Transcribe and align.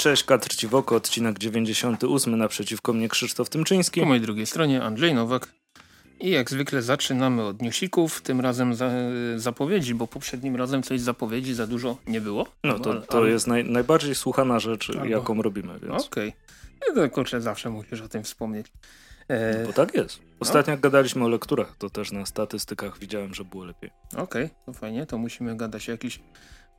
Cześć, 0.00 0.24
Katr 0.24 0.54
Ciwoko, 0.56 0.96
odcinek 0.96 1.38
98, 1.38 2.38
naprzeciwko 2.38 2.92
mnie 2.92 3.08
Krzysztof 3.08 3.50
Tymczyński. 3.50 4.00
Po 4.00 4.06
mojej 4.06 4.22
drugiej 4.22 4.46
stronie 4.46 4.82
Andrzej 4.82 5.14
Nowak. 5.14 5.48
I 6.20 6.30
jak 6.30 6.50
zwykle 6.50 6.82
zaczynamy 6.82 7.44
od 7.44 7.62
newsików, 7.62 8.22
tym 8.22 8.40
razem 8.40 8.74
za, 8.74 8.90
zapowiedzi, 9.36 9.94
bo 9.94 10.06
poprzednim 10.06 10.56
razem 10.56 10.82
coś 10.82 11.00
zapowiedzi 11.00 11.54
za 11.54 11.66
dużo 11.66 11.96
nie 12.06 12.20
było. 12.20 12.46
No 12.64 12.78
to, 12.78 13.00
to 13.00 13.26
jest 13.26 13.46
naj, 13.46 13.64
najbardziej 13.64 14.14
słuchana 14.14 14.58
rzecz, 14.58 14.90
Albo... 14.90 15.04
jaką 15.04 15.42
robimy. 15.42 15.78
Więc... 15.82 16.06
Okej. 16.06 16.34
Okay. 16.82 17.02
No 17.04 17.10
kurczę, 17.10 17.40
zawsze 17.40 17.70
musisz 17.70 18.00
o 18.00 18.08
tym 18.08 18.22
wspomnieć. 18.22 18.66
E... 19.28 19.66
Bo 19.66 19.72
tak 19.72 19.94
jest. 19.94 20.20
Ostatnio 20.40 20.70
no. 20.70 20.74
jak 20.74 20.80
gadaliśmy 20.80 21.24
o 21.24 21.28
lekturach, 21.28 21.76
to 21.78 21.90
też 21.90 22.12
na 22.12 22.26
statystykach 22.26 22.98
widziałem, 22.98 23.34
że 23.34 23.44
było 23.44 23.64
lepiej. 23.64 23.90
Okej, 24.12 24.44
okay, 24.44 24.50
to 24.66 24.72
fajnie, 24.72 25.06
to 25.06 25.18
musimy 25.18 25.56
gadać 25.56 25.88
o 25.88 25.92
jakichś 25.92 26.20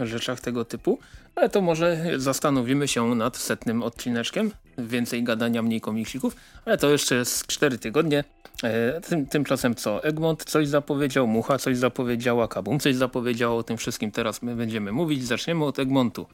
rzeczach 0.06 0.40
tego 0.40 0.66
typu, 0.66 1.00
ale 1.36 1.50
to 1.50 1.62
może 1.62 2.06
zastanowimy 2.18 2.88
się 2.88 3.16
nad 3.16 3.38
setnym 3.38 3.84
odcineczkiem. 3.84 4.52
Więcej 4.78 5.24
gadania, 5.24 5.62
mniej 5.62 5.82
komiksików, 5.82 6.36
ale 6.66 6.78
to 6.78 6.90
jeszcze 6.90 7.16
jest 7.16 7.48
4 7.48 7.78
tygodnie. 7.78 8.24
E, 8.64 9.02
tym, 9.02 9.26
tymczasem 9.26 9.76
co? 9.76 10.04
Egmont 10.04 10.44
coś 10.44 10.68
zapowiedział, 10.68 11.28
Mucha 11.28 11.58
coś 11.58 11.78
zapowiedziała, 11.78 12.48
Kabum 12.48 12.80
coś 12.80 12.96
zapowiedziało, 12.96 13.58
o 13.58 13.64
tym 13.64 13.78
wszystkim 13.78 14.12
teraz 14.12 14.42
my 14.42 14.56
będziemy 14.56 14.92
mówić. 14.92 15.26
Zaczniemy 15.26 15.66
od 15.66 15.80
Egmontu, 15.80 16.28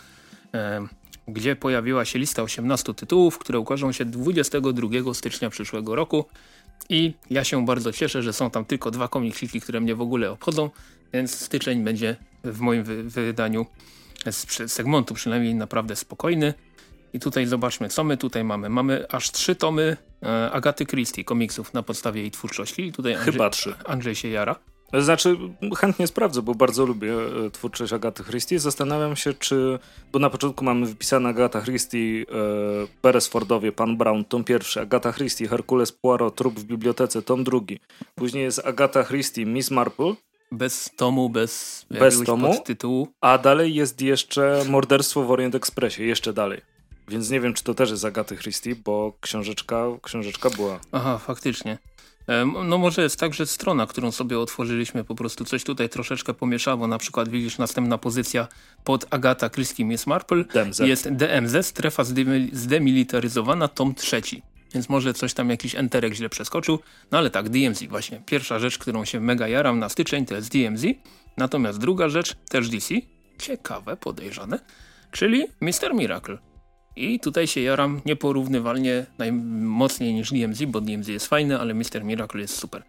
e, 0.54 0.88
gdzie 1.28 1.56
pojawiła 1.56 2.06
się 2.06 2.20
lista 2.20 2.44
18 2.44 2.94
tytułów, 2.94 3.38
które 3.38 3.60
ukażą 3.60 3.92
się 3.92 4.06
22 4.06 5.14
stycznia 5.14 5.50
przyszłego 5.50 5.96
roku. 5.96 6.26
I 6.90 7.14
ja 7.30 7.44
się 7.44 7.66
bardzo 7.66 7.92
cieszę, 7.92 8.24
że 8.24 8.34
są 8.34 8.50
tam 8.50 8.66
tylko 8.66 8.92
dwa 8.92 9.08
komiksiki, 9.08 9.62
które 9.62 9.82
mnie 9.82 9.96
w 9.96 10.02
ogóle 10.02 10.32
obchodzą, 10.32 10.70
więc 11.14 11.40
styczeń 11.40 11.84
będzie 11.84 12.16
w 12.44 12.60
moim 12.60 12.84
wy 12.84 13.04
wydaniu 13.04 13.66
z 14.32 14.72
segmentu 14.72 15.14
przynajmniej 15.14 15.56
naprawdę 15.56 15.96
spokojny. 15.96 16.54
I 17.14 17.20
tutaj 17.20 17.46
zobaczmy, 17.46 17.90
co 17.90 18.04
my 18.04 18.18
tutaj 18.18 18.44
mamy. 18.44 18.70
Mamy 18.70 19.06
aż 19.12 19.32
trzy 19.32 19.56
tomy 19.56 19.98
e, 20.24 20.52
Agaty 20.52 20.86
Christie, 20.86 21.24
komiksów 21.24 21.74
na 21.74 21.84
podstawie 21.84 22.22
jej 22.22 22.32
twórczości. 22.32 22.86
I 22.86 22.92
tutaj 22.92 23.14
Andrzej, 23.14 23.34
Chyba 23.34 23.50
trzy. 23.50 23.74
Andrzej 23.86 24.16
się 24.16 24.28
jara. 24.28 24.56
Znaczy, 24.94 25.38
chętnie 25.78 26.08
sprawdzę, 26.08 26.42
bo 26.42 26.56
bardzo 26.56 26.86
lubię 26.86 27.14
e, 27.14 27.52
twórczość 27.52 27.94
Agaty 27.94 28.24
Christie. 28.24 28.60
Zastanawiam 28.60 29.16
się, 29.16 29.34
czy... 29.34 29.80
Bo 30.12 30.20
na 30.20 30.30
początku 30.30 30.66
mamy 30.66 30.86
wypisane 30.86 31.30
Agata 31.30 31.62
Christie, 31.62 32.26
e, 33.64 33.72
Pan 33.72 33.98
Brown, 33.98 34.26
tom 34.26 34.44
pierwszy, 34.44 34.82
Agata 34.82 35.14
Christie, 35.14 35.48
Herkules 35.48 35.92
Poirot, 35.92 36.36
Trup 36.36 36.60
w 36.60 36.64
bibliotece, 36.64 37.22
tom 37.22 37.44
drugi. 37.44 37.80
Później 38.16 38.44
jest 38.44 38.62
Agata 38.66 39.04
Christie, 39.04 39.46
Miss 39.46 39.72
Marple, 39.72 40.14
bez 40.52 40.92
tomu, 40.96 41.30
bez, 41.30 41.86
bez 41.92 42.24
tomu, 42.24 42.62
tytułu. 42.66 43.08
A 43.22 43.38
dalej 43.38 43.76
jest 43.76 44.02
jeszcze 44.02 44.64
Morderstwo 44.70 45.24
w 45.24 45.32
Orient 45.32 45.56
Expressie, 45.56 46.04
jeszcze 46.04 46.34
dalej. 46.34 46.62
Więc 47.08 47.30
nie 47.30 47.40
wiem, 47.40 47.54
czy 47.54 47.64
to 47.64 47.74
też 47.74 47.90
jest 47.90 48.06
Agaty 48.06 48.38
Christie, 48.38 48.76
bo 48.76 49.14
książeczka, 49.22 49.86
książeczka 50.02 50.50
była. 50.50 50.80
Aha, 50.92 51.18
faktycznie. 51.18 51.78
No 52.66 52.78
może 52.78 53.02
jest 53.02 53.20
tak, 53.20 53.34
że 53.34 53.46
strona, 53.46 53.88
którą 53.88 54.12
sobie 54.12 54.40
otworzyliśmy, 54.40 55.04
po 55.04 55.16
prostu 55.16 55.46
coś 55.46 55.64
tutaj 55.64 55.90
troszeczkę 55.90 56.34
pomieszało. 56.34 56.88
Na 56.88 56.98
przykład 56.98 57.30
widzisz 57.30 57.58
następna 57.58 57.98
pozycja 57.98 58.48
pod 58.84 59.06
Agata 59.10 59.50
Christie 59.50 59.86
Miss 59.86 60.08
Marple. 60.08 60.44
DMZ. 60.44 60.80
Jest 60.80 61.10
DMZ, 61.10 61.66
strefa 61.66 62.04
zdemilitaryzowana, 62.54 63.68
tom 63.68 63.96
trzeci. 63.96 64.42
Więc 64.74 64.90
może 64.90 65.14
coś 65.14 65.34
tam 65.34 65.50
jakiś 65.50 65.76
enterek 65.76 66.14
źle 66.14 66.30
przeskoczył. 66.30 66.80
No 67.12 67.18
ale 67.18 67.30
tak, 67.30 67.50
DMZ 67.50 67.84
właśnie. 67.84 68.22
Pierwsza 68.26 68.60
rzecz, 68.60 68.78
którą 68.78 69.06
się 69.06 69.20
mega 69.20 69.48
jaram 69.48 69.80
na 69.80 69.90
styczeń 69.90 70.26
to 70.26 70.36
jest 70.36 70.52
DMZ. 70.52 70.86
Natomiast 71.38 71.80
druga 71.80 72.10
rzecz, 72.10 72.36
też 72.50 72.70
DC. 72.70 72.96
Ciekawe, 73.40 73.98
podejrzane. 73.98 74.60
Czyli 75.12 75.46
Mr. 75.62 75.94
Miracle. 75.94 76.38
I 76.96 77.20
tutaj 77.20 77.48
się 77.48 77.62
jaram 77.62 78.02
nieporównywalnie 78.06 79.06
najmocniej 79.18 80.14
niż 80.14 80.32
DMZ, 80.32 80.66
bo 80.66 80.82
DMZ 80.82 81.08
jest 81.08 81.28
fajny, 81.28 81.60
ale 81.60 81.74
Mr. 81.74 82.04
Miracle 82.04 82.42
jest 82.42 82.56
super. 82.56 82.84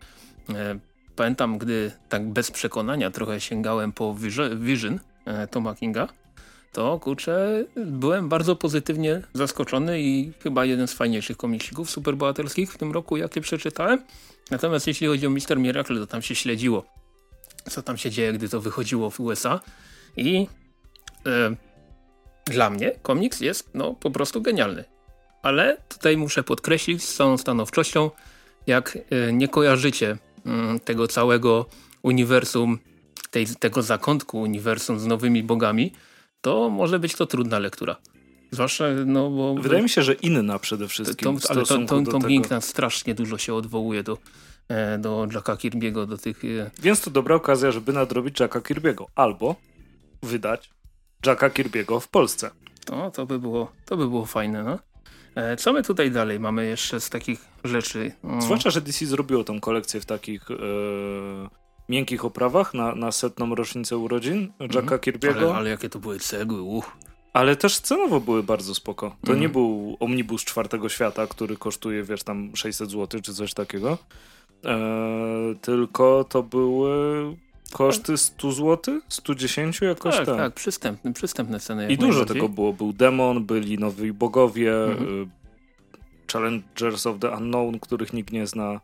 E, 0.55 0.79
pamiętam, 1.17 1.59
gdy 1.59 1.93
tak 2.09 2.29
bez 2.29 2.51
przekonania 2.51 3.11
trochę 3.11 3.41
sięgałem 3.41 3.93
po 3.93 4.15
Vision 4.57 5.01
e, 5.25 5.47
Toma 5.47 5.75
Kinga, 5.75 6.09
to 6.73 6.99
kurczę, 6.99 7.65
byłem 7.77 8.29
bardzo 8.29 8.57
pozytywnie 8.57 9.23
zaskoczony 9.33 10.01
i 10.01 10.33
chyba 10.43 10.65
jeden 10.65 10.89
z 10.89 10.93
fajniejszych 10.93 11.37
komiksików 11.37 11.91
superbohaterskich 11.91 12.73
w 12.73 12.79
tym 12.79 12.93
roku, 12.93 13.17
jakie 13.17 13.41
przeczytałem. 13.41 14.03
Natomiast 14.51 14.87
jeśli 14.87 15.07
chodzi 15.07 15.27
o 15.27 15.31
Mister 15.31 15.59
Miracle, 15.59 16.01
to 16.01 16.07
tam 16.07 16.23
się 16.23 16.35
śledziło, 16.35 16.85
co 17.71 17.83
tam 17.83 17.97
się 17.97 18.11
dzieje, 18.11 18.33
gdy 18.33 18.49
to 18.49 18.61
wychodziło 18.61 19.11
w 19.11 19.21
USA. 19.21 19.61
I 20.17 20.47
e, 21.27 21.57
dla 22.45 22.71
mnie 22.71 22.91
komiks 23.03 23.41
jest 23.41 23.71
no, 23.75 23.95
po 23.95 24.11
prostu 24.11 24.43
genialny. 24.43 24.85
Ale 25.43 25.77
tutaj 25.89 26.17
muszę 26.17 26.43
podkreślić 26.43 27.05
z 27.05 27.15
całą 27.15 27.37
stanowczością, 27.39 28.11
jak 28.67 28.99
e, 29.11 29.33
nie 29.33 29.49
kojarzycie 29.49 30.19
mm, 30.47 30.81
tego 30.81 31.09
całego 31.09 31.67
uniwersum, 32.03 32.79
tej, 33.31 33.47
tego 33.47 33.83
zakątku 33.83 34.41
uniwersum 34.41 35.01
z 35.01 35.07
nowymi 35.07 35.43
bogami, 35.43 35.93
to 36.41 36.71
może 36.71 36.99
być 36.99 37.15
to 37.15 37.27
trudna 37.27 37.59
lektura. 37.59 37.97
Zwłaszcza, 38.51 38.85
no 39.07 39.31
bo... 39.31 39.55
Wydaje 39.55 39.83
mi 39.83 39.89
się, 39.89 40.03
że 40.03 40.15
inna 40.15 40.59
przede 40.59 40.89
wszystkim 40.89 41.39
to, 41.39 41.51
Ale 41.51 41.65
Tom, 41.65 42.05
Tom 42.05 42.23
King 42.23 42.47
strasznie 42.61 43.15
dużo 43.15 43.39
się 43.39 43.55
odwołuje 43.55 44.03
do, 44.03 44.19
e, 44.69 44.99
do 44.99 45.27
Jacka 45.35 45.55
Kirby'ego, 45.55 46.07
do 46.07 46.19
tych... 46.19 46.45
E... 46.45 46.71
Więc 46.83 47.01
to 47.01 47.11
dobra 47.11 47.35
okazja, 47.35 47.71
żeby 47.73 47.93
nadrobić 47.93 48.41
Jacka 48.41 48.61
Kirby'ego. 48.61 49.05
Albo 49.15 49.57
wydać 50.23 50.71
Jacka 51.27 51.51
Kirby'ego 51.51 52.01
w 52.01 52.09
Polsce. 52.09 52.51
No, 52.91 53.11
to 53.11 53.27
by 53.27 53.39
było, 53.39 53.73
to 53.85 53.97
by 53.97 54.09
było 54.09 54.27
fajne, 54.27 54.65
no. 54.65 54.79
E, 55.35 55.57
co 55.57 55.73
my 55.73 55.83
tutaj 55.83 56.11
dalej 56.11 56.41
mamy 56.41 56.67
jeszcze 56.67 57.01
z 57.01 57.11
takich 57.11 57.41
rzeczy? 57.65 58.13
Mm. 58.25 58.43
Zwłaszcza, 58.43 58.71
że 58.71 58.81
DC 58.81 59.07
zrobiło 59.07 59.45
tą 59.45 59.61
kolekcję 59.61 60.01
w 60.01 60.07
takich... 60.07 60.51
E 60.51 61.58
miękkich 61.89 62.25
oprawach 62.25 62.75
na, 62.75 62.95
na 62.95 63.13
setną 63.13 63.55
rocznicę 63.55 63.97
urodzin 63.97 64.53
Jacka 64.61 64.79
mm. 64.79 64.99
Kirby'ego. 64.99 65.37
Ale, 65.37 65.55
ale, 65.55 65.71
jakie 65.71 65.89
to 65.89 65.99
były 65.99 66.19
cegły, 66.19 66.63
uch. 66.63 66.97
Ale 67.33 67.57
też 67.57 67.81
cenowo 67.81 68.21
były 68.21 68.43
bardzo 68.43 68.75
spoko. 68.75 69.17
To 69.25 69.31
mm. 69.31 69.41
nie 69.41 69.49
był 69.49 69.97
omnibus 70.01 70.45
czwartego 70.45 70.89
świata, 70.89 71.27
który 71.27 71.57
kosztuje, 71.57 72.03
wiesz, 72.03 72.23
tam 72.23 72.57
600 72.57 72.91
zł 72.91 73.21
czy 73.21 73.35
coś 73.35 73.55
takiego. 73.55 73.99
E, 74.65 74.79
tylko 75.61 76.25
to 76.25 76.43
były 76.43 76.91
koszty 77.73 78.17
100 78.17 78.53
zł, 78.53 79.01
110 79.09 79.81
jakoś 79.81 80.17
tak. 80.17 80.27
Tak, 80.27 80.37
tak, 80.37 80.55
przystępne, 80.55 81.13
przystępne 81.13 81.61
ceny. 81.61 81.93
I 81.93 81.99
dużo 81.99 82.25
tego 82.25 82.49
było. 82.49 82.73
Był 82.73 82.93
Demon, 82.93 83.45
byli 83.45 83.79
nowi 83.79 84.13
bogowie, 84.13 84.85
mm. 84.85 85.31
Challengers 86.33 87.07
of 87.07 87.19
the 87.19 87.31
Unknown, 87.31 87.81
których 87.81 88.13
nikt 88.13 88.33
nie 88.33 88.47
zna 88.47 88.81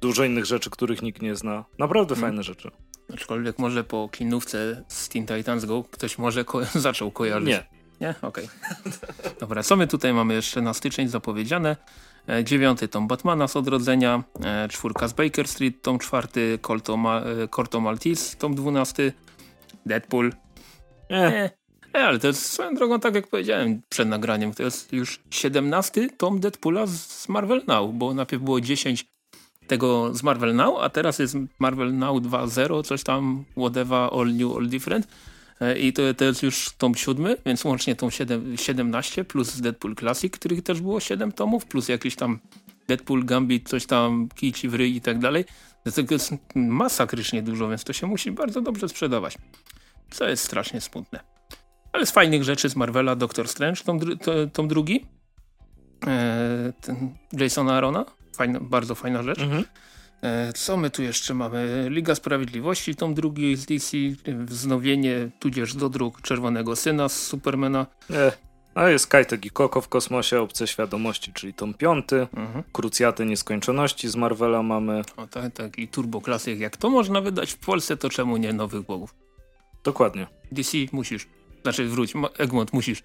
dużo 0.00 0.24
innych 0.24 0.44
rzeczy, 0.44 0.70
których 0.70 1.02
nikt 1.02 1.22
nie 1.22 1.36
zna. 1.36 1.64
Naprawdę 1.78 2.14
hmm. 2.14 2.30
fajne 2.30 2.42
rzeczy. 2.42 2.70
Aczkolwiek 3.14 3.58
może 3.58 3.84
po 3.84 4.08
klinówce 4.12 4.84
z 4.88 5.08
Teen 5.08 5.26
Titans 5.26 5.64
Go 5.64 5.84
ktoś 5.90 6.18
może 6.18 6.44
ko 6.44 6.64
zaczął 6.74 7.10
kojarzyć. 7.10 7.48
Nie. 7.48 7.78
Nie? 8.00 8.14
Okej. 8.22 8.48
Okay. 8.80 8.92
Dobra, 9.40 9.62
co 9.62 9.76
my 9.76 9.86
tutaj 9.86 10.14
mamy 10.14 10.34
jeszcze 10.34 10.62
na 10.62 10.74
styczeń 10.74 11.08
zapowiedziane? 11.08 11.76
E, 12.28 12.44
dziewiąty 12.44 12.88
tom 12.88 13.08
Batmana 13.08 13.48
z 13.48 13.56
odrodzenia, 13.56 14.24
e, 14.44 14.68
czwórka 14.68 15.08
z 15.08 15.12
Baker 15.12 15.48
Street, 15.48 15.82
tom 15.82 15.98
czwarty, 15.98 16.58
Corto, 16.66 16.96
Ma 16.96 17.20
e, 17.20 17.48
Corto 17.48 17.80
Maltese, 17.80 18.36
tom 18.36 18.54
dwunasty, 18.54 19.12
Deadpool. 19.86 20.32
Nie. 21.10 21.50
E, 21.94 22.04
ale 22.04 22.18
to 22.18 22.26
jest 22.26 22.46
swoją 22.46 22.74
drogą, 22.74 23.00
tak 23.00 23.14
jak 23.14 23.26
powiedziałem 23.26 23.82
przed 23.88 24.08
nagraniem, 24.08 24.54
to 24.54 24.62
jest 24.62 24.92
już 24.92 25.20
siedemnasty 25.30 26.10
tom 26.10 26.40
Deadpoola 26.40 26.86
z 26.86 27.28
Marvel 27.28 27.62
Now, 27.66 27.94
bo 27.94 28.14
najpierw 28.14 28.42
było 28.42 28.60
10 28.60 29.06
tego 29.68 30.14
z 30.14 30.22
Marvel 30.22 30.54
Now, 30.54 30.78
a 30.80 30.88
teraz 30.90 31.18
jest 31.18 31.36
Marvel 31.58 31.94
Now 31.94 32.22
2.0, 32.22 32.84
coś 32.84 33.02
tam, 33.02 33.44
whatever, 33.56 34.08
all 34.12 34.26
new, 34.34 34.56
all 34.56 34.68
different. 34.68 35.08
E, 35.60 35.78
I 35.78 35.92
to, 35.92 36.14
to 36.14 36.24
jest 36.24 36.42
już 36.42 36.70
tom 36.78 36.94
siódmy, 36.94 37.36
więc 37.46 37.64
łącznie 37.64 37.96
tom 37.96 38.10
7, 38.10 38.56
17 38.56 39.24
plus 39.24 39.60
Deadpool 39.60 39.96
Classic, 39.96 40.32
których 40.32 40.62
też 40.62 40.80
było 40.80 41.00
7 41.00 41.32
tomów, 41.32 41.66
plus 41.66 41.88
jakiś 41.88 42.16
tam 42.16 42.38
Deadpool, 42.88 43.24
Gambit, 43.24 43.68
coś 43.68 43.86
tam, 43.86 44.28
kici 44.34 44.68
w 44.68 44.80
i 44.80 45.00
tak 45.00 45.18
dalej. 45.18 45.44
Tego 45.94 46.14
jest 46.14 46.34
masakrycznie 46.54 47.42
dużo, 47.42 47.68
więc 47.68 47.84
to 47.84 47.92
się 47.92 48.06
musi 48.06 48.30
bardzo 48.30 48.60
dobrze 48.60 48.88
sprzedawać. 48.88 49.38
Co 50.10 50.28
jest 50.28 50.44
strasznie 50.44 50.80
smutne. 50.80 51.20
Ale 51.92 52.06
z 52.06 52.10
fajnych 52.10 52.44
rzeczy 52.44 52.68
z 52.68 52.76
Marvela 52.76 53.16
Doctor 53.16 53.48
Strange, 53.48 53.84
tom, 53.84 54.00
tom 54.52 54.68
drugi. 54.68 55.06
Eee, 56.06 56.72
Jasona 57.32 57.74
Arona, 57.74 58.04
fajna, 58.38 58.60
bardzo 58.60 58.94
fajna 58.94 59.22
rzecz. 59.22 59.38
Mhm. 59.38 59.64
E, 60.22 60.52
co 60.52 60.76
my 60.76 60.90
tu 60.90 61.02
jeszcze 61.02 61.34
mamy? 61.34 61.86
Liga 61.90 62.14
Sprawiedliwości, 62.14 62.94
tom 62.94 63.14
drugi 63.14 63.56
z 63.56 63.66
DC, 63.66 63.96
wznowienie, 64.44 65.30
tudzież 65.38 65.74
dodruk 65.74 66.22
Czerwonego 66.22 66.76
Syna 66.76 67.08
z 67.08 67.22
Supermana. 67.22 67.86
E, 68.10 68.32
a 68.74 68.88
jest 68.88 69.06
Kajtek 69.06 69.46
i 69.46 69.50
Koko 69.50 69.80
w 69.80 69.88
kosmosie, 69.88 70.40
Obce 70.40 70.66
Świadomości, 70.66 71.32
czyli 71.32 71.54
tom 71.54 71.74
piąty, 71.74 72.26
mhm. 72.36 72.64
Krucjaty 72.72 73.26
Nieskończoności 73.26 74.08
z 74.08 74.16
Marvela 74.16 74.62
mamy. 74.62 75.02
O 75.16 75.26
tak, 75.26 75.52
tak 75.54 75.78
i 75.78 75.88
Turbo 75.88 76.20
Classic. 76.20 76.60
Jak 76.60 76.76
to 76.76 76.90
można 76.90 77.20
wydać 77.20 77.52
w 77.52 77.58
Polsce, 77.58 77.96
to 77.96 78.10
czemu 78.10 78.36
nie 78.36 78.52
Nowych 78.52 78.82
Bogów? 78.82 79.14
Dokładnie. 79.84 80.26
DC 80.52 80.78
musisz. 80.92 81.26
Znaczy 81.62 81.88
wróć, 81.88 82.12
Egmont 82.38 82.72
musisz. 82.72 83.02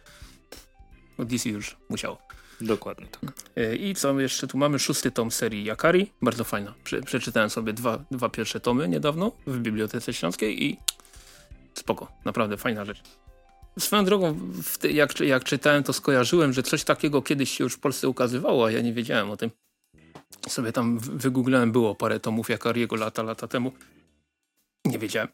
DC 1.19 1.50
już 1.50 1.77
musiał. 1.89 2.18
Dokładnie 2.62 3.08
tak. 3.08 3.34
E, 3.56 3.76
I 3.76 3.96
co 3.96 4.20
jeszcze 4.20 4.48
tu 4.48 4.58
mamy? 4.58 4.80
Szósty 4.80 5.12
tom 5.12 5.32
serii 5.32 5.64
Yakari. 5.64 6.12
Bardzo 6.22 6.44
fajna. 6.44 6.74
Prze 6.84 7.02
przeczytałem 7.02 7.50
sobie 7.50 7.74
dwa, 7.74 8.06
dwa 8.12 8.30
pierwsze 8.30 8.60
tomy 8.60 8.88
niedawno 8.90 9.32
w 9.48 9.60
Bibliotece 9.60 10.14
Śląskiej 10.14 10.64
i 10.64 10.78
spoko. 11.74 12.12
Naprawdę 12.26 12.58
fajna 12.58 12.86
rzecz. 12.86 13.02
Swoją 13.80 14.06
drogą, 14.06 14.40
jak, 14.92 15.20
jak 15.20 15.44
czytałem, 15.44 15.84
to 15.84 15.94
skojarzyłem, 15.94 16.54
że 16.54 16.64
coś 16.64 16.84
takiego 16.84 17.22
kiedyś 17.22 17.50
się 17.58 17.64
już 17.64 17.74
w 17.74 17.80
Polsce 17.80 18.10
ukazywało, 18.10 18.66
a 18.66 18.72
ja 18.72 18.82
nie 18.82 18.94
wiedziałem 18.94 19.32
o 19.32 19.38
tym. 19.38 19.52
Sobie 20.48 20.72
tam 20.72 21.00
wygooglałem, 21.00 21.72
było 21.72 21.96
parę 21.96 22.20
tomów 22.20 22.50
Yakariego 22.50 22.96
lata, 22.96 23.24
lata 23.24 23.48
temu. 23.48 23.72
Nie 24.86 25.00
wiedziałem. 25.00 25.28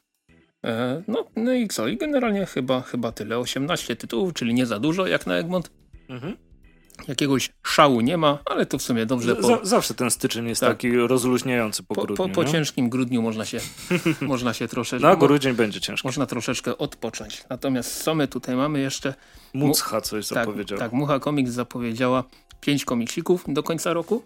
E, 0.66 1.04
no, 1.08 1.26
no 1.36 1.54
i 1.54 1.68
co? 1.68 1.88
I 1.88 1.98
generalnie 1.98 2.46
chyba, 2.46 2.82
chyba 2.82 3.12
tyle. 3.12 3.38
18 3.40 3.96
tytułów, 3.96 4.34
czyli 4.34 4.54
nie 4.54 4.66
za 4.66 4.80
dużo 4.80 5.08
jak 5.08 5.28
na 5.28 5.36
Egmont. 5.36 5.72
Mhm. 6.10 6.49
Jakiegoś 7.08 7.50
szału 7.64 8.02
nie 8.02 8.18
ma, 8.18 8.40
ale 8.46 8.66
to 8.66 8.78
w 8.78 8.82
sumie 8.82 9.06
dobrze. 9.06 9.36
Po... 9.36 9.60
zawsze 9.64 9.94
ten 9.94 10.12
styczeń 10.12 10.48
jest 10.48 10.62
tak. 10.62 10.70
taki 10.70 10.98
rozluźniający 10.98 11.84
po, 11.84 11.96
po 11.96 12.02
grudniu. 12.02 12.28
Po, 12.28 12.30
po 12.34 12.46
ciężkim 12.46 12.90
grudniu 12.90 13.22
można 13.22 13.46
się, 13.46 13.60
można 14.22 14.54
się 14.54 14.68
troszeczkę... 14.68 15.08
Na 15.08 15.16
grudzień 15.16 15.54
będzie 15.54 15.82
ciężko. 15.82 16.08
Można 16.08 16.26
troszeczkę 16.26 16.78
odpocząć. 16.78 17.44
Natomiast 17.50 18.04
co 18.04 18.16
my 18.16 18.28
tutaj 18.28 18.56
mamy 18.56 18.80
jeszcze? 18.80 19.14
Mucha 19.54 20.02
coś 20.02 20.28
tak, 20.28 20.46
zapowiedziała. 20.46 20.80
Tak, 20.80 20.92
Mucha 20.92 21.20
Comics 21.20 21.52
zapowiedziała 21.52 22.24
pięć 22.62 22.86
komiksików 22.86 23.46
do 23.48 23.64
końca 23.64 23.94
roku. 23.94 24.24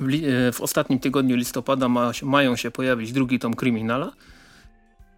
W, 0.00 0.14
e, 0.14 0.52
w 0.52 0.60
ostatnim 0.60 0.98
tygodniu 0.98 1.36
listopada 1.36 1.88
ma, 1.88 2.12
mają 2.22 2.56
się 2.56 2.70
pojawić 2.70 3.12
drugi 3.12 3.38
tom 3.38 3.54
Kryminala. 3.54 4.12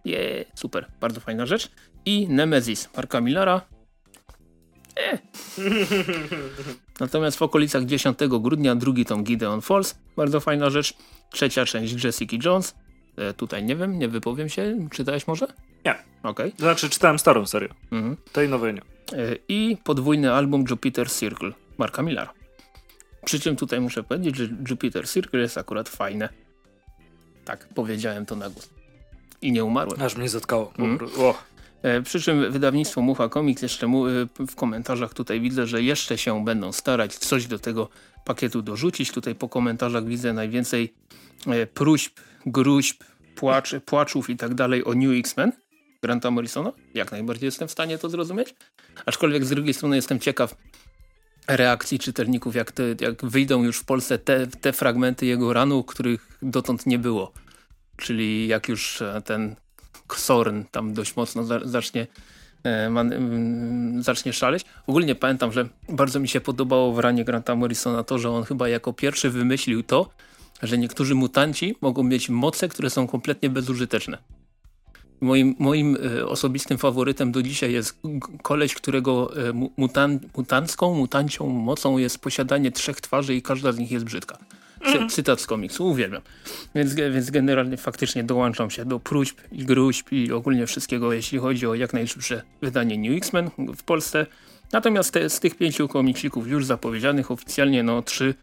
Je, 0.05 0.45
super, 0.55 0.85
bardzo 1.01 1.19
fajna 1.19 1.45
rzecz. 1.45 1.71
I 2.05 2.27
Nemesis 2.27 2.89
Marka 2.95 3.21
Millara. 3.21 3.61
E. 4.95 5.17
Natomiast 6.99 7.37
w 7.37 7.41
okolicach 7.41 7.85
10 7.85 8.17
grudnia 8.39 8.75
drugi 8.75 9.05
tom 9.05 9.23
Gideon 9.23 9.61
Falls. 9.61 9.95
Bardzo 10.15 10.39
fajna 10.39 10.69
rzecz. 10.69 10.93
Trzecia 11.31 11.65
część 11.65 12.03
Jessica 12.03 12.37
Jones. 12.45 12.75
E, 13.17 13.33
tutaj 13.33 13.63
nie 13.63 13.75
wiem, 13.75 13.99
nie 13.99 14.07
wypowiem 14.07 14.49
się. 14.49 14.87
Czytałeś 14.91 15.27
może? 15.27 15.47
Nie. 15.85 15.95
Okej. 16.23 16.47
Okay. 16.47 16.51
Znaczy 16.57 16.89
czytałem 16.89 17.19
starą 17.19 17.45
serię. 17.45 17.69
Mhm. 17.91 18.17
Tej 18.33 18.49
nowej 18.49 18.73
nie. 18.73 18.81
E, 18.81 19.35
I 19.47 19.77
podwójny 19.83 20.33
album 20.33 20.65
Jupiter 20.69 21.11
Circle 21.11 21.51
Marka 21.77 22.01
Millara. 22.01 22.33
Przy 23.25 23.39
czym 23.39 23.55
tutaj 23.55 23.81
muszę 23.81 24.03
powiedzieć, 24.03 24.35
że 24.35 24.47
Jupiter 24.69 25.09
Circle 25.09 25.39
jest 25.39 25.57
akurat 25.57 25.89
fajne. 25.89 26.29
Tak, 27.45 27.67
powiedziałem 27.75 28.25
to 28.25 28.35
na 28.35 28.49
głos 28.49 28.69
i 29.43 29.51
nie 29.51 29.63
umarłem. 29.63 30.01
Aż 30.01 30.15
mnie 30.15 30.29
zatkało. 30.29 30.73
Mm. 30.77 30.99
E, 31.19 31.33
przy 32.03 32.21
czym 32.21 32.51
wydawnictwo 32.51 33.01
Mucha 33.01 33.29
Comics 33.29 33.61
jeszcze 33.61 33.87
mu, 33.87 34.07
e, 34.07 34.11
w 34.47 34.55
komentarzach 34.55 35.13
tutaj 35.13 35.41
widzę, 35.41 35.67
że 35.67 35.81
jeszcze 35.81 36.17
się 36.17 36.45
będą 36.45 36.71
starać 36.71 37.15
coś 37.15 37.47
do 37.47 37.59
tego 37.59 37.89
pakietu 38.25 38.61
dorzucić. 38.61 39.11
Tutaj 39.11 39.35
po 39.35 39.49
komentarzach 39.49 40.05
widzę 40.05 40.33
najwięcej 40.33 40.93
e, 41.47 41.67
próśb, 41.67 42.19
gruźb, 42.45 43.03
płacz, 43.35 43.75
płaczów 43.85 44.29
i 44.29 44.37
tak 44.37 44.53
dalej 44.53 44.85
o 44.85 44.93
New 44.93 45.19
X-Men 45.19 45.51
Granta 46.01 46.31
Morrisona. 46.31 46.71
Jak 46.93 47.11
najbardziej 47.11 47.47
jestem 47.47 47.67
w 47.67 47.71
stanie 47.71 47.97
to 47.97 48.09
zrozumieć. 48.09 48.55
Aczkolwiek 49.05 49.45
z 49.45 49.49
drugiej 49.49 49.73
strony 49.73 49.95
jestem 49.95 50.19
ciekaw 50.19 50.55
reakcji 51.47 51.99
czytelników, 51.99 52.55
jak, 52.55 52.71
te, 52.71 52.83
jak 52.99 53.25
wyjdą 53.25 53.63
już 53.63 53.77
w 53.77 53.85
Polsce 53.85 54.19
te, 54.19 54.47
te 54.47 54.73
fragmenty 54.73 55.25
jego 55.25 55.53
ranu, 55.53 55.83
których 55.83 56.39
dotąd 56.41 56.85
nie 56.85 56.99
było 56.99 57.33
czyli 57.97 58.47
jak 58.47 58.69
już 58.69 59.01
e, 59.01 59.21
ten 59.25 59.55
Xorn 60.13 60.63
tam 60.71 60.93
dość 60.93 61.15
mocno 61.15 61.43
zacznie 61.63 62.07
e, 62.65 62.91
zacznie 63.99 64.33
szaleć. 64.33 64.65
Ogólnie 64.87 65.15
pamiętam, 65.15 65.51
że 65.51 65.69
bardzo 65.89 66.19
mi 66.19 66.27
się 66.27 66.41
podobało 66.41 66.93
w 66.93 66.99
ranie 66.99 67.25
Granta 67.25 67.55
Morrisona 67.55 68.03
to, 68.03 68.19
że 68.19 68.29
on 68.29 68.43
chyba 68.43 68.69
jako 68.69 68.93
pierwszy 68.93 69.29
wymyślił 69.29 69.83
to, 69.83 70.09
że 70.63 70.77
niektórzy 70.77 71.15
mutanci 71.15 71.75
mogą 71.81 72.03
mieć 72.03 72.29
moce, 72.29 72.69
które 72.69 72.89
są 72.89 73.07
kompletnie 73.07 73.49
bezużyteczne. 73.49 74.17
Moim, 75.21 75.55
moim 75.59 75.97
e, 76.17 76.25
osobistym 76.25 76.77
faworytem 76.77 77.31
do 77.31 77.41
dzisiaj 77.41 77.73
jest 77.73 77.99
koleś, 78.41 78.75
którego 78.75 79.31
mutan, 79.77 80.19
mutancką, 80.37 80.93
mutancią 80.93 81.47
mocą 81.47 81.97
jest 81.97 82.19
posiadanie 82.19 82.71
trzech 82.71 83.01
twarzy 83.01 83.35
i 83.35 83.41
każda 83.41 83.71
z 83.71 83.77
nich 83.77 83.91
jest 83.91 84.05
brzydka. 84.05 84.37
Cy, 84.85 85.07
cytat 85.07 85.41
z 85.41 85.47
komiksu, 85.47 85.87
uwielbiam. 85.87 86.21
Więc, 86.75 86.93
więc 86.93 87.29
generalnie 87.29 87.77
faktycznie 87.77 88.23
dołączam 88.23 88.69
się 88.69 88.85
do 88.85 88.99
próśb 88.99 89.37
i 89.51 89.65
gruźb 89.65 90.11
i 90.11 90.31
ogólnie 90.31 90.67
wszystkiego, 90.67 91.13
jeśli 91.13 91.39
chodzi 91.39 91.67
o 91.67 91.75
jak 91.75 91.93
najszybsze 91.93 92.41
wydanie 92.61 92.97
New 92.97 93.17
X-Men 93.17 93.49
w 93.77 93.83
Polsce. 93.83 94.25
Natomiast 94.71 95.13
te, 95.13 95.29
z 95.29 95.39
tych 95.39 95.55
pięciu 95.55 95.87
komiksików 95.87 96.47
już 96.47 96.65
zapowiedzianych 96.65 97.31
oficjalnie, 97.31 97.83
no 97.83 98.01
trzy 98.01 98.35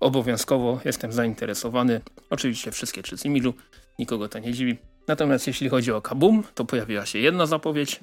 obowiązkowo 0.00 0.80
jestem 0.84 1.12
zainteresowany. 1.12 2.00
Oczywiście 2.30 2.72
wszystkie 2.72 3.02
trzy 3.02 3.18
z 3.18 3.24
Imilu, 3.24 3.54
nikogo 3.98 4.28
to 4.28 4.38
nie 4.38 4.52
dziwi. 4.52 4.76
Natomiast 5.08 5.46
jeśli 5.46 5.68
chodzi 5.68 5.92
o 5.92 6.00
Kabum, 6.00 6.42
to 6.54 6.64
pojawiła 6.64 7.06
się 7.06 7.18
jedna 7.18 7.46
zapowiedź. 7.46 8.00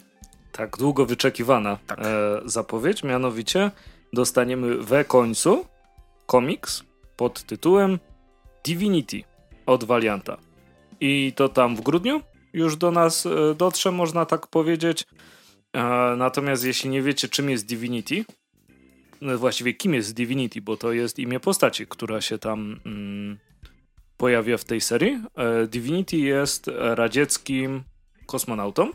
Tak, 0.51 0.77
długo 0.77 1.05
wyczekiwana 1.05 1.77
tak. 1.87 1.99
E, 1.99 2.41
zapowiedź, 2.45 3.03
mianowicie 3.03 3.71
dostaniemy 4.13 4.77
we 4.77 5.05
końcu 5.05 5.65
komiks 6.25 6.83
pod 7.19 7.43
tytułem 7.43 7.99
Divinity 8.63 9.23
od 9.65 9.83
Valianta. 9.83 10.37
I 10.99 11.33
to 11.35 11.49
tam 11.49 11.75
w 11.75 11.81
grudniu 11.81 12.21
już 12.53 12.77
do 12.77 12.91
nas 12.91 13.25
e, 13.25 13.55
dotrze, 13.55 13.91
można 13.91 14.25
tak 14.25 14.47
powiedzieć. 14.47 15.05
E, 15.73 15.83
natomiast 16.17 16.65
jeśli 16.65 16.89
nie 16.89 17.01
wiecie, 17.01 17.29
czym 17.29 17.49
jest 17.49 17.65
Divinity, 17.65 18.25
no 19.21 19.37
właściwie 19.37 19.73
kim 19.73 19.93
jest 19.93 20.13
Divinity, 20.13 20.61
bo 20.61 20.77
to 20.77 20.93
jest 20.93 21.19
imię 21.19 21.39
postaci, 21.39 21.87
która 21.87 22.21
się 22.21 22.37
tam 22.37 22.79
mm, 22.85 23.37
pojawia 24.17 24.57
w 24.57 24.63
tej 24.63 24.81
serii. 24.81 25.19
E, 25.35 25.67
Divinity 25.67 26.17
jest 26.17 26.71
radzieckim 26.73 27.83
kosmonautą. 28.25 28.91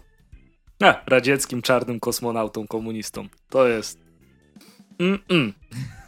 A, 0.83 1.03
radzieckim 1.07 1.63
czarnym 1.63 2.01
kosmonautą 2.01 2.67
komunistą. 2.67 3.29
To 3.51 3.69
jest. 3.69 3.99
Mm 4.99 5.19
-mm. 5.19 5.53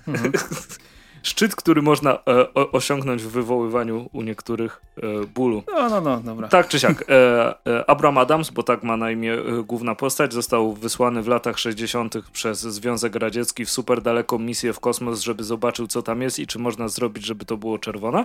Mhm. 0.07 0.33
szczyt, 1.26 1.56
który 1.56 1.83
można 1.83 2.12
e, 2.12 2.54
o, 2.54 2.73
osiągnąć 2.73 3.23
w 3.23 3.28
wywoływaniu 3.28 4.09
u 4.12 4.23
niektórych 4.23 4.80
e, 4.97 5.26
bólu. 5.26 5.62
No, 5.73 5.88
no, 5.88 6.00
no, 6.00 6.21
dobra. 6.21 6.49
Tak 6.49 6.68
czy 6.68 6.80
siak. 6.80 7.04
E, 7.09 7.54
e 7.66 7.90
Abraham 7.90 8.18
Adams, 8.18 8.50
bo 8.50 8.62
tak 8.62 8.83
ma 8.83 8.97
na 8.97 9.11
imię 9.11 9.35
e, 9.35 9.62
główna 9.62 9.95
postać, 9.95 10.33
został 10.33 10.73
wysłany 10.73 11.23
w 11.23 11.28
latach 11.28 11.59
60. 11.59 12.14
przez 12.33 12.61
Związek 12.61 13.14
Radziecki 13.14 13.64
w 13.64 13.71
super 13.71 14.02
daleką 14.02 14.38
misję 14.38 14.73
w 14.73 14.80
kosmos, 14.80 15.21
żeby 15.21 15.45
zobaczył, 15.45 15.87
co 15.87 16.02
tam 16.02 16.23
jest 16.23 16.38
i 16.38 16.47
czy 16.47 16.59
można 16.59 16.88
zrobić, 16.88 17.26
żeby 17.26 17.45
to 17.45 17.56
było 17.56 17.78
czerwone. 17.78 18.25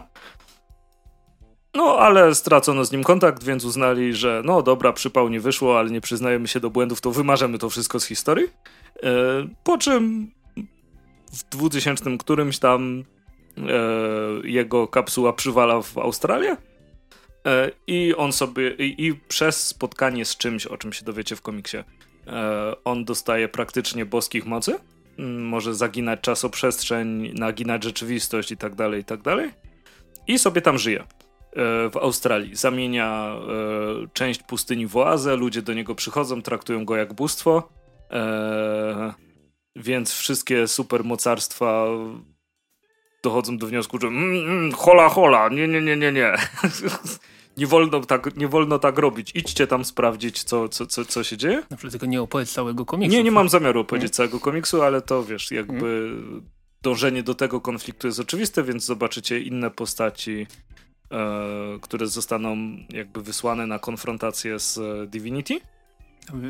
No, 1.74 1.98
ale 2.00 2.36
stracono 2.36 2.86
z 2.86 2.91
nim 2.91 3.03
kontakt, 3.03 3.43
więc 3.43 3.65
uznali, 3.65 4.13
że 4.13 4.41
no 4.46 4.62
dobra, 4.62 4.93
przypał 4.93 5.29
nie 5.29 5.39
wyszło, 5.39 5.79
ale 5.79 5.89
nie 5.89 6.01
przyznajemy 6.01 6.48
się 6.48 6.60
do 6.60 6.70
błędów, 6.70 7.01
to 7.01 7.12
wymarzemy 7.12 7.58
to 7.58 7.70
wszystko 7.70 8.00
z 8.00 8.05
historii. 8.05 8.48
E, 9.03 9.10
po 9.63 9.77
czym 9.77 10.31
w 11.32 11.50
2000 11.50 12.18
którymś 12.18 12.60
tam 12.60 13.04
e, 13.58 13.62
jego 14.44 14.88
kapsuła 14.88 15.34
przywala 15.34 15.82
w 15.82 15.98
Australię. 15.98 16.58
E, 17.46 17.72
I 17.88 18.14
on 18.18 18.32
sobie, 18.32 18.72
i, 18.76 19.06
i, 19.06 19.16
przez 19.16 19.68
spotkanie 19.68 20.26
z 20.26 20.38
czymś, 20.38 20.66
o 20.66 20.78
czym 20.78 20.94
się 20.94 21.06
dowiecie 21.06 21.36
w 21.36 21.42
komiksie, 21.42 21.78
e, 21.78 21.84
on 22.84 23.06
dostaje 23.06 23.50
praktycznie 23.50 24.06
boskich 24.06 24.46
mocy. 24.46 24.76
Mm, 25.20 25.48
może 25.48 25.76
zaginać 25.76 26.22
czasoprzestrzeń, 26.22 27.34
naginać 27.34 27.84
rzeczywistość 27.84 28.52
i 28.52 28.58
tak 28.58 28.76
dalej, 28.76 29.02
i 29.02 29.06
tak 29.06 29.22
dalej. 29.22 29.52
I 30.28 30.40
sobie 30.40 30.62
tam 30.62 30.78
żyje. 30.78 31.04
E, 31.56 31.90
w 31.90 31.98
Australii. 31.98 32.56
Zamienia 32.56 33.36
e, 33.36 34.08
część 34.14 34.44
pustyni 34.44 34.88
w 34.88 34.98
oazę, 34.98 35.36
ludzie 35.36 35.62
do 35.62 35.74
niego 35.74 35.96
przychodzą, 35.96 36.42
traktują 36.42 36.86
go 36.86 36.96
jak 36.96 37.14
bóstwo. 37.14 37.70
E, 38.12 39.14
więc 39.75 40.13
wszystkie 40.13 40.68
supermocarstwa 40.68 41.88
dochodzą 43.24 43.58
do 43.58 43.68
wniosku, 43.68 44.00
że 44.00 44.08
mm, 44.08 44.50
mm, 44.50 44.72
hola, 44.72 45.10
hola, 45.10 45.50
nie, 45.50 45.68
nie, 45.68 45.82
nie, 45.82 45.98
nie, 45.98 46.12
nie. 46.12 46.34
nie, 47.58 47.68
wolno 47.68 48.01
tak, 48.01 48.36
nie 48.38 48.48
wolno 48.48 48.80
tak 48.80 48.98
robić. 48.98 49.32
Idźcie 49.36 49.68
tam 49.68 49.86
sprawdzić, 49.86 50.44
co, 50.44 50.70
co, 50.70 50.86
co, 50.86 51.06
co 51.06 51.24
się 51.24 51.38
dzieje. 51.38 51.56
Na 51.56 51.78
przykład 51.78 51.92
tylko 51.92 52.06
nie 52.06 52.22
opowiedz 52.22 52.51
całego 52.51 52.86
komiksu. 52.86 53.18
Nie, 53.18 53.24
nie 53.24 53.32
mam 53.32 53.50
zamiaru 53.50 53.80
opowiedzieć 53.80 54.12
nie? 54.12 54.16
całego 54.16 54.40
komiksu, 54.40 54.82
ale 54.82 55.01
to 55.01 55.24
wiesz, 55.24 55.51
jakby 55.51 55.80
hmm. 55.80 56.50
dążenie 56.82 57.24
do 57.24 57.36
tego 57.36 57.62
konfliktu 57.62 58.08
jest 58.08 58.20
oczywiste, 58.20 58.63
więc 58.63 58.86
zobaczycie 58.86 59.40
inne 59.40 59.72
postaci, 59.72 60.48
e, 61.12 61.80
które 61.82 62.08
zostaną 62.08 62.58
jakby 62.90 63.22
wysłane 63.22 63.68
na 63.68 63.80
konfrontację 63.80 64.60
z 64.60 64.78
e, 64.78 65.08
Divinity. 65.08 65.62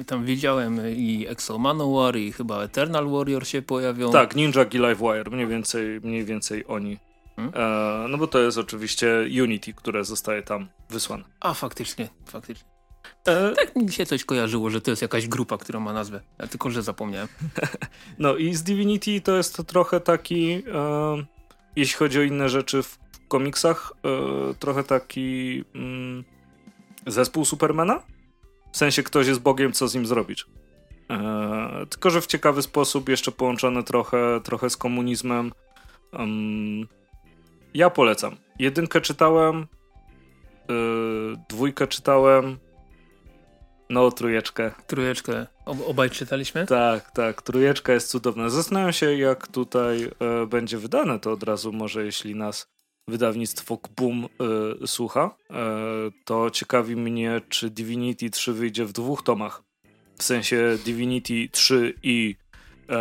Tam 0.08 0.26
widziałem 0.26 0.82
i 0.96 1.26
Exo 1.30 1.58
Manowar 1.58 2.18
i 2.18 2.32
chyba 2.32 2.64
Eternal 2.64 3.10
Warrior 3.10 3.48
się 3.48 3.62
pojawią. 3.62 4.12
Tak, 4.12 4.36
Ninja 4.36 4.64
i 4.64 4.78
Livewire, 4.78 5.32
mniej 5.32 5.48
więcej, 5.48 6.02
mniej 6.04 6.26
więcej 6.26 6.64
oni. 6.68 6.98
Hmm? 7.36 7.54
E, 7.56 8.08
no 8.08 8.18
bo 8.18 8.28
to 8.28 8.40
jest 8.40 8.58
oczywiście 8.58 9.28
Unity, 9.44 9.74
które 9.74 10.04
zostaje 10.04 10.44
tam 10.44 10.68
wysłane. 10.90 11.24
A 11.40 11.54
faktycznie, 11.54 12.08
faktycznie. 12.26 12.72
E... 13.28 13.56
Tak 13.56 13.76
mi 13.76 13.92
się 13.92 14.06
coś 14.06 14.26
kojarzyło, 14.26 14.70
że 14.70 14.82
to 14.82 14.92
jest 14.92 15.02
jakaś 15.02 15.28
grupa, 15.28 15.58
która 15.58 15.80
ma 15.80 15.94
nazwę, 15.94 16.22
ja 16.40 16.48
tylko 16.48 16.70
że 16.70 16.84
zapomniałem. 16.84 17.28
no 18.20 18.36
i 18.36 18.54
z 18.54 18.64
Divinity 18.64 19.22
to 19.22 19.38
jest 19.38 19.56
to 19.56 19.64
trochę 19.64 20.00
taki, 20.00 20.52
e, 20.52 20.62
jeśli 21.76 21.98
chodzi 21.98 22.20
o 22.20 22.22
inne 22.22 22.50
rzeczy 22.50 22.84
w 22.84 23.00
komiksach, 23.28 23.94
e, 24.04 24.54
trochę 24.54 24.84
taki 24.84 25.64
mm, 25.76 26.24
zespół 27.08 27.46
Supermana. 27.46 28.04
W 28.72 28.78
sensie 28.78 29.04
ktoś 29.04 29.28
jest 29.28 29.40
Bogiem, 29.40 29.72
co 29.72 29.88
z 29.88 29.96
nim 29.96 30.06
zrobić. 30.06 30.46
E, 31.10 31.86
tylko, 31.90 32.10
że 32.10 32.22
w 32.22 32.28
ciekawy 32.28 32.62
sposób, 32.62 33.10
jeszcze 33.10 33.32
połączone 33.32 33.84
trochę, 33.84 34.42
trochę 34.44 34.70
z 34.70 34.78
komunizmem. 34.78 35.52
Um, 36.14 36.88
ja 37.74 37.90
polecam. 37.90 38.36
Jedynkę 38.60 39.02
czytałem, 39.02 39.68
yy, 40.70 41.36
dwójkę 41.50 41.88
czytałem, 41.88 42.58
no 43.92 44.12
trójeczkę. 44.12 44.72
Trójeczkę. 44.88 45.48
Ob 45.66 45.78
obaj 45.88 46.10
czytaliśmy? 46.10 46.66
Tak, 46.66 47.12
tak. 47.12 47.42
Trójeczka 47.42 47.94
jest 47.94 48.10
cudowna. 48.10 48.50
Zastanawiam 48.50 48.94
się, 48.94 49.16
jak 49.16 49.48
tutaj 49.48 50.04
e, 50.04 50.46
będzie 50.46 50.78
wydane 50.78 51.20
to 51.20 51.32
od 51.32 51.44
razu, 51.44 51.74
może 51.74 52.06
jeśli 52.06 52.36
nas 52.36 52.72
wydawnictwo 53.08 53.78
Kbum 53.78 54.26
e, 54.84 54.88
słucha, 54.88 55.36
e, 55.50 55.56
to 56.26 56.50
ciekawi 56.50 56.96
mnie, 56.96 57.42
czy 57.50 57.70
Divinity 57.70 58.30
3 58.30 58.54
wyjdzie 58.54 58.86
w 58.86 58.92
dwóch 58.92 59.24
tomach. 59.24 59.64
W 60.18 60.24
sensie 60.24 60.78
Divinity 60.86 61.50
3 61.52 61.94
i 62.04 62.36
e, 62.90 62.98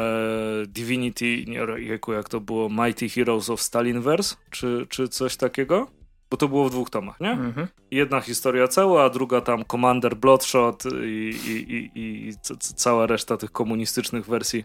Divinity, 0.66 1.44
nie 1.46 1.66
jejku, 1.76 2.12
jak 2.12 2.28
to 2.28 2.40
było, 2.40 2.68
Mighty 2.68 3.08
Heroes 3.08 3.50
of 3.50 3.62
Stalinverse, 3.62 4.36
czy, 4.50 4.86
czy 4.88 5.08
coś 5.08 5.36
takiego? 5.36 5.86
Bo 6.30 6.36
to 6.36 6.48
było 6.48 6.68
w 6.68 6.70
dwóch 6.70 6.90
tomach, 6.90 7.20
nie? 7.20 7.30
Mhm. 7.30 7.66
Jedna 7.90 8.20
historia 8.20 8.68
cała, 8.68 9.04
a 9.04 9.10
druga 9.10 9.40
tam 9.40 9.64
Commander 9.64 10.16
Bloodshot 10.16 10.84
i, 11.04 11.34
i, 11.46 11.74
i, 11.74 12.28
i 12.28 12.32
cała 12.58 13.06
reszta 13.06 13.36
tych 13.36 13.52
komunistycznych 13.52 14.26
wersji 14.26 14.64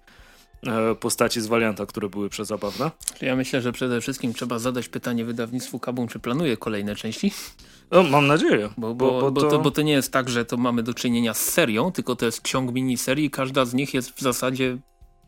postaci 0.99 1.41
z 1.41 1.47
Valianta, 1.47 1.85
które 1.85 2.09
były 2.09 2.29
przezabawne. 2.29 2.91
Ja 3.21 3.35
myślę, 3.35 3.61
że 3.61 3.71
przede 3.71 4.01
wszystkim 4.01 4.33
trzeba 4.33 4.59
zadać 4.59 4.89
pytanie 4.89 5.25
wydawnictwu 5.25 5.79
Kabum, 5.79 6.07
czy 6.07 6.19
planuje 6.19 6.57
kolejne 6.57 6.95
części? 6.95 7.31
No, 7.91 8.03
mam 8.03 8.27
nadzieję. 8.27 8.69
Bo, 8.77 8.95
bo, 8.95 9.21
bo, 9.21 9.31
bo, 9.31 9.41
to... 9.41 9.49
To, 9.49 9.59
bo 9.59 9.71
to 9.71 9.81
nie 9.81 9.91
jest 9.91 10.11
tak, 10.11 10.29
że 10.29 10.45
to 10.45 10.57
mamy 10.57 10.83
do 10.83 10.93
czynienia 10.93 11.33
z 11.33 11.39
serią, 11.39 11.91
tylko 11.91 12.15
to 12.15 12.25
jest 12.25 12.43
ciąg 12.43 12.73
miniserii. 12.73 13.29
Każda 13.29 13.65
z 13.65 13.73
nich 13.73 13.93
jest 13.93 14.11
w 14.11 14.21
zasadzie 14.21 14.77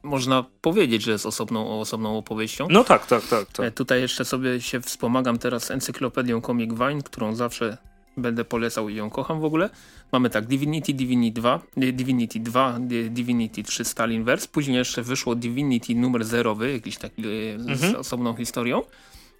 można 0.03 0.45
powiedzieć, 0.61 1.03
że 1.03 1.11
jest 1.11 1.25
osobną, 1.25 1.79
osobną 1.79 2.17
opowieścią. 2.17 2.67
No 2.69 2.83
tak, 2.83 3.05
tak, 3.05 3.27
tak, 3.27 3.45
tak. 3.45 3.65
E, 3.65 3.71
tutaj 3.71 4.01
jeszcze 4.01 4.25
sobie 4.25 4.61
się 4.61 4.81
wspomagam 4.81 5.37
teraz 5.37 5.71
encyklopedią 5.71 6.41
Comic 6.41 6.73
Vine, 6.73 7.03
którą 7.03 7.35
zawsze 7.35 7.77
będę 8.17 8.45
polecał 8.45 8.89
i 8.89 8.95
ją 8.95 9.09
kocham 9.09 9.39
w 9.39 9.45
ogóle. 9.45 9.69
Mamy 10.11 10.29
tak 10.29 10.45
Divinity, 10.45 10.93
Divinity 10.93 11.41
2, 11.41 11.61
Divinity 11.77 12.39
2, 12.39 12.79
Divinity 13.09 13.63
3 13.63 13.85
Stalinverse, 13.85 14.47
później 14.47 14.77
jeszcze 14.77 15.03
wyszło 15.03 15.35
Divinity 15.35 15.95
numer 15.95 16.25
zerowy, 16.25 16.71
jakiś 16.71 16.97
taki 16.97 17.23
e, 17.27 17.53
mhm. 17.55 17.77
z 17.77 17.95
osobną 17.95 18.35
historią. 18.35 18.81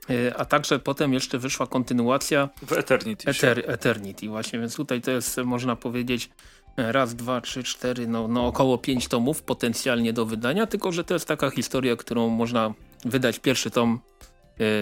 E, 0.09 0.37
a 0.37 0.45
także 0.45 0.79
potem 0.79 1.13
jeszcze 1.13 1.39
wyszła 1.39 1.67
kontynuacja 1.67 2.49
w 2.61 2.73
Eternity. 2.73 3.29
Eter, 3.29 3.63
Eternity 3.67 4.27
właśnie, 4.27 4.59
więc 4.59 4.75
tutaj 4.75 5.01
to 5.01 5.11
jest 5.11 5.37
można 5.37 5.75
powiedzieć 5.75 6.29
raz, 6.77 7.15
dwa, 7.15 7.41
trzy, 7.41 7.63
cztery, 7.63 8.07
no, 8.07 8.27
no 8.27 8.47
około 8.47 8.77
pięć 8.77 9.07
tomów 9.07 9.43
potencjalnie 9.43 10.13
do 10.13 10.25
wydania, 10.25 10.67
tylko 10.67 10.91
że 10.91 11.03
to 11.03 11.13
jest 11.13 11.27
taka 11.27 11.49
historia, 11.49 11.95
którą 11.95 12.29
można 12.29 12.73
wydać 13.05 13.39
pierwszy 13.39 13.71
tom 13.71 13.99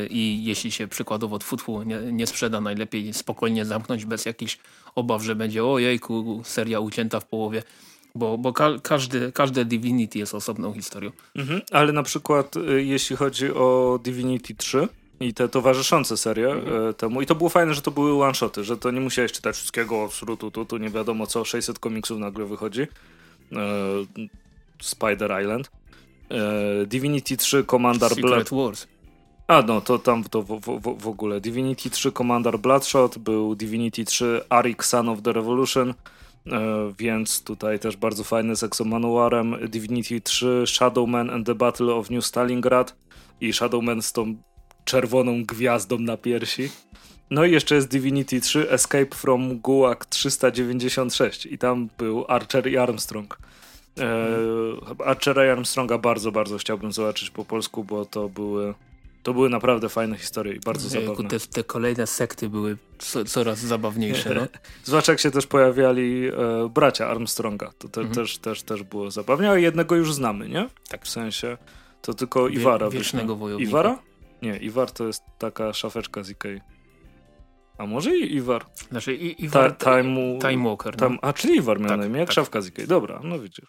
i 0.10 0.44
jeśli 0.44 0.72
się 0.72 0.88
przykładowo 0.88 1.40
twutwu 1.40 1.84
nie, 1.84 2.00
nie 2.12 2.28
sprzeda, 2.28 2.62
najlepiej 2.62 3.14
spokojnie 3.14 3.66
zamknąć 3.66 4.06
bez 4.06 4.26
jakichś 4.26 4.58
obaw, 4.96 5.24
że 5.24 5.36
będzie 5.36 5.66
ojejku, 5.66 6.42
seria 6.44 6.80
ucięta 6.80 7.20
w 7.20 7.26
połowie 7.26 7.64
bo, 8.16 8.38
bo 8.38 8.54
ka 8.54 8.70
każdy, 8.84 9.32
każde 9.32 9.66
Divinity 9.66 10.20
jest 10.20 10.36
osobną 10.36 10.74
historią. 10.74 11.12
Mhm, 11.36 11.62
ale 11.72 11.94
na 11.94 12.04
przykład 12.04 12.58
y, 12.58 12.84
jeśli 12.84 13.16
chodzi 13.16 13.54
o 13.54 14.00
Divinity 14.04 14.56
3, 14.56 14.88
i 15.20 15.34
te 15.34 15.50
towarzyszące 15.50 16.18
serie 16.18 16.52
mhm. 16.52 16.94
temu. 16.94 17.22
I 17.22 17.26
to 17.26 17.36
było 17.36 17.50
fajne, 17.50 17.74
że 17.74 17.82
to 17.82 17.92
były 17.92 18.24
one-shoty, 18.24 18.64
że 18.64 18.78
to 18.78 18.92
nie 18.92 19.00
musiałeś 19.00 19.32
czytać 19.32 19.56
wszystkiego 19.56 20.04
od 20.04 20.40
tu, 20.52 20.66
tu, 20.66 20.78
nie 20.78 20.90
wiadomo 20.90 21.28
co, 21.28 21.46
600 21.46 21.80
komiksów 21.80 22.20
nagle 22.20 22.46
wychodzi. 22.46 22.82
E, 22.82 22.88
Spider 24.82 25.42
Island. 25.42 25.72
E, 26.30 26.86
Divinity 26.86 27.38
3 27.38 27.64
Commander 27.64 28.16
Blood... 28.16 28.50
Wars. 28.50 28.88
A 29.48 29.62
no, 29.62 29.82
to 29.82 30.00
tam 30.00 30.24
to 30.24 30.42
w, 30.42 30.60
w, 30.60 30.98
w, 31.02 31.08
ogóle. 31.08 31.42
Divinity 31.42 31.90
3 31.90 32.12
Commander 32.12 32.60
Bloodshot, 32.60 33.18
był 33.18 33.56
Divinity 33.56 34.06
3 34.06 34.42
Arik 34.50 34.84
Son 34.84 35.10
of 35.10 35.22
the 35.22 35.34
Revolution, 35.34 35.94
e, 36.48 36.94
więc 37.00 37.44
tutaj 37.44 37.80
też 37.80 37.98
bardzo 37.98 38.24
fajny 38.24 38.56
z 38.56 38.64
Exomanuarem. 38.64 39.56
Divinity 39.70 40.22
3 40.22 40.64
Shadowman 40.68 41.30
and 41.30 41.46
the 41.46 41.56
Battle 41.56 41.94
of 41.94 42.10
New 42.10 42.26
Stalingrad 42.26 42.96
i 43.42 43.54
Shadowman 43.54 44.02
z 44.02 44.14
tą 44.14 44.36
czerwoną 44.86 45.44
gwiazdą 45.44 46.00
na 46.00 46.18
piersi. 46.18 46.70
No 47.30 47.46
i 47.46 47.52
jeszcze 47.52 47.76
jest 47.76 47.88
Divinity 47.88 48.42
3 48.42 48.72
Escape 48.72 49.16
from 49.16 49.60
Gulag 49.60 50.06
396 50.06 51.46
i 51.46 51.58
tam 51.58 51.90
był 51.98 52.26
Archer 52.28 52.68
i 52.68 52.78
Armstrong. 52.78 53.38
E, 54.00 55.06
Archera 55.06 55.46
i 55.46 55.50
Armstronga 55.50 55.98
bardzo, 55.98 56.32
bardzo 56.32 56.58
chciałbym 56.58 56.92
zobaczyć 56.92 57.30
po 57.30 57.46
polsku, 57.46 57.84
bo 57.84 58.06
to 58.06 58.30
były 58.30 58.74
to 59.26 59.34
były 59.34 59.50
naprawdę 59.50 59.90
fajne 59.90 60.18
historie 60.18 60.54
i 60.54 60.60
bardzo 60.60 60.90
zabawne. 60.90 61.30
Te, 61.30 61.40
te, 61.40 61.64
kolejne 61.64 62.08
sekty 62.08 62.50
były 62.50 62.78
co, 62.98 63.26
coraz 63.26 63.60
zabawniejsze. 63.60 64.36
No? 64.36 64.48
Zwłaszcza 64.84 65.12
jak 65.12 65.20
się 65.20 65.32
też 65.32 65.48
pojawiali 65.48 66.28
e, 66.28 66.32
bracia 66.70 67.08
Armstronga. 67.08 67.72
To 67.78 67.90
te, 67.90 68.02
mhm. 68.02 68.16
też, 68.16 68.38
też, 68.38 68.64
też 68.64 68.84
było 68.84 69.12
zabawnie, 69.12 69.52
a 69.52 69.58
jednego 69.58 69.96
już 69.96 70.14
znamy, 70.14 70.50
nie? 70.50 70.70
Tak. 70.90 71.06
W 71.06 71.10
sensie 71.10 71.58
to 72.02 72.14
tylko 72.14 72.48
Iwara. 72.48 72.90
Wie, 72.90 73.00
wiecznego 73.00 73.36
wojownika. 73.36 73.70
Iwara? 73.70 74.00
Nie, 74.42 74.58
Iwar 74.58 74.92
to 74.92 75.08
jest 75.08 75.24
taka 75.40 75.74
szafeczka 75.74 76.24
z 76.24 76.30
Ikei. 76.30 76.62
A 77.78 77.86
może 77.86 78.18
i 78.18 78.36
Iwar? 78.36 78.66
Znaczy 78.92 79.16
i, 79.16 79.44
Iwar, 79.44 79.76
Ta, 79.76 80.02
time, 80.02 80.40
time 80.40 80.70
Walker. 80.70 81.02
No. 81.02 81.18
a, 81.22 81.34
czyli 81.34 81.56
Iwar 81.56 81.80
miał 81.80 81.90
tak, 81.90 82.00
na 82.00 82.06
imię, 82.06 82.20
jak 82.20 82.28
tak. 82.28 82.36
szafka 82.36 82.62
z 82.62 82.68
Ikei. 82.68 82.88
Dobra, 82.88 83.22
no 83.24 83.40
widzisz. 83.40 83.66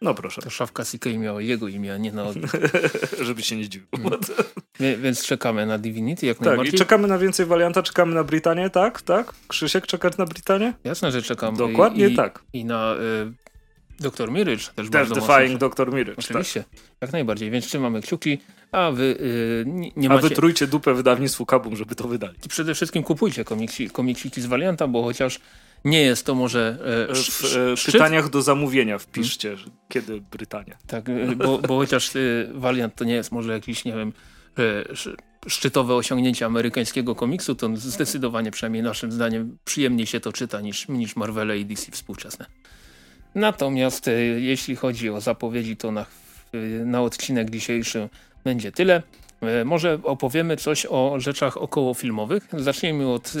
No 0.00 0.14
proszę. 0.14 0.42
To 0.42 0.50
szafka 0.50 0.84
z 0.84 0.94
Ikei 0.94 1.18
miała 1.18 1.42
jego 1.42 1.68
imię, 1.68 1.94
a 1.94 1.96
nie 1.96 2.12
na 2.12 2.24
odwrót. 2.24 2.50
Żeby 3.26 3.42
się 3.42 3.56
nie 3.56 3.64
zdziwił. 3.64 3.88
Hmm. 3.96 5.02
Więc 5.02 5.26
czekamy 5.26 5.66
na 5.66 5.78
Divinity 5.78 6.26
jak 6.26 6.38
tak, 6.38 6.46
najbardziej. 6.46 6.74
i 6.74 6.78
czekamy 6.78 7.08
na 7.08 7.18
więcej 7.18 7.46
warianta, 7.46 7.82
czekamy 7.82 8.14
na 8.14 8.24
Brytanię, 8.24 8.70
tak? 8.70 9.02
Tak? 9.02 9.32
Krzysiek, 9.48 9.86
czekać 9.86 10.16
na 10.16 10.26
Brytanię? 10.26 10.74
Jasne, 10.84 11.12
że 11.12 11.22
czekam. 11.22 11.56
Dokładnie 11.56 12.08
I, 12.08 12.16
tak. 12.16 12.42
I 12.52 12.64
na 12.64 12.94
y, 12.94 13.48
Doktor 14.00 14.32
Mirage 14.32 14.64
też 14.74 14.90
Death 14.90 14.90
bardzo 14.90 15.14
Defying 15.14 15.60
Doktor 15.60 15.92
Mirage. 15.92 16.16
Tak. 16.16 16.24
Oczywiście, 16.24 16.64
tak. 16.74 16.80
jak 17.00 17.12
najbardziej, 17.12 17.50
więc 17.50 17.66
trzymamy 17.66 18.02
kciuki, 18.02 18.38
a 18.72 18.90
wy 18.90 19.16
yy, 19.66 19.72
nie, 19.72 19.90
nie 19.96 20.08
macie... 20.08 20.26
A 20.26 20.28
wy 20.28 20.34
trójcie 20.34 20.66
dupę 20.66 20.94
wydawnictwu 20.94 21.46
Kabum, 21.46 21.76
żeby 21.76 21.94
to 21.94 22.08
wydali. 22.08 22.34
I 22.46 22.48
przede 22.48 22.74
wszystkim 22.74 23.02
kupujcie 23.02 23.44
komiksiki, 23.44 23.90
komiksiki 23.90 24.40
z 24.40 24.46
Valianta, 24.46 24.88
bo 24.88 25.02
chociaż 25.02 25.40
nie 25.84 26.02
jest 26.02 26.26
to 26.26 26.34
może 26.34 26.78
e, 27.10 27.14
W 27.14 27.88
e, 27.88 27.92
pytaniach 27.92 28.28
do 28.28 28.42
zamówienia 28.42 28.98
wpiszcie, 28.98 29.56
hmm. 29.56 29.76
kiedy 29.88 30.20
Brytania. 30.20 30.76
Tak, 30.86 31.08
e, 31.08 31.36
bo, 31.36 31.58
bo 31.58 31.78
chociaż 31.78 32.16
e, 32.16 32.20
Valiant 32.54 32.94
to 32.94 33.04
nie 33.04 33.14
jest 33.14 33.32
może 33.32 33.52
jakiś, 33.52 33.84
nie 33.84 33.92
wiem, 33.92 34.12
e, 34.58 34.84
szczytowe 35.46 35.94
osiągnięcie 35.94 36.46
amerykańskiego 36.46 37.14
komiksu, 37.14 37.54
to 37.54 37.76
zdecydowanie, 37.76 38.50
przynajmniej 38.50 38.82
naszym 38.82 39.12
zdaniem, 39.12 39.58
przyjemniej 39.64 40.06
się 40.06 40.20
to 40.20 40.32
czyta 40.32 40.60
niż, 40.60 40.88
niż 40.88 41.16
Marvele 41.16 41.58
i 41.58 41.64
DC 41.64 41.92
współczesne. 41.92 42.46
Natomiast 43.34 44.08
e, 44.08 44.12
jeśli 44.22 44.76
chodzi 44.76 45.10
o 45.10 45.20
zapowiedzi, 45.20 45.76
to 45.76 45.92
na, 45.92 46.06
na 46.84 47.02
odcinek 47.02 47.50
dzisiejszy 47.50 48.08
będzie 48.44 48.72
tyle. 48.72 49.02
E, 49.40 49.64
może 49.64 49.98
opowiemy 50.02 50.56
coś 50.56 50.86
o 50.90 51.14
rzeczach 51.20 51.56
okołofilmowych. 51.56 52.48
Zacznijmy 52.52 53.08
od, 53.08 53.32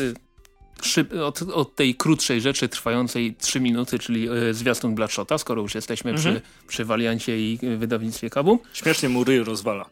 e, 1.14 1.24
od, 1.24 1.42
od 1.42 1.74
tej 1.74 1.94
krótszej 1.94 2.40
rzeczy 2.40 2.68
trwającej 2.68 3.34
3 3.34 3.60
minuty, 3.60 3.98
czyli 3.98 4.28
zwiastun 4.52 4.94
Bloodshota, 4.94 5.38
skoro 5.38 5.62
już 5.62 5.74
jesteśmy 5.74 6.10
mhm. 6.10 6.34
przy, 6.34 6.42
przy 6.66 6.84
Valiancie 6.84 7.38
i 7.40 7.58
wydawnictwie 7.78 8.30
Kabum. 8.30 8.58
Śmiesznie 8.72 9.08
mu 9.08 9.24
ryj 9.24 9.44
rozwala. 9.44 9.88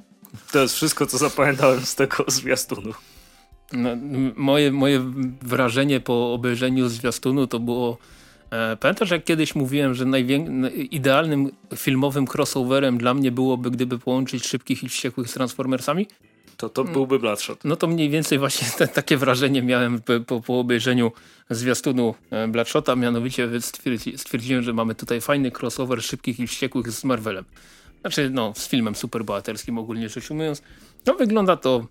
To 0.53 0.59
jest 0.59 0.75
wszystko, 0.75 1.07
co 1.07 1.19
zapamiętałem 1.19 1.81
z 1.81 1.95
tego 1.95 2.25
zwiastunu. 2.29 2.93
No, 3.73 3.91
moje, 4.37 4.73
moje 4.73 5.13
wrażenie 5.43 6.01
po 6.01 6.33
obejrzeniu 6.33 6.89
zwiastunu 6.89 7.47
to 7.47 7.61
było 7.61 7.99
E, 8.51 8.77
pamiętasz 8.77 9.11
jak 9.11 9.25
kiedyś 9.25 9.55
mówiłem, 9.55 9.95
że 9.95 10.05
idealnym 10.91 11.51
filmowym 11.77 12.27
crossoverem 12.35 12.99
dla 12.99 13.15
mnie 13.15 13.33
byłoby, 13.33 13.71
gdyby 13.71 13.99
połączyć 13.99 14.47
Szybkich 14.47 14.83
i 14.83 14.89
Wściekłych 14.89 15.29
z 15.29 15.33
Transformersami? 15.33 16.07
To 16.57 16.69
to 16.69 16.85
byłby 16.85 17.19
Bloodshot. 17.19 17.65
No 17.65 17.77
to 17.77 17.87
mniej 17.87 18.11
więcej 18.11 18.39
właśnie 18.39 18.69
te, 18.79 18.89
takie 18.89 19.17
wrażenie 19.17 19.63
miałem 19.63 20.01
po, 20.27 20.41
po 20.41 20.59
obejrzeniu 20.59 21.13
zwiastunu 21.51 22.15
e, 22.31 22.49
Bloodshota, 22.49 22.97
mianowicie 22.97 23.61
stwierdzi, 23.61 24.19
stwierdziłem, 24.19 24.63
że 24.63 24.73
mamy 24.73 24.95
tutaj 24.95 25.21
fajny 25.21 25.53
crossover 25.61 26.03
Szybkich 26.03 26.41
i 26.41 26.47
Wściekłych 26.47 26.91
z 26.91 27.05
Marvelem. 27.05 27.45
Znaczy 28.01 28.31
no 28.31 28.53
z 28.57 28.69
filmem 28.69 28.95
superbohaterskim 28.95 29.79
ogólnie 29.79 30.09
rzecz 30.09 30.31
ujmując. 30.31 30.63
No 31.07 31.15
wygląda 31.15 31.57
to 31.57 31.87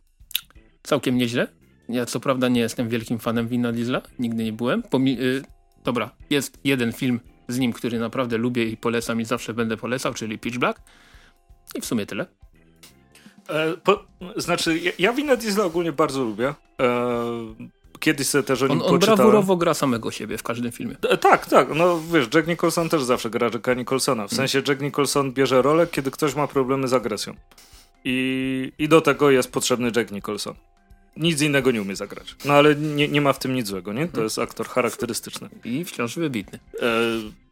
całkiem 0.83 1.17
nieźle. 1.17 1.47
Ja 1.89 2.05
co 2.05 2.19
prawda 2.19 2.47
nie 2.47 2.61
jestem 2.61 2.89
wielkim 2.89 3.19
fanem 3.19 3.47
Wina 3.47 3.71
Diesla, 3.71 4.01
nigdy 4.19 4.43
nie 4.43 4.53
byłem. 4.53 4.83
Pomi 4.83 5.21
y, 5.21 5.43
dobra, 5.83 6.15
jest 6.29 6.59
jeden 6.63 6.93
film 6.93 7.19
z 7.47 7.59
nim, 7.59 7.73
który 7.73 7.99
naprawdę 7.99 8.37
lubię 8.37 8.65
i 8.65 8.77
polecam 8.77 9.21
i 9.21 9.25
zawsze 9.25 9.53
będę 9.53 9.77
polecał, 9.77 10.13
czyli 10.13 10.39
Pitch 10.39 10.57
Black. 10.57 10.81
I 11.75 11.81
w 11.81 11.85
sumie 11.85 12.05
tyle. 12.05 12.25
E, 13.49 13.77
po, 13.83 14.05
znaczy, 14.35 14.79
ja, 14.79 14.91
ja 14.99 15.13
Winę 15.13 15.37
Diesla 15.37 15.63
ogólnie 15.63 15.91
bardzo 15.91 16.23
lubię. 16.23 16.53
E, 16.79 16.85
kiedyś 17.99 18.27
sobie 18.27 18.43
też 18.43 18.61
o 18.61 18.67
nim 18.67 18.81
on, 18.81 18.93
on 18.93 18.99
brawurowo 18.99 19.55
gra 19.55 19.73
samego 19.73 20.11
siebie 20.11 20.37
w 20.37 20.43
każdym 20.43 20.71
filmie. 20.71 20.95
E, 21.09 21.17
tak, 21.17 21.45
tak. 21.45 21.67
No 21.75 22.01
wiesz, 22.13 22.27
Jack 22.33 22.47
Nicholson 22.47 22.89
też 22.89 23.03
zawsze 23.03 23.29
gra 23.29 23.49
Jacka 23.53 23.73
Nicholsona. 23.73 24.27
W 24.27 24.33
mm. 24.33 24.37
sensie 24.37 24.71
Jack 24.71 24.81
Nicholson 24.81 25.31
bierze 25.31 25.61
rolę, 25.61 25.87
kiedy 25.87 26.11
ktoś 26.11 26.35
ma 26.35 26.47
problemy 26.47 26.87
z 26.87 26.93
agresją. 26.93 27.33
I, 28.05 28.71
I 28.79 28.89
do 28.89 29.01
tego 29.01 29.31
jest 29.31 29.51
potrzebny 29.51 29.91
Jack 29.95 30.11
Nicholson. 30.11 30.55
Nic 31.17 31.41
innego 31.41 31.71
nie 31.71 31.81
umie 31.81 31.95
zagrać. 31.95 32.35
No 32.45 32.53
ale 32.53 32.75
nie, 32.75 33.07
nie 33.07 33.21
ma 33.21 33.33
w 33.33 33.39
tym 33.39 33.53
nic 33.53 33.67
złego, 33.67 33.93
nie? 33.93 34.01
To 34.01 34.07
mhm. 34.07 34.23
jest 34.23 34.39
aktor 34.39 34.67
charakterystyczny. 34.67 35.49
I 35.63 35.85
wciąż 35.85 36.15
wybitny. 36.15 36.59
E, 36.81 36.87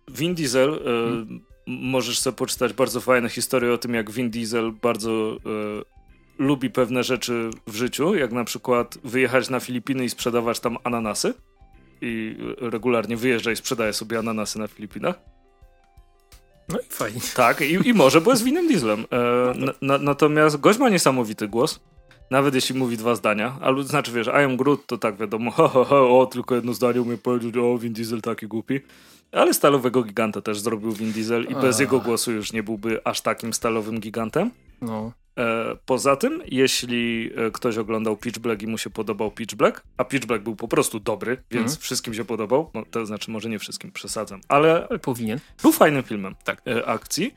Vin 0.08 0.36
Diesel, 0.36 0.74
e, 0.74 0.84
hmm. 0.84 1.42
Możesz 1.68 2.20
sobie 2.20 2.36
poczytać 2.36 2.74
bardzo 2.74 3.02
fajne 3.02 3.30
historie 3.30 3.74
o 3.74 3.78
tym, 3.78 3.94
jak 3.94 4.12
Vin 4.12 4.30
Diesel 4.30 4.72
bardzo 4.72 5.12
e, 5.32 5.38
lubi 6.40 6.70
pewne 6.70 7.04
rzeczy 7.04 7.50
w 7.68 7.76
życiu, 7.76 8.16
jak 8.16 8.32
na 8.32 8.44
przykład 8.44 8.98
wyjechać 9.04 9.50
na 9.50 9.60
Filipiny 9.60 10.06
i 10.06 10.10
sprzedawać 10.10 10.60
tam 10.60 10.78
ananasy. 10.84 11.34
I 12.02 12.38
regularnie 12.58 13.18
wyjeżdża 13.18 13.52
i 13.52 13.56
sprzedaje 13.56 13.94
sobie 13.94 14.20
ananasy 14.20 14.60
na 14.60 14.68
Filipinach. 14.68 15.16
No 16.70 16.80
i 16.80 16.84
fajnie. 16.90 17.20
Tak, 17.36 17.62
i, 17.62 17.88
i 17.90 17.94
może, 17.94 18.22
bo 18.22 18.32
jest 18.32 18.44
Winem 18.44 18.68
Dieslem. 18.68 19.06
E, 19.12 19.54
na, 19.82 19.98
natomiast 19.98 20.60
gość 20.60 20.80
ma 20.80 20.90
niesamowity 20.90 21.48
głos. 21.48 21.80
Nawet 22.32 22.56
jeśli 22.56 22.76
mówi 22.76 22.98
dwa 22.98 23.16
zdania, 23.16 23.58
albo 23.62 23.84
znaczy 23.84 24.12
wiesz, 24.12 24.28
I 24.28 24.32
am 24.32 24.58
Groot, 24.58 24.86
to 24.86 24.98
tak 24.98 25.18
wiadomo, 25.18 25.52
ha, 25.52 25.68
ha, 25.68 25.86
ha, 25.86 25.96
o, 26.02 26.26
tylko 26.26 26.56
jedno 26.56 26.74
zdanie 26.74 27.02
umie 27.02 27.18
powiedzieć, 27.18 27.58
o, 27.58 27.78
Vin 27.78 27.94
Diesel 27.94 28.22
taki 28.22 28.48
głupi. 28.48 28.82
Ale 29.34 29.54
stalowego 29.54 30.04
giganta 30.04 30.42
też 30.42 30.60
zrobił 30.60 30.92
Vin 30.92 31.12
Diesel 31.12 31.46
i 31.50 31.56
bez 31.56 31.80
jego 31.80 32.00
głosu 32.00 32.32
już 32.32 32.54
nie 32.54 32.64
byłby 32.64 33.02
aż 33.04 33.22
takim 33.22 33.54
stalowym 33.54 34.00
gigantem. 34.00 34.52
No. 34.82 35.12
E, 35.38 35.76
poza 35.86 36.16
tym, 36.16 36.42
jeśli 36.46 37.32
e, 37.36 37.52
ktoś 37.52 37.78
oglądał 37.78 38.18
Pitch 38.18 38.40
Black 38.40 38.62
i 38.62 38.68
mu 38.68 38.78
się 38.78 38.90
podobał 38.90 39.32
Pitch 39.32 39.56
Black, 39.56 39.84
a 39.98 40.04
Pitch 40.04 40.26
Black 40.26 40.44
był 40.44 40.56
po 40.56 40.68
prostu 40.68 41.00
dobry, 41.00 41.38
więc 41.52 41.72
mm. 41.72 41.82
wszystkim 41.82 42.14
się 42.14 42.26
podobał, 42.26 42.70
no, 42.74 42.84
to 42.92 43.06
znaczy 43.06 43.32
może 43.32 43.50
nie 43.50 43.60
wszystkim, 43.60 43.92
przesadzam, 43.92 44.42
ale, 44.48 44.88
ale 44.90 45.00
powinien. 45.00 45.40
Był 45.62 45.72
fajnym 45.72 46.04
filmem 46.04 46.36
tak. 46.44 46.62
E, 46.68 46.86
akcji. 46.86 47.36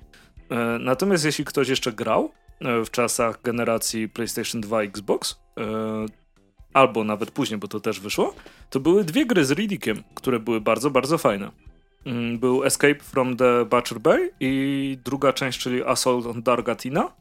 Natomiast 0.81 1.25
jeśli 1.25 1.45
ktoś 1.45 1.69
jeszcze 1.69 1.93
grał, 1.93 2.33
w 2.61 2.91
czasach 2.91 3.43
generacji 3.43 4.09
PlayStation 4.09 4.61
2 4.61 4.83
Xbox, 4.83 5.39
albo 6.73 7.05
nawet 7.05 7.31
później, 7.31 7.59
bo 7.59 7.69
to 7.69 7.81
też 7.81 8.01
wyszło, 8.01 8.35
to 8.71 8.81
były 8.81 9.05
dwie 9.05 9.27
gry 9.27 9.45
z 9.45 9.51
Riddickiem, 9.51 10.03
które 10.15 10.41
były 10.41 10.61
bardzo, 10.61 10.91
bardzo 10.91 11.19
fajne. 11.19 11.51
Mm, 12.07 12.39
był 12.39 12.65
Escape 12.65 12.99
from 13.01 13.37
the 13.37 13.65
Butcher 13.65 14.01
Bay 14.01 14.31
i 14.41 14.99
druga 15.05 15.33
część, 15.33 15.61
czyli 15.61 15.85
Assault 15.85 16.27
on 16.27 16.43
Dargatina. 16.43 17.13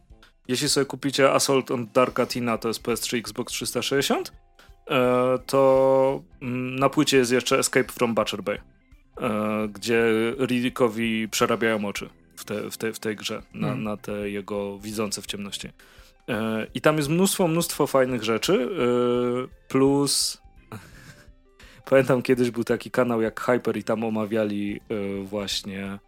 Jeśli 0.47 0.69
sobie 0.69 0.85
kupicie 0.85 1.31
Assault 1.31 1.71
on 1.71 1.87
Dargatina, 1.93 2.57
to 2.57 2.67
jest 2.67 2.83
PS3, 2.83 3.17
Xbox 3.17 3.53
360, 3.53 4.31
e, 4.87 5.39
to 5.45 6.21
mm, 6.41 6.75
na 6.75 6.89
płycie 6.89 7.17
jest 7.17 7.31
jeszcze 7.31 7.59
Escape 7.59 7.91
from 7.91 8.15
Butcher 8.15 8.43
Bay, 8.43 8.61
gdzie 9.73 10.03
Riddickowi 10.39 11.27
przerabiają 11.29 11.85
oczy 11.85 12.09
w, 12.35 12.45
te, 12.45 12.71
w, 12.71 12.77
te, 12.77 12.93
w 12.93 12.99
tej 12.99 13.15
grze, 13.15 13.41
na, 13.53 13.67
mm. 13.67 13.83
na 13.83 13.97
te 13.97 14.29
jego 14.29 14.79
widzące 14.79 15.21
w 15.21 15.25
ciemności. 15.25 15.69
E, 16.29 16.67
I 16.73 16.81
tam 16.81 16.97
jest 16.97 17.09
mnóstwo, 17.09 17.47
mnóstwo 17.47 17.87
fajnych 17.87 18.23
rzeczy, 18.23 18.53
e, 18.53 19.67
plus 19.67 20.41
pamiętam 21.85 22.21
kiedyś 22.21 22.51
był 22.51 22.63
taki 22.63 22.91
kanał 22.91 23.21
jak 23.21 23.41
Hyper 23.41 23.77
i 23.77 23.83
tam 23.83 24.03
omawiali 24.03 24.79
e, 24.89 25.23
właśnie 25.23 25.99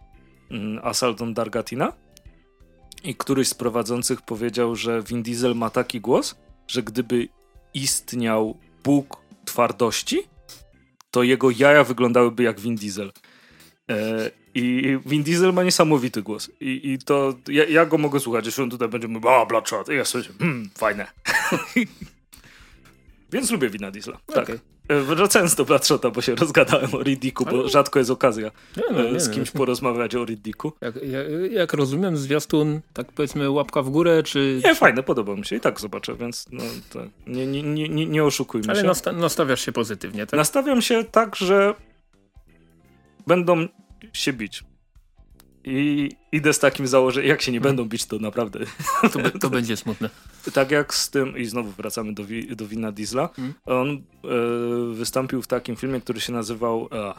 mm, 0.52 0.80
Assault 0.84 1.22
on 1.22 1.34
Dargatina 1.34 1.94
i 3.04 3.16
któryś 3.16 3.48
z 3.48 3.54
prowadzących 3.54 4.22
powiedział, 4.22 4.76
że 4.76 5.02
Vin 5.02 5.24
Diesel 5.24 5.56
ma 5.56 5.70
taki 5.70 6.02
głos, 6.02 6.36
że 6.68 6.84
gdyby 6.84 7.28
istniał 7.74 8.58
Bóg 8.84 9.18
twardości, 9.46 10.24
to 11.12 11.24
jego 11.24 11.52
jaja 11.52 11.84
wyglądałyby 11.84 12.44
jak 12.44 12.60
Vin 12.60 12.76
Diesel. 12.76 13.12
E, 13.90 14.32
I 14.56 14.98
Vin 15.06 15.24
Diesel 15.24 15.54
ma 15.54 15.64
niesamowity 15.64 16.22
głos. 16.22 16.52
I, 16.60 16.92
i 16.92 17.00
to 17.00 17.34
ja, 17.48 17.66
ja, 17.66 17.86
go 17.86 17.98
mogę 17.98 18.20
słuchać, 18.20 18.46
jeśli 18.46 18.64
on 18.64 18.70
tutaj 18.70 18.88
będzie 18.88 19.08
mówił, 19.08 19.30
a 19.30 19.46
Bloodshot, 19.46 19.90
i 19.90 19.96
ja 19.96 20.06
sobie, 20.06 20.26
hmm, 20.40 20.70
fajne. 20.78 21.08
Więc 23.32 23.52
lubię 23.52 23.70
Wina 23.70 23.92
Diesla. 23.92 24.18
Tak. 24.26 24.52
Wracając 24.90 25.56
do 25.56 25.66
Bloodshota, 25.66 26.10
bo 26.10 26.22
się 26.22 26.36
rozgadałem 26.36 26.96
o 26.96 27.04
Riddicku, 27.04 27.46
bo 27.46 27.70
rzadko 27.70 28.00
jest 28.00 28.12
okazja 28.12 28.52
nie, 28.78 28.84
no, 28.92 29.12
nie, 29.12 29.20
z 29.20 29.30
kimś 29.30 29.54
nie. 29.54 29.58
porozmawiać 29.58 30.16
o 30.16 30.26
Riddicku. 30.26 30.74
Jak, 30.82 30.96
jak, 30.96 31.28
jak, 31.52 31.74
rozumiem, 31.74 32.18
zwiastun, 32.18 32.82
tak 32.94 33.12
powiedzmy 33.12 33.50
łapka 33.50 33.82
w 33.82 33.90
górę, 33.90 34.24
czy... 34.24 34.62
Nie, 34.64 34.76
fajne, 34.76 35.04
podoba 35.04 35.36
mi 35.36 35.46
się 35.46 35.56
i 35.56 35.60
tak 35.60 35.80
zobaczę, 35.80 36.16
więc 36.16 36.46
no, 36.52 36.64
tak. 36.94 37.10
nie, 37.28 37.48
nie, 37.48 37.64
nie, 37.64 38.06
nie 38.06 38.24
oszukujmy 38.24 38.68
Ale 38.68 38.76
się. 38.76 38.80
Ale 38.80 38.88
nasta 38.88 39.12
nastawiasz 39.12 39.66
się 39.66 39.72
pozytywnie, 39.72 40.26
tak? 40.26 40.38
Nastawiam 40.38 40.82
się 40.82 41.04
tak, 41.04 41.36
że 41.36 41.74
będą 43.28 43.68
się 44.14 44.34
bić. 44.34 44.64
I 45.64 46.12
idę 46.32 46.54
z 46.54 46.60
takim 46.60 46.88
założeniem, 46.88 47.30
jak 47.30 47.42
się 47.42 47.52
nie 47.52 47.62
będą 47.62 47.86
bić, 47.86 48.06
to 48.06 48.20
naprawdę. 48.20 48.60
To, 49.14 49.40
to 49.40 49.50
będzie 49.50 49.78
smutne. 49.78 50.10
Tak 50.54 50.72
jak 50.72 50.94
z 50.94 51.10
tym, 51.10 51.38
i 51.38 51.46
znowu 51.46 51.72
wracamy 51.72 52.14
do, 52.14 52.26
wi, 52.26 52.56
do 52.56 52.68
Wina 52.68 52.92
Diesla, 52.92 53.30
hmm. 53.36 53.54
on 53.66 53.90
e, 53.90 54.00
wystąpił 54.94 55.42
w 55.42 55.48
takim 55.48 55.76
filmie, 55.76 56.02
który 56.02 56.22
się 56.22 56.34
nazywał 56.34 56.90
e, 56.92 57.14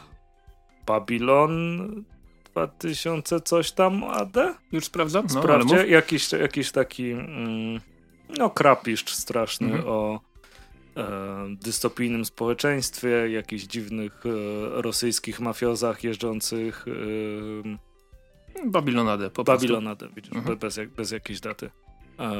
Babylon 0.86 2.04
2000 2.44 3.40
coś 3.40 3.72
tam 3.72 4.04
AD? 4.04 4.36
Już 4.72 4.84
sprawdzam. 4.84 5.26
No, 5.34 5.40
Sprawdźcie, 5.40 5.86
jakiś, 5.86 6.32
jakiś 6.32 6.72
taki 6.72 7.10
mm, 7.10 7.80
no 8.38 8.50
krapiszcz 8.50 9.10
straszny 9.10 9.66
mhm. 9.66 9.84
o 9.88 10.20
e, 10.96 11.06
dystopijnym 11.62 12.24
społeczeństwie, 12.24 13.30
jakichś 13.30 13.64
dziwnych 13.64 14.24
e, 14.26 14.30
rosyjskich 14.82 15.40
mafiozach 15.40 16.04
jeżdżących. 16.04 16.86
E, 16.88 18.70
Babilonadę 18.70 19.30
po 19.30 19.44
Babilonadę, 19.44 20.08
widzisz, 20.16 20.32
mhm. 20.32 20.58
bez, 20.58 20.80
bez 20.96 21.10
jakiejś 21.10 21.40
daty. 21.40 21.70
E, 22.18 22.32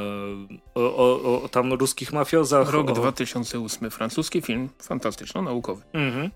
o, 0.74 0.96
o, 0.96 1.42
o, 1.42 1.48
tam 1.48 1.72
ruskich 1.72 2.12
mafiozach. 2.12 2.70
Rok 2.70 2.90
o... 2.90 2.92
2008, 2.92 3.90
francuski 3.90 4.42
film, 4.42 4.68
fantastyczno-naukowy. 4.78 5.82
Mhm. 5.92 6.30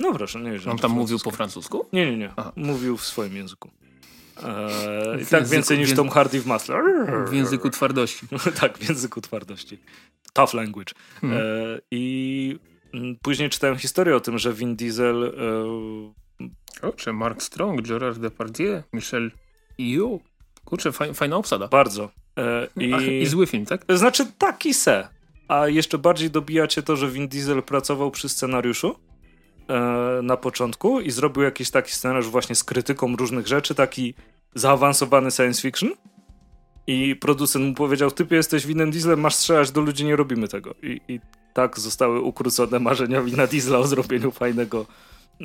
No 0.00 0.14
proszę, 0.14 0.40
nie 0.40 0.52
wiem. 0.52 0.70
On 0.70 0.78
tam 0.78 0.90
mówił 0.90 1.18
po 1.18 1.30
francusku? 1.30 1.86
Nie, 1.92 2.10
nie, 2.10 2.16
nie. 2.16 2.32
Aha. 2.36 2.52
Mówił 2.56 2.96
w 2.96 3.04
swoim 3.06 3.36
języku. 3.36 3.70
Eee, 4.44 5.26
tak 5.26 5.46
więcej 5.46 5.78
niż 5.78 5.94
Tom 5.94 6.08
Hardy 6.08 6.40
w 6.40 6.46
Masle. 6.46 6.82
W 7.28 7.32
języku 7.32 7.70
twardości. 7.70 8.26
tak, 8.60 8.78
w 8.78 8.88
języku 8.88 9.20
twardości. 9.20 9.78
Tough 10.32 10.54
language. 10.54 10.94
Hmm. 11.20 11.38
Eee, 11.38 11.80
I 11.90 12.58
mm, 12.94 13.16
później 13.22 13.50
czytałem 13.50 13.76
historię 13.76 14.16
o 14.16 14.20
tym, 14.20 14.38
że 14.38 14.52
Vin 14.52 14.76
Diesel... 14.76 15.24
Eee... 15.24 16.50
Kurczę, 16.80 17.12
Mark 17.12 17.42
Strong, 17.42 17.82
Gerard 17.82 18.18
Depardieu, 18.18 18.82
Michel 18.92 19.30
Yeoh. 19.78 20.20
Kurczę, 20.64 20.92
faj, 20.92 21.14
fajna 21.14 21.36
obsada. 21.36 21.68
Bardzo. 21.68 22.10
Eee, 22.40 22.86
i... 22.86 22.94
Ach, 22.94 23.02
I 23.02 23.26
zły 23.26 23.46
film, 23.46 23.66
tak? 23.66 23.84
Znaczy 23.88 24.26
taki 24.38 24.74
se. 24.74 25.08
A 25.48 25.68
jeszcze 25.68 25.98
bardziej 25.98 26.30
dobijacie 26.30 26.82
to, 26.82 26.96
że 26.96 27.08
Vin 27.10 27.28
Diesel 27.28 27.62
pracował 27.62 28.10
przy 28.10 28.28
scenariuszu 28.28 28.96
e, 29.68 30.20
na 30.22 30.36
początku 30.36 31.00
i 31.00 31.10
zrobił 31.10 31.42
jakiś 31.42 31.70
taki 31.70 31.92
scenariusz 31.92 32.28
właśnie 32.28 32.54
z 32.54 32.64
krytyką 32.64 33.16
różnych 33.16 33.46
rzeczy, 33.46 33.74
taki 33.74 34.14
zaawansowany 34.54 35.30
science 35.30 35.62
fiction. 35.62 35.90
I 36.86 37.16
producent 37.16 37.66
mu 37.66 37.74
powiedział, 37.74 38.10
typie 38.10 38.36
jesteś 38.36 38.66
winem 38.66 38.90
Dieslem, 38.90 39.20
masz 39.20 39.34
strzelać 39.34 39.70
do 39.70 39.80
ludzi, 39.80 40.04
nie 40.04 40.16
robimy 40.16 40.48
tego. 40.48 40.74
I, 40.82 41.00
i 41.08 41.20
tak 41.54 41.78
zostały 41.78 42.20
ukrócone 42.20 42.78
marzenia 42.78 43.22
Wina 43.22 43.46
Diesla 43.46 43.78
o 43.78 43.86
zrobieniu 43.86 44.30
fajnego 44.30 44.86
e, 45.40 45.44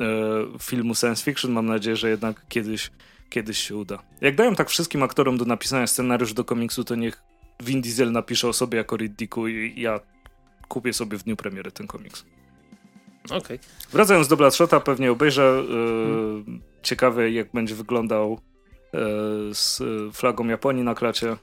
filmu 0.62 0.96
science 0.96 1.24
fiction. 1.24 1.52
Mam 1.52 1.66
nadzieję, 1.66 1.96
że 1.96 2.10
jednak 2.10 2.46
kiedyś, 2.50 2.92
kiedyś 3.30 3.58
się 3.58 3.76
uda. 3.76 4.04
Jak 4.22 4.36
dają 4.36 4.56
tak 4.56 4.70
wszystkim 4.70 5.04
aktorom 5.04 5.38
do 5.38 5.46
napisania 5.46 5.88
scenariusz 5.88 6.34
do 6.34 6.46
komiksu, 6.46 6.84
to 6.84 6.96
niech 6.96 7.24
Vin 7.60 7.82
Diesel 7.82 8.12
napisze 8.12 8.48
o 8.48 8.54
sobie 8.54 8.78
jako 8.78 8.98
Riddicku 8.98 9.48
i 9.48 9.82
ja 9.82 10.00
kupię 10.68 10.94
sobie 10.94 11.18
w 11.18 11.24
dniu 11.24 11.36
premiery 11.36 11.72
ten 11.72 11.88
komiks. 11.88 12.26
Okay. 13.30 13.60
Wracając 13.92 14.28
do 14.28 14.38
Bloodshota, 14.38 14.80
pewnie 14.80 15.12
obejrzę. 15.12 15.64
Yy, 15.70 15.76
hmm. 15.76 16.62
Ciekawe, 16.84 17.32
jak 17.32 17.52
będzie 17.54 17.76
wyglądał 17.76 18.40
yy, 18.94 19.00
z 19.54 19.82
flagą 20.16 20.48
Japonii 20.48 20.84
na 20.84 20.96
klacie. 20.96 21.38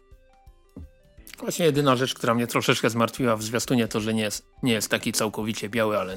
Właśnie 1.38 1.66
jedyna 1.66 1.97
rzecz, 1.97 2.14
która 2.14 2.35
mnie 2.35 2.47
troszeczkę 2.47 2.90
zmartwiła 2.90 3.37
w 3.37 3.42
zwiastunie, 3.42 3.88
to, 3.88 4.01
że 4.01 4.14
nie 4.14 4.23
jest, 4.23 4.47
nie 4.62 4.73
jest 4.73 4.88
taki 4.88 5.12
całkowicie 5.12 5.68
biały, 5.68 5.99
ale 5.99 6.16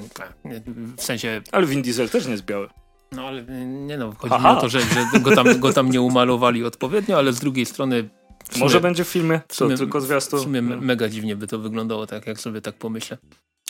w 0.97 1.03
sensie... 1.03 1.41
Ale 1.51 1.65
Vin 1.65 1.81
Diesel 1.81 2.09
też 2.09 2.25
nie 2.25 2.31
jest 2.31 2.45
biały. 2.45 2.69
No 3.15 3.27
ale 3.27 3.43
nie 3.65 3.97
no, 3.97 4.13
chodzi 4.17 4.33
Aha. 4.33 4.51
mi 4.51 4.57
o 4.57 4.61
to, 4.61 4.69
że, 4.69 4.79
że 4.81 5.19
go, 5.19 5.35
tam, 5.35 5.59
go 5.59 5.73
tam 5.73 5.91
nie 5.91 6.01
umalowali 6.01 6.65
odpowiednio, 6.65 7.17
ale 7.17 7.33
z 7.33 7.39
drugiej 7.39 7.65
strony... 7.65 8.09
Sumie, 8.49 8.59
Może 8.63 8.81
będzie 8.81 9.03
w 9.03 9.07
filmie, 9.07 9.41
co, 9.47 9.53
w 9.53 9.57
sumie, 9.57 9.77
tylko 9.77 10.01
zwiastun. 10.01 10.39
W 10.39 10.43
sumie 10.43 10.61
mega 10.61 11.09
dziwnie 11.09 11.35
by 11.35 11.47
to 11.47 11.59
wyglądało, 11.59 12.07
tak 12.07 12.27
jak 12.27 12.39
sobie 12.39 12.61
tak 12.61 12.75
pomyślę. 12.75 13.17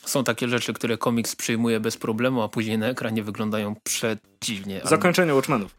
są 0.06 0.24
takie 0.24 0.48
rzeczy, 0.48 0.74
które 0.74 0.98
komiks 0.98 1.36
przyjmuje 1.36 1.80
bez 1.80 1.98
problemu, 1.98 2.42
a 2.42 2.50
później 2.50 2.78
na 2.78 2.88
ekranie 2.88 3.24
wyglądają 3.24 3.76
przedziwnie. 3.84 4.82
Zakończenie 4.84 5.34
Watchmenów. 5.34 5.76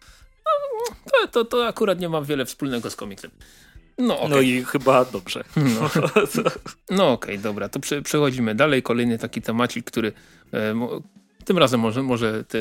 To, 1.13 1.29
to, 1.29 1.45
to 1.45 1.67
akurat 1.67 2.01
nie 2.01 2.09
ma 2.09 2.23
wiele 2.23 2.45
wspólnego 2.45 2.91
z 2.91 2.97
komiksem. 2.97 3.31
No, 3.99 4.19
okay. 4.19 4.29
no 4.29 4.41
i 4.41 4.65
chyba 4.65 5.05
dobrze. 5.05 5.45
No, 5.57 5.91
no 6.91 7.13
okej, 7.13 7.35
okay, 7.35 7.39
dobra, 7.39 7.69
to 7.69 7.81
prze, 7.81 8.03
przechodzimy 8.03 8.55
dalej. 8.55 8.83
Kolejny 8.83 9.19
taki 9.19 9.43
temacik, 9.43 9.85
który 9.85 10.13
e, 10.53 10.75
tym 11.47 11.59
razem 11.59 11.81
może, 11.81 12.03
może 12.03 12.45
te, 12.45 12.59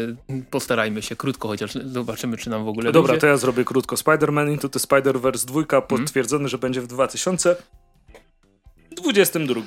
postarajmy 0.52 1.02
się 1.02 1.16
krótko, 1.16 1.48
chociaż 1.48 1.74
zobaczymy, 1.74 2.38
czy 2.38 2.50
nam 2.50 2.66
w 2.66 2.68
ogóle 2.68 2.92
Dobra, 2.92 3.18
to 3.18 3.28
ja 3.28 3.38
zrobię 3.38 3.66
krótko. 3.66 3.96
Spider-Man 3.96 4.52
Into 4.52 4.70
the 4.70 4.80
Spider-Verse 4.80 5.46
2 5.46 5.60
mhm. 5.60 5.82
potwierdzony, 5.82 6.40
mm. 6.40 6.50
że 6.50 6.58
będzie 6.58 6.82
w 6.82 6.88
2022. 6.88 9.62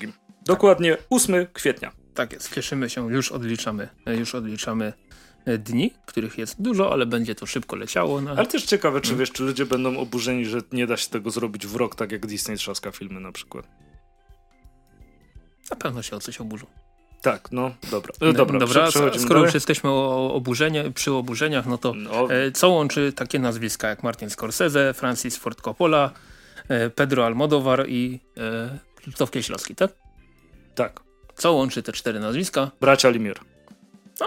Dokładnie 0.44 0.96
8 1.10 1.46
kwietnia. 1.52 1.92
Tak 2.14 2.32
jest, 2.32 2.54
cieszymy 2.54 2.90
się, 2.90 3.12
już 3.12 3.32
odliczamy, 3.32 3.88
już 4.06 4.34
odliczamy 4.34 4.92
e, 5.44 5.58
dni, 5.58 5.94
których 6.06 6.38
jest 6.38 6.62
dużo, 6.62 6.92
ale 6.92 7.06
będzie 7.06 7.34
to 7.34 7.46
szybko 7.46 7.76
leciało. 7.76 8.20
No. 8.20 8.30
Ale 8.30 8.46
też 8.46 8.64
ciekawe, 8.64 9.00
czy 9.00 9.08
hmm. 9.08 9.20
wiesz, 9.20 9.32
czy 9.32 9.42
ludzie 9.42 9.66
będą 9.66 9.96
oburzeni, 9.96 10.44
że 10.44 10.60
nie 10.72 10.86
da 10.86 10.96
się 10.96 11.10
tego 11.10 11.30
zrobić 11.30 11.66
w 11.66 11.76
rok, 11.76 11.94
tak 11.94 12.12
jak 12.12 12.26
Disney 12.26 12.56
trzaska 12.56 12.90
filmy 12.90 13.20
na 13.20 13.32
przykład. 13.32 13.68
Na 15.70 15.76
pewno 15.76 16.02
się 16.02 16.16
o 16.16 16.20
coś 16.20 16.40
oburzą. 16.40 16.66
Tak, 17.22 17.52
no 17.52 17.74
dobra. 17.90 18.12
No, 18.20 18.32
dobra, 18.32 18.58
dobra 18.58 18.90
skoro 19.18 19.44
już 19.44 19.54
jesteśmy 19.54 19.90
o 19.90 20.34
oburzeniu, 20.34 20.92
przy 20.92 21.12
oburzeniach, 21.12 21.66
no 21.66 21.78
to 21.78 21.94
no. 21.94 22.32
E, 22.34 22.52
co 22.52 22.68
łączy 22.68 23.12
takie 23.12 23.38
nazwiska 23.38 23.88
jak 23.88 24.02
Martin 24.02 24.30
Scorsese, 24.30 24.94
Francis 24.94 25.36
Ford 25.36 25.60
Coppola, 25.60 26.10
e, 26.68 26.90
Pedro 26.90 27.26
Almodovar 27.26 27.88
i 27.88 28.20
e, 28.36 28.78
Krzysztof 29.00 29.30
Kieślowski, 29.30 29.74
tak? 29.74 29.90
Tak. 30.74 31.00
Co 31.34 31.52
łączy 31.52 31.82
te 31.82 31.92
cztery 31.92 32.20
nazwiska? 32.20 32.70
Bracia 32.80 33.10
Limir. 33.10 33.40
No, 34.20 34.26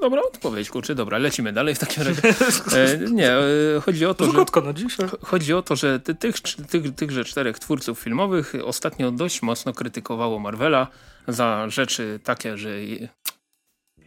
dobra 0.00 0.22
odpowiedź, 0.22 0.70
kurczę, 0.70 0.94
dobra, 0.94 1.18
lecimy 1.18 1.52
dalej 1.52 1.74
w 1.74 1.78
takim 1.78 2.02
razie. 2.02 2.22
E, 2.76 2.98
nie, 3.10 3.32
e, 3.32 3.42
chodzi 3.84 4.06
o 4.06 4.14
to, 4.14 4.24
że, 4.32 4.62
na 4.64 4.72
dzisiaj. 4.72 5.08
chodzi 5.22 5.54
o 5.54 5.62
to, 5.62 5.76
że 5.76 6.00
ty, 6.00 6.14
tych, 6.14 6.40
tych, 6.40 6.94
tychże 6.94 7.24
czterech 7.24 7.58
twórców 7.58 7.98
filmowych 7.98 8.52
ostatnio 8.64 9.10
dość 9.10 9.42
mocno 9.42 9.72
krytykowało 9.72 10.38
Marvela 10.38 10.86
za 11.28 11.66
rzeczy 11.68 12.20
takie, 12.24 12.58
że 12.58 12.70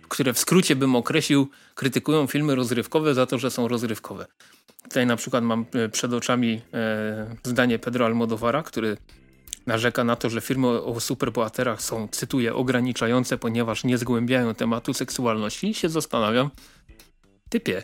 które 0.09 0.33
w 0.33 0.39
skrócie 0.39 0.75
bym 0.75 0.95
określił, 0.95 1.49
krytykują 1.75 2.27
filmy 2.27 2.55
rozrywkowe 2.55 3.13
za 3.13 3.25
to, 3.25 3.37
że 3.37 3.51
są 3.51 3.67
rozrywkowe. 3.67 4.25
Tutaj 4.83 5.05
na 5.05 5.15
przykład 5.15 5.43
mam 5.43 5.65
e, 5.73 5.89
przed 5.89 6.13
oczami 6.13 6.61
e, 6.73 7.35
zdanie 7.43 7.79
Pedro 7.79 8.05
Almodovara, 8.05 8.63
który 8.63 8.97
narzeka 9.69 10.03
na 10.03 10.15
to, 10.15 10.29
że 10.29 10.41
filmy 10.41 10.67
o 10.67 10.99
superbohaterach 10.99 11.81
są, 11.81 12.07
cytuję, 12.07 12.55
ograniczające, 12.55 13.37
ponieważ 13.37 13.83
nie 13.83 13.97
zgłębiają 13.97 14.55
tematu 14.55 14.93
seksualności 14.93 15.69
i 15.69 15.73
się 15.73 15.89
zastanawiam, 15.89 16.49
typie, 17.49 17.83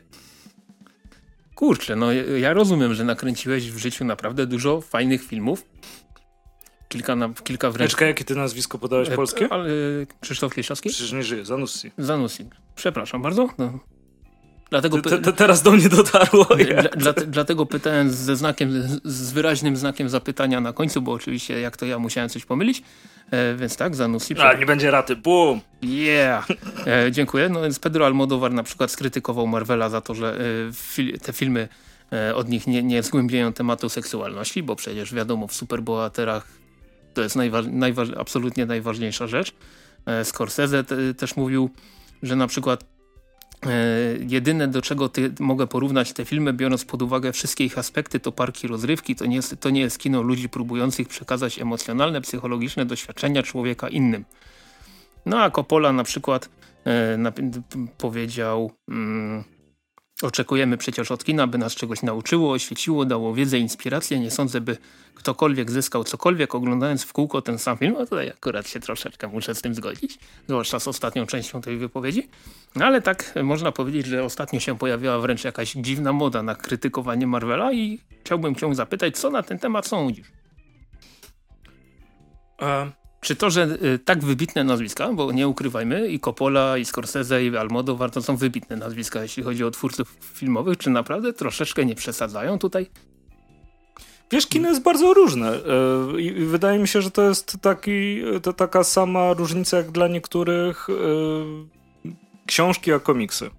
kurczę, 1.56 1.95
no 1.95 2.13
ja 2.13 2.54
rozumiem, 2.54 2.93
że 2.93 3.04
nakręciłeś 3.04 3.71
w 3.71 3.78
życiu 3.78 4.06
naprawdę 4.06 4.48
dużo 4.48 4.82
fajnych 4.82 5.24
filmów, 5.24 5.65
kilka, 6.89 7.15
na, 7.15 7.30
kilka 7.43 7.71
wręcz... 7.71 8.02
Jakie 8.02 8.26
ty 8.26 8.36
nazwisko 8.36 8.78
podałeś 8.78 9.10
e, 9.10 9.15
polskie? 9.15 9.48
Ale, 9.50 9.69
Krzysztof 10.21 10.54
Kieślowski? 10.56 10.89
Przecież 10.89 11.12
nie 11.12 11.24
żyje, 11.24 11.45
Zanussi. 11.45 11.91
Zanussi, 11.98 12.45
przepraszam 12.76 13.21
bardzo. 13.21 13.50
No. 13.58 13.80
Dlatego 14.69 15.01
te, 15.01 15.17
te, 15.17 15.34
teraz 15.34 15.62
do 15.62 15.71
mnie 15.71 15.89
dotarło. 15.89 16.45
Dla, 16.97 17.13
dla, 17.13 17.13
dlatego 17.13 17.65
pytałem 17.65 18.12
ze 18.12 18.36
znakiem, 18.36 18.99
z 19.04 19.32
wyraźnym 19.32 19.78
znakiem 19.78 20.10
zapytania 20.10 20.62
na 20.62 20.73
końcu, 20.73 21.01
bo 21.01 21.12
oczywiście 21.12 21.60
jak 21.60 21.78
to 21.78 21.86
ja 21.86 21.99
musiałem 21.99 22.30
coś 22.30 22.45
pomylić. 22.45 22.84
E, 23.32 23.56
więc 23.56 23.78
tak, 23.78 23.95
Zanussi. 23.95 24.39
A, 24.39 24.54
nie 24.54 24.65
będzie 24.65 24.91
raty, 24.91 25.15
bum! 25.15 25.62
Yeah! 25.82 26.47
E, 26.88 27.12
dziękuję. 27.12 27.49
No 27.49 27.62
więc 27.62 27.80
Pedro 27.80 28.06
Almodovar 28.06 28.54
na 28.54 28.63
przykład 28.63 28.91
skrytykował 28.91 29.47
Marvela 29.47 29.89
za 29.89 30.01
to, 30.01 30.15
że 30.15 30.38
e, 31.15 31.19
te 31.19 31.34
filmy 31.34 31.67
e, 32.13 32.36
od 32.36 32.49
nich 32.49 32.67
nie, 32.67 32.84
nie 32.84 33.04
zgłębiają 33.04 33.54
tematu 33.54 33.89
seksualności, 33.89 34.63
bo 34.63 34.75
przecież 34.75 35.13
wiadomo 35.13 35.47
w 35.47 35.54
superbohaterach 35.54 36.47
to 37.13 37.21
jest 37.21 37.36
najwa 37.36 37.62
najwa 37.62 38.04
absolutnie 38.17 38.65
najważniejsza 38.65 39.28
rzecz. 39.28 39.54
E, 40.06 40.25
Scorsese 40.25 40.84
też 41.17 41.36
mówił, 41.36 41.69
że 42.23 42.36
na 42.36 42.47
przykład 42.47 42.94
jedyne 44.28 44.67
do 44.67 44.82
czego 44.82 45.10
ty, 45.10 45.34
mogę 45.39 45.67
porównać 45.67 46.13
te 46.13 46.25
filmy, 46.25 46.54
biorąc 46.54 46.86
pod 46.86 47.01
uwagę 47.01 47.32
wszystkie 47.34 47.65
ich 47.65 47.78
aspekty, 47.78 48.19
to 48.19 48.32
parki 48.32 48.67
rozrywki, 48.67 49.15
to 49.15 49.25
nie, 49.25 49.36
jest, 49.36 49.60
to 49.60 49.69
nie 49.69 49.82
jest 49.82 49.99
kino 49.99 50.21
ludzi 50.21 50.49
próbujących 50.49 51.08
przekazać 51.08 51.60
emocjonalne, 51.60 52.21
psychologiczne 52.21 52.86
doświadczenia 52.86 53.43
człowieka 53.43 53.89
innym. 53.89 54.25
No 55.25 55.41
a 55.41 55.51
Coppola 55.51 55.93
na 55.93 56.04
przykład 56.04 56.49
e, 56.86 57.17
na, 57.17 57.32
powiedział... 57.97 58.71
Mm, 58.89 59.55
Oczekujemy 60.21 60.78
przecież 60.78 61.12
od 61.12 61.23
kina, 61.23 61.47
by 61.47 61.58
nas 61.58 61.75
czegoś 61.75 62.01
nauczyło, 62.01 62.51
oświeciło, 62.51 63.06
dało 63.06 63.34
wiedzę, 63.34 63.60
inspirację. 63.60 64.19
Nie 64.19 64.32
sądzę, 64.32 64.62
by 64.62 64.78
ktokolwiek 65.15 65.71
zyskał 65.71 66.04
cokolwiek 66.04 66.56
oglądając 66.56 67.04
w 67.04 67.13
kółko 67.13 67.41
ten 67.41 67.60
sam 67.60 67.78
film. 67.78 67.93
No 67.99 68.06
tutaj 68.06 68.30
akurat 68.30 68.67
się 68.67 68.80
troszeczkę 68.80 69.28
muszę 69.28 69.56
z 69.56 69.62
tym 69.62 69.75
zgodzić, 69.75 70.19
zwłaszcza 70.47 70.80
z 70.80 70.88
ostatnią 70.88 71.25
częścią 71.25 71.62
tej 71.62 71.78
wypowiedzi. 71.78 72.30
No 72.75 72.86
ale 72.86 73.01
tak 73.01 73.34
można 73.43 73.71
powiedzieć, 73.71 74.06
że 74.06 74.23
ostatnio 74.23 74.60
się 74.60 74.78
pojawiła 74.78 75.19
wręcz 75.19 75.43
jakaś 75.43 75.71
dziwna 75.71 76.13
moda 76.13 76.43
na 76.43 76.56
krytykowanie 76.56 77.28
Marvela 77.28 77.73
i 77.73 77.99
chciałbym 78.21 78.56
cię 78.56 78.75
zapytać, 78.75 79.17
co 79.17 79.30
na 79.30 79.43
ten 79.43 79.60
temat 79.60 79.88
sądzisz? 79.88 80.28
Um, 82.62 82.91
czy 83.21 83.36
to, 83.36 83.49
że 83.49 83.78
y, 83.84 83.99
tak 83.99 84.23
wybitne 84.23 84.63
nazwiska, 84.63 85.13
bo 85.13 85.32
nie 85.32 85.47
ukrywajmy, 85.47 86.08
i 86.08 86.19
Coppola, 86.19 86.78
i 86.78 86.86
Scorsese, 86.86 87.43
i 87.43 87.58
Almodovar 87.58 88.12
to 88.12 88.21
są 88.21 88.36
wybitne 88.36 88.75
nazwiska, 88.75 89.21
jeśli 89.21 89.43
chodzi 89.43 89.63
o 89.63 89.71
twórców 89.71 90.17
filmowych, 90.21 90.78
czy 90.78 90.89
naprawdę 90.89 91.34
troszeczkę 91.34 91.86
nie 91.86 91.95
przesadzają 91.95 92.60
tutaj? 92.60 92.88
Wiesz, 94.32 94.47
kino 94.47 94.69
jest 94.69 94.82
bardzo 94.82 95.13
różne 95.13 95.60
y, 96.15 96.21
i 96.21 96.32
wydaje 96.32 96.80
mi 96.80 96.88
się, 96.88 97.01
że 97.01 97.12
to 97.12 97.21
jest 97.21 97.58
taki, 97.62 98.21
to 98.43 98.54
taka 98.54 98.84
sama 98.84 99.34
różnica 99.34 99.78
jak 99.78 99.91
dla 99.91 100.08
niektórych 100.08 100.89
y, 100.89 100.93
książki 102.45 102.93
a 102.93 102.99
komiksy. 102.99 103.49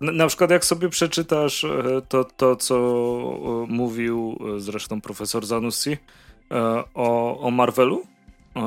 Na 0.00 0.26
przykład 0.26 0.50
jak 0.50 0.64
sobie 0.64 0.88
przeczytasz 0.88 1.66
to, 2.08 2.24
to 2.24 2.56
co 2.56 2.76
mówił 3.68 4.38
zresztą 4.58 5.00
profesor 5.00 5.46
Zanussi, 5.46 5.90
E, 5.90 6.23
o, 6.94 7.40
o 7.40 7.50
Marvelu, 7.50 8.02
e, 8.56 8.60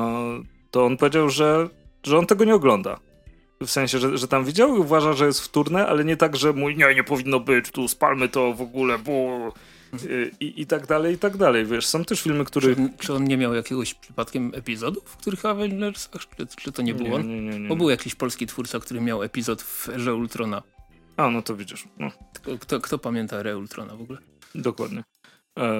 to 0.70 0.86
on 0.86 0.96
powiedział, 0.96 1.30
że, 1.30 1.68
że 2.02 2.18
on 2.18 2.26
tego 2.26 2.44
nie 2.44 2.54
ogląda. 2.54 3.00
W 3.60 3.70
sensie, 3.70 3.98
że, 3.98 4.18
że 4.18 4.28
tam 4.28 4.44
widział 4.44 4.76
i 4.76 4.78
uważa, 4.78 5.12
że 5.12 5.26
jest 5.26 5.40
wtórne, 5.40 5.86
ale 5.86 6.04
nie 6.04 6.16
tak, 6.16 6.36
że 6.36 6.52
mój 6.52 6.76
nie, 6.76 6.94
nie 6.94 7.04
powinno 7.04 7.40
być, 7.40 7.70
tu 7.70 7.88
spalmy 7.88 8.28
to 8.28 8.54
w 8.54 8.62
ogóle, 8.62 8.98
bo... 8.98 9.52
I, 10.40 10.62
I 10.62 10.66
tak 10.66 10.86
dalej, 10.86 11.14
i 11.14 11.18
tak 11.18 11.36
dalej, 11.36 11.66
wiesz, 11.66 11.86
są 11.86 12.04
też 12.04 12.22
filmy, 12.22 12.44
które... 12.44 12.74
Czy, 12.74 12.90
czy, 12.98 13.14
on 13.14 13.24
nie 13.24 13.36
miał 13.36 13.54
jakiegoś 13.54 13.94
przypadkiem 13.94 14.52
epizodów, 14.54 15.04
w 15.04 15.16
których 15.16 15.44
Avengersach, 15.44 16.22
czy, 16.36 16.46
czy 16.46 16.72
to 16.72 16.82
nie 16.82 16.94
był 16.94 17.14
on? 17.14 17.28
Nie, 17.28 17.40
nie, 17.40 17.58
nie, 17.58 17.68
Bo 17.68 17.76
był 17.76 17.90
jakiś 17.90 18.14
polski 18.14 18.46
twórca, 18.46 18.80
który 18.80 19.00
miał 19.00 19.22
epizod 19.22 19.62
w 19.62 19.88
Erze 19.88 20.14
Ultrona. 20.14 20.62
A, 21.16 21.30
no 21.30 21.42
to 21.42 21.56
widzisz. 21.56 21.88
No. 21.98 22.10
Kto, 22.34 22.58
kto, 22.58 22.80
kto 22.80 22.98
pamięta 22.98 23.36
Erę 23.36 23.58
Ultrona 23.58 23.96
w 23.96 24.00
ogóle? 24.00 24.18
Dokładnie. 24.54 25.02
E, 25.58 25.70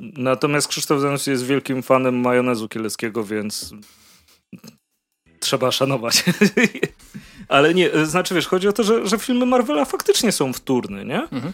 natomiast 0.00 0.68
Krzysztof 0.68 1.00
Zanussi 1.00 1.30
jest 1.30 1.46
wielkim 1.46 1.82
fanem 1.82 2.20
majonezu 2.20 2.68
kieleckiego, 2.68 3.24
więc 3.24 3.74
trzeba 5.40 5.70
szanować. 5.70 6.24
Ale 7.48 7.74
nie, 7.74 8.06
znaczy 8.06 8.34
wiesz, 8.34 8.46
chodzi 8.46 8.68
o 8.68 8.72
to, 8.72 8.82
że, 8.82 9.06
że 9.06 9.18
filmy 9.18 9.46
Marvela 9.46 9.84
faktycznie 9.84 10.32
są 10.32 10.52
wtórne, 10.52 11.04
nie? 11.04 11.22
Mhm. 11.22 11.52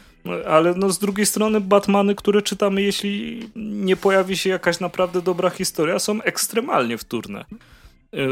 Ale 0.49 0.75
no 0.75 0.91
z 0.91 0.99
drugiej 0.99 1.27
strony 1.27 1.61
Batmany, 1.61 2.15
które 2.15 2.43
czytamy, 2.43 2.83
jeśli 2.83 3.41
nie 3.57 3.97
pojawi 3.97 4.37
się 4.37 4.51
jakaś 4.51 4.81
naprawdę 4.81 5.23
dobra 5.23 5.51
historia, 5.51 5.99
są 5.99 6.23
ekstremalnie 6.23 6.99
wtórne. 6.99 7.45
E, 8.15 8.27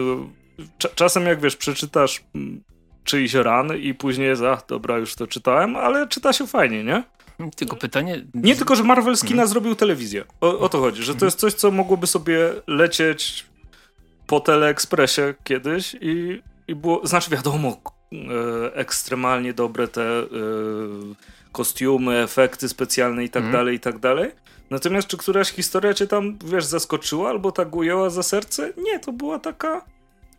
czasem 0.95 1.27
jak 1.27 1.41
wiesz, 1.41 1.57
przeczytasz 1.57 2.25
czyjś 3.05 3.35
ran 3.35 3.77
i 3.77 3.95
później 3.95 4.29
jest, 4.29 4.43
a 4.43 4.63
dobra, 4.69 4.99
już 4.99 5.15
to 5.15 5.27
czytałem, 5.27 5.77
ale 5.77 6.09
czyta 6.09 6.33
się 6.33 6.47
fajnie, 6.47 6.85
nie? 6.85 7.03
Tylko 7.57 7.77
pytanie... 7.77 8.25
Nie 8.35 8.57
tylko, 8.57 8.77
że 8.77 8.85
Marvel 8.85 9.17
z 9.17 9.21
kina 9.21 9.31
hmm. 9.33 9.49
zrobił 9.49 9.75
telewizję. 9.75 10.25
O, 10.41 10.59
o, 10.59 10.69
to 10.69 10.81
chodzi, 10.81 11.03
że 11.03 11.15
to 11.15 11.25
jest 11.25 11.39
coś, 11.39 11.55
co 11.55 11.71
mogłoby 11.71 12.07
sobie 12.07 12.39
lecieć 12.67 13.47
po 14.27 14.41
teleekspresie 14.41 15.35
kiedyś 15.45 15.97
i, 16.01 16.43
i 16.69 16.75
było, 16.75 17.07
znaczy 17.07 17.31
wiadomo, 17.31 17.77
e, 18.13 18.75
ekstremalnie 18.75 19.55
dobre 19.55 19.89
te 19.89 20.03
e, 20.03 20.27
kostiumy, 21.53 22.19
efekty 22.19 22.69
specjalne 22.69 23.25
i 23.25 23.31
tak 23.31 23.43
hmm. 23.43 23.53
dalej, 23.53 23.77
i 23.77 23.81
tak 23.81 23.99
dalej. 23.99 24.31
Natomiast 24.71 25.09
czy 25.09 25.17
któraś 25.17 25.51
historia 25.51 25.95
cię 25.95 26.07
tam, 26.07 26.39
wiesz, 26.45 26.65
zaskoczyła 26.65 27.31
albo 27.31 27.53
tak 27.53 27.77
ujęła 27.77 28.11
za 28.11 28.23
serce? 28.23 28.73
Nie, 28.77 29.01
to 29.01 29.13
była 29.13 29.39
taka... 29.39 29.85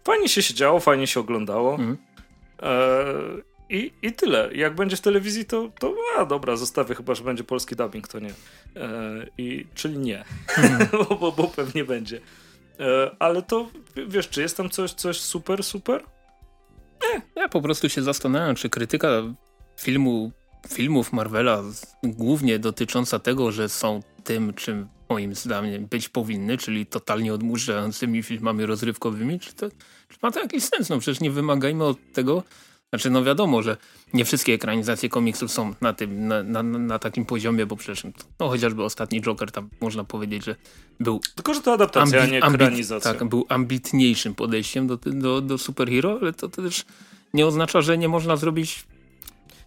Fajnie 0.03 0.29
się 0.29 0.41
siedziało, 0.41 0.79
fajnie 0.79 1.07
się 1.07 1.19
oglądało. 1.19 1.77
Hmm. 1.77 1.97
I, 3.69 3.91
I 4.01 4.11
tyle. 4.11 4.49
Jak 4.53 4.75
będzie 4.75 4.97
w 4.97 5.01
telewizji, 5.01 5.45
to, 5.45 5.71
to 5.79 5.95
a 6.17 6.25
dobra, 6.25 6.55
zostawię, 6.55 6.95
chyba 6.95 7.15
że 7.15 7.23
będzie 7.23 7.43
polski 7.43 7.75
dubbing, 7.75 8.07
to 8.07 8.19
nie. 8.19 8.29
E, 8.29 8.33
i, 9.37 9.65
czyli 9.75 9.97
nie, 9.97 10.25
mm. 10.57 10.87
bo, 11.19 11.31
bo 11.31 11.47
pewnie 11.47 11.85
będzie. 11.85 12.21
E, 12.79 13.15
ale 13.19 13.41
to, 13.41 13.69
wiesz, 14.07 14.29
czy 14.29 14.41
jest 14.41 14.57
tam 14.57 14.69
coś, 14.69 14.91
coś 14.91 15.21
super, 15.21 15.63
super? 15.63 16.03
Nie, 17.01 17.21
ja 17.35 17.49
po 17.49 17.61
prostu 17.61 17.89
się 17.89 18.01
zastanawiam, 18.01 18.55
czy 18.55 18.69
krytyka 18.69 19.09
filmu, 19.79 20.31
filmów 20.69 21.13
Marvela, 21.13 21.63
głównie 22.03 22.59
dotycząca 22.59 23.19
tego, 23.19 23.51
że 23.51 23.69
są 23.69 23.99
tym, 24.23 24.53
czym 24.53 24.87
moim 25.09 25.35
zdaniem 25.35 25.85
być 25.85 26.09
powinny, 26.09 26.57
czyli 26.57 26.85
totalnie 26.85 27.33
odmurzającymi 27.33 28.23
filmami 28.23 28.65
rozrywkowymi, 28.65 29.39
czy, 29.39 29.53
to, 29.53 29.69
czy 30.09 30.17
ma 30.21 30.31
to 30.31 30.39
jakiś 30.39 30.63
sens? 30.63 30.89
No 30.89 30.99
przecież 30.99 31.19
nie 31.19 31.31
wymagajmy 31.31 31.83
od 31.83 31.97
tego, 32.13 32.43
znaczy 32.89 33.09
no 33.09 33.23
wiadomo, 33.23 33.61
że 33.61 33.77
nie 34.13 34.25
wszystkie 34.25 34.53
ekranizacje 34.53 35.09
komiksów 35.09 35.51
są 35.51 35.73
na 35.81 35.93
tym, 35.93 36.27
na, 36.27 36.43
na, 36.43 36.63
na 36.63 36.99
takim 36.99 37.25
poziomie, 37.25 37.65
bo 37.65 37.75
przecież 37.75 38.03
no 38.39 38.49
chociażby 38.49 38.83
ostatni 38.83 39.21
Joker 39.21 39.51
tam 39.51 39.69
można 39.81 40.03
powiedzieć, 40.03 40.45
że 40.45 40.55
był... 40.99 41.21
Tylko, 41.35 41.53
że 41.53 41.61
to 41.61 41.73
adaptacja, 41.73 42.21
a 42.21 42.25
nie 42.25 42.43
ekranizacja. 42.43 43.13
tak, 43.13 43.29
był 43.29 43.45
ambitniejszym 43.49 44.35
podejściem 44.35 44.87
do, 44.87 44.97
do, 44.97 45.41
do 45.41 45.57
superhero, 45.57 46.17
ale 46.21 46.33
to 46.33 46.49
też 46.49 46.85
nie 47.33 47.47
oznacza, 47.47 47.81
że 47.81 47.97
nie 47.97 48.09
można 48.09 48.37
zrobić 48.37 48.85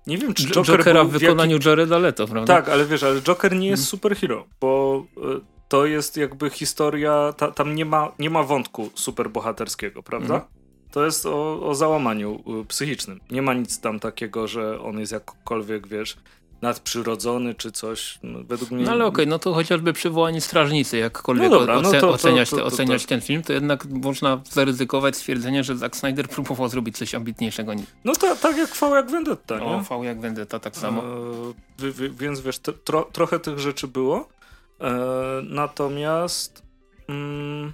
nie 0.06 0.18
wiem, 0.18 0.34
czy 0.34 0.48
Joker 0.48 0.78
Jokera 0.78 1.04
w 1.04 1.10
wykonaniu 1.10 1.56
jaki... 1.56 1.68
Jareda 1.68 1.98
Leto, 1.98 2.28
prawda? 2.28 2.54
Tak, 2.54 2.68
ale 2.68 2.86
wiesz, 2.86 3.02
ale 3.02 3.20
Joker 3.20 3.56
nie 3.56 3.68
jest 3.68 3.82
hmm. 3.82 3.90
superhero, 3.90 4.46
bo 4.60 5.04
y, 5.16 5.40
to 5.68 5.86
jest 5.86 6.16
jakby 6.16 6.50
historia, 6.50 7.34
ta, 7.36 7.50
tam 7.50 7.74
nie 7.74 7.84
ma, 7.84 8.12
nie 8.18 8.30
ma 8.30 8.42
wątku 8.42 8.90
superbohaterskiego, 8.94 10.02
prawda? 10.02 10.34
Hmm. 10.34 10.61
To 10.92 11.04
jest 11.04 11.26
o, 11.26 11.68
o 11.68 11.74
załamaniu 11.74 12.42
y, 12.62 12.64
psychicznym. 12.64 13.20
Nie 13.30 13.42
ma 13.42 13.54
nic 13.54 13.80
tam 13.80 14.00
takiego, 14.00 14.48
że 14.48 14.80
on 14.80 14.98
jest 14.98 15.12
jakkolwiek, 15.12 15.86
wiesz, 15.86 16.16
nadprzyrodzony 16.62 17.54
czy 17.54 17.72
coś. 17.72 18.18
No, 18.22 18.38
według 18.44 18.70
mnie... 18.70 18.84
No 18.84 18.90
ale 18.90 19.04
okej, 19.04 19.24
okay, 19.24 19.26
no 19.26 19.38
to 19.38 19.54
chociażby 19.54 19.92
przywołanie 19.92 20.40
strażnicy, 20.40 20.98
jakkolwiek 20.98 21.50
no 21.50 21.58
dobra, 21.58 21.74
oce 21.74 21.92
no 21.92 22.00
to, 22.00 22.10
oceniać, 22.10 22.50
to, 22.50 22.56
to, 22.56 22.64
oceniać 22.64 23.06
ten 23.06 23.20
film, 23.20 23.42
to 23.42 23.52
jednak 23.52 23.84
można 23.84 24.40
zaryzykować 24.50 25.16
stwierdzenie, 25.16 25.64
że 25.64 25.76
Zack 25.76 25.96
Snyder 25.96 26.28
próbował 26.28 26.68
zrobić 26.68 26.98
coś 26.98 27.14
ambitniejszego. 27.14 27.72
No 28.04 28.12
tak 28.42 28.56
jak 28.56 28.76
V 28.76 28.90
jak 28.90 29.10
Vendetta, 29.10 29.58
nie? 29.58 29.66
O, 29.66 29.80
V 29.80 30.04
jak 30.04 30.20
Vendetta, 30.20 30.58
tak 30.58 30.76
samo. 30.76 31.02
E, 31.02 32.10
więc 32.10 32.40
wiesz, 32.40 32.58
tro, 32.84 33.02
trochę 33.12 33.38
tych 33.38 33.58
rzeczy 33.58 33.88
było. 33.88 34.28
E, 34.80 34.92
natomiast... 35.42 36.62
Mm, 37.08 37.72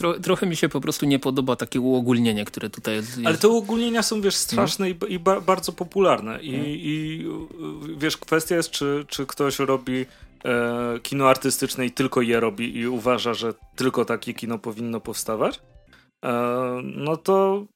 Tro, 0.00 0.20
trochę 0.20 0.46
mi 0.46 0.56
się 0.56 0.68
po 0.68 0.80
prostu 0.80 1.06
nie 1.06 1.18
podoba 1.18 1.56
takie 1.56 1.80
uogólnienie, 1.80 2.44
które 2.44 2.70
tutaj 2.70 2.94
jest. 2.94 3.18
Ale 3.24 3.38
te 3.38 3.48
uogólnienia 3.48 4.02
są, 4.02 4.20
wiesz, 4.20 4.34
straszne 4.34 4.86
hmm. 4.86 5.10
i, 5.10 5.14
i 5.14 5.18
ba, 5.18 5.40
bardzo 5.40 5.72
popularne. 5.72 6.42
I, 6.42 6.50
hmm. 6.50 6.66
I, 6.68 7.24
wiesz, 7.96 8.16
kwestia 8.16 8.56
jest, 8.56 8.70
czy, 8.70 9.04
czy 9.08 9.26
ktoś 9.26 9.58
robi 9.58 10.06
e, 10.44 11.00
kino 11.02 11.28
artystyczne 11.28 11.86
i 11.86 11.90
tylko 11.90 12.22
je 12.22 12.40
robi 12.40 12.76
i 12.76 12.86
uważa, 12.86 13.34
że 13.34 13.54
tylko 13.76 14.04
takie 14.04 14.34
kino 14.34 14.58
powinno 14.58 15.00
powstawać. 15.00 15.60
E, 16.24 16.32
no 16.82 17.16
to 17.16 17.66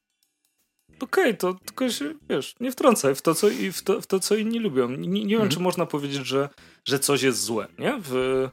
okej, 1.00 1.24
okay, 1.24 1.34
to 1.34 1.54
tylko 1.54 1.90
się, 1.90 2.14
wiesz, 2.28 2.54
nie 2.60 2.72
wtrącaj 2.72 3.14
w 3.14 3.22
to, 3.22 3.34
co, 3.34 3.46
w 3.72 3.82
to, 3.82 4.00
w 4.00 4.06
to, 4.06 4.20
co 4.20 4.34
inni 4.34 4.58
lubią. 4.58 4.90
Nie, 4.90 5.08
nie 5.08 5.20
wiem, 5.20 5.38
hmm. 5.38 5.50
czy 5.50 5.60
można 5.60 5.86
powiedzieć, 5.86 6.26
że, 6.26 6.48
że 6.84 6.98
coś 6.98 7.22
jest 7.22 7.42
złe, 7.42 7.66
nie? 7.78 8.00
W, 8.00 8.48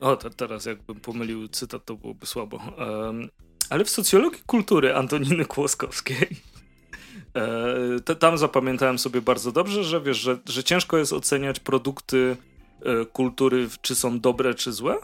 o, 0.00 0.16
to 0.16 0.30
teraz 0.30 0.64
jakbym 0.64 1.00
pomylił 1.00 1.48
cytat, 1.48 1.84
to 1.84 1.96
byłoby 1.96 2.26
słabo. 2.26 2.60
Ale 3.70 3.84
w 3.84 3.90
socjologii 3.90 4.42
kultury 4.46 4.94
Antoniny 4.94 5.44
Kłoskowskiej 5.44 6.28
e, 8.08 8.14
tam 8.14 8.38
zapamiętałem 8.38 8.98
sobie 8.98 9.22
bardzo 9.22 9.52
dobrze, 9.52 9.84
że 9.84 10.00
wiesz, 10.00 10.16
że, 10.16 10.38
że 10.48 10.64
ciężko 10.64 10.98
jest 10.98 11.12
oceniać 11.12 11.60
produkty 11.60 12.36
e, 12.82 13.04
kultury, 13.04 13.68
czy 13.80 13.94
są 13.94 14.20
dobre, 14.20 14.54
czy 14.54 14.72
złe, 14.72 14.98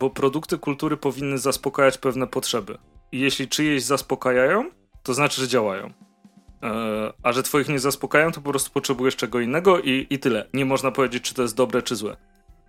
bo 0.00 0.10
produkty 0.10 0.58
kultury 0.58 0.96
powinny 0.96 1.38
zaspokajać 1.38 1.98
pewne 1.98 2.26
potrzeby. 2.26 2.78
I 3.12 3.20
jeśli 3.20 3.48
czyjeś 3.48 3.82
zaspokajają, 3.82 4.70
to 5.02 5.14
znaczy, 5.14 5.40
że 5.40 5.48
działają. 5.48 5.92
E, 6.62 7.12
a 7.22 7.32
że 7.32 7.42
twoich 7.42 7.68
nie 7.68 7.78
zaspokajają, 7.78 8.32
to 8.32 8.40
po 8.40 8.50
prostu 8.50 8.70
potrzebujesz 8.70 9.16
czego 9.16 9.40
innego 9.40 9.80
i, 9.80 10.06
i 10.10 10.18
tyle. 10.18 10.48
Nie 10.54 10.64
można 10.64 10.90
powiedzieć, 10.90 11.22
czy 11.22 11.34
to 11.34 11.42
jest 11.42 11.56
dobre, 11.56 11.82
czy 11.82 11.96
złe. 11.96 12.16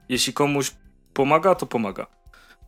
Jeśli 0.10 0.34
komuś 0.34 0.72
pomaga, 1.16 1.56
to 1.56 1.66
pomaga. 1.66 2.08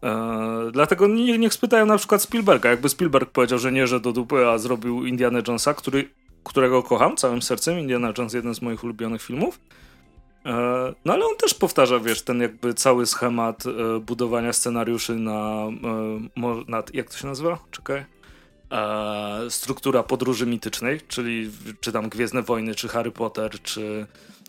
Eee, 0.02 0.72
dlatego 0.72 1.08
nie, 1.08 1.38
niech 1.38 1.54
spytają 1.54 1.86
na 1.86 1.98
przykład 1.98 2.22
Spielberga. 2.22 2.70
Jakby 2.70 2.90
Spielberg 2.90 3.30
powiedział, 3.30 3.60
że 3.60 3.72
nie, 3.72 3.88
że 3.88 4.00
do 4.00 4.12
dupy, 4.12 4.48
a 4.48 4.58
zrobił 4.58 5.06
Indiana 5.06 5.40
Jonesa, 5.48 5.74
który, 5.74 6.10
którego 6.44 6.84
kocham 6.84 7.18
całym 7.18 7.42
sercem. 7.42 7.80
Indiana 7.80 8.14
Jones 8.18 8.34
jeden 8.34 8.56
z 8.56 8.62
moich 8.62 8.84
ulubionych 8.84 9.22
filmów. 9.22 9.60
Eee, 10.46 10.96
no 11.06 11.14
ale 11.14 11.26
on 11.26 11.36
też 11.38 11.54
powtarza, 11.54 12.00
wiesz, 12.00 12.22
ten 12.22 12.42
jakby 12.42 12.74
cały 12.74 13.06
schemat 13.06 13.64
e, 13.66 14.00
budowania 14.00 14.54
scenariuszy 14.54 15.16
na, 15.16 15.68
e, 16.38 16.64
na, 16.68 16.84
jak 16.94 17.10
to 17.10 17.18
się 17.18 17.28
nazywa? 17.28 17.60
Czekaj. 17.72 18.06
E, 18.72 19.50
struktura 19.50 20.04
podróży 20.04 20.46
mitycznej, 20.46 21.02
czyli 21.08 21.52
czy 21.80 21.92
tam 21.92 22.10
Gwiezdne 22.10 22.42
Wojny, 22.42 22.76
czy 22.76 22.88
Harry 22.88 23.12
Potter, 23.12 23.62
czy 23.62 24.08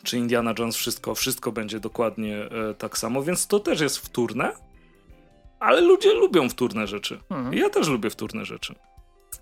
czy 0.08 0.18
Indiana 0.18 0.54
Jones, 0.58 0.76
wszystko, 0.76 1.14
wszystko 1.14 1.52
będzie 1.52 1.80
dokładnie 1.80 2.36
e, 2.36 2.74
tak 2.74 2.98
samo, 2.98 3.22
więc 3.22 3.46
to 3.46 3.60
też 3.60 3.80
jest 3.80 3.98
wtórne, 3.98 4.52
ale 5.60 5.80
ludzie 5.80 6.14
lubią 6.14 6.48
wtórne 6.48 6.86
rzeczy. 6.86 7.20
Mhm. 7.30 7.54
Ja 7.54 7.70
też 7.70 7.88
lubię 7.88 8.10
wtórne 8.10 8.44
rzeczy. 8.44 8.74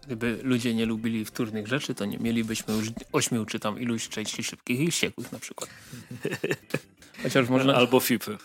Gdyby 0.07 0.39
ludzie 0.43 0.75
nie 0.75 0.87
lubili 0.87 1.25
wtórnych 1.25 1.67
rzeczy, 1.67 1.95
to 1.95 2.05
nie 2.05 2.19
mielibyśmy 2.19 2.75
już 2.75 2.87
ośmiu 3.13 3.45
czy 3.45 3.59
tam 3.59 3.81
iluś 3.81 4.09
części 4.09 4.45
szybkich 4.45 4.81
i 4.81 4.91
wściekłych 4.91 5.33
na 5.33 5.39
przykład. 5.39 5.71
Chociaż 7.23 7.49
można... 7.49 7.75
Albo 7.75 8.01
FIPy. 8.01 8.39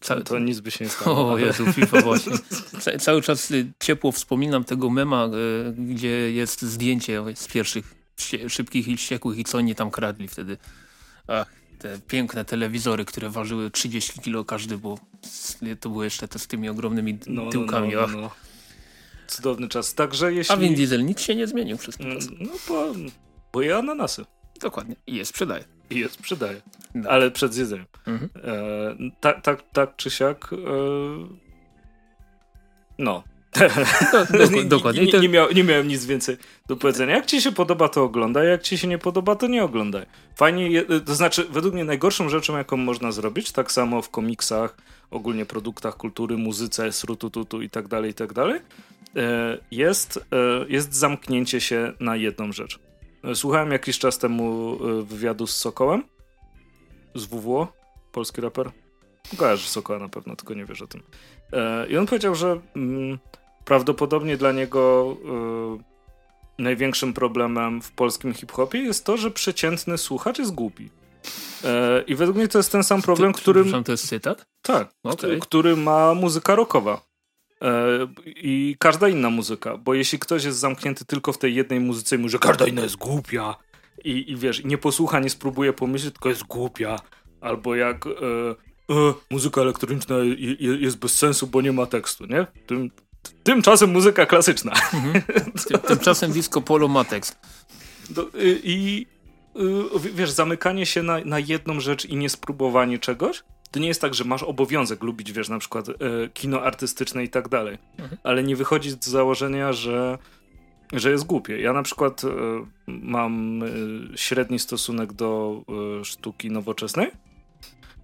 Cały... 0.00 0.24
To 0.24 0.38
nic 0.38 0.60
by 0.60 0.70
się 0.70 0.84
nie 0.84 0.90
stało. 1.00 1.32
O 1.32 1.38
Jezu, 1.38 1.72
FIFA 1.72 2.00
właśnie. 2.00 2.32
Cały 2.98 3.22
czas 3.22 3.50
y, 3.50 3.72
ciepło 3.80 4.12
wspominam 4.12 4.64
tego 4.64 4.90
mema, 4.90 5.26
y, 5.26 5.72
gdzie 5.72 6.32
jest 6.32 6.62
zdjęcie 6.62 7.22
z 7.34 7.48
pierwszych 7.48 7.94
szybkich 8.48 8.88
i 8.88 8.96
wściekłych 8.96 9.38
i 9.38 9.44
co 9.44 9.58
oni 9.58 9.74
tam 9.74 9.90
kradli 9.90 10.28
wtedy. 10.28 10.56
Ach, 11.30 11.46
te 11.78 11.98
piękne 11.98 12.44
telewizory, 12.44 13.04
które 13.04 13.30
ważyły 13.30 13.70
30 13.70 14.20
kilo 14.20 14.44
każdy, 14.44 14.78
bo 14.78 14.98
to 15.80 15.90
były 15.90 16.04
jeszcze 16.04 16.28
te 16.28 16.38
z 16.38 16.46
tymi 16.46 16.68
ogromnymi 16.68 17.18
no, 17.26 17.44
no 17.44 17.50
tyłkami. 17.50 17.94
No, 17.94 18.06
no, 18.06 18.20
no, 18.20 18.30
Cudowny 19.26 19.68
czas. 19.68 19.94
Także 19.94 20.32
jeśli... 20.32 20.54
A 20.54 20.56
Vin 20.56 20.74
Diesel 20.74 21.04
nic 21.04 21.20
się 21.20 21.34
nie 21.34 21.46
zmienił 21.46 21.78
przez 21.78 21.96
ten 21.96 22.12
czas. 22.12 22.28
No 22.40 22.50
bo, 22.68 22.92
bo 23.52 23.62
je 23.62 23.76
ananasy. 23.76 24.24
Dokładnie. 24.60 24.96
I 25.06 25.14
je 25.14 25.24
sprzedaje. 25.24 25.64
I 25.90 25.98
je 25.98 26.08
sprzedaje. 26.08 26.62
No. 26.94 27.10
Ale 27.10 27.30
przed 27.30 27.56
jedzeniem. 27.56 27.86
Mhm. 28.06 28.30
E, 28.44 29.10
tak, 29.20 29.42
tak, 29.42 29.62
tak 29.72 29.96
czy 29.96 30.10
siak. 30.10 30.52
E, 30.52 30.56
no, 32.98 33.24
do, 34.52 34.64
dokładnie. 34.64 35.06
Nie, 35.06 35.20
nie, 35.20 35.28
miał, 35.28 35.52
nie, 35.52 35.64
miałem 35.64 35.88
nic 35.88 36.06
więcej 36.06 36.36
do 36.68 36.76
powiedzenia. 36.76 37.14
Jak 37.14 37.26
ci 37.26 37.42
się 37.42 37.52
podoba, 37.52 37.88
to 37.88 38.04
oglądaj. 38.04 38.48
Jak 38.48 38.62
ci 38.62 38.78
się 38.78 38.88
nie 38.88 38.98
podoba, 38.98 39.36
to 39.36 39.46
nie 39.46 39.64
oglądaj. 39.64 40.06
Fajnie, 40.36 40.84
to 41.06 41.14
znaczy, 41.14 41.44
według 41.50 41.74
mnie 41.74 41.84
najgorszą 41.84 42.28
rzeczą, 42.28 42.56
jaką 42.56 42.76
można 42.76 43.12
zrobić, 43.12 43.52
tak 43.52 43.72
samo 43.72 44.02
w 44.02 44.10
komiksach, 44.10 44.76
ogólnie 45.10 45.46
produktach 45.46 45.96
kultury, 45.96 46.36
muzyce, 46.36 46.92
srutututu 46.92 47.62
i 47.62 47.70
tak 47.70 47.88
dalej, 47.88 48.10
i 48.10 48.14
tak 48.14 48.32
dalej, 48.32 48.60
e, 49.16 49.58
jest, 49.70 50.16
e, 50.16 50.64
jest 50.68 50.94
zamknięcie 50.94 51.60
się 51.60 51.92
na 52.00 52.16
jedną 52.16 52.52
rzecz. 52.52 52.78
E, 53.24 53.34
słuchałem 53.34 53.72
jakiś 53.72 53.98
czas 53.98 54.18
temu 54.18 54.78
wywiadu 55.04 55.46
z 55.46 55.56
Sokołem, 55.56 56.04
z 57.14 57.24
WWO, 57.24 57.72
polski 58.12 58.40
raper. 58.40 58.70
Kojarzysz 59.36 59.68
Sokoła 59.68 59.98
na 59.98 60.08
pewno, 60.08 60.36
tylko 60.36 60.54
nie 60.54 60.64
wiesz 60.64 60.82
o 60.82 60.86
tym. 60.86 61.02
I 61.88 61.96
on 61.96 62.06
powiedział, 62.06 62.34
że 62.34 62.60
mm, 62.76 63.18
prawdopodobnie 63.70 64.36
dla 64.36 64.52
niego 64.52 65.16
y, 66.58 66.62
największym 66.62 67.12
problemem 67.12 67.82
w 67.82 67.92
polskim 67.92 68.34
hip-hopie 68.34 68.78
jest 68.78 69.04
to, 69.04 69.16
że 69.16 69.30
przeciętny 69.30 69.98
słuchacz 69.98 70.38
jest 70.38 70.54
głupi. 70.54 70.90
E, 71.64 72.02
I 72.06 72.14
według 72.14 72.36
mnie 72.36 72.48
to 72.48 72.58
jest 72.58 72.72
ten 72.72 72.84
sam 72.84 73.02
problem, 73.02 73.32
który. 73.32 73.64
to 73.84 73.92
jest 73.92 74.08
cytat? 74.08 74.46
Tak, 74.62 74.90
okay. 75.02 75.38
który 75.40 75.76
ma 75.76 76.14
muzyka 76.14 76.54
rockowa. 76.54 77.00
E, 77.62 78.08
I 78.26 78.76
każda 78.78 79.08
inna 79.08 79.30
muzyka, 79.30 79.76
bo 79.76 79.94
jeśli 79.94 80.18
ktoś 80.18 80.44
jest 80.44 80.58
zamknięty 80.58 81.04
tylko 81.04 81.32
w 81.32 81.38
tej 81.38 81.54
jednej 81.54 81.80
muzyce 81.80 82.16
i 82.16 82.18
mówi, 82.18 82.30
że 82.30 82.38
każda 82.38 82.66
inna 82.66 82.82
jest 82.82 82.96
głupia 82.96 83.54
i, 84.04 84.32
i 84.32 84.36
wiesz, 84.36 84.64
nie 84.64 84.78
posłucha, 84.78 85.20
nie 85.20 85.30
spróbuje 85.30 85.72
pomyśleć, 85.72 86.14
tylko 86.14 86.28
jest 86.28 86.42
głupia, 86.42 86.96
albo 87.40 87.74
jak 87.74 88.06
e, 88.06 88.10
e, 88.10 89.14
muzyka 89.30 89.60
elektroniczna 89.60 90.16
jest 90.80 90.98
bez 90.98 91.18
sensu, 91.18 91.46
bo 91.46 91.60
nie 91.60 91.72
ma 91.72 91.86
tekstu, 91.86 92.26
nie? 92.26 92.46
Tym, 92.66 92.90
Tymczasem 93.42 93.90
muzyka 93.90 94.26
klasyczna. 94.26 94.72
Mhm. 94.72 95.22
Tymczasem 95.88 96.32
disco 96.32 96.60
polo 96.60 96.88
ma 96.88 97.04
tekst. 97.04 97.38
Y, 98.18 98.60
I 98.64 99.06
y, 99.56 100.12
wiesz, 100.14 100.30
zamykanie 100.30 100.86
się 100.86 101.02
na, 101.02 101.18
na 101.24 101.38
jedną 101.38 101.80
rzecz 101.80 102.04
i 102.04 102.16
niespróbowanie 102.16 102.98
czegoś, 102.98 103.42
to 103.70 103.80
nie 103.80 103.88
jest 103.88 104.00
tak, 104.00 104.14
że 104.14 104.24
masz 104.24 104.42
obowiązek 104.42 105.02
lubić, 105.02 105.32
wiesz, 105.32 105.48
na 105.48 105.58
przykład 105.58 105.88
y, 105.88 105.94
kino 106.34 106.62
artystyczne 106.62 107.24
i 107.24 107.28
tak 107.28 107.48
dalej, 107.48 107.78
mhm. 107.98 108.18
ale 108.22 108.42
nie 108.42 108.56
wychodzić 108.56 109.04
z 109.04 109.08
założenia, 109.08 109.72
że, 109.72 110.18
że 110.92 111.10
jest 111.10 111.24
głupie. 111.24 111.60
Ja 111.60 111.72
na 111.72 111.82
przykład 111.82 112.22
mam 112.86 113.60
średni 114.16 114.58
stosunek 114.58 115.12
do 115.12 115.62
sztuki 116.02 116.50
nowoczesnej, 116.50 117.10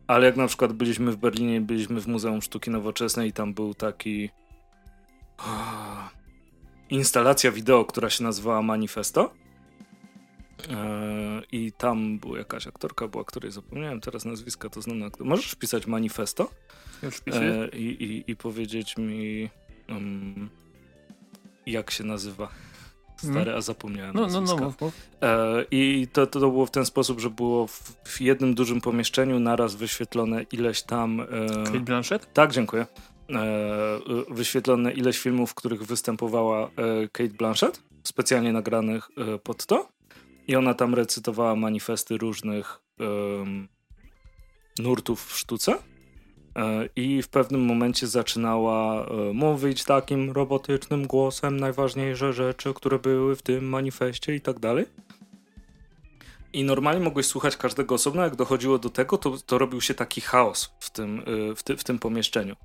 ale 0.06 0.26
jak 0.26 0.36
na 0.36 0.46
przykład 0.46 0.72
byliśmy 0.72 1.12
w 1.12 1.16
Berlinie, 1.16 1.60
byliśmy 1.60 2.00
w 2.00 2.06
Muzeum 2.06 2.42
Sztuki 2.42 2.70
Nowoczesnej 2.70 3.28
i 3.28 3.32
tam 3.32 3.54
był 3.54 3.74
taki 3.74 4.30
instalacja 6.90 7.52
wideo, 7.52 7.84
która 7.84 8.10
się 8.10 8.24
nazywała 8.24 8.62
Manifesto. 8.62 9.34
E, 10.70 11.42
I 11.52 11.72
tam 11.72 12.18
była 12.18 12.38
jakaś 12.38 12.66
aktorka, 12.66 13.08
była 13.08 13.24
której 13.24 13.52
zapomniałem 13.52 14.00
teraz 14.00 14.24
nazwiska, 14.24 14.68
to 14.70 14.82
znam. 14.82 15.10
Możesz 15.20 15.50
wpisać 15.50 15.86
Manifesto? 15.86 16.50
Już 17.02 17.22
e, 17.32 17.68
i, 17.68 18.04
i, 18.04 18.30
I 18.30 18.36
powiedzieć 18.36 18.96
mi, 18.96 19.50
um, 19.88 20.50
jak 21.66 21.90
się 21.90 22.04
nazywa. 22.04 22.48
Stary, 23.16 23.34
hmm. 23.34 23.58
a 23.58 23.60
zapomniałem. 23.60 24.14
No, 24.14 24.26
no, 24.26 24.40
no, 24.40 24.74
no. 24.80 24.92
E, 25.22 25.64
I 25.70 26.08
to, 26.12 26.26
to 26.26 26.40
było 26.40 26.66
w 26.66 26.70
ten 26.70 26.86
sposób, 26.86 27.20
że 27.20 27.30
było 27.30 27.66
w, 27.66 27.96
w 28.04 28.20
jednym 28.20 28.54
dużym 28.54 28.80
pomieszczeniu 28.80 29.40
naraz 29.40 29.74
wyświetlone 29.74 30.42
ileś 30.42 30.82
tam. 30.82 31.20
E, 31.20 31.26
Kate 31.64 31.80
Blanchett? 31.80 32.32
Tak, 32.32 32.52
dziękuję. 32.52 32.86
E, 33.30 34.00
wyświetlone 34.30 34.92
ileś 34.92 35.18
filmów, 35.18 35.50
w 35.50 35.54
których 35.54 35.82
występowała 35.82 36.64
e, 36.64 36.70
Kate 37.12 37.34
Blanchett, 37.34 37.82
specjalnie 38.02 38.52
nagranych 38.52 39.08
e, 39.16 39.38
pod 39.38 39.66
to. 39.66 39.88
I 40.48 40.56
ona 40.56 40.74
tam 40.74 40.94
recytowała 40.94 41.56
manifesty 41.56 42.16
różnych 42.16 42.80
nurtów 44.78 45.26
w 45.26 45.38
sztuce. 45.38 45.78
I 46.96 47.22
w 47.22 47.28
pewnym 47.28 47.64
momencie 47.64 48.06
zaczynała 48.06 49.06
mówić 49.32 49.84
takim 49.84 50.30
robotycznym 50.30 51.06
głosem 51.06 51.60
najważniejsze 51.60 52.32
rzeczy, 52.32 52.74
które 52.74 52.98
były 52.98 53.36
w 53.36 53.42
tym 53.42 53.68
manifestie 53.68 54.34
i 54.34 54.40
tak 54.40 54.58
dalej. 54.58 54.86
I 56.52 56.64
normalnie 56.64 57.04
mogłeś 57.04 57.26
słuchać 57.26 57.56
każdego 57.56 57.94
osobno, 57.94 58.22
jak 58.22 58.36
dochodziło 58.36 58.78
do 58.78 58.90
tego, 58.90 59.18
to, 59.18 59.36
to 59.46 59.58
robił 59.58 59.80
się 59.80 59.94
taki 59.94 60.20
chaos 60.20 60.70
w 60.80 60.90
tym, 60.90 61.22
w, 61.56 61.62
ty, 61.62 61.76
w 61.76 61.84
tym 61.84 61.98
pomieszczeniu. 61.98 62.56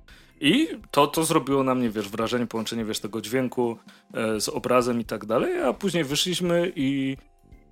I 0.44 0.68
to, 0.90 1.06
to 1.06 1.24
zrobiło 1.24 1.62
na 1.62 1.74
mnie, 1.74 1.90
wiesz, 1.90 2.08
wrażenie, 2.08 2.46
połączenie, 2.46 2.84
wiesz, 2.84 3.00
tego 3.00 3.20
dźwięku 3.20 3.78
e, 4.14 4.40
z 4.40 4.48
obrazem 4.48 5.00
i 5.00 5.04
tak 5.04 5.26
dalej, 5.26 5.62
a 5.62 5.72
później 5.72 6.04
wyszliśmy 6.04 6.72
i 6.76 7.16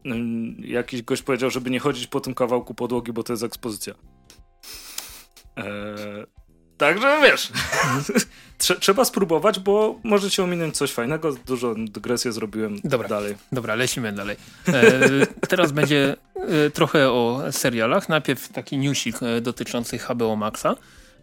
y, 0.07 0.67
jakiś 0.67 1.03
gość 1.03 1.23
powiedział, 1.23 1.51
żeby 1.51 1.71
nie 1.71 1.81
chodzić 1.81 2.07
po 2.07 2.21
tym 2.21 2.35
kawałku 2.35 2.75
podłogi, 2.75 3.13
bo 3.13 3.23
to 3.23 3.33
jest 3.33 3.43
ekspozycja. 3.43 3.95
E, 5.59 5.65
także 6.77 7.21
wiesz, 7.23 7.53
trzeba 8.81 9.05
spróbować, 9.05 9.59
bo 9.59 10.01
może 10.03 10.31
się 10.31 10.43
ominąć 10.45 10.77
coś 10.77 10.93
fajnego. 10.93 11.33
Dużo 11.47 11.75
dygresję 11.79 12.33
zrobiłem 12.33 12.77
dobra, 12.85 13.09
dalej. 13.09 13.37
Dobra, 13.53 13.75
lecimy 13.75 14.13
dalej. 14.13 14.37
E, 14.69 15.27
teraz 15.49 15.73
będzie 15.73 16.17
e, 16.37 16.71
trochę 16.71 17.11
o 17.11 17.43
serialach. 17.51 18.09
Najpierw 18.09 18.49
taki 18.49 18.79
newsik 18.79 19.23
e, 19.23 19.41
dotyczący 19.41 19.99
HBO 19.99 20.37
Maxa. 20.37 20.77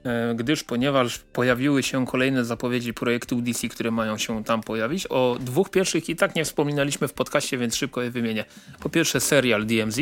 E, 0.03 0.35
gdyż 0.35 0.63
ponieważ 0.63 1.19
pojawiły 1.19 1.83
się 1.83 2.05
kolejne 2.05 2.45
zapowiedzi 2.45 2.93
projektów 2.93 3.43
DC, 3.43 3.67
które 3.67 3.91
mają 3.91 4.17
się 4.17 4.43
tam 4.43 4.61
pojawić. 4.63 5.07
O 5.07 5.37
dwóch 5.39 5.69
pierwszych 5.69 6.09
i 6.09 6.15
tak 6.15 6.35
nie 6.35 6.45
wspominaliśmy 6.45 7.07
w 7.07 7.13
podcaście, 7.13 7.57
więc 7.57 7.75
szybko 7.75 8.01
je 8.01 8.11
wymienię. 8.11 8.45
Po 8.79 8.89
pierwsze 8.89 9.19
serial 9.19 9.65
DMZ. 9.65 9.99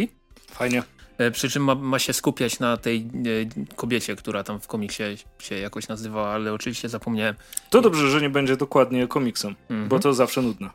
Fajnie. 0.51 0.83
E, 1.17 1.31
przy 1.31 1.49
czym 1.49 1.63
ma, 1.63 1.75
ma, 1.75 1.99
się 1.99 2.13
skupiać 2.13 2.59
na 2.59 2.77
tej 2.77 2.97
e, 2.97 3.75
kobiecie, 3.75 4.15
która 4.15 4.43
tam 4.43 4.59
w 4.59 4.67
komiksie 4.67 5.03
się 5.39 5.55
jakoś 5.55 5.87
nazywała, 5.87 6.29
ale 6.29 6.53
oczywiście 6.53 6.89
zapomniałem. 6.89 7.35
To 7.69 7.81
dobrze, 7.81 8.09
że 8.09 8.21
nie 8.21 8.29
będzie 8.29 8.57
dokładnie 8.57 9.07
komiksem, 9.07 9.55
mm 9.69 9.85
-hmm. 9.85 9.87
bo 9.87 9.99
to 9.99 10.13
zawsze 10.13 10.41
nudne. 10.41 10.69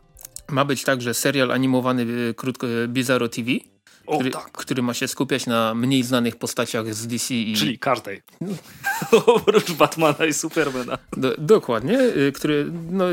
Ma 0.48 0.64
być 0.64 0.84
także 0.84 1.14
serial 1.14 1.52
animowany 1.52 2.06
krótko 2.36 2.66
Bizarro 2.88 3.28
TV, 3.28 3.50
o, 4.06 4.14
który, 4.14 4.30
tak. 4.30 4.52
który, 4.52 4.82
ma 4.82 4.94
się 4.94 5.08
skupiać 5.08 5.46
na 5.46 5.74
mniej 5.74 6.02
znanych 6.02 6.36
postaciach 6.36 6.94
z 6.94 7.06
DC. 7.06 7.34
I... 7.34 7.56
Czyli 7.56 7.78
każdej. 7.78 8.22
Oprócz 9.26 9.72
Batmana 9.72 10.26
i 10.26 10.32
Supermana. 10.32 10.98
Do, 11.16 11.34
dokładnie, 11.38 12.00
y, 12.00 12.32
który 12.32 12.72
no, 12.90 13.04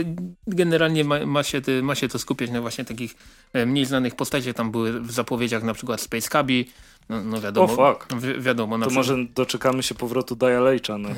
generalnie 0.48 1.04
ma, 1.04 1.26
ma, 1.26 1.44
się, 1.44 1.62
ma 1.82 1.96
się 1.96 2.08
to 2.08 2.20
skupiać 2.20 2.50
na 2.52 2.62
właśnie 2.62 2.86
takich 2.86 3.16
e, 3.54 3.66
mniej 3.66 3.86
znanych 3.86 4.16
postaciach. 4.16 4.56
Tam 4.56 4.72
były 4.72 5.02
w 5.02 5.12
zapowiedziach 5.12 5.64
na 5.64 5.74
przykład 5.74 6.02
Space 6.02 6.30
Cabi, 6.30 6.70
no, 7.10 7.24
no 7.24 7.42
wiadomo. 7.42 7.74
O 7.74 7.94
fuck. 7.94 8.14
Wi 8.16 8.42
wiadomo. 8.42 8.80
to 8.80 8.86
przykład, 8.86 9.08
może 9.08 9.26
doczekamy 9.36 9.84
się 9.84 9.96
powrotu 9.96 10.36
Dia 10.36 10.60
Leitcha. 10.60 10.98
No 10.98 11.10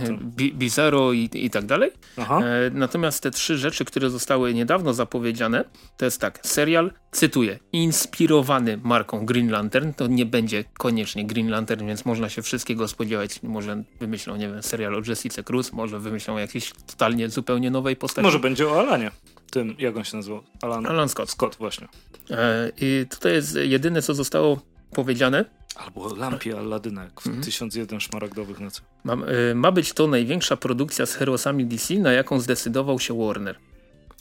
Bizarro 0.54 1.14
i, 1.14 1.30
i 1.34 1.50
tak 1.50 1.66
dalej. 1.66 1.92
E, 2.18 2.72
natomiast 2.74 3.24
te 3.24 3.32
trzy 3.32 3.58
rzeczy, 3.58 3.86
które 3.86 4.10
zostały 4.10 4.54
niedawno 4.54 4.94
zapowiedziane, 4.94 5.66
to 5.98 6.06
jest 6.06 6.22
tak, 6.22 6.40
serial, 6.44 6.92
cytuję, 7.12 7.60
inspirowany 7.74 8.80
marką 8.84 9.26
Green 9.26 9.52
Lantern, 9.52 9.94
to 9.94 10.08
nie 10.08 10.26
będzie 10.26 10.64
koniecznie 10.78 11.26
Green 11.26 11.50
Lantern, 11.50 11.88
więc 11.88 12.06
można 12.06 12.30
się 12.30 12.42
wszystkiego 12.42 12.88
spodziewać. 12.88 13.44
Może 13.44 13.84
wymyślą, 14.00 14.36
nie 14.36 14.50
wiem, 14.50 14.64
serial 14.64 14.96
o 14.96 15.02
Jessica 15.08 15.44
Cruz, 15.44 15.74
może 15.74 16.00
wymyślą 16.00 16.38
jakiejś 16.38 16.72
totalnie 16.88 17.30
zupełnie 17.30 17.72
nowej 17.72 17.96
postaci. 17.96 18.24
Może 18.24 18.40
będzie 18.40 18.68
o 18.68 18.80
Alanie. 18.80 19.12
Tym, 19.52 19.76
jak 19.80 19.98
on 19.98 20.04
się 20.04 20.18
nazywał? 20.18 20.44
Alan, 20.62 20.86
Alan 20.86 21.10
Scott. 21.10 21.30
Scott, 21.30 21.56
właśnie. 21.60 21.88
E, 22.30 22.72
I 22.82 23.06
tutaj 23.10 23.34
jest 23.34 23.56
jedyne, 23.56 24.02
co 24.02 24.14
zostało 24.14 24.60
powiedziane, 24.92 25.46
Albo 25.76 26.16
lampie 26.16 26.60
Aladyna, 26.60 27.08
w 27.20 27.28
mm. 27.28 27.42
1001 27.42 28.00
szmaragdowych 28.00 28.60
nocy. 28.60 28.82
Ma, 29.04 29.14
y, 29.52 29.56
ma 29.56 29.72
być 29.72 29.94
to 29.94 30.08
największa 30.08 30.58
produkcja 30.58 31.06
z 31.06 31.14
herosami 31.14 31.66
DC, 31.66 31.94
na 31.94 32.12
jaką 32.12 32.40
zdecydował 32.40 33.00
się 33.00 33.26
Warner. 33.26 33.60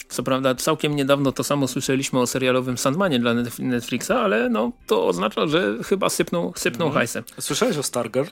Co 0.08 0.22
prawda 0.22 0.54
całkiem 0.54 0.96
niedawno 0.96 1.32
to 1.32 1.44
samo 1.44 1.68
słyszeliśmy 1.68 2.20
o 2.20 2.26
serialowym 2.26 2.78
Sandmanie 2.78 3.18
dla 3.18 3.34
Netflixa, 3.58 4.10
ale 4.10 4.48
no 4.48 4.72
to 4.86 5.06
oznacza, 5.06 5.46
że 5.46 5.76
chyba 5.84 6.08
sypną, 6.08 6.52
sypną 6.56 6.84
mm. 6.84 6.94
hajsem. 6.94 7.24
Słyszałeś 7.40 7.76
o 7.76 7.82
Stargirl? 7.82 8.28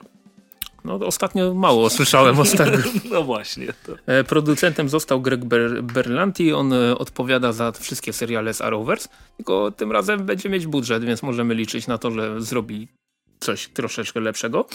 No 0.87 0.95
ostatnio 0.95 1.53
mało 1.53 1.89
słyszałem 1.89 2.39
o 2.39 2.45
Stargirl. 2.45 2.89
no 3.11 3.23
właśnie. 3.23 3.67
To. 3.85 3.95
E, 4.05 4.23
producentem 4.23 4.89
został 4.89 5.21
Greg 5.21 5.45
Ber 5.45 5.83
Berlanti, 5.83 6.53
on 6.53 6.73
e, 6.73 6.97
odpowiada 6.97 7.51
za 7.51 7.71
wszystkie 7.71 8.13
seriale 8.13 8.53
z 8.53 8.61
Arrowverse, 8.61 9.09
tylko 9.37 9.71
tym 9.71 9.91
razem 9.91 10.25
będzie 10.25 10.49
mieć 10.49 10.67
budżet, 10.67 11.03
więc 11.03 11.23
możemy 11.23 11.55
liczyć 11.55 11.87
na 11.87 11.97
to, 11.97 12.11
że 12.11 12.41
zrobi 12.41 12.87
coś 13.39 13.67
troszeczkę 13.67 14.19
lepszego. 14.19 14.65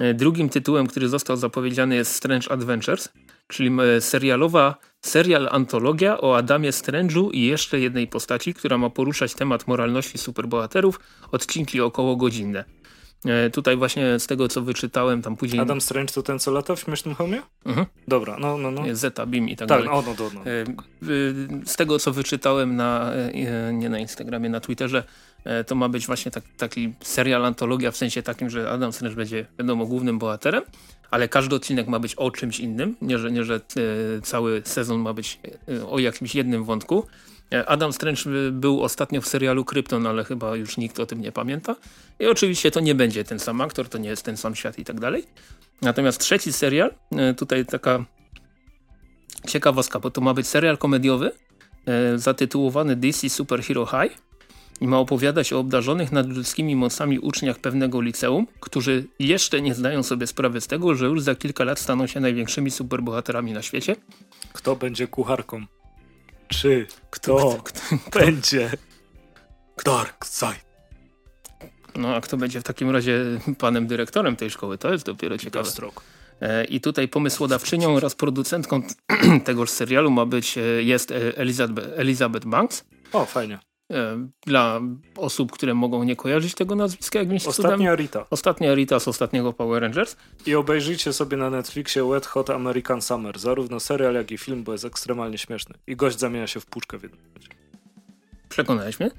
E, 0.00 0.14
drugim 0.14 0.48
tytułem, 0.48 0.86
który 0.86 1.08
został 1.08 1.36
zapowiedziany 1.36 1.94
jest 1.94 2.14
Strange 2.14 2.52
Adventures, 2.52 3.08
czyli 3.48 3.70
serialowa, 4.00 4.76
serial 5.00 5.48
antologia 5.50 6.20
o 6.20 6.36
Adamie 6.36 6.70
Strange'u 6.70 7.30
i 7.32 7.46
jeszcze 7.46 7.80
jednej 7.80 8.06
postaci, 8.06 8.54
która 8.54 8.78
ma 8.78 8.90
poruszać 8.90 9.34
temat 9.34 9.68
moralności 9.68 10.18
superbohaterów, 10.18 11.00
odcinki 11.32 11.80
około 11.80 12.16
godzinne. 12.16 12.64
E, 13.24 13.50
tutaj 13.50 13.76
właśnie 13.76 14.18
z 14.18 14.26
tego, 14.26 14.48
co 14.48 14.62
wyczytałem, 14.62 15.22
tam 15.22 15.36
później... 15.36 15.62
Adam 15.62 15.80
Strange 15.80 16.12
to 16.12 16.22
ten, 16.22 16.38
co 16.38 16.50
lata 16.50 16.76
w 16.76 16.80
Śmiesznym 16.80 17.14
Homie? 17.14 17.42
Mhm. 17.64 17.86
Dobra, 18.08 18.36
no, 18.40 18.58
no, 18.58 18.70
no. 18.70 18.82
Zeta, 18.92 19.26
Bim 19.26 19.48
i 19.48 19.56
tak, 19.56 19.68
tak 19.68 19.78
dalej. 19.78 19.88
No, 19.92 20.02
no, 20.06 20.14
no, 20.18 20.30
no. 20.34 20.42
Z 21.66 21.76
tego, 21.76 21.98
co 21.98 22.12
wyczytałem 22.12 22.76
na, 22.76 23.12
nie 23.72 23.88
na 23.88 23.98
Instagramie, 23.98 24.48
na 24.48 24.60
Twitterze, 24.60 25.04
E, 25.44 25.64
to 25.64 25.74
ma 25.74 25.88
być 25.88 26.06
właśnie 26.06 26.30
tak, 26.30 26.44
taki 26.56 26.94
serial, 27.00 27.44
antologia 27.44 27.90
w 27.90 27.96
sensie 27.96 28.22
takim, 28.22 28.50
że 28.50 28.70
Adam 28.70 28.92
Strange 28.92 29.16
będzie 29.16 29.46
wiadomo 29.58 29.86
głównym 29.86 30.18
bohaterem, 30.18 30.62
ale 31.10 31.28
każdy 31.28 31.56
odcinek 31.56 31.86
ma 31.86 31.98
być 31.98 32.14
o 32.14 32.30
czymś 32.30 32.60
innym, 32.60 32.96
nie 33.02 33.18
że, 33.18 33.30
nie, 33.30 33.44
że 33.44 33.54
e, 33.54 33.60
cały 34.22 34.62
sezon 34.64 35.00
ma 35.00 35.12
być 35.12 35.40
e, 35.68 35.86
o 35.86 35.98
jakimś 35.98 36.34
jednym 36.34 36.64
wątku. 36.64 37.06
Adam 37.66 37.92
Strange 37.92 38.22
był 38.52 38.82
ostatnio 38.82 39.20
w 39.20 39.28
serialu 39.28 39.64
Krypton, 39.64 40.06
ale 40.06 40.24
chyba 40.24 40.56
już 40.56 40.76
nikt 40.76 41.00
o 41.00 41.06
tym 41.06 41.20
nie 41.20 41.32
pamięta. 41.32 41.76
I 42.18 42.26
oczywiście 42.26 42.70
to 42.70 42.80
nie 42.80 42.94
będzie 42.94 43.24
ten 43.24 43.38
sam 43.38 43.60
aktor, 43.60 43.88
to 43.88 43.98
nie 43.98 44.08
jest 44.08 44.22
ten 44.22 44.36
sam 44.36 44.54
świat 44.54 44.78
i 44.78 44.84
tak 44.84 45.00
dalej. 45.00 45.24
Natomiast 45.82 46.20
trzeci 46.20 46.52
serial, 46.52 46.94
tutaj 47.36 47.66
taka 47.66 48.04
ciekawostka, 49.48 50.00
bo 50.00 50.10
to 50.10 50.20
ma 50.20 50.34
być 50.34 50.46
serial 50.46 50.78
komediowy 50.78 51.32
zatytułowany 52.16 52.96
DC 52.96 53.28
Super 53.28 53.62
Hero 53.62 53.86
High 53.86 54.18
i 54.80 54.86
ma 54.86 54.98
opowiadać 54.98 55.52
o 55.52 55.58
obdarzonych 55.58 56.12
nadludzkimi 56.12 56.76
mocami 56.76 57.18
uczniach 57.18 57.58
pewnego 57.58 58.00
liceum, 58.00 58.46
którzy 58.60 59.06
jeszcze 59.18 59.60
nie 59.60 59.74
zdają 59.74 60.02
sobie 60.02 60.26
sprawy 60.26 60.60
z 60.60 60.66
tego, 60.66 60.94
że 60.94 61.06
już 61.06 61.22
za 61.22 61.34
kilka 61.34 61.64
lat 61.64 61.78
staną 61.78 62.06
się 62.06 62.20
największymi 62.20 62.70
superbohaterami 62.70 63.52
na 63.52 63.62
świecie. 63.62 63.96
Kto 64.52 64.76
będzie 64.76 65.06
kucharką? 65.06 65.66
Czy 66.60 66.86
kto, 67.10 67.36
kto, 67.36 67.62
kto, 67.62 67.80
kto 68.06 68.20
będzie 68.20 68.70
Dark 69.84 70.26
Side? 70.26 70.64
No 71.94 72.14
a 72.14 72.20
kto 72.20 72.36
będzie 72.36 72.60
w 72.60 72.62
takim 72.62 72.90
razie 72.90 73.24
panem 73.58 73.86
dyrektorem 73.86 74.36
tej 74.36 74.50
szkoły? 74.50 74.78
To 74.78 74.92
jest 74.92 75.06
dopiero 75.06 75.38
ciekawe. 75.38 75.70
E, 76.40 76.64
I 76.64 76.80
tutaj 76.80 77.08
pomysłodawczynią 77.08 77.94
oraz 77.96 78.14
producentką 78.14 78.82
tegoż 79.44 79.70
serialu 79.70 80.10
ma 80.10 80.26
być, 80.26 80.58
e, 80.58 80.60
jest 80.60 81.10
e, 81.10 81.38
Elizabeth, 81.38 81.88
Elizabeth 81.96 82.46
Banks. 82.46 82.84
O, 83.12 83.24
fajnie. 83.24 83.58
E, 83.90 84.28
dla 84.46 84.80
osób, 85.16 85.52
które 85.52 85.74
mogą 85.74 86.04
nie 86.04 86.16
kojarzyć 86.16 86.54
tego 86.54 86.74
nazwiska 86.74 87.18
jakimś 87.18 87.46
Ostatnia 87.46 87.76
cudem. 87.76 87.96
Rita. 87.96 88.26
Ostatnia 88.30 88.74
Rita 88.74 89.00
z 89.00 89.08
ostatniego 89.08 89.52
Power 89.52 89.82
Rangers. 89.82 90.16
I 90.46 90.54
obejrzyjcie 90.54 91.12
sobie 91.12 91.36
na 91.36 91.50
Netflixie 91.50 92.04
Wet 92.04 92.26
Hot 92.26 92.50
American 92.50 93.02
Summer. 93.02 93.38
Zarówno 93.38 93.80
serial, 93.80 94.14
jak 94.14 94.30
i 94.30 94.38
film, 94.38 94.64
bo 94.64 94.72
jest 94.72 94.84
ekstremalnie 94.84 95.38
śmieszny. 95.38 95.74
I 95.86 95.96
gość 95.96 96.18
zamienia 96.18 96.46
się 96.46 96.60
w 96.60 96.66
puszkę 96.66 96.98
w 96.98 97.02
jednym. 97.02 97.20
Przekonałeś 98.48 99.00
mnie. 99.00 99.10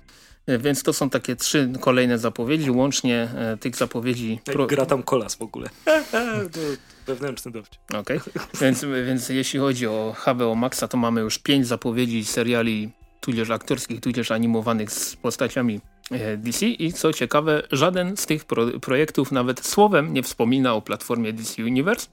E, 0.45 0.57
więc 0.57 0.83
to 0.83 0.93
są 0.93 1.09
takie 1.09 1.35
trzy 1.35 1.71
kolejne 1.79 2.17
zapowiedzi, 2.17 2.71
łącznie 2.71 3.29
e, 3.35 3.57
tych 3.57 3.75
zapowiedzi... 3.75 4.39
Pro... 4.45 4.67
Gra 4.67 4.85
tam 4.85 5.03
kolas 5.03 5.35
w 5.35 5.41
ogóle. 5.41 5.69
Wewnętrzny 7.07 7.51
dowcid. 7.51 7.79
Okej, 7.93 8.17
okay. 8.17 8.43
więc, 8.61 8.85
więc 9.05 9.29
jeśli 9.29 9.59
chodzi 9.59 9.87
o 9.87 10.15
HBO 10.25 10.55
Maxa, 10.55 10.87
to 10.87 10.97
mamy 10.97 11.21
już 11.21 11.39
pięć 11.39 11.67
zapowiedzi 11.67 12.25
seriali 12.25 12.91
tudzież 13.25 13.49
aktorskich, 13.49 14.01
tudzież 14.01 14.31
animowanych 14.31 14.91
z 14.91 15.15
postaciami 15.15 15.79
e, 16.11 16.37
DC 16.37 16.65
i 16.65 16.93
co 16.93 17.13
ciekawe, 17.13 17.63
żaden 17.71 18.17
z 18.17 18.25
tych 18.25 18.45
pro 18.45 18.79
projektów 18.79 19.31
nawet 19.31 19.65
słowem 19.65 20.13
nie 20.13 20.23
wspomina 20.23 20.73
o 20.73 20.81
platformie 20.81 21.33
DC 21.33 21.63
Universe. 21.63 22.07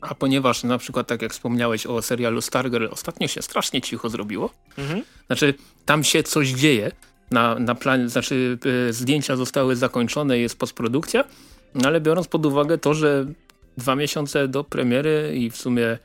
A 0.00 0.14
ponieważ 0.14 0.64
na 0.64 0.78
przykład 0.78 1.06
tak 1.06 1.22
jak 1.22 1.32
wspomniałeś 1.32 1.86
o 1.86 2.02
serialu 2.02 2.40
Stargirl, 2.40 2.86
ostatnio 2.90 3.28
się 3.28 3.42
strasznie 3.42 3.80
cicho 3.80 4.08
zrobiło. 4.08 4.50
Mhm. 4.78 5.02
Znaczy 5.26 5.54
tam 5.84 6.04
się 6.04 6.22
coś 6.22 6.48
dzieje. 6.48 6.92
Na, 7.30 7.58
na 7.58 7.74
planie, 7.74 8.08
znaczy 8.08 8.58
y, 8.88 8.92
zdjęcia 8.92 9.36
zostały 9.36 9.76
zakończone, 9.76 10.38
jest 10.38 10.58
postprodukcja, 10.58 11.24
no 11.74 11.88
ale 11.88 12.00
biorąc 12.00 12.28
pod 12.28 12.46
uwagę 12.46 12.78
to, 12.78 12.94
że 12.94 13.26
dwa 13.76 13.96
miesiące 13.96 14.48
do 14.48 14.64
premiery 14.64 15.32
i 15.36 15.50
w 15.50 15.56
sumie 15.56 15.98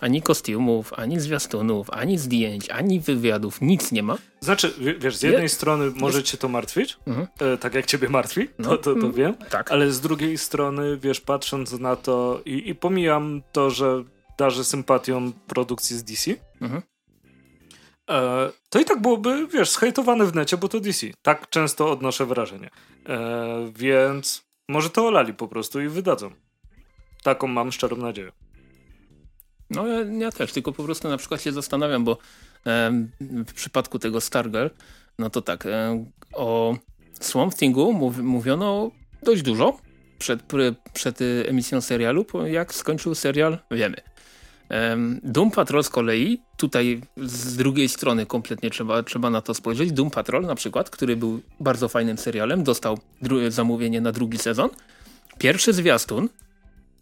ani 0.00 0.22
kostiumów, 0.22 0.92
ani 0.92 1.20
zwiastunów, 1.20 1.90
ani 1.90 2.18
zdjęć, 2.18 2.70
ani 2.70 3.00
wywiadów, 3.00 3.60
nic 3.60 3.92
nie 3.92 4.02
ma. 4.02 4.18
Znaczy, 4.40 4.74
wiesz, 4.98 5.16
z 5.16 5.22
jednej 5.22 5.42
Je... 5.42 5.48
strony 5.48 5.92
może 5.96 6.22
cię 6.22 6.38
to 6.38 6.48
martwić, 6.48 6.98
mhm. 7.06 7.26
e, 7.40 7.58
tak 7.58 7.74
jak 7.74 7.86
ciebie 7.86 8.08
martwi, 8.08 8.48
no. 8.58 8.68
to, 8.68 8.78
to, 8.78 9.00
to, 9.00 9.12
wiem, 9.12 9.34
tak. 9.50 9.72
ale 9.72 9.90
z 9.92 10.00
drugiej 10.00 10.38
strony, 10.38 10.96
wiesz, 10.96 11.20
patrząc 11.20 11.72
na 11.72 11.96
to 11.96 12.40
i, 12.44 12.68
i 12.68 12.74
pomijam 12.74 13.42
to, 13.52 13.70
że 13.70 14.04
darzę 14.38 14.64
sympatią 14.64 15.32
produkcji 15.32 15.96
z 15.96 16.04
DC, 16.04 16.30
mhm. 16.60 16.82
e, 18.10 18.52
to 18.70 18.80
i 18.80 18.84
tak 18.84 19.02
byłoby, 19.02 19.46
wiesz, 19.46 19.70
zhejtowane 19.70 20.26
w 20.26 20.34
necie, 20.34 20.56
bo 20.56 20.68
to 20.68 20.80
DC. 20.80 21.06
Tak 21.22 21.48
często 21.50 21.90
odnoszę 21.90 22.26
wrażenie. 22.26 22.70
E, 23.08 23.72
więc 23.74 24.46
może 24.68 24.90
to 24.90 25.06
olali 25.06 25.34
po 25.34 25.48
prostu 25.48 25.80
i 25.80 25.88
wydadzą. 25.88 26.30
Taką 27.22 27.46
mam 27.46 27.72
szczerą 27.72 27.96
nadzieję. 27.96 28.32
No 29.70 29.86
ja, 30.18 30.32
też, 30.32 30.52
tylko 30.52 30.72
po 30.72 30.84
prostu 30.84 31.08
na 31.08 31.16
przykład 31.16 31.42
się 31.42 31.52
zastanawiam, 31.52 32.04
bo 32.04 32.18
w 33.20 33.52
przypadku 33.54 33.98
tego 33.98 34.20
Stargirl, 34.20 34.66
no 35.18 35.30
to 35.30 35.42
tak, 35.42 35.64
o 36.32 36.76
Swamp 37.20 37.54
Thingu 37.54 37.92
mów, 37.92 38.18
mówiono 38.18 38.90
dość 39.22 39.42
dużo 39.42 39.78
przed, 40.18 40.40
przed 40.92 41.18
emisją 41.46 41.80
serialu, 41.80 42.26
jak 42.46 42.74
skończył 42.74 43.14
serial, 43.14 43.58
wiemy. 43.70 43.96
Doom 45.22 45.50
Patrol 45.50 45.84
z 45.84 45.88
kolei, 45.88 46.40
tutaj 46.56 47.00
z 47.16 47.56
drugiej 47.56 47.88
strony 47.88 48.26
kompletnie 48.26 48.70
trzeba, 48.70 49.02
trzeba 49.02 49.30
na 49.30 49.40
to 49.40 49.54
spojrzeć. 49.54 49.92
Doom 49.92 50.10
Patrol 50.10 50.42
na 50.42 50.54
przykład, 50.54 50.90
który 50.90 51.16
był 51.16 51.40
bardzo 51.60 51.88
fajnym 51.88 52.18
serialem, 52.18 52.64
dostał 52.64 52.98
zamówienie 53.48 54.00
na 54.00 54.12
drugi 54.12 54.38
sezon. 54.38 54.70
Pierwszy 55.38 55.72
zwiastun 55.72 56.28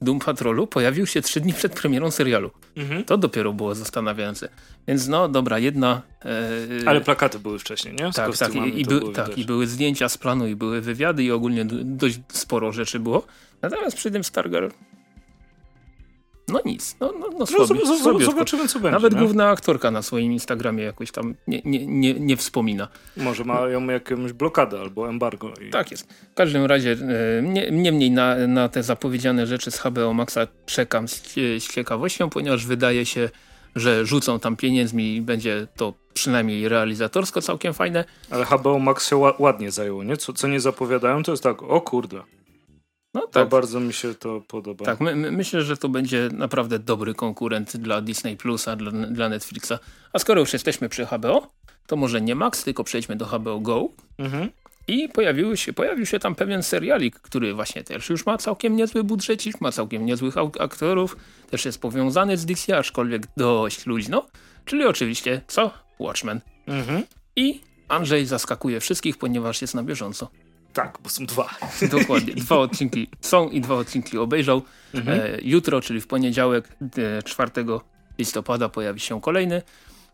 Doom 0.04 0.18
Patrolu 0.18 0.66
pojawił 0.66 1.06
się 1.06 1.22
trzy 1.22 1.40
dni 1.40 1.52
przed 1.52 1.80
premierą 1.80 2.10
serialu. 2.10 2.50
Mhm. 2.76 3.04
To 3.04 3.18
dopiero 3.18 3.52
było 3.52 3.74
zastanawiające. 3.74 4.48
Więc 4.88 5.08
no 5.08 5.28
dobra, 5.28 5.58
jedna... 5.58 6.02
E, 6.24 6.88
Ale 6.88 7.00
plakaty 7.00 7.38
były 7.38 7.58
wcześniej, 7.58 7.94
nie? 7.94 8.12
Z 8.12 8.16
tak, 8.16 8.36
tak, 8.36 8.54
i, 8.54 8.80
i, 8.80 8.84
by, 8.84 9.00
tak 9.12 9.38
i, 9.38 9.44
były 9.44 9.66
zdjęcia 9.66 10.08
z 10.08 10.18
planu, 10.18 10.46
i 10.46 10.56
były 10.56 10.80
wywiady, 10.80 11.24
i 11.24 11.30
ogólnie 11.30 11.64
dość 11.64 12.20
sporo 12.32 12.72
rzeczy 12.72 13.00
było. 13.00 13.26
Natomiast 13.62 13.96
przy 13.96 14.10
tym 14.10 14.24
Stargirl 14.24 14.68
no 16.48 16.60
nic, 16.64 16.96
no, 17.00 17.12
no, 17.18 17.28
no, 17.38 17.46
sobie, 17.46 17.80
no 17.84 18.20
zobaczymy 18.20 18.68
co 18.68 18.80
będzie. 18.80 18.90
Nawet 18.90 19.12
nie? 19.12 19.18
główna 19.18 19.48
aktorka 19.48 19.90
na 19.90 20.02
swoim 20.02 20.32
Instagramie 20.32 20.84
jakoś 20.84 21.10
tam 21.10 21.34
nie, 21.46 21.60
nie, 21.64 21.86
nie, 21.86 22.14
nie 22.14 22.36
wspomina. 22.36 22.88
Może 23.16 23.44
mają 23.44 23.86
jakąś 23.86 24.32
blokadę 24.32 24.80
albo 24.80 25.08
embargo. 25.08 25.52
I... 25.68 25.70
Tak 25.70 25.90
jest. 25.90 26.12
W 26.32 26.34
każdym 26.34 26.64
razie 26.64 26.96
nie, 27.42 27.70
niemniej 27.70 28.10
na, 28.10 28.46
na 28.46 28.68
te 28.68 28.82
zapowiedziane 28.82 29.46
rzeczy 29.46 29.70
z 29.70 29.78
HBO 29.78 30.14
Maxa 30.14 30.46
czekam 30.66 31.08
z, 31.08 31.34
z 31.34 31.72
ciekawością, 31.72 32.30
ponieważ 32.30 32.66
wydaje 32.66 33.06
się, 33.06 33.30
że 33.76 34.06
rzucą 34.06 34.40
tam 34.40 34.56
pieniędzmi 34.56 35.16
i 35.16 35.22
będzie 35.22 35.66
to 35.76 35.94
przynajmniej 36.14 36.68
realizatorsko 36.68 37.42
całkiem 37.42 37.74
fajne. 37.74 38.04
Ale 38.30 38.44
HBO 38.44 38.78
Max 38.78 39.08
się 39.08 39.16
ładnie 39.38 39.70
zajęło, 39.70 40.04
nie? 40.04 40.16
Co, 40.16 40.32
co 40.32 40.48
nie 40.48 40.60
zapowiadają, 40.60 41.22
to 41.22 41.30
jest 41.30 41.42
tak, 41.42 41.62
o 41.62 41.80
kurde. 41.80 42.22
No 43.14 43.20
tak. 43.20 43.32
To 43.32 43.46
bardzo 43.46 43.80
mi 43.80 43.92
się 43.92 44.14
to 44.14 44.42
podoba. 44.48 44.84
Tak, 44.84 45.00
my, 45.00 45.16
my, 45.16 45.32
myślę, 45.32 45.62
że 45.62 45.76
to 45.76 45.88
będzie 45.88 46.28
naprawdę 46.32 46.78
dobry 46.78 47.14
konkurent 47.14 47.76
dla 47.76 48.00
Disney 48.00 48.36
Plusa, 48.36 48.76
dla, 48.76 48.90
dla 48.90 49.28
Netflixa. 49.28 49.72
A 50.12 50.18
skoro 50.18 50.40
już 50.40 50.52
jesteśmy 50.52 50.88
przy 50.88 51.06
HBO, 51.06 51.48
to 51.86 51.96
może 51.96 52.20
nie 52.20 52.34
Max, 52.34 52.64
tylko 52.64 52.84
przejdźmy 52.84 53.16
do 53.16 53.26
HBO 53.26 53.60
Go. 53.60 53.88
Mhm. 54.18 54.48
I 54.88 55.08
pojawiły 55.08 55.56
się, 55.56 55.72
pojawił 55.72 56.06
się 56.06 56.18
tam 56.18 56.34
pewien 56.34 56.62
serialik, 56.62 57.18
który 57.18 57.54
właśnie 57.54 57.84
też 57.84 58.08
już 58.08 58.26
ma 58.26 58.38
całkiem 58.38 58.76
niezły 58.76 59.04
budżecik, 59.04 59.60
ma 59.60 59.72
całkiem 59.72 60.06
niezłych 60.06 60.34
aktorów, 60.60 61.16
też 61.50 61.64
jest 61.64 61.80
powiązany 61.80 62.36
z 62.36 62.46
DC, 62.46 62.78
aczkolwiek 62.78 63.22
dość 63.36 63.86
luźno. 63.86 64.26
Czyli 64.64 64.84
oczywiście, 64.84 65.40
co? 65.46 65.70
Watchmen. 65.98 66.40
Mhm. 66.66 67.02
I 67.36 67.60
Andrzej 67.88 68.26
zaskakuje 68.26 68.80
wszystkich, 68.80 69.18
ponieważ 69.18 69.62
jest 69.62 69.74
na 69.74 69.82
bieżąco. 69.82 70.30
Tak, 70.74 70.98
bo 71.02 71.08
są 71.08 71.26
dwa. 71.26 71.48
Dokładnie, 72.00 72.34
dwa 72.34 72.56
odcinki 72.56 73.08
są 73.20 73.48
i 73.48 73.60
dwa 73.60 73.74
odcinki 73.74 74.18
obejrzał. 74.18 74.62
Mhm. 74.94 75.20
E, 75.20 75.38
jutro, 75.42 75.80
czyli 75.80 76.00
w 76.00 76.06
poniedziałek 76.06 76.68
e, 77.18 77.22
4 77.22 77.50
listopada 78.18 78.68
pojawi 78.68 79.00
się 79.00 79.20
kolejny. 79.20 79.62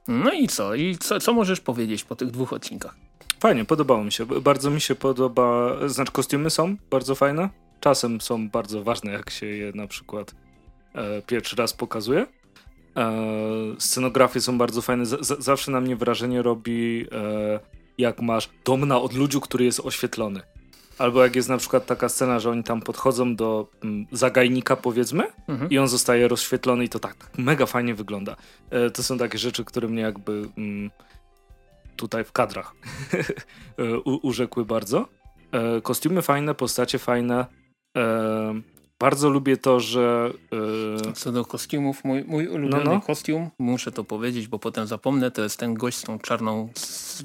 No 0.08 0.32
i 0.32 0.48
co? 0.48 0.74
I 0.74 0.96
co, 0.96 1.20
co 1.20 1.32
możesz 1.32 1.60
powiedzieć 1.60 2.04
po 2.04 2.16
tych 2.16 2.30
dwóch 2.30 2.52
odcinkach? 2.52 2.94
Fajnie, 3.40 3.64
podobało 3.64 4.04
mi 4.04 4.12
się. 4.12 4.26
Bardzo 4.26 4.70
mi 4.70 4.80
się 4.80 4.94
podoba, 4.94 5.76
znaczy 5.88 6.12
kostiumy 6.12 6.50
są 6.50 6.76
bardzo 6.90 7.14
fajne. 7.14 7.48
Czasem 7.80 8.20
są 8.20 8.48
bardzo 8.48 8.82
ważne, 8.82 9.12
jak 9.12 9.30
się 9.30 9.46
je 9.46 9.72
na 9.74 9.86
przykład 9.86 10.34
e, 10.94 11.22
pierwszy 11.22 11.56
raz 11.56 11.72
pokazuje. 11.72 12.26
E, 12.96 13.12
scenografie 13.78 14.40
są 14.40 14.58
bardzo 14.58 14.82
fajne. 14.82 15.06
Z, 15.06 15.38
zawsze 15.38 15.70
na 15.70 15.80
mnie 15.80 15.96
wrażenie 15.96 16.42
robi 16.42 17.06
e, 17.12 17.79
jak 18.00 18.20
masz 18.20 18.48
dom 18.64 18.84
na 18.84 19.00
odludziu, 19.00 19.40
który 19.40 19.64
jest 19.64 19.80
oświetlony. 19.80 20.40
Albo 20.98 21.22
jak 21.22 21.36
jest 21.36 21.48
na 21.48 21.56
przykład 21.56 21.86
taka 21.86 22.08
scena, 22.08 22.40
że 22.40 22.50
oni 22.50 22.64
tam 22.64 22.80
podchodzą 22.80 23.36
do 23.36 23.68
mm, 23.84 24.06
zagajnika 24.12 24.76
powiedzmy 24.76 25.24
mhm. 25.48 25.70
i 25.70 25.78
on 25.78 25.88
zostaje 25.88 26.28
rozświetlony 26.28 26.84
i 26.84 26.88
to 26.88 26.98
tak, 26.98 27.14
tak 27.14 27.38
mega 27.38 27.66
fajnie 27.66 27.94
wygląda. 27.94 28.36
E, 28.70 28.90
to 28.90 29.02
są 29.02 29.18
takie 29.18 29.38
rzeczy, 29.38 29.64
które 29.64 29.88
mnie 29.88 30.02
jakby 30.02 30.48
mm, 30.58 30.90
tutaj 31.96 32.24
w 32.24 32.32
kadrach 32.32 32.74
e, 33.78 33.98
urzekły 34.00 34.64
bardzo. 34.64 35.08
E, 35.52 35.80
kostiumy 35.80 36.22
fajne, 36.22 36.54
postacie 36.54 36.98
fajne. 36.98 37.46
E, 37.96 38.60
bardzo 39.00 39.30
lubię 39.30 39.56
to, 39.56 39.80
że... 39.80 40.32
Yy... 41.06 41.12
Co 41.12 41.32
do 41.32 41.44
kostiumów, 41.44 42.04
mój, 42.04 42.24
mój 42.24 42.48
ulubiony 42.48 42.84
no, 42.84 42.90
no. 42.94 43.00
kostium, 43.00 43.50
muszę 43.58 43.92
to 43.92 44.04
powiedzieć, 44.04 44.48
bo 44.48 44.58
potem 44.58 44.86
zapomnę, 44.86 45.30
to 45.30 45.42
jest 45.42 45.58
ten 45.58 45.74
gość 45.74 45.98
z 45.98 46.02
tą 46.02 46.18
czarną 46.18 46.68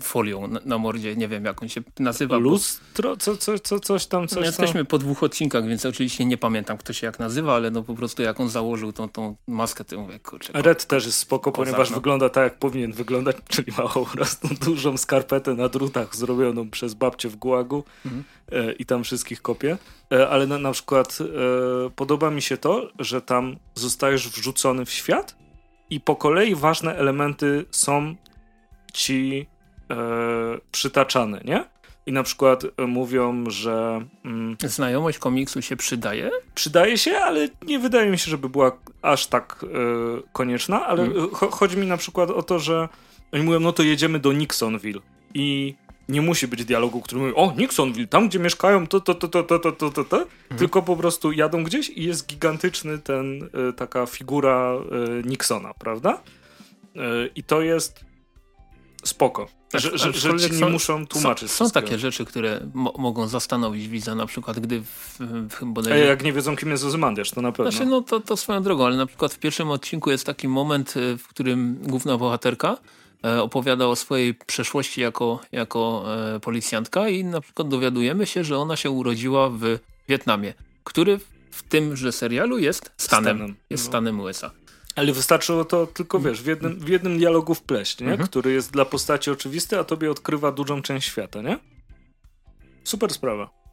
folią 0.01 0.47
na, 0.47 0.59
na 0.65 0.78
mordzie, 0.78 1.15
nie 1.15 1.28
wiem 1.28 1.45
jak 1.45 1.61
on 1.61 1.69
się 1.69 1.82
nazywa. 1.99 2.38
Lustro? 2.38 3.09
Bo... 3.09 3.17
Co, 3.17 3.38
co, 3.38 3.59
co, 3.59 3.80
coś 3.80 4.05
tam, 4.05 4.28
coś 4.28 4.39
no, 4.39 4.45
Jesteśmy 4.45 4.80
tam? 4.80 4.86
po 4.86 4.97
dwóch 4.97 5.23
odcinkach, 5.23 5.67
więc 5.67 5.86
oczywiście 5.86 6.26
nie 6.26 6.38
pamiętam 6.38 6.78
kto 6.78 6.93
się 6.93 7.07
jak 7.07 7.19
nazywa, 7.19 7.55
ale 7.55 7.71
no 7.71 7.84
po 7.84 7.95
prostu 7.95 8.23
jak 8.23 8.39
on 8.39 8.49
założył 8.49 8.93
tą, 8.93 9.09
tą 9.09 9.36
maskę, 9.47 9.86
to 9.86 9.99
mówię, 9.99 10.19
kurczę. 10.19 10.53
Red 10.53 10.86
też 10.86 11.05
jest 11.05 11.17
spoko, 11.17 11.51
ponieważ 11.51 11.89
no. 11.89 11.95
wygląda 11.95 12.30
tak 12.30 12.43
jak 12.43 12.59
powinien 12.59 12.91
wyglądać, 12.91 13.36
czyli 13.49 13.71
ma 13.78 13.88
po 13.88 14.05
prostu 14.05 14.47
dużą 14.65 14.97
skarpetę 14.97 15.53
na 15.53 15.69
drutach 15.69 16.15
zrobioną 16.15 16.69
przez 16.69 16.93
babcię 16.93 17.30
w 17.30 17.36
gułagu 17.36 17.84
mhm. 18.05 18.23
e, 18.51 18.71
i 18.71 18.86
tam 18.86 19.03
wszystkich 19.03 19.41
kopie. 19.41 19.78
E, 20.14 20.30
ale 20.30 20.47
na, 20.47 20.58
na 20.58 20.72
przykład 20.72 21.18
e, 21.22 21.89
podoba 21.89 22.32
mi 22.32 22.41
się 22.41 22.58
to, 22.58 22.89
że 22.99 23.22
tam 23.22 23.56
zostajesz 23.76 24.30
wrzucony 24.30 24.86
w 24.86 24.91
świat 24.91 25.36
i 25.89 25.99
po 25.99 26.16
kolei 26.16 26.56
ważne 26.56 26.95
elementy 26.95 27.66
są 27.72 28.16
ci 28.93 29.47
e, 29.89 29.95
przytaczane, 30.72 31.41
nie? 31.45 31.66
I 32.06 32.12
na 32.12 32.24
przykład 32.24 32.64
e, 32.64 32.88
mówią, 32.88 33.49
że. 33.49 34.06
Mm, 34.26 34.58
Znajomość 34.64 35.20
komiksu 35.20 35.62
się 35.62 35.76
przydaje? 35.76 36.32
Przydaje 36.56 36.97
się, 36.97 37.18
ale 37.18 37.49
nie 37.62 37.80
wydaje 37.80 38.12
mi 38.12 38.18
się, 38.18 38.32
żeby 38.32 38.49
była 38.49 38.72
aż 39.01 39.28
tak 39.28 39.64
e, 39.64 39.68
konieczna. 40.34 40.86
Ale 40.86 41.06
hmm. 41.06 41.30
cho 41.30 41.51
chodzi 41.51 41.78
mi 41.78 41.88
na 41.88 41.97
przykład 41.97 42.30
o 42.30 42.43
to, 42.43 42.60
że 42.60 42.89
oni 43.32 43.43
mówią, 43.43 43.60
no 43.60 43.74
to 43.74 43.84
jedziemy 43.84 44.20
do 44.20 44.34
Nixonville. 44.34 45.01
I 45.34 45.76
nie 46.10 46.22
musi 46.22 46.47
być 46.47 46.66
dialogu, 46.66 47.01
który 47.01 47.22
mówi, 47.22 47.36
o 47.36 47.53
Nixonville, 47.58 48.08
tam 48.08 48.30
gdzie 48.30 48.39
mieszkają, 48.39 48.88
to, 48.88 48.99
to, 48.99 49.16
to, 49.16 49.28
to, 49.28 49.43
to, 49.43 49.60
to, 49.60 49.72
to, 49.72 49.91
to, 49.91 50.03
to. 50.03 50.18
Mhm. 50.18 50.60
tylko 50.60 50.82
po 50.82 50.95
prostu 50.95 51.32
jadą 51.32 51.64
gdzieś 51.64 51.89
i 51.89 52.03
jest 52.03 52.28
gigantyczny 52.28 52.99
ten, 52.99 53.43
y, 53.43 53.74
taka 53.74 54.06
figura 54.06 54.74
y, 55.20 55.28
Nixona, 55.28 55.74
prawda? 55.74 56.22
Y, 56.95 56.99
I 57.36 57.43
to 57.43 57.62
jest 57.62 58.06
spoko. 59.03 59.47
Tak, 59.70 59.82
że, 59.82 59.97
że, 59.97 60.14
że 60.14 60.39
ci 60.39 60.51
nie 60.51 60.60
są, 60.60 60.70
muszą 60.70 61.08
tłumaczyć. 61.08 61.51
Są, 61.51 61.66
są 61.66 61.72
takie 61.72 61.99
rzeczy, 61.99 62.26
które 62.26 62.60
mo 62.74 62.93
mogą 62.97 63.28
zastanowić 63.28 63.88
widza, 63.88 64.16
na 64.16 64.26
przykład 64.26 64.60
gdy 64.60 64.82
w, 64.82 65.20
w 65.49 65.66
bodajże... 65.66 66.06
Jak 66.06 66.24
nie 66.24 66.34
wiedzą, 66.34 66.56
kim 66.56 66.70
jest 66.70 66.86
Ozymandiasz, 66.86 67.32
to 67.32 67.41
na 67.41 67.51
pewno. 67.51 67.72
Znaczy, 67.72 67.86
no 67.86 68.01
to, 68.01 68.20
to 68.20 68.38
swoją 68.38 68.64
drogą, 68.64 68.86
ale 68.86 68.97
na 68.97 69.06
przykład 69.06 69.34
w 69.34 69.39
pierwszym 69.39 69.70
odcinku 69.70 70.12
jest 70.12 70.26
taki 70.26 70.47
moment, 70.47 70.93
w 71.18 71.28
którym 71.28 71.78
główna 71.82 72.18
bohaterka 72.18 72.78
opowiada 73.41 73.88
o 73.88 73.95
swojej 73.95 74.34
przeszłości 74.34 75.01
jako, 75.01 75.39
jako 75.51 76.05
e, 76.36 76.39
policjantka 76.39 77.09
i 77.09 77.23
na 77.23 77.41
przykład 77.41 77.67
dowiadujemy 77.67 78.26
się, 78.26 78.43
że 78.43 78.57
ona 78.57 78.76
się 78.76 78.89
urodziła 78.89 79.49
w 79.49 79.80
Wietnamie, 80.07 80.53
który 80.84 81.19
w 81.51 81.63
tymże 81.63 82.11
serialu 82.11 82.57
jest 82.57 82.91
stanem, 82.97 83.38
stanem. 83.38 83.55
jest 83.69 83.84
no. 83.84 83.88
stanem 83.88 84.19
USA. 84.19 84.51
Ale 84.95 85.13
wystarczyło 85.13 85.65
to 85.65 85.88
tylko, 85.88 86.19
wiesz, 86.19 86.41
w 86.41 86.45
jednym, 86.45 86.80
w 86.80 86.88
jednym 86.88 87.17
dialogu 87.17 87.55
wpleść, 87.55 87.99
nie? 87.99 88.11
Mhm. 88.11 88.30
który 88.30 88.51
jest 88.51 88.71
dla 88.71 88.86
postaci 88.86 89.32
oczywisty, 89.32 89.80
a 89.80 89.84
tobie 89.84 90.11
odkrywa 90.11 90.51
dużą 90.51 90.82
część 90.82 91.07
świata, 91.07 91.41
nie? 91.41 91.59
Super 92.84 93.13
sprawa. 93.13 93.64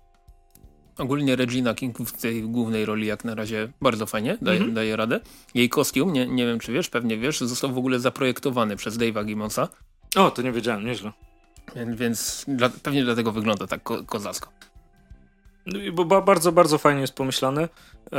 Ogólnie 0.98 1.36
Regina 1.36 1.74
King 1.74 1.98
w 1.98 2.20
tej 2.20 2.42
głównej 2.42 2.84
roli 2.84 3.06
jak 3.06 3.24
na 3.24 3.34
razie 3.34 3.68
bardzo 3.80 4.06
fajnie 4.06 4.38
daje, 4.42 4.56
mhm. 4.56 4.74
daje 4.74 4.96
radę. 4.96 5.20
Jej 5.54 5.68
kostium, 5.68 6.12
nie, 6.12 6.26
nie 6.26 6.46
wiem 6.46 6.58
czy 6.58 6.72
wiesz, 6.72 6.88
pewnie 6.88 7.18
wiesz, 7.18 7.40
został 7.40 7.72
w 7.72 7.78
ogóle 7.78 8.00
zaprojektowany 8.00 8.76
przez 8.76 8.98
Dave'a 8.98 9.24
Gimmonsa. 9.24 9.68
O, 10.16 10.30
to 10.30 10.42
nie 10.42 10.52
wiedziałem, 10.52 10.86
nieźle. 10.86 11.12
Więc, 11.76 11.96
więc 11.96 12.44
dla, 12.48 12.68
pewnie 12.82 13.04
dlatego 13.04 13.32
wygląda 13.32 13.66
tak 13.66 13.82
ko 13.82 14.04
kozacko. 14.04 14.48
No 15.66 15.78
bo 15.92 16.22
bardzo, 16.22 16.52
bardzo 16.52 16.78
fajnie 16.78 17.00
jest 17.00 17.14
pomyślane. 17.14 17.62
Eee, 17.62 18.18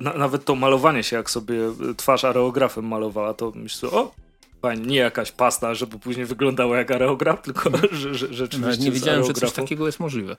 na, 0.00 0.12
nawet 0.12 0.44
to 0.44 0.54
malowanie 0.54 1.02
się, 1.02 1.16
jak 1.16 1.30
sobie 1.30 1.58
twarz 1.96 2.24
areografem 2.24 2.86
malowała, 2.86 3.34
to 3.34 3.52
myślę, 3.54 3.90
o, 3.90 4.14
fajnie, 4.62 4.86
nie 4.86 4.96
jakaś 4.96 5.32
pasta, 5.32 5.74
żeby 5.74 5.98
później 5.98 6.26
wyglądała 6.26 6.78
jak 6.78 6.90
areograf, 6.90 7.42
tylko 7.42 7.70
że, 7.92 8.14
że, 8.14 8.34
rzeczywiście 8.34 8.78
no, 8.78 8.84
Nie 8.84 8.90
wiedziałem, 8.90 9.24
że 9.24 9.32
coś 9.32 9.52
takiego 9.52 9.86
jest 9.86 10.00
możliwe. 10.00 10.36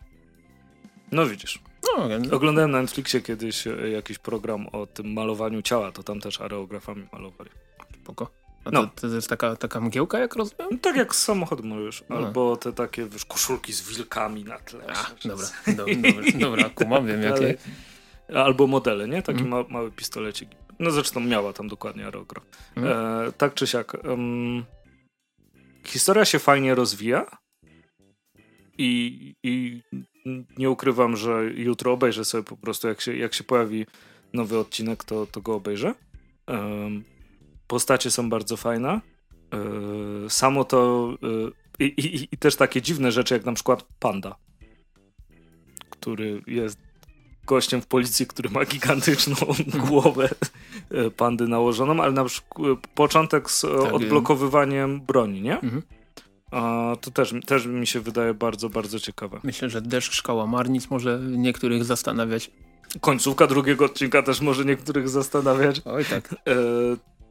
No 1.13 1.25
widzisz. 1.25 1.59
No. 1.97 2.35
Oglądałem 2.35 2.71
na 2.71 2.81
Netflixie 2.81 3.21
kiedyś 3.21 3.67
e, 3.67 3.89
jakiś 3.89 4.17
program 4.17 4.67
o 4.67 4.85
tym 4.85 5.13
malowaniu 5.13 5.61
ciała, 5.61 5.91
to 5.91 6.03
tam 6.03 6.19
też 6.19 6.41
areografami 6.41 7.07
malowali. 7.13 7.49
Spoko. 8.03 8.29
A 8.65 8.71
no. 8.71 8.87
to, 8.87 9.07
to 9.07 9.15
jest 9.15 9.29
taka, 9.29 9.55
taka 9.55 9.81
mgiełka, 9.81 10.19
jak 10.19 10.35
rozumiem? 10.35 10.67
No, 10.71 10.77
tak 10.81 10.95
jak 10.95 11.15
z 11.15 11.23
samochodem 11.23 11.67
możesz. 11.67 12.03
No. 12.09 12.15
Albo 12.15 12.57
te 12.57 12.73
takie, 12.73 13.05
wiesz, 13.05 13.25
koszulki 13.25 13.73
z 13.73 13.81
wilkami 13.81 14.43
na 14.43 14.59
tle. 14.59 14.85
A, 14.87 15.27
dobra, 15.27 15.47
do, 15.67 15.85
dobra, 15.85 16.39
dobra, 16.39 16.69
kumam, 16.69 17.07
wiem 17.07 17.23
jakie. 17.31 17.57
Albo 18.35 18.67
modele, 18.67 19.07
nie? 19.07 19.21
Taki 19.21 19.39
mm. 19.39 19.49
ma, 19.49 19.63
mały 19.69 19.91
pistolecik. 19.91 20.49
No 20.79 20.91
zresztą 20.91 21.19
miała 21.19 21.53
tam 21.53 21.67
dokładnie 21.67 22.05
aerograf. 22.05 22.43
Mm. 22.75 22.91
E, 23.27 23.31
tak 23.31 23.53
czy 23.53 23.67
siak. 23.67 23.97
Um, 24.03 24.65
historia 25.85 26.25
się 26.25 26.39
fajnie 26.39 26.75
rozwija 26.75 27.25
i, 28.77 29.33
i 29.43 29.81
nie 30.57 30.69
ukrywam, 30.69 31.17
że 31.17 31.43
jutro 31.55 31.91
obejrzę 31.91 32.25
sobie 32.25 32.43
po 32.43 32.57
prostu, 32.57 32.87
jak 32.87 33.01
się, 33.01 33.15
jak 33.15 33.33
się 33.33 33.43
pojawi 33.43 33.85
nowy 34.33 34.59
odcinek, 34.59 35.03
to, 35.03 35.27
to 35.27 35.41
go 35.41 35.55
obejrzę. 35.55 35.93
Um, 36.47 37.03
postacie 37.67 38.11
są 38.11 38.29
bardzo 38.29 38.57
fajne. 38.57 39.01
Um, 39.51 40.29
samo 40.29 40.63
to 40.63 41.05
um, 41.21 41.51
i, 41.79 41.83
i, 41.85 42.27
i, 42.31 42.37
też 42.37 42.55
takie 42.55 42.81
dziwne 42.81 43.11
rzeczy, 43.11 43.33
jak 43.33 43.45
na 43.45 43.53
przykład 43.53 43.83
Panda, 43.99 44.35
który 45.89 46.41
jest 46.47 46.79
gościem 47.45 47.81
w 47.81 47.87
policji, 47.87 48.27
który 48.27 48.49
ma 48.49 48.65
gigantyczną 48.65 49.35
głowę 49.87 50.29
e, 50.91 51.11
pandy 51.11 51.47
nałożoną, 51.47 52.03
ale 52.03 52.11
na 52.11 52.25
przykład 52.25 52.77
początek 52.95 53.51
z 53.51 53.61
tak, 53.61 53.93
odblokowywaniem 53.93 55.01
broni, 55.01 55.41
nie? 55.41 55.59
Mhm. 55.59 55.81
A 56.53 56.95
to 57.01 57.11
też, 57.11 57.33
też 57.45 57.65
mi 57.65 57.87
się 57.87 57.99
wydaje 57.99 58.33
bardzo, 58.33 58.69
bardzo 58.69 58.99
ciekawe. 58.99 59.39
Myślę, 59.43 59.69
że 59.69 59.81
deszcz 59.81 60.13
szkoła 60.13 60.47
Marnic 60.47 60.89
może 60.89 61.19
niektórych 61.19 61.83
zastanawiać. 61.83 62.51
Końcówka 63.01 63.47
drugiego 63.47 63.85
odcinka 63.85 64.23
też 64.23 64.41
może 64.41 64.65
niektórych 64.65 65.09
zastanawiać. 65.09 65.81
Oj 65.85 66.05
tak. 66.05 66.33
E, 66.33 66.55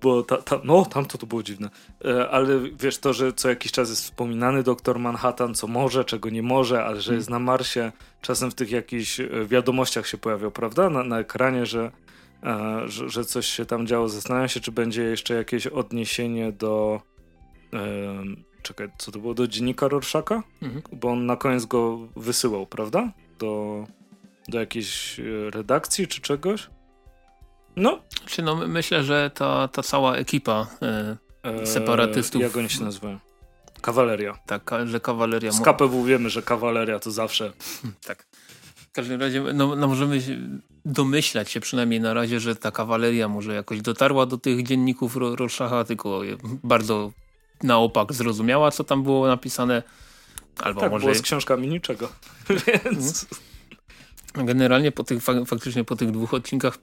bo 0.03 0.23
ta, 0.23 0.37
ta, 0.37 0.61
no, 0.64 0.85
tamto 0.85 1.18
to 1.18 1.27
było 1.27 1.43
dziwne. 1.43 1.70
E, 2.05 2.31
ale 2.31 2.61
wiesz 2.81 2.99
to, 2.99 3.12
że 3.12 3.33
co 3.33 3.49
jakiś 3.49 3.73
czas 3.73 3.91
jest 3.91 4.03
wspominany 4.03 4.62
doktor 4.62 4.99
Manhattan, 4.99 5.55
co 5.55 5.66
może, 5.66 6.05
czego 6.05 6.31
nie 6.31 6.43
może, 6.43 6.85
ale 6.85 7.01
że 7.01 7.05
hmm. 7.05 7.18
jest 7.18 7.31
na 7.31 7.39
Marsie. 7.39 7.93
Czasem 8.20 8.51
w 8.51 8.55
tych 8.55 8.70
jakichś 8.70 9.20
e, 9.20 9.29
wiadomościach 9.47 10.07
się 10.07 10.18
pojawiał, 10.18 10.51
prawda? 10.51 10.91
Na, 10.91 11.05
na 11.05 11.20
ekranie, 11.20 11.66
że, 11.66 11.91
e, 12.43 12.83
że, 12.89 13.09
że, 13.09 13.25
coś 13.25 13.47
się 13.47 13.66
tam 13.66 13.87
działo. 13.87 14.09
Zastanawiam 14.09 14.49
się, 14.49 14.61
czy 14.61 14.73
będzie 14.73 15.03
jeszcze 15.03 15.35
jakieś 15.35 15.66
odniesienie 15.66 16.53
do 16.53 17.01
czekaj, 18.63 18.89
co 18.99 19.13
to 19.13 19.19
było, 19.19 19.35
do 19.35 19.49
dziennika 19.49 19.89
Rorschaka? 19.89 20.43
Mhm. 20.63 20.83
Bo 20.93 21.11
on 21.11 21.27
na 21.27 21.37
koniec 21.37 21.65
go 21.65 21.99
wysyłał, 22.17 22.67
prawda? 22.67 23.13
Do, 23.39 23.85
do 24.49 24.61
jakiejś 24.61 25.21
e, 25.21 25.51
redakcji 25.51 26.09
czy 26.09 26.21
czegoś? 26.21 26.71
No. 27.77 28.03
Czy 28.27 28.43
no 28.43 28.57
myślę, 28.69 29.05
że 29.05 29.31
ta, 29.35 29.69
ta 29.69 29.83
cała 29.83 30.17
ekipa 30.17 30.67
e, 31.45 31.67
separatystów... 31.67 32.43
jak 32.43 32.57
oni 32.57 32.71
się 32.71 32.85
nazywają? 32.85 33.19
Kawaleria. 33.81 34.39
Tak, 34.47 34.71
że 34.85 35.01
kawaleria... 35.01 35.53
Z 35.53 35.61
KPW 35.61 36.05
wiemy, 36.05 36.31
że 36.31 36.43
kawaleria 36.43 36.99
to 36.99 37.11
zawsze... 37.11 37.53
tak. 38.07 38.27
W 38.77 38.95
każdym 38.95 39.21
razie 39.21 39.41
no, 39.55 39.77
no 39.77 39.87
możemy 39.89 40.21
domyślać 40.85 41.51
się 41.51 41.61
przynajmniej 41.61 42.01
na 42.01 42.15
razie, 42.15 42.41
że 42.41 42.57
ta 42.57 42.71
kawaleria 42.71 43.29
może 43.29 43.55
jakoś 43.55 43.81
dotarła 43.81 44.27
do 44.27 44.39
tych 44.39 44.63
dzienników 44.63 45.17
Rorschacha, 45.17 45.85
tylko 45.85 46.21
bardzo 46.65 47.13
na 47.63 47.79
opak 47.79 48.13
zrozumiała, 48.13 48.71
co 48.71 48.85
tam 48.85 49.03
było 49.03 49.27
napisane. 49.27 49.83
Albo 50.63 50.81
tak, 50.81 50.91
może... 50.91 51.03
było 51.03 51.15
z 51.15 51.23
książkami 51.23 51.69
niczego. 51.69 52.09
Więc... 52.85 53.27
Generalnie 54.35 54.93
po 54.93 55.05
tych, 55.05 55.23
faktycznie 55.47 55.85
po 55.85 55.97
tych 55.97 56.11
dwóch 56.11 56.35
odcinkach 56.35 56.79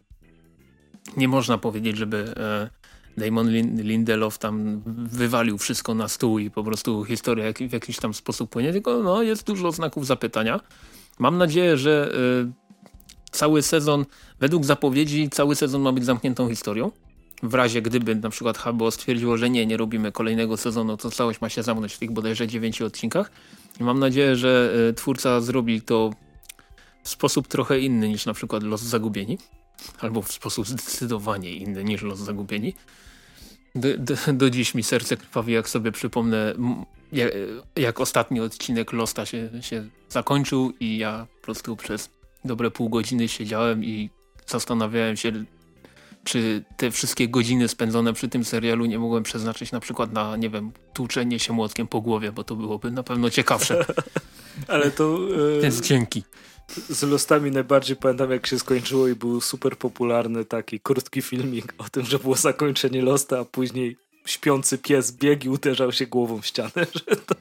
nie 1.18 1.28
można 1.28 1.58
powiedzieć, 1.58 1.98
żeby 1.98 2.34
e, 2.38 2.70
Damon 3.18 3.50
Lindelof 3.78 4.38
tam 4.38 4.82
wywalił 5.08 5.58
wszystko 5.58 5.94
na 5.94 6.08
stół 6.08 6.40
i 6.40 6.52
po 6.52 6.64
prostu 6.64 7.06
historia 7.06 7.54
w 7.70 7.74
jakiś 7.74 7.98
tam 7.98 8.14
sposób 8.14 8.50
płynie, 8.50 8.72
tylko 8.72 9.04
no, 9.04 9.22
jest 9.22 9.46
dużo 9.46 9.72
znaków 9.72 10.06
zapytania. 10.06 10.60
Mam 11.20 11.38
nadzieję, 11.38 11.78
że 11.78 12.12
e, 12.14 12.52
cały 13.32 13.62
sezon, 13.62 14.06
według 14.40 14.66
zapowiedzi, 14.66 15.30
cały 15.30 15.56
sezon 15.56 15.82
ma 15.82 15.92
być 15.92 16.06
zamkniętą 16.06 16.50
historią 16.50 16.92
w 17.44 17.54
razie 17.54 17.82
gdyby 17.82 18.16
na 18.16 18.30
przykład 18.30 18.58
HBO 18.58 18.92
stwierdziło, 18.92 19.38
że 19.38 19.50
nie, 19.50 19.66
nie 19.66 19.78
robimy 19.78 20.12
kolejnego 20.12 20.58
sezonu, 20.58 20.98
to 20.98 21.12
całość 21.12 21.42
ma 21.42 21.50
się 21.50 21.64
zamknąć 21.64 21.94
w 21.94 22.00
tych 22.00 22.12
bodajże 22.12 22.48
dziewięciu 22.48 22.86
odcinkach. 22.86 23.32
I 23.80 23.84
mam 23.84 24.00
nadzieję, 24.00 24.36
że 24.36 24.74
y, 24.90 24.94
twórca 24.94 25.42
zrobi 25.42 25.82
to 25.82 26.12
w 27.04 27.10
sposób 27.10 27.48
trochę 27.48 27.80
inny 27.80 28.10
niż 28.10 28.26
na 28.26 28.34
przykład 28.34 28.64
Los 28.64 28.82
Zagubieni. 28.82 29.38
Albo 30.00 30.22
w 30.22 30.32
sposób 30.32 30.68
zdecydowanie 30.68 31.54
inny 31.54 31.84
niż 31.84 32.02
Los 32.02 32.20
Zagubieni. 32.20 32.74
Do, 33.76 33.98
do, 33.98 34.16
do 34.34 34.50
dziś 34.50 34.76
mi 34.76 34.84
serce 34.84 35.18
krwawi, 35.18 35.54
jak 35.54 35.70
sobie 35.70 35.92
przypomnę, 35.92 36.56
jak, 37.12 37.32
jak 37.76 38.00
ostatni 38.00 38.40
odcinek 38.40 38.94
Losta 38.94 39.26
się, 39.26 39.50
się 39.62 39.90
zakończył 40.10 40.74
i 40.80 40.98
ja 40.98 41.28
po 41.40 41.46
prostu 41.46 41.76
przez 41.76 42.10
dobre 42.46 42.72
pół 42.72 42.90
godziny 42.90 43.28
siedziałem 43.28 43.86
i 43.86 44.10
zastanawiałem 44.48 45.18
się, 45.18 45.32
czy 46.24 46.64
te 46.78 46.92
wszystkie 46.92 47.28
godziny 47.28 47.68
spędzone 47.68 48.14
przy 48.14 48.28
tym 48.28 48.46
serialu 48.46 48.86
nie 48.86 49.00
mogłem 49.00 49.24
przeznaczyć 49.24 49.72
na 49.72 49.80
przykład 49.80 50.14
na, 50.14 50.38
nie 50.38 50.50
wiem, 50.50 50.72
tłuczenie 50.94 51.40
się 51.40 51.54
młotkiem 51.54 51.88
po 51.88 52.02
głowie, 52.02 52.32
bo 52.32 52.44
to 52.44 52.56
byłoby 52.56 52.92
na 52.92 53.04
pewno 53.04 53.30
ciekawsze. 53.30 53.86
Ale 54.68 54.92
to... 54.92 55.20
Yy, 55.20 55.60
Więc 55.62 55.82
dzięki. 55.82 56.24
Z 56.90 57.04
Lostami 57.04 57.52
najbardziej 57.52 57.96
pamiętam 57.96 58.32
jak 58.32 58.48
się 58.48 58.60
skończyło 58.60 59.08
i 59.08 59.16
był 59.16 59.42
super 59.42 59.78
popularny 59.78 60.46
taki 60.46 60.80
krótki 60.80 61.22
filmik 61.22 61.74
o 61.78 61.90
tym, 61.90 62.06
że 62.06 62.20
było 62.20 62.36
zakończenie 62.36 63.02
Losta, 63.02 63.40
a 63.40 63.46
później 63.46 63.98
śpiący 64.26 64.78
pies 64.78 65.12
biegł 65.12 65.46
i 65.46 65.50
uderzał 65.50 65.92
się 65.92 66.08
głową 66.08 66.42
w 66.42 66.46
ścianę. 66.46 66.72
Że 66.94 67.16
to... 67.16 67.36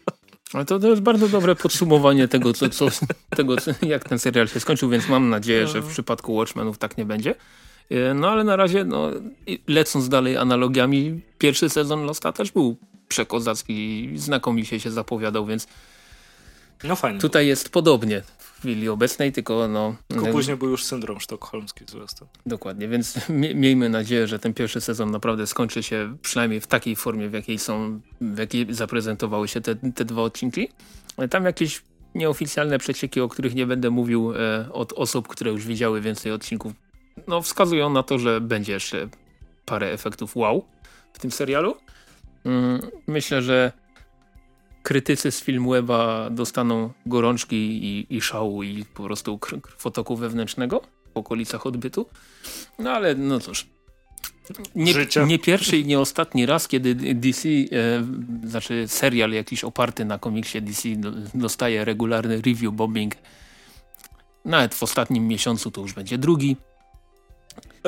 Ale 0.53 0.65
to, 0.65 0.79
to 0.79 0.89
jest 0.89 1.03
bardzo 1.03 1.29
dobre 1.29 1.57
podsumowanie 1.57 2.29
tego, 2.29 2.53
co, 2.53 2.69
co, 2.69 2.89
tego 3.37 3.57
jak 3.83 4.09
ten 4.09 4.19
serial 4.19 4.49
się 4.49 4.61
skończył, 4.61 4.89
więc 4.89 5.09
mam 5.09 5.29
nadzieję, 5.29 5.67
że 5.67 5.81
w 5.81 5.85
no. 5.85 5.91
przypadku 5.91 6.35
Watchmenów 6.35 6.79
tak 6.79 6.99
nie 6.99 7.05
będzie. 7.05 7.35
E, 7.91 8.15
no 8.15 8.31
ale 8.31 8.45
na 8.45 8.57
razie, 8.57 8.85
no, 8.85 9.11
lecąc 9.69 10.09
dalej 10.09 10.37
analogiami, 10.37 11.21
pierwszy 11.39 11.69
sezon 11.69 12.05
Losta 12.05 12.33
też 12.33 12.53
był 12.53 12.77
przekozacki 13.09 14.05
i 14.05 14.19
znakomicie 14.19 14.81
się 14.81 14.91
zapowiadał, 14.91 15.47
więc 15.47 15.67
no 16.85 16.97
fajnie. 16.97 17.21
Tutaj 17.21 17.47
jest 17.47 17.69
podobnie 17.69 18.23
w 18.39 18.61
chwili 18.61 18.89
obecnej, 18.89 19.33
tylko 19.33 19.69
no... 19.69 19.97
Tylko 20.09 20.27
później 20.27 20.57
był 20.57 20.71
już 20.71 20.85
syndrom 20.85 21.21
sztokholmski 21.21 21.85
zresztą. 21.89 22.27
Dokładnie, 22.47 22.89
więc 22.89 23.19
miejmy 23.55 23.89
nadzieję, 23.89 24.27
że 24.27 24.39
ten 24.39 24.55
pierwszy 24.55 24.81
sezon 24.81 25.11
naprawdę 25.11 25.47
skończy 25.47 25.83
się 25.83 26.17
przynajmniej 26.23 26.61
w 26.61 26.67
takiej 26.67 26.97
formie, 26.97 27.29
w 27.29 27.33
jakiej 27.33 27.59
są, 27.59 28.01
w 28.21 28.39
jakiej 28.39 28.75
zaprezentowały 28.75 29.49
się 29.49 29.61
te, 29.61 29.75
te 29.75 30.05
dwa 30.05 30.23
odcinki. 30.23 30.69
Tam 31.31 31.45
jakieś 31.45 31.83
nieoficjalne 32.15 32.79
przecieki, 32.79 33.21
o 33.21 33.29
których 33.29 33.55
nie 33.55 33.67
będę 33.67 33.91
mówił 33.91 34.33
e, 34.33 34.73
od 34.73 34.93
osób, 34.93 35.29
które 35.29 35.51
już 35.51 35.67
widziały 35.67 36.01
więcej 36.01 36.33
odcinków, 36.33 36.73
no, 37.27 37.43
wskazują 37.43 37.91
na 37.91 38.03
to, 38.03 38.19
że 38.19 38.41
będzie 38.41 38.73
jeszcze 38.73 39.09
parę 39.65 39.93
efektów 39.93 40.37
wow 40.37 40.65
w 41.13 41.19
tym 41.19 41.31
serialu. 41.31 41.77
Mm, 42.45 42.81
myślę, 43.07 43.43
że 43.43 43.73
krytycy 44.83 45.31
z 45.31 45.41
Filmweba 45.41 46.31
dostaną 46.31 46.93
gorączki 47.07 47.57
i, 47.57 48.17
i 48.17 48.21
szału 48.21 48.63
i 48.63 48.85
po 48.85 49.03
prostu 49.03 49.39
krwotoku 49.39 50.17
wewnętrznego 50.17 50.81
w 51.15 51.17
okolicach 51.17 51.67
odbytu. 51.67 52.07
No 52.79 52.91
ale 52.91 53.15
no 53.15 53.41
cóż, 53.41 53.67
nie, 54.75 54.95
nie, 55.27 55.39
pierwszy 55.39 55.79
i 55.79 55.87
nie 55.87 56.01
ostatni 56.01 56.47
raz, 56.47 56.69
kiedy 56.69 56.95
DC, 57.15 57.49
e, 57.49 57.65
znaczy 58.45 58.89
serial 58.89 59.31
jakiś 59.31 59.65
oparty 59.65 60.05
na 60.05 60.19
komiksie 60.19 60.63
DC 60.63 60.89
dostaje 61.35 61.85
regularny 61.85 62.37
review 62.37 62.73
bombing. 62.73 63.15
Nawet 64.45 64.75
w 64.75 64.83
ostatnim 64.83 65.29
miesiącu 65.29 65.71
to 65.71 65.81
już 65.81 65.93
będzie 65.93 66.19
drugi. 66.19 66.57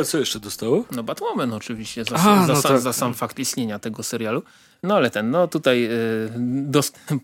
A 0.00 0.04
co 0.04 0.18
jeszcze 0.18 0.40
dostało? 0.40 0.84
No 0.90 1.02
Batwoman 1.02 1.52
oczywiście, 1.52 2.04
za, 2.04 2.16
Aha, 2.16 2.46
za, 2.46 2.52
no 2.52 2.62
tak. 2.62 2.80
za, 2.80 2.92
sam 2.92 3.14
fakt 3.14 3.38
istnienia 3.38 3.78
tego 3.78 4.02
serialu. 4.02 4.42
No 4.82 4.96
ale 4.96 5.10
ten, 5.10 5.30
no 5.30 5.48
tutaj 5.48 5.84
y, 5.84 5.88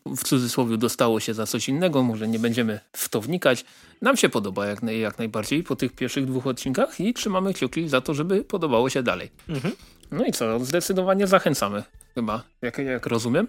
w 0.07 0.25
cudzysłowie 0.25 0.77
dostało 0.77 1.21
się 1.21 1.35
za 1.35 1.47
coś 1.47 1.69
innego, 1.69 2.03
może 2.03 2.29
nie 2.29 2.39
będziemy 2.39 2.81
w 2.93 3.09
to 3.09 3.21
wnikać. 3.21 3.65
Nam 4.03 4.17
się 4.17 4.29
podoba 4.29 4.67
jak, 4.67 4.83
jak 4.83 5.19
najbardziej 5.19 5.63
po 5.63 5.77
tych 5.77 5.93
pierwszych 5.93 6.27
dwóch 6.27 6.47
odcinkach 6.47 7.01
i 7.01 7.15
trzymamy 7.15 7.55
kciuki 7.55 7.89
za 7.89 8.01
to, 8.01 8.15
żeby 8.15 8.45
podobało 8.45 8.91
się 8.91 9.03
dalej. 9.03 9.31
Mhm. 9.49 9.75
No 10.11 10.25
i 10.25 10.33
co, 10.33 10.65
zdecydowanie 10.65 11.27
zachęcamy 11.27 11.83
chyba, 12.15 12.43
jak, 12.63 12.79
jak 12.79 13.07
rozumiem. 13.07 13.47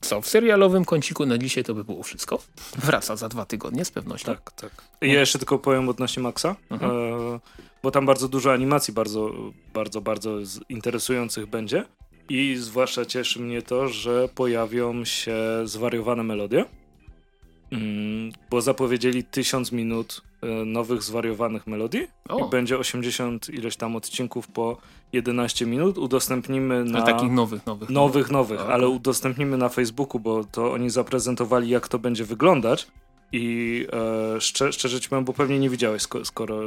Co, 0.00 0.20
w 0.20 0.28
serialowym 0.28 0.84
kąciku 0.84 1.26
na 1.26 1.38
dzisiaj 1.38 1.64
to 1.64 1.74
by 1.74 1.84
było 1.84 2.02
wszystko. 2.02 2.38
Wraca 2.76 3.16
za 3.16 3.28
dwa 3.28 3.46
tygodnie 3.46 3.84
z 3.84 3.90
pewnością. 3.90 4.34
Tak, 4.34 4.52
tak. 4.52 4.84
Ja 5.00 5.20
jeszcze 5.20 5.38
tylko 5.38 5.58
powiem 5.58 5.88
odnośnie 5.88 6.22
Maxa, 6.22 6.56
mhm. 6.70 6.92
e, 6.92 7.40
bo 7.82 7.90
tam 7.90 8.06
bardzo 8.06 8.28
dużo 8.28 8.52
animacji 8.52 8.94
bardzo, 8.94 9.30
bardzo, 9.74 10.00
bardzo 10.00 10.30
interesujących 10.68 11.46
będzie. 11.46 11.84
I 12.28 12.56
zwłaszcza 12.56 13.04
cieszy 13.04 13.40
mnie 13.40 13.62
to, 13.62 13.88
że 13.88 14.28
pojawią 14.34 15.04
się 15.04 15.36
zwariowane 15.64 16.22
melodie, 16.22 16.64
bo 18.50 18.60
zapowiedzieli 18.60 19.24
tysiąc 19.24 19.72
minut 19.72 20.22
e, 20.42 20.46
nowych 20.46 21.02
zwariowanych 21.02 21.66
melodii 21.66 22.08
o. 22.28 22.46
i 22.46 22.50
będzie 22.50 22.78
80 22.78 23.48
ileś 23.48 23.76
tam 23.76 23.96
odcinków 23.96 24.48
po 24.48 24.76
11 25.12 25.66
minut. 25.66 25.98
Udostępnimy 25.98 26.84
na... 26.84 26.98
Ale 26.98 27.12
takich 27.12 27.32
nowych, 27.32 27.66
nowych. 27.66 27.90
Nowych, 27.90 28.30
nowych, 28.30 28.60
ale 28.60 28.88
udostępnimy 28.88 29.56
na 29.56 29.68
Facebooku, 29.68 30.20
bo 30.20 30.44
to 30.44 30.72
oni 30.72 30.90
zaprezentowali 30.90 31.68
jak 31.68 31.88
to 31.88 31.98
będzie 31.98 32.24
wyglądać. 32.24 32.86
I 33.32 33.86
e, 34.36 34.40
szczerze, 34.40 34.72
szczerze 34.72 35.00
ci 35.00 35.08
powiem, 35.08 35.24
bo 35.24 35.32
pewnie 35.32 35.58
nie 35.58 35.70
widziałeś, 35.70 36.02
skoro, 36.02 36.24
skoro 36.24 36.60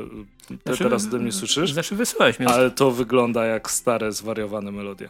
te, 0.48 0.56
znaczy, 0.64 0.84
teraz 0.84 1.06
ode 1.06 1.20
mnie 1.20 1.32
słyszysz. 1.32 1.74
Znaczy 1.74 1.96
wysyłałeś 1.96 2.40
mi. 2.40 2.46
Ale 2.46 2.72
to 2.72 2.92
wygląda 2.92 3.46
jak 3.46 3.72
stare, 3.72 4.12
zwariowane 4.12 4.72
melodie. 4.72 5.10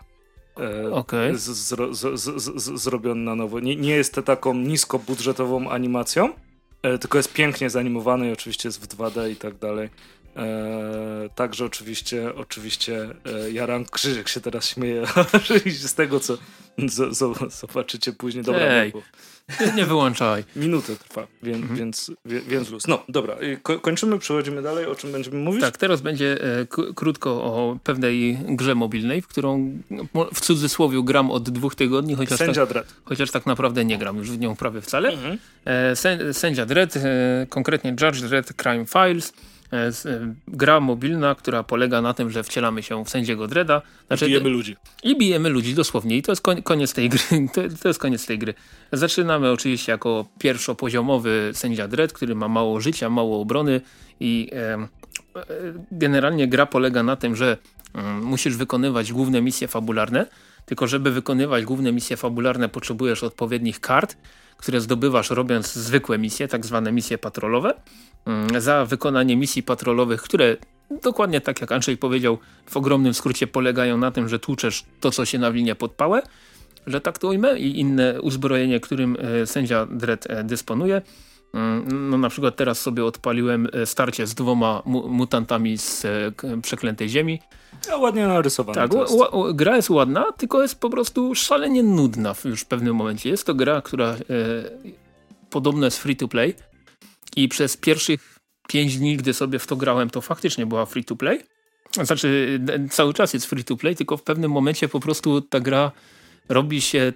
E, 0.59 0.91
okay. 0.91 1.37
z, 1.37 1.43
z, 1.43 2.31
z, 2.61 2.81
zrobiony 2.81 3.21
na 3.21 3.35
nowo. 3.35 3.59
Nie, 3.59 3.75
nie 3.75 3.95
jest 3.95 4.13
to 4.13 4.21
taką 4.21 4.53
niskobudżetową 4.53 5.69
animacją, 5.69 6.33
e, 6.83 6.97
tylko 6.97 7.17
jest 7.17 7.33
pięknie 7.33 7.69
zanimowany 7.69 8.29
i 8.29 8.31
oczywiście 8.31 8.69
jest 8.69 8.81
w 8.81 8.87
2D 8.87 9.31
i 9.31 9.35
tak 9.35 9.57
dalej. 9.57 9.89
E, 10.35 11.29
także 11.35 11.65
oczywiście, 11.65 12.35
oczywiście 12.35 13.09
e, 13.25 13.51
Jaran 13.51 13.85
Krzyżyk 13.85 14.27
się 14.27 14.41
teraz 14.41 14.69
śmieje 14.69 15.03
z 15.71 15.93
tego, 15.93 16.19
co 16.19 16.37
z, 16.77 17.17
z, 17.17 17.53
zobaczycie 17.53 18.13
później. 18.13 18.43
Dobra, 18.43 18.61
Ej, 18.61 18.93
nie 19.77 19.85
wyłączaj. 19.85 20.43
Minutę 20.55 20.95
trwa, 20.95 21.27
więc, 21.43 21.61
mhm. 21.61 21.79
więc, 21.79 22.11
więc 22.25 22.69
luz. 22.69 22.87
No, 22.87 23.03
dobra, 23.09 23.37
ko 23.63 23.79
kończymy, 23.79 24.19
przechodzimy 24.19 24.61
dalej. 24.61 24.85
O 24.85 24.95
czym 24.95 25.11
będziemy 25.11 25.37
mówić? 25.37 25.61
Tak, 25.61 25.77
teraz 25.77 26.01
będzie 26.01 26.37
e, 26.61 26.93
krótko 26.95 27.29
o 27.31 27.77
pewnej 27.83 28.37
grze 28.49 28.75
mobilnej, 28.75 29.21
w 29.21 29.27
którą 29.27 29.77
w 30.33 30.41
cudzysłowie 30.41 31.03
gram 31.03 31.31
od 31.31 31.49
dwóch 31.49 31.75
tygodni, 31.75 32.15
chociaż, 32.15 32.39
Sędzia 32.39 32.65
tak, 32.65 32.85
chociaż 33.03 33.31
tak 33.31 33.45
naprawdę 33.45 33.85
nie 33.85 33.97
gram 33.97 34.17
już 34.17 34.31
w 34.31 34.39
nią 34.39 34.55
prawie 34.55 34.81
wcale. 34.81 35.09
Mhm. 35.09 35.37
E, 35.65 36.33
sędzia 36.33 36.65
Dredd, 36.65 36.97
e, 36.97 37.01
konkretnie 37.49 37.91
Judge 37.91 38.21
Dredd 38.21 38.53
Crime 38.53 38.85
Files 38.85 39.33
gra 40.47 40.79
mobilna, 40.79 41.35
która 41.35 41.63
polega 41.63 42.01
na 42.01 42.13
tym, 42.13 42.29
że 42.29 42.43
wcielamy 42.43 42.83
się 42.83 43.05
w 43.05 43.09
sędziego 43.09 43.47
Dreda. 43.47 43.81
Znaczy, 44.07 44.25
I 44.25 44.29
bijemy 44.29 44.49
ludzi. 44.49 44.75
I 45.03 45.17
bijemy 45.17 45.49
ludzi 45.49 45.75
dosłownie. 45.75 46.17
I 46.17 46.21
to 46.21 46.31
jest 46.31 46.41
koniec 46.63 46.93
tej 46.93 47.09
gry. 47.09 47.19
To, 47.53 47.61
to 47.81 47.87
jest 47.87 47.99
koniec 47.99 48.25
tej 48.25 48.39
gry. 48.39 48.53
Zaczynamy 48.91 49.51
oczywiście 49.51 49.91
jako 49.91 50.25
pierwszopoziomowy 50.39 51.51
sędzia 51.53 51.87
Dredd, 51.87 52.13
który 52.13 52.35
ma 52.35 52.47
mało 52.47 52.81
życia, 52.81 53.09
mało 53.09 53.41
obrony 53.41 53.81
i 54.19 54.49
e, 54.53 54.87
generalnie 55.91 56.47
gra 56.47 56.65
polega 56.65 57.03
na 57.03 57.15
tym, 57.15 57.35
że 57.35 57.57
mm, 57.93 58.23
musisz 58.23 58.55
wykonywać 58.55 59.13
główne 59.13 59.41
misje 59.41 59.67
fabularne, 59.67 60.25
tylko 60.65 60.87
żeby 60.87 61.11
wykonywać 61.11 61.65
główne 61.65 61.91
misje 61.91 62.17
fabularne 62.17 62.69
potrzebujesz 62.69 63.23
odpowiednich 63.23 63.79
kart, 63.79 64.17
które 64.57 64.81
zdobywasz 64.81 65.29
robiąc 65.29 65.73
zwykłe 65.73 66.17
misje, 66.17 66.47
tak 66.47 66.65
zwane 66.65 66.91
misje 66.91 67.17
patrolowe. 67.17 67.73
Mm, 68.25 68.61
za 68.61 68.85
wykonanie 68.85 69.37
misji 69.37 69.63
patrolowych, 69.63 70.21
które 70.21 70.57
dokładnie 71.03 71.41
tak 71.41 71.61
jak 71.61 71.71
Andrzej 71.71 71.97
powiedział, 71.97 72.37
w 72.65 72.77
ogromnym 72.77 73.13
skrócie 73.13 73.47
polegają 73.47 73.97
na 73.97 74.11
tym, 74.11 74.29
że 74.29 74.39
tłuczesz 74.39 74.85
to, 74.99 75.11
co 75.11 75.25
się 75.25 75.39
nawilnia 75.39 75.75
pod 75.75 75.91
pałę, 75.91 76.21
że 76.87 77.01
tak 77.01 77.17
to 77.17 77.27
ujmę, 77.27 77.59
i 77.59 77.79
inne 77.79 78.21
uzbrojenie, 78.21 78.79
którym 78.79 79.17
e, 79.41 79.45
sędzia 79.45 79.85
Dredd 79.85 80.29
e, 80.29 80.43
dysponuje. 80.43 81.01
Mm, 81.53 82.09
no 82.09 82.17
na 82.17 82.29
przykład 82.29 82.55
teraz 82.55 82.81
sobie 82.81 83.05
odpaliłem 83.05 83.67
e, 83.73 83.85
starcie 83.85 84.27
z 84.27 84.35
dwoma 84.35 84.81
mu 84.85 85.07
mutantami 85.07 85.77
z 85.77 86.05
przeklętej 86.61 87.09
ziemi. 87.09 87.39
Ładnie 87.99 88.27
narysowana. 88.27 88.81
Tak, 88.81 88.93
jest. 88.93 89.13
gra 89.53 89.75
jest 89.75 89.89
ładna, 89.89 90.31
tylko 90.31 90.61
jest 90.61 90.79
po 90.79 90.89
prostu 90.89 91.35
szalenie 91.35 91.83
nudna 91.83 92.35
już 92.45 92.61
w 92.61 92.65
pewnym 92.65 92.95
momencie. 92.95 93.29
Jest 93.29 93.45
to 93.45 93.53
gra, 93.53 93.81
która 93.81 94.07
e, 94.07 94.15
podobno 95.49 95.85
jest 95.85 95.97
free 95.97 96.15
to 96.15 96.27
play 96.27 96.55
i 97.35 97.47
przez 97.47 97.77
pierwszych 97.77 98.39
pięć 98.67 98.97
dni, 98.97 99.17
gdy 99.17 99.33
sobie 99.33 99.59
w 99.59 99.67
to 99.67 99.75
grałem, 99.75 100.09
to 100.09 100.21
faktycznie 100.21 100.65
była 100.65 100.85
free 100.85 101.03
to 101.03 101.15
play. 101.15 101.39
Znaczy 101.91 102.59
cały 102.91 103.13
czas 103.13 103.33
jest 103.33 103.45
free 103.45 103.63
to 103.63 103.77
play, 103.77 103.95
tylko 103.95 104.17
w 104.17 104.23
pewnym 104.23 104.51
momencie 104.51 104.87
po 104.87 104.99
prostu 104.99 105.41
ta 105.41 105.59
gra 105.59 105.91
robi 106.49 106.81
się 106.81 107.13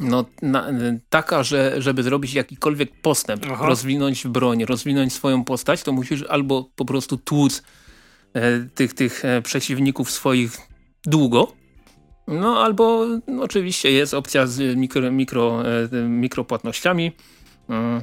no, 0.00 0.24
na, 0.42 0.66
taka, 1.08 1.42
że 1.42 1.82
żeby 1.82 2.02
zrobić 2.02 2.34
jakikolwiek 2.34 3.00
postęp, 3.00 3.46
Aha. 3.50 3.66
rozwinąć 3.66 4.26
broń, 4.26 4.64
rozwinąć 4.64 5.12
swoją 5.12 5.44
postać, 5.44 5.82
to 5.82 5.92
musisz 5.92 6.24
albo 6.28 6.70
po 6.76 6.84
prostu 6.84 7.16
tłuc 7.16 7.62
e, 8.34 8.60
tych, 8.74 8.94
tych 8.94 9.24
e, 9.24 9.42
przeciwników 9.42 10.10
swoich 10.10 10.56
długo, 11.06 11.52
no 12.26 12.62
albo 12.62 13.06
no, 13.26 13.42
oczywiście 13.42 13.92
jest 13.92 14.14
opcja 14.14 14.46
z 14.46 14.76
mikro, 14.76 15.10
mikro, 15.12 15.62
e, 15.68 16.08
mikropłatnościami, 16.08 17.12
mm, 17.68 18.02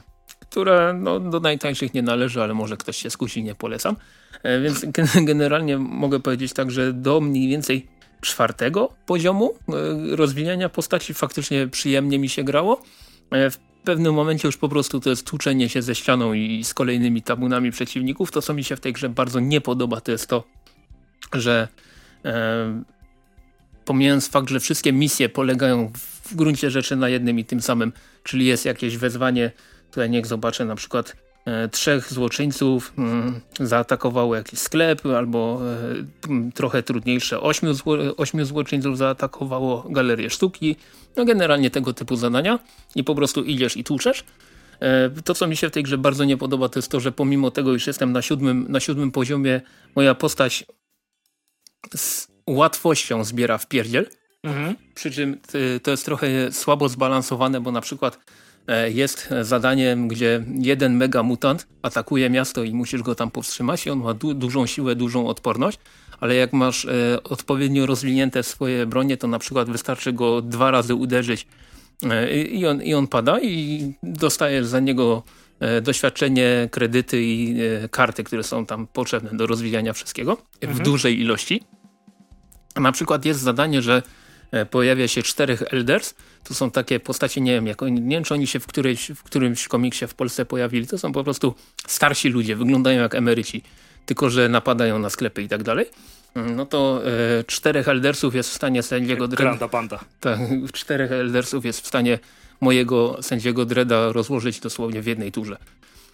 które 0.58 0.94
no, 0.94 1.20
do 1.20 1.40
najtańszych 1.40 1.94
nie 1.94 2.02
należy, 2.02 2.44
ale 2.44 2.54
może 2.54 2.78
ktoś 2.78 2.98
się 2.98 3.10
skusi, 3.10 3.44
nie 3.44 3.56
polecam. 3.56 3.96
E, 4.44 4.62
więc 4.62 4.86
generalnie 5.32 5.78
mogę 5.78 6.20
powiedzieć 6.20 6.54
tak, 6.54 6.72
że 6.72 6.94
do 6.94 7.22
mniej 7.22 7.48
więcej 7.48 7.88
czwartego 8.22 8.94
poziomu 9.06 9.54
e, 9.54 10.16
rozwijania 10.16 10.70
postaci 10.70 11.14
faktycznie 11.14 11.68
przyjemnie 11.68 12.20
mi 12.20 12.30
się 12.30 12.44
grało. 12.44 12.82
E, 13.32 13.50
w 13.50 13.58
pewnym 13.84 14.14
momencie 14.14 14.48
już 14.48 14.58
po 14.58 14.70
prostu 14.70 15.00
to 15.00 15.10
jest 15.10 15.28
tłuczenie 15.28 15.70
się 15.70 15.82
ze 15.82 15.96
ścianą 15.96 16.34
i 16.34 16.64
z 16.64 16.74
kolejnymi 16.74 17.22
tabunami 17.22 17.72
przeciwników. 17.72 18.32
To, 18.32 18.42
co 18.42 18.54
mi 18.54 18.64
się 18.64 18.76
w 18.76 18.80
tej 18.80 18.94
grze 18.94 19.10
bardzo 19.10 19.40
nie 19.40 19.62
podoba, 19.62 20.02
to 20.02 20.12
jest 20.12 20.28
to, 20.28 20.44
że 21.34 21.68
e, 22.26 22.84
pomijając 23.86 24.30
fakt, 24.30 24.50
że 24.50 24.60
wszystkie 24.60 24.94
misje 24.94 25.30
polegają 25.30 25.92
w 26.24 26.36
gruncie 26.36 26.72
rzeczy 26.72 26.96
na 26.96 27.10
jednym 27.10 27.40
i 27.40 27.46
tym 27.46 27.62
samym, 27.62 27.94
czyli 28.24 28.46
jest 28.46 28.66
jakieś 28.66 28.98
wezwanie 28.98 29.52
Tutaj 29.90 30.10
niech 30.10 30.28
zobaczę 30.28 30.66
na 30.66 30.76
przykład 30.76 31.16
e, 31.46 31.68
trzech 31.68 32.14
złoczyńców 32.14 32.94
mm, 32.98 33.42
zaatakowało 33.60 34.36
jakiś 34.36 34.60
sklep 34.60 35.06
albo 35.06 35.62
e, 36.30 36.52
trochę 36.54 36.84
trudniejsze 36.84 37.42
ośmiu, 37.42 37.74
zło, 37.74 37.98
ośmiu 38.18 38.46
złoczyńców 38.46 38.98
zaatakowało 38.98 39.86
galerię 39.90 40.30
sztuki. 40.30 40.76
No 41.16 41.26
generalnie 41.26 41.70
tego 41.70 41.94
typu 41.94 42.16
zadania 42.16 42.60
i 42.96 43.04
po 43.04 43.16
prostu 43.16 43.44
idziesz 43.44 43.78
i 43.78 43.84
tłuczesz. 43.84 44.24
E, 44.80 45.10
to, 45.24 45.34
co 45.34 45.48
mi 45.48 45.58
się 45.58 45.70
w 45.70 45.72
tej 45.72 45.84
grze 45.84 45.98
bardzo 45.98 46.24
nie 46.24 46.38
podoba, 46.38 46.70
to 46.70 46.80
jest 46.80 46.92
to, 46.92 47.00
że 47.00 47.12
pomimo 47.12 47.52
tego, 47.52 47.76
iż 47.76 47.88
jestem 47.88 48.12
na 48.12 48.22
siódmym, 48.22 48.66
na 48.70 48.80
siódmym 48.80 49.12
poziomie, 49.12 49.62
moja 49.96 50.16
postać 50.16 50.66
z 51.96 52.28
łatwością 52.48 53.24
zbiera 53.24 53.58
w 53.58 53.68
pierdziel. 53.68 54.06
Mhm. 54.44 54.76
Przy 54.96 55.12
czym 55.12 55.38
to 55.84 55.92
jest 55.92 56.06
trochę 56.06 56.52
słabo 56.52 56.90
zbalansowane, 56.90 57.62
bo 57.62 57.72
na 57.72 57.82
przykład 57.82 58.20
jest 58.94 59.30
zadaniem, 59.42 60.08
gdzie 60.08 60.44
jeden 60.60 60.96
mega 60.96 61.24
mutant 61.24 61.68
atakuje 61.82 62.30
miasto 62.30 62.64
i 62.64 62.74
musisz 62.74 63.02
go 63.02 63.16
tam 63.16 63.32
powstrzymać 63.32 63.86
i 63.86 63.90
on 63.90 64.00
ma 64.00 64.14
du 64.14 64.34
dużą 64.34 64.66
siłę, 64.66 64.96
dużą 64.96 65.28
odporność, 65.28 65.80
ale 66.20 66.36
jak 66.36 66.54
masz 66.54 66.86
e, 66.86 67.24
odpowiednio 67.24 67.86
rozwinięte 67.86 68.44
swoje 68.44 68.86
bronie, 68.86 69.18
to 69.18 69.28
na 69.28 69.40
przykład 69.40 69.70
wystarczy 69.70 70.14
go 70.14 70.42
dwa 70.42 70.72
razy 70.72 70.96
uderzyć 70.96 71.48
e, 72.04 72.44
i, 72.44 72.66
on, 72.66 72.82
i 72.82 72.94
on 72.94 73.08
pada 73.08 73.40
i 73.40 73.94
dostajesz 74.04 74.66
za 74.66 74.80
niego 74.80 75.24
e, 75.60 75.82
doświadczenie, 75.82 76.70
kredyty 76.72 77.24
i 77.24 77.56
e, 77.62 77.90
karty, 77.90 78.24
które 78.24 78.44
są 78.44 78.66
tam 78.66 78.88
potrzebne 78.88 79.38
do 79.38 79.48
rozwijania 79.48 79.94
wszystkiego 79.94 80.38
mhm. 80.62 80.80
w 80.80 80.86
dużej 80.86 81.20
ilości. 81.20 81.64
Na 82.76 82.92
przykład 82.92 83.26
jest 83.26 83.40
zadanie, 83.40 83.82
że 83.82 84.02
E, 84.02 84.02
pojawia 84.70 85.08
się 85.08 85.24
czterech 85.24 85.64
Elders. 85.74 86.14
To 86.44 86.54
są 86.54 86.72
takie 86.72 87.00
postacie, 87.00 87.42
nie 87.42 87.52
wiem, 87.52 87.68
jak, 87.68 87.82
nie 87.82 88.16
wiem 88.16 88.24
czy 88.24 88.34
oni 88.34 88.48
się 88.48 88.60
w, 88.60 88.68
którejś, 88.68 89.12
w 89.16 89.24
którymś 89.24 89.68
komiksie 89.68 90.08
w 90.08 90.14
Polsce 90.14 90.46
pojawili. 90.46 90.88
To 90.88 90.98
są 90.98 91.12
po 91.12 91.24
prostu 91.24 91.56
starsi 91.88 92.30
ludzie, 92.30 92.56
wyglądają 92.56 93.02
jak 93.02 93.16
emeryci. 93.16 93.64
tylko 94.06 94.30
że 94.30 94.50
napadają 94.50 95.00
na 95.00 95.10
sklepy 95.10 95.44
i 95.44 95.48
tak 95.48 95.64
dalej, 95.64 95.86
no 96.36 96.66
to 96.66 97.02
e, 97.06 97.44
czterech 97.44 97.88
eldersów 97.88 98.36
jest 98.36 98.50
w 98.50 98.54
stanie 98.54 98.84
sędziego 98.84 99.28
Dreda... 99.28 99.68
Banda. 99.68 100.00
Tak, 100.20 100.40
czterech 100.74 101.12
eldersów 101.12 101.66
jest 101.66 101.82
w 101.82 101.88
stanie 101.88 102.20
mojego 102.62 103.18
sędziego 103.22 103.66
Dreda 103.66 104.12
rozłożyć 104.12 104.60
dosłownie 104.60 105.02
w 105.02 105.06
jednej 105.06 105.32
turze. 105.32 105.58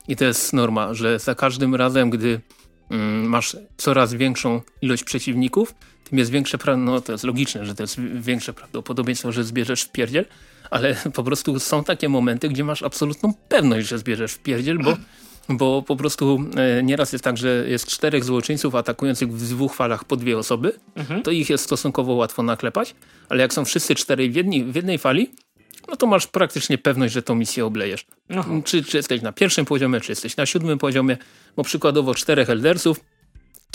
I 0.08 0.16
to 0.16 0.26
jest 0.26 0.54
norma, 0.54 0.94
że 0.94 1.20
za 1.20 1.36
każdym 1.36 1.76
razem, 1.76 2.10
gdy 2.10 2.42
mm, 2.90 3.26
masz 3.26 3.58
coraz 3.78 4.14
większą 4.14 4.62
ilość 4.82 5.04
przeciwników, 5.04 5.76
tym 6.10 6.20
jest 6.20 6.32
większe, 6.32 6.58
no 6.78 7.02
to 7.02 7.12
jest 7.12 7.24
logiczne, 7.24 7.66
że 7.66 7.76
to 7.76 7.84
jest 7.84 8.00
większe 8.00 8.54
prawdopodobieństwo, 8.54 9.32
że 9.32 9.44
zbierzesz 9.44 9.82
w 9.82 9.92
pierdziel, 9.92 10.26
ale 10.70 10.96
po 11.14 11.24
prostu 11.24 11.60
są 11.60 11.84
takie 11.84 12.10
momenty, 12.10 12.50
gdzie 12.50 12.64
masz 12.64 12.84
absolutną 12.84 13.34
pewność, 13.50 13.88
że 13.88 13.98
zbierzesz 13.98 14.34
w 14.34 14.40
pierdziel, 14.40 14.78
bo 14.80 14.98
bo 15.50 15.82
po 15.82 15.96
prostu 15.96 16.44
e, 16.56 16.84
nieraz 16.84 17.14
jest 17.14 17.24
tak, 17.24 17.38
że 17.38 17.66
jest 17.68 17.88
czterech 17.88 18.24
złoczyńców 18.24 18.76
atakujących 18.76 19.34
w 19.34 19.50
dwóch 19.50 19.76
falach 19.76 20.04
po 20.04 20.16
dwie 20.16 20.38
osoby, 20.38 20.74
mhm. 20.96 21.22
to 21.22 21.32
ich 21.32 21.50
jest 21.50 21.64
stosunkowo 21.64 22.14
łatwo 22.14 22.44
naklepać, 22.44 22.96
ale 23.30 23.42
jak 23.42 23.54
są 23.54 23.66
wszyscy 23.66 23.96
czterej 23.96 24.32
w, 24.32 24.36
jedni, 24.36 24.64
w 24.64 24.76
jednej 24.76 24.98
fali, 24.98 25.32
no 25.88 25.96
to 25.96 26.08
masz 26.08 26.28
praktycznie 26.28 26.78
pewność, 26.78 27.14
że 27.14 27.22
tą 27.22 27.36
misję 27.36 27.66
oblejesz. 27.66 28.06
Czy, 28.64 28.84
czy 28.84 28.98
jesteś 28.98 29.22
na 29.22 29.32
pierwszym 29.32 29.66
poziomie, 29.66 30.02
czy 30.02 30.12
jesteś 30.12 30.38
na 30.38 30.46
siódmym 30.46 30.80
poziomie, 30.80 31.18
bo 31.56 31.64
przykładowo 31.64 32.16
czterech 32.16 32.50
eldersów, 32.50 33.00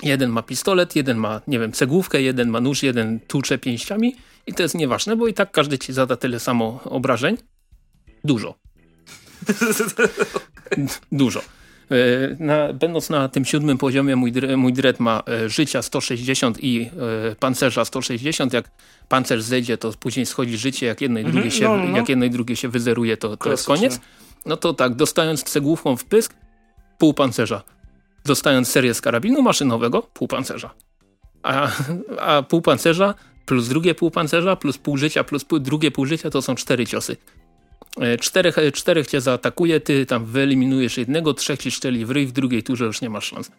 jeden 0.02 0.30
ma 0.30 0.42
pistolet, 0.42 0.96
jeden 0.96 1.16
ma, 1.16 1.40
nie 1.46 1.58
wiem, 1.58 1.72
cegłówkę, 1.72 2.22
jeden 2.22 2.48
ma 2.48 2.60
nóż, 2.60 2.82
jeden 2.82 3.20
tłucze 3.20 3.58
pięściami 3.58 4.16
i 4.46 4.54
to 4.54 4.62
jest 4.62 4.74
nieważne, 4.74 5.16
bo 5.16 5.26
i 5.26 5.34
tak 5.34 5.50
każdy 5.50 5.78
ci 5.78 5.92
zada 5.92 6.16
tyle 6.16 6.40
samo 6.40 6.80
obrażeń. 6.84 7.36
Dużo. 8.24 8.54
Dużo. 11.12 11.40
E, 11.90 12.36
na, 12.38 12.72
będąc 12.72 13.10
na 13.10 13.28
tym 13.28 13.44
siódmym 13.44 13.78
poziomie, 13.78 14.16
mój, 14.16 14.32
mój 14.56 14.72
dread 14.72 15.00
ma 15.00 15.22
e, 15.28 15.48
życia 15.48 15.82
160 15.82 16.64
i 16.64 16.90
e, 17.30 17.36
pancerza 17.36 17.84
160. 17.84 18.52
Jak 18.52 18.70
pancerz 19.08 19.42
zejdzie, 19.42 19.78
to 19.78 19.92
później 20.00 20.26
schodzi 20.26 20.58
życie. 20.58 20.86
Jak 20.86 21.00
jedno 21.00 21.18
i 21.18 21.22
mhm, 21.22 21.36
drugie, 21.36 21.56
się, 21.56 21.64
no, 21.64 21.76
no. 21.76 21.96
Jak 21.96 22.08
jedno 22.08 22.24
i 22.24 22.30
drugie 22.30 22.56
się 22.56 22.68
wyzeruje, 22.68 23.16
to, 23.16 23.36
to 23.36 23.50
jest 23.50 23.66
koniec. 23.66 24.00
No 24.46 24.56
to 24.56 24.74
tak, 24.74 24.94
dostając 24.94 25.42
cegłówką 25.42 25.96
w 25.96 26.04
pysk, 26.04 26.34
pół 26.98 27.14
pancerza. 27.14 27.62
Dostając 28.24 28.68
serię 28.68 28.94
z 28.94 29.00
karabinu 29.00 29.42
maszynowego, 29.42 30.02
pół 30.02 30.28
pancerza. 30.28 30.74
A, 31.42 31.70
a 32.20 32.42
pół 32.42 32.62
pancerza 32.62 33.14
plus 33.48 33.68
drugie 33.68 33.94
pół 33.94 34.10
pancerza, 34.10 34.56
plus 34.56 34.78
pół 34.78 34.96
życia, 34.96 35.24
plus 35.24 35.44
pół, 35.44 35.58
drugie 35.58 35.90
pół 35.90 36.06
życia 36.06 36.30
to 36.30 36.42
są 36.42 36.54
cztery 36.54 36.86
ciosy. 36.86 37.16
E, 38.00 38.18
czterech, 38.18 38.58
e, 38.58 38.72
czterech 38.72 39.06
cię 39.06 39.20
zaatakuje, 39.20 39.80
ty 39.80 40.06
tam 40.06 40.24
wyeliminujesz 40.24 40.98
jednego, 40.98 41.34
trzech 41.34 41.60
ci 41.60 41.70
szczeli 41.70 42.06
w 42.06 42.10
ryj, 42.10 42.26
w 42.26 42.32
drugiej 42.32 42.62
turze 42.62 42.84
już 42.84 43.00
nie 43.00 43.10
masz 43.10 43.24
szans. 43.24 43.50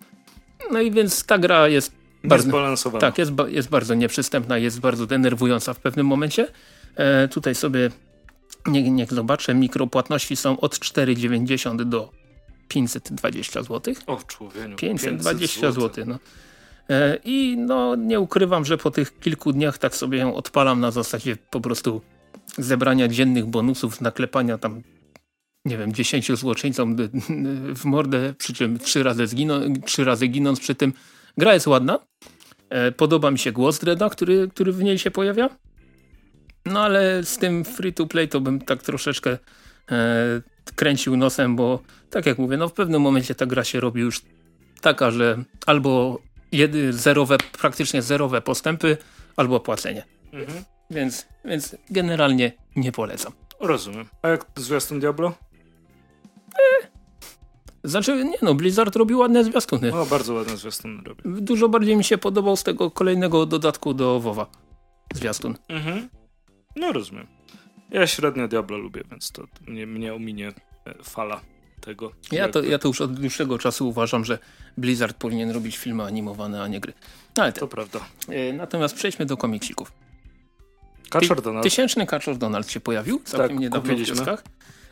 No 0.72 0.82
i 0.82 0.92
więc 0.92 1.26
ta 1.26 1.38
gra 1.38 1.68
jest 1.68 1.92
bardzo, 2.24 2.92
tak, 3.00 3.18
jest, 3.18 3.32
jest 3.48 3.70
bardzo 3.70 3.96
nieprzystępna, 3.96 4.58
jest 4.58 4.80
bardzo 4.80 5.06
denerwująca 5.06 5.74
w 5.74 5.80
pewnym 5.80 6.08
momencie. 6.08 6.48
E, 6.96 7.28
tutaj 7.28 7.56
sobie 7.56 7.90
nie, 8.68 8.92
niech 8.92 9.14
zobaczę, 9.14 9.54
mikropłatności 9.54 10.36
są 10.36 10.60
od 10.60 10.76
4,90 10.76 11.84
do 11.84 12.12
520 12.70 13.64
zł. 13.64 13.94
O 14.08 14.18
człowieniu. 14.28 14.76
520 14.76 15.72
zł. 15.72 15.82
zł 15.82 16.06
no. 16.08 16.20
E, 16.90 17.18
I 17.26 17.58
no 17.58 17.96
nie 17.96 18.20
ukrywam, 18.20 18.66
że 18.66 18.78
po 18.78 18.92
tych 18.92 19.20
kilku 19.20 19.54
dniach 19.54 19.78
tak 19.78 19.96
sobie 19.96 20.18
ją 20.18 20.36
odpalam 20.36 20.80
na 20.80 20.92
zasadzie 20.92 21.38
po 21.50 21.62
prostu 21.62 22.02
zebrania 22.58 23.08
dziennych 23.08 23.46
bonusów, 23.46 24.02
naklepania 24.02 24.58
tam 24.58 24.82
nie 25.66 25.78
wiem, 25.78 25.94
dziesięciu 25.94 26.36
złoczyńcom 26.36 26.96
w 27.82 27.86
mordę, 27.86 28.34
przy 28.38 28.54
czym 28.54 28.80
trzy 28.80 29.04
razy, 29.04 29.28
zginą, 29.28 29.60
trzy 29.86 30.04
razy 30.04 30.28
ginąc 30.28 30.60
przy 30.60 30.76
tym. 30.76 30.94
Gra 31.38 31.54
jest 31.54 31.68
ładna. 31.68 32.00
E, 32.70 32.92
podoba 32.92 33.32
mi 33.32 33.40
się 33.40 33.52
głos 33.52 33.80
Dreda, 33.80 34.10
który, 34.10 34.48
który 34.48 34.72
w 34.72 34.84
niej 34.84 35.00
się 35.00 35.12
pojawia. 35.12 35.50
No 36.66 36.82
ale 36.82 37.24
z 37.24 37.38
tym 37.38 37.66
free 37.66 37.94
to 37.94 38.08
play 38.08 38.28
to 38.28 38.42
bym 38.42 38.62
tak 38.62 38.84
troszeczkę 38.84 39.38
e, 39.92 40.42
kręcił 40.76 41.18
nosem, 41.18 41.56
bo 41.56 41.80
tak 42.10 42.26
jak 42.26 42.38
mówię, 42.38 42.58
no 42.58 42.70
w 42.70 42.74
pewnym 42.74 43.02
momencie 43.02 43.36
ta 43.36 43.46
gra 43.46 43.64
się 43.64 43.80
robi 43.80 44.02
już 44.02 44.22
taka, 44.82 45.12
że 45.12 45.44
albo 45.66 46.20
jedy, 46.52 46.94
zerowe, 46.94 47.38
praktycznie 47.62 48.02
zerowe 48.02 48.42
postępy, 48.42 48.98
albo 49.36 49.60
płacenie. 49.60 50.04
Mhm. 50.34 50.64
Więc, 50.92 51.28
więc 51.46 51.76
generalnie 51.90 52.52
nie 52.76 52.92
polecam. 52.92 53.34
Rozumiem. 53.60 54.06
A 54.22 54.28
jak 54.28 54.46
zwiastun 54.56 55.00
Diablo? 55.00 55.34
E, 56.54 56.88
znaczy, 57.84 58.26
nie 58.26 58.38
no, 58.42 58.56
Blizzard 58.56 58.96
robi 58.96 59.16
ładne 59.16 59.44
zwiastuny. 59.44 59.92
No, 59.92 60.06
bardzo 60.06 60.34
ładne 60.34 60.58
zwiastuny 60.58 61.04
robi. 61.04 61.24
Dużo 61.26 61.70
bardziej 61.70 61.98
mi 61.98 62.04
się 62.04 62.18
podobał 62.18 62.56
z 62.56 62.64
tego 62.64 62.92
kolejnego 62.92 63.46
dodatku 63.46 63.94
do 63.94 64.20
WoWa. 64.20 64.48
Zwiastun. 65.14 65.56
Mhm. 65.70 66.10
No, 66.76 66.92
rozumiem. 66.92 67.28
Ja 67.92 68.08
średnio 68.08 68.48
Diablo 68.48 68.78
lubię, 68.78 69.04
więc 69.12 69.32
to 69.32 69.44
mnie, 69.68 69.88
mnie 69.88 70.14
ominie 70.14 70.48
e, 70.86 71.04
fala 71.04 71.42
tego. 71.80 72.12
Ja 72.32 72.50
to, 72.50 72.64
ja 72.64 72.80
to 72.80 72.88
już 72.88 73.02
od 73.02 73.14
dłuższego 73.14 73.58
czasu 73.58 73.90
uważam, 73.90 74.26
że 74.26 74.40
Blizzard 74.78 75.18
powinien 75.18 75.52
robić 75.52 75.78
filmy 75.78 76.04
animowane, 76.04 76.64
a 76.64 76.68
nie 76.68 76.80
gry. 76.80 76.94
No, 77.38 77.44
ale. 77.44 77.54
To 77.54 77.68
prawda. 77.68 78.00
E, 78.30 78.54
natomiast 78.54 78.96
przejdźmy 78.96 79.26
do 79.26 79.38
komiksików. 79.38 79.92
Kaczor 81.10 81.42
Donald. 81.42 81.64
Tysięczny 81.64 82.06
Kaczor 82.06 82.38
Donald 82.38 82.72
się 82.72 82.80
pojawił 82.80 83.22
całkiem 83.26 83.50
tak, 83.50 83.60
niedawno 83.60 83.96
w 83.96 84.06
kioskach. 84.06 84.44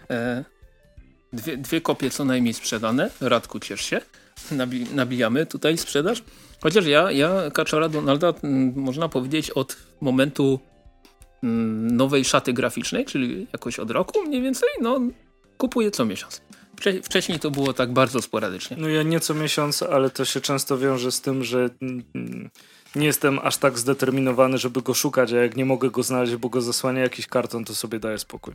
E, 0.09 0.43
dwie, 1.33 1.57
dwie 1.57 1.81
kopie 1.81 2.09
co 2.09 2.25
najmniej 2.25 2.53
sprzedane. 2.53 3.09
Radku, 3.21 3.59
ciesz 3.59 3.81
się. 3.81 4.01
Nabi, 4.51 4.83
nabijamy 4.93 5.45
tutaj 5.45 5.77
sprzedaż. 5.77 6.23
Chociaż 6.61 6.85
ja, 6.85 7.11
ja 7.11 7.51
Kaczora 7.53 7.89
Donalda 7.89 8.33
m, 8.43 8.73
można 8.75 9.09
powiedzieć 9.09 9.51
od 9.51 9.77
momentu 10.01 10.59
m, 11.43 11.95
nowej 11.95 12.25
szaty 12.25 12.53
graficznej, 12.53 13.05
czyli 13.05 13.47
jakoś 13.53 13.79
od 13.79 13.91
roku 13.91 14.21
mniej 14.27 14.41
więcej, 14.41 14.69
no 14.81 14.99
kupuję 15.57 15.91
co 15.91 16.05
miesiąc. 16.05 16.41
Wcześniej 17.03 17.39
to 17.39 17.51
było 17.51 17.73
tak 17.73 17.93
bardzo 17.93 18.21
sporadycznie. 18.21 18.77
No 18.79 18.89
ja 18.89 19.03
nie 19.03 19.19
co 19.19 19.33
miesiąc, 19.33 19.83
ale 19.83 20.09
to 20.09 20.25
się 20.25 20.41
często 20.41 20.77
wiąże 20.77 21.11
z 21.11 21.21
tym, 21.21 21.43
że 21.43 21.69
mm, 21.81 22.49
nie 22.95 23.05
jestem 23.05 23.39
aż 23.43 23.57
tak 23.57 23.79
zdeterminowany, 23.79 24.57
żeby 24.57 24.81
go 24.81 24.93
szukać, 24.93 25.33
a 25.33 25.35
jak 25.35 25.55
nie 25.55 25.65
mogę 25.65 25.91
go 25.91 26.03
znaleźć, 26.03 26.35
bo 26.35 26.49
go 26.49 26.61
zasłania 26.61 27.01
jakiś 27.01 27.27
karton, 27.27 27.65
to 27.65 27.75
sobie 27.75 27.99
daję 27.99 28.19
spokój. 28.19 28.53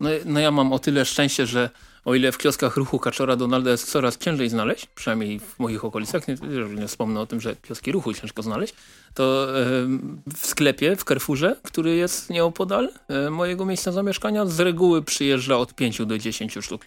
No, 0.00 0.10
no 0.24 0.40
ja 0.40 0.50
mam 0.50 0.72
o 0.72 0.78
tyle 0.78 1.04
szczęście, 1.04 1.46
że 1.46 1.70
o 2.04 2.14
ile 2.14 2.32
w 2.32 2.38
kioskach 2.38 2.76
ruchu 2.76 2.98
Kaczora 2.98 3.36
Donalda 3.36 3.70
jest 3.70 3.90
coraz 3.90 4.18
ciężej 4.18 4.48
znaleźć, 4.48 4.86
przynajmniej 4.86 5.40
w 5.40 5.58
moich 5.58 5.84
okolicach, 5.84 6.28
nie, 6.28 6.36
nie 6.80 6.88
wspomnę 6.88 7.20
o 7.20 7.26
tym, 7.26 7.40
że 7.40 7.56
kioski 7.56 7.92
ruchu 7.92 8.14
ciężko 8.14 8.42
znaleźć, 8.42 8.74
to 9.14 9.48
w 10.36 10.46
sklepie, 10.46 10.96
w 10.96 11.04
Carrefourze, 11.04 11.56
który 11.62 11.96
jest 11.96 12.30
nieopodal 12.30 12.88
e, 13.08 13.30
mojego 13.30 13.64
miejsca 13.64 13.92
zamieszkania, 13.92 14.46
z 14.46 14.60
reguły 14.60 15.02
przyjeżdża 15.02 15.56
od 15.56 15.74
5 15.74 16.06
do 16.06 16.18
10 16.18 16.58
sztuk. 16.60 16.86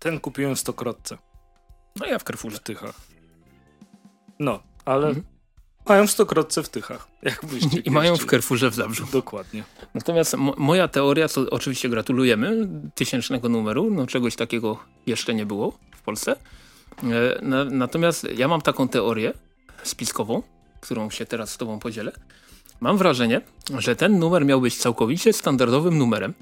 Ten 0.00 0.20
kupiłem 0.20 0.54
w 0.54 0.60
stokrotce. 0.60 1.18
No 1.96 2.06
ja 2.06 2.18
w 2.18 2.22
Carrefourze. 2.22 2.56
W 2.56 2.60
Tychach. 2.60 2.94
No, 4.38 4.62
ale 4.84 5.08
mhm. 5.08 5.26
Mają 5.88 6.06
w 6.06 6.10
Stokrotce 6.10 6.62
w 6.62 6.68
Tychach. 6.68 7.08
I 7.84 7.90
mają 7.90 8.16
w 8.16 8.24
Carrefourze 8.24 8.70
w 8.70 8.74
Zabrzu. 8.74 9.06
Dokładnie. 9.12 9.64
Natomiast 9.94 10.36
moja 10.56 10.88
teoria, 10.88 11.28
co 11.28 11.50
oczywiście 11.50 11.88
gratulujemy, 11.88 12.68
tysięcznego 12.94 13.48
numeru, 13.48 13.90
no 13.90 14.06
czegoś 14.06 14.36
takiego 14.36 14.78
jeszcze 15.06 15.34
nie 15.34 15.46
było 15.46 15.78
w 15.96 16.02
Polsce. 16.02 16.36
E, 17.02 17.42
na, 17.42 17.64
natomiast 17.64 18.26
ja 18.36 18.48
mam 18.48 18.60
taką 18.60 18.88
teorię 18.88 19.32
spiskową, 19.82 20.42
którą 20.80 21.10
się 21.10 21.26
teraz 21.26 21.50
z 21.50 21.56
tobą 21.56 21.78
podzielę. 21.78 22.12
Mam 22.80 22.98
wrażenie, 22.98 23.40
że 23.78 23.96
ten 23.96 24.18
numer 24.18 24.46
miał 24.46 24.60
być 24.60 24.76
całkowicie 24.76 25.32
standardowym 25.32 25.98
numerem, 25.98 26.34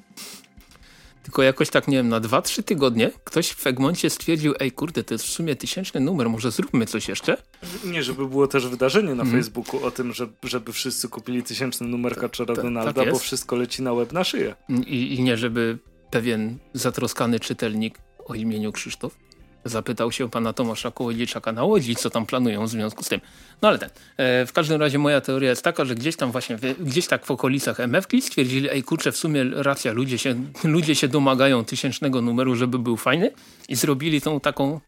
tylko 1.28 1.42
jakoś 1.42 1.70
tak, 1.70 1.88
nie 1.88 1.96
wiem, 1.96 2.08
na 2.08 2.20
2-3 2.20 2.62
tygodnie 2.62 3.10
ktoś 3.24 3.50
w 3.50 3.66
Egmoncie 3.66 4.10
stwierdził, 4.10 4.54
ej 4.60 4.72
kurde, 4.72 5.04
to 5.04 5.14
jest 5.14 5.24
w 5.24 5.28
sumie 5.28 5.56
tysięczny 5.56 6.00
numer, 6.00 6.30
może 6.30 6.50
zróbmy 6.50 6.86
coś 6.86 7.08
jeszcze? 7.08 7.36
Nie, 7.84 8.02
żeby 8.02 8.28
było 8.28 8.46
też 8.46 8.66
wydarzenie 8.66 9.14
na 9.14 9.22
mm. 9.22 9.34
Facebooku 9.34 9.84
o 9.84 9.90
tym, 9.90 10.12
że, 10.12 10.28
żeby 10.42 10.72
wszyscy 10.72 11.08
kupili 11.08 11.42
tysięczny 11.42 11.86
numer 11.86 12.16
Kaczora 12.16 12.56
ta, 12.56 12.62
Donalda, 12.62 12.92
tak 12.92 13.12
bo 13.12 13.18
wszystko 13.18 13.56
leci 13.56 13.82
na 13.82 13.94
web 13.94 14.12
na 14.12 14.24
szyję. 14.24 14.54
I, 14.86 15.14
I 15.14 15.22
nie, 15.22 15.36
żeby 15.36 15.78
pewien 16.10 16.58
zatroskany 16.72 17.40
czytelnik 17.40 17.98
o 18.24 18.34
imieniu 18.34 18.72
Krzysztof 18.72 19.16
Zapytał 19.64 20.12
się 20.12 20.30
pana 20.30 20.52
Tomasza 20.52 20.90
Kołodziejczaka 20.90 21.52
na 21.52 21.64
Łodzi, 21.64 21.96
co 21.96 22.10
tam 22.10 22.26
planują 22.26 22.66
w 22.66 22.68
związku 22.68 23.04
z 23.04 23.08
tym. 23.08 23.20
No 23.62 23.68
ale 23.68 23.78
ten. 23.78 23.90
E, 24.16 24.46
w 24.46 24.52
każdym 24.52 24.80
razie 24.80 24.98
moja 24.98 25.20
teoria 25.20 25.50
jest 25.50 25.64
taka, 25.64 25.84
że 25.84 25.94
gdzieś 25.94 26.16
tam 26.16 26.32
właśnie, 26.32 26.58
gdzieś 26.80 27.06
tak 27.06 27.26
w 27.26 27.30
okolicach 27.30 27.80
MFK 27.80 28.12
stwierdzili, 28.20 28.70
ej 28.70 28.82
kurczę, 28.82 29.12
w 29.12 29.16
sumie 29.16 29.44
racja, 29.44 29.92
ludzie 29.92 30.18
się, 30.18 30.34
ludzie 30.64 30.94
się 30.94 31.08
domagają 31.08 31.64
tysięcznego 31.64 32.22
numeru, 32.22 32.54
żeby 32.54 32.78
był 32.78 32.96
fajny 32.96 33.30
i 33.68 33.76
zrobili 33.76 34.20
tą 34.20 34.40
taką 34.40 34.80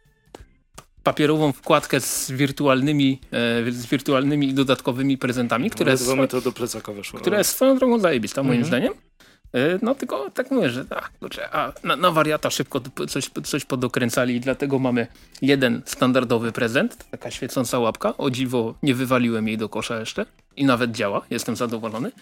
papierową 1.02 1.52
wkładkę 1.52 2.00
z 2.00 2.30
wirtualnymi, 2.30 3.20
e, 3.66 3.72
z 3.72 3.86
wirtualnymi 3.86 4.54
dodatkowymi 4.54 5.18
prezentami, 5.18 5.70
które, 5.70 5.94
no, 6.16 6.26
to 6.26 6.40
do 6.40 6.52
plecaka 6.52 6.92
weszło, 6.92 7.20
która 7.20 7.38
jest 7.38 7.50
swoją 7.50 7.78
drogą 7.78 7.98
zajebista, 7.98 8.42
moim 8.42 8.62
mhm. 8.62 8.66
zdaniem. 8.66 9.09
E, 9.54 9.78
no 9.82 9.94
tylko 9.94 10.30
tak 10.30 10.50
mówię, 10.50 10.70
że 10.70 10.84
a, 10.90 11.08
a 11.52 11.72
na, 11.84 11.96
na, 11.96 12.10
wariata 12.10 12.50
szybko 12.50 12.80
coś, 13.08 13.30
coś 13.44 13.64
podokręcali 13.64 14.34
i 14.34 14.40
dlatego 14.40 14.78
mamy 14.78 15.06
jeden 15.42 15.82
standardowy 15.84 16.52
prezent, 16.52 17.10
taka 17.10 17.30
świecąca 17.30 17.78
łapka. 17.78 18.16
O 18.16 18.30
dziwo 18.30 18.74
nie 18.82 18.94
wywaliłem 18.94 19.48
jej 19.48 19.58
do 19.58 19.68
kosza 19.68 20.00
jeszcze 20.00 20.26
i 20.56 20.64
nawet 20.64 20.92
działa, 20.92 21.22
jestem 21.30 21.56
zadowolony. 21.56 22.12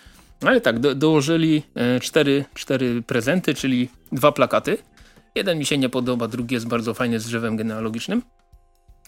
Ale 0.47 0.61
tak, 0.61 0.79
do, 0.79 0.95
dołożyli 0.95 1.63
e, 1.75 2.01
cztery, 2.01 2.45
cztery 2.55 3.03
prezenty, 3.03 3.55
czyli 3.55 3.89
dwa 4.13 4.33
plakaty. 4.33 4.79
Jeden 5.35 5.59
mi 5.59 5.67
się 5.67 5.79
nie 5.79 5.89
podoba, 5.89 6.29
drugi 6.29 6.55
jest 6.55 6.69
bardzo 6.69 6.95
fajny 6.95 7.21
z 7.21 7.27
drzewem 7.27 7.57
genealogicznym. 7.57 8.23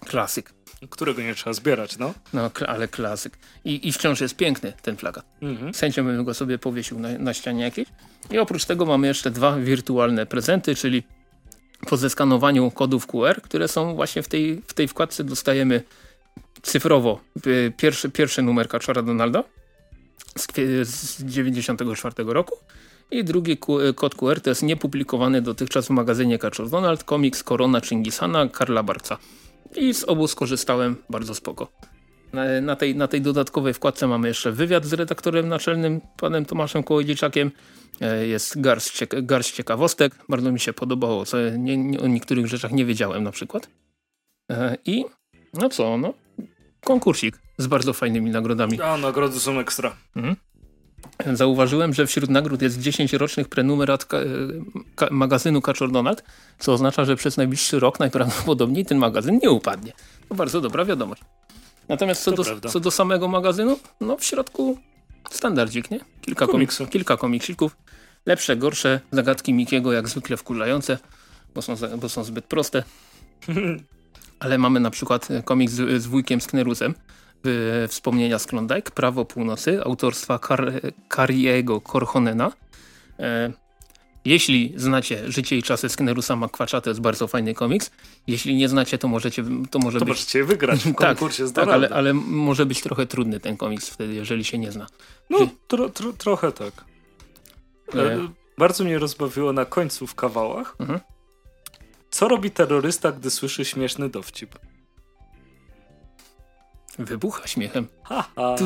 Klasyk. 0.06 0.52
Którego 0.90 1.22
nie 1.22 1.34
trzeba 1.34 1.54
zbierać, 1.54 1.98
no. 1.98 2.14
No, 2.32 2.50
ale 2.66 2.88
klasyk. 2.88 3.38
I, 3.64 3.88
i 3.88 3.92
wciąż 3.92 4.20
jest 4.20 4.36
piękny 4.36 4.72
ten 4.82 4.96
plakat. 4.96 5.24
Mhm. 5.42 5.72
Chęcią 5.72 6.04
bym 6.04 6.24
go 6.24 6.34
sobie 6.34 6.58
powiesił 6.58 6.98
na, 6.98 7.18
na 7.18 7.34
ścianie 7.34 7.62
jakiejś. 7.62 7.88
I 8.30 8.38
oprócz 8.38 8.64
tego 8.64 8.86
mamy 8.86 9.06
jeszcze 9.06 9.30
dwa 9.30 9.56
wirtualne 9.56 10.26
prezenty, 10.26 10.74
czyli 10.74 11.02
po 11.86 11.96
zeskanowaniu 11.96 12.70
kodów 12.70 13.06
QR, 13.06 13.42
które 13.42 13.68
są 13.68 13.94
właśnie 13.94 14.22
w 14.22 14.28
tej, 14.28 14.62
w 14.66 14.74
tej 14.74 14.88
wkładce 14.88 15.24
dostajemy 15.24 15.82
cyfrowo 16.62 17.20
y, 17.46 17.72
pierwszy, 17.76 18.10
pierwszy 18.10 18.42
numer 18.42 18.68
Kaczora 18.68 19.02
Donalda 19.02 19.44
z, 20.36 20.46
z 20.88 21.24
94 21.24 22.14
roku 22.26 22.56
i 23.10 23.24
drugi 23.24 23.58
kod 23.94 24.14
QR 24.14 24.40
to 24.40 24.50
jest 24.50 24.62
niepublikowany 24.62 25.42
dotychczas 25.42 25.86
w 25.86 25.90
magazynie 25.90 26.38
Kaczor 26.38 26.70
Donald 26.70 27.04
komiks 27.04 27.42
Korona 27.42 27.80
Chingisana 27.80 28.48
Karla 28.48 28.82
Barca. 28.82 29.18
I 29.76 29.94
z 29.94 30.04
obu 30.04 30.28
skorzystałem 30.28 30.96
bardzo 31.10 31.34
spoko. 31.34 31.72
Na, 32.32 32.60
na, 32.60 32.76
tej, 32.76 32.96
na 32.96 33.08
tej 33.08 33.20
dodatkowej 33.20 33.74
wkładce 33.74 34.06
mamy 34.06 34.28
jeszcze 34.28 34.52
wywiad 34.52 34.84
z 34.84 34.92
redaktorem 34.92 35.48
naczelnym, 35.48 36.00
panem 36.16 36.44
Tomaszem 36.44 36.82
Kołodziejczakiem. 36.82 37.50
E, 38.00 38.26
jest 38.26 38.60
garść, 38.60 38.90
cieka 38.90 39.22
garść 39.22 39.52
ciekawostek. 39.52 40.14
Bardzo 40.28 40.52
mi 40.52 40.60
się 40.60 40.72
podobało, 40.72 41.26
co 41.26 41.36
nie, 41.50 41.76
nie, 41.76 42.00
o 42.00 42.06
niektórych 42.06 42.46
rzeczach 42.46 42.72
nie 42.72 42.84
wiedziałem 42.84 43.24
na 43.24 43.32
przykład. 43.32 43.68
E, 44.50 44.76
I 44.84 45.04
no 45.54 45.68
co, 45.68 45.98
no 45.98 46.14
konkursik 46.84 47.38
z 47.58 47.66
bardzo 47.66 47.92
fajnymi 47.92 48.30
nagrodami. 48.30 48.80
A, 48.80 48.96
nagrody 48.96 49.40
są 49.40 49.58
ekstra. 49.58 49.96
Mhm. 50.16 50.36
Zauważyłem, 51.32 51.94
że 51.94 52.06
wśród 52.06 52.30
nagród 52.30 52.62
jest 52.62 52.80
10 52.80 53.12
rocznych 53.12 53.48
prenumerat 53.48 54.04
ka 54.04 54.18
ka 54.96 55.08
magazynu 55.10 55.62
Kaczor 55.62 55.92
Donald, 55.92 56.24
co 56.58 56.72
oznacza, 56.72 57.04
że 57.04 57.16
przez 57.16 57.36
najbliższy 57.36 57.80
rok 57.80 58.00
najprawdopodobniej 58.00 58.84
ten 58.84 58.98
magazyn 58.98 59.38
nie 59.42 59.50
upadnie. 59.50 59.92
To 60.28 60.34
bardzo 60.34 60.60
dobra 60.60 60.84
wiadomość. 60.84 61.22
Natomiast 61.88 62.22
co, 62.22 62.32
do, 62.32 62.44
co 62.68 62.80
do, 62.80 62.90
samego 62.90 63.28
magazynu, 63.28 63.78
no 64.00 64.16
w 64.16 64.24
środku 64.24 64.78
standardzik, 65.30 65.90
nie? 65.90 66.00
Kilka, 66.20 66.46
Komiksu. 66.46 66.86
kilka 66.86 67.16
komiksików. 67.16 67.76
Lepsze, 68.26 68.56
gorsze, 68.56 69.00
zagadki 69.12 69.54
Mikiego 69.54 69.92
jak 69.92 70.08
zwykle 70.08 70.36
wkurzające, 70.36 70.98
bo 71.54 71.62
są, 71.62 71.74
bo 72.00 72.08
są 72.08 72.24
zbyt 72.24 72.44
proste. 72.44 72.82
Ale 74.40 74.58
mamy 74.58 74.80
na 74.80 74.90
przykład 74.90 75.28
komiks 75.44 75.72
z, 75.72 76.02
z 76.02 76.06
wujkiem 76.06 76.40
Sknerusem, 76.40 76.94
Wspomnienia 77.88 78.38
z 78.38 78.46
Klondike, 78.46 78.90
Prawo 78.90 79.24
Północy, 79.24 79.84
autorstwa 79.84 80.38
Kar 80.38 80.72
Kariego 81.08 81.80
Korhonena. 81.80 82.52
E, 83.18 83.52
jeśli 84.24 84.72
znacie 84.76 85.32
Życie 85.32 85.56
i 85.56 85.62
czasy 85.62 85.88
Sknerusa 85.88 86.36
McQuatcha, 86.36 86.80
to 86.80 86.90
jest 86.90 87.00
bardzo 87.00 87.26
fajny 87.26 87.54
komiks. 87.54 87.90
Jeśli 88.26 88.54
nie 88.54 88.68
znacie, 88.68 88.98
to 88.98 89.08
możecie 89.08 89.44
to 89.70 89.78
może 89.78 89.98
to 89.98 90.04
być... 90.04 90.14
możecie 90.14 90.44
wygrać 90.44 90.80
w 90.80 90.84
tak, 90.94 90.96
konkursie 90.96 91.52
tak, 91.52 91.68
ale, 91.68 91.88
ale 91.88 92.14
może 92.14 92.66
być 92.66 92.80
trochę 92.80 93.06
trudny 93.06 93.40
ten 93.40 93.56
komiks 93.56 93.88
wtedy, 93.88 94.14
jeżeli 94.14 94.44
się 94.44 94.58
nie 94.58 94.72
zna. 94.72 94.86
No, 95.30 95.38
tro, 95.68 95.88
tro, 95.88 96.12
trochę 96.12 96.52
tak. 96.52 96.84
E, 97.94 98.28
bardzo 98.58 98.84
mnie 98.84 98.98
rozbawiło 98.98 99.52
na 99.52 99.64
końcu 99.64 100.06
w 100.06 100.14
kawałach. 100.14 100.76
Mhm. 100.78 101.00
Co 102.10 102.28
robi 102.28 102.50
terrorysta, 102.50 103.12
gdy 103.12 103.30
słyszy 103.30 103.64
śmieszny 103.64 104.08
dowcip? 104.08 104.58
Wybucha 106.98 107.46
śmiechem. 107.46 107.86
Ha, 108.02 108.28
ha. 108.36 108.56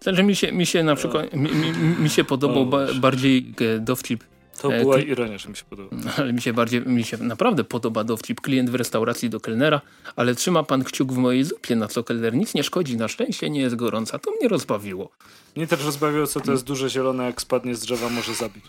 Znaczy 0.00 0.22
mi 0.22 0.36
się, 0.36 0.52
mi 0.52 0.66
się 0.66 0.82
na 0.82 0.94
przykład, 0.94 1.32
mi, 1.32 1.50
mi, 1.50 1.72
mi 1.98 2.10
się 2.10 2.24
podobał 2.24 2.66
ba, 2.66 2.86
bardziej 2.94 3.54
e, 3.60 3.78
dowcip. 3.78 4.24
To 4.60 4.74
e, 4.74 4.80
była 4.80 4.98
ironia, 4.98 5.38
że 5.38 5.48
mi 5.48 5.56
się 5.56 5.64
podoba. 5.64 5.96
Ale 6.18 6.32
mi 6.32 6.42
się 6.42 6.52
bardziej, 6.52 6.80
mi 6.80 7.04
się 7.04 7.16
naprawdę 7.16 7.64
podoba 7.64 8.04
dowcip. 8.04 8.40
Klient 8.40 8.70
w 8.70 8.74
restauracji 8.74 9.30
do 9.30 9.40
kelnera, 9.40 9.80
ale 10.16 10.34
trzyma 10.34 10.62
pan 10.62 10.84
kciuk 10.84 11.12
w 11.12 11.16
mojej 11.16 11.44
zupie, 11.44 11.76
na 11.76 11.88
co 11.88 12.04
kelner 12.04 12.34
nic 12.34 12.54
nie 12.54 12.62
szkodzi, 12.62 12.96
na 12.96 13.08
szczęście 13.08 13.50
nie 13.50 13.60
jest 13.60 13.76
gorąca. 13.76 14.18
To 14.18 14.30
mnie 14.30 14.48
rozbawiło. 14.48 15.10
Mnie 15.56 15.66
też 15.66 15.84
rozbawiło, 15.84 16.26
co 16.26 16.40
to 16.40 16.52
jest 16.52 16.64
duże 16.64 16.90
zielone, 16.90 17.24
jak 17.24 17.40
spadnie 17.40 17.74
z 17.74 17.80
drzewa, 17.80 18.08
może 18.08 18.34
zabić. 18.34 18.64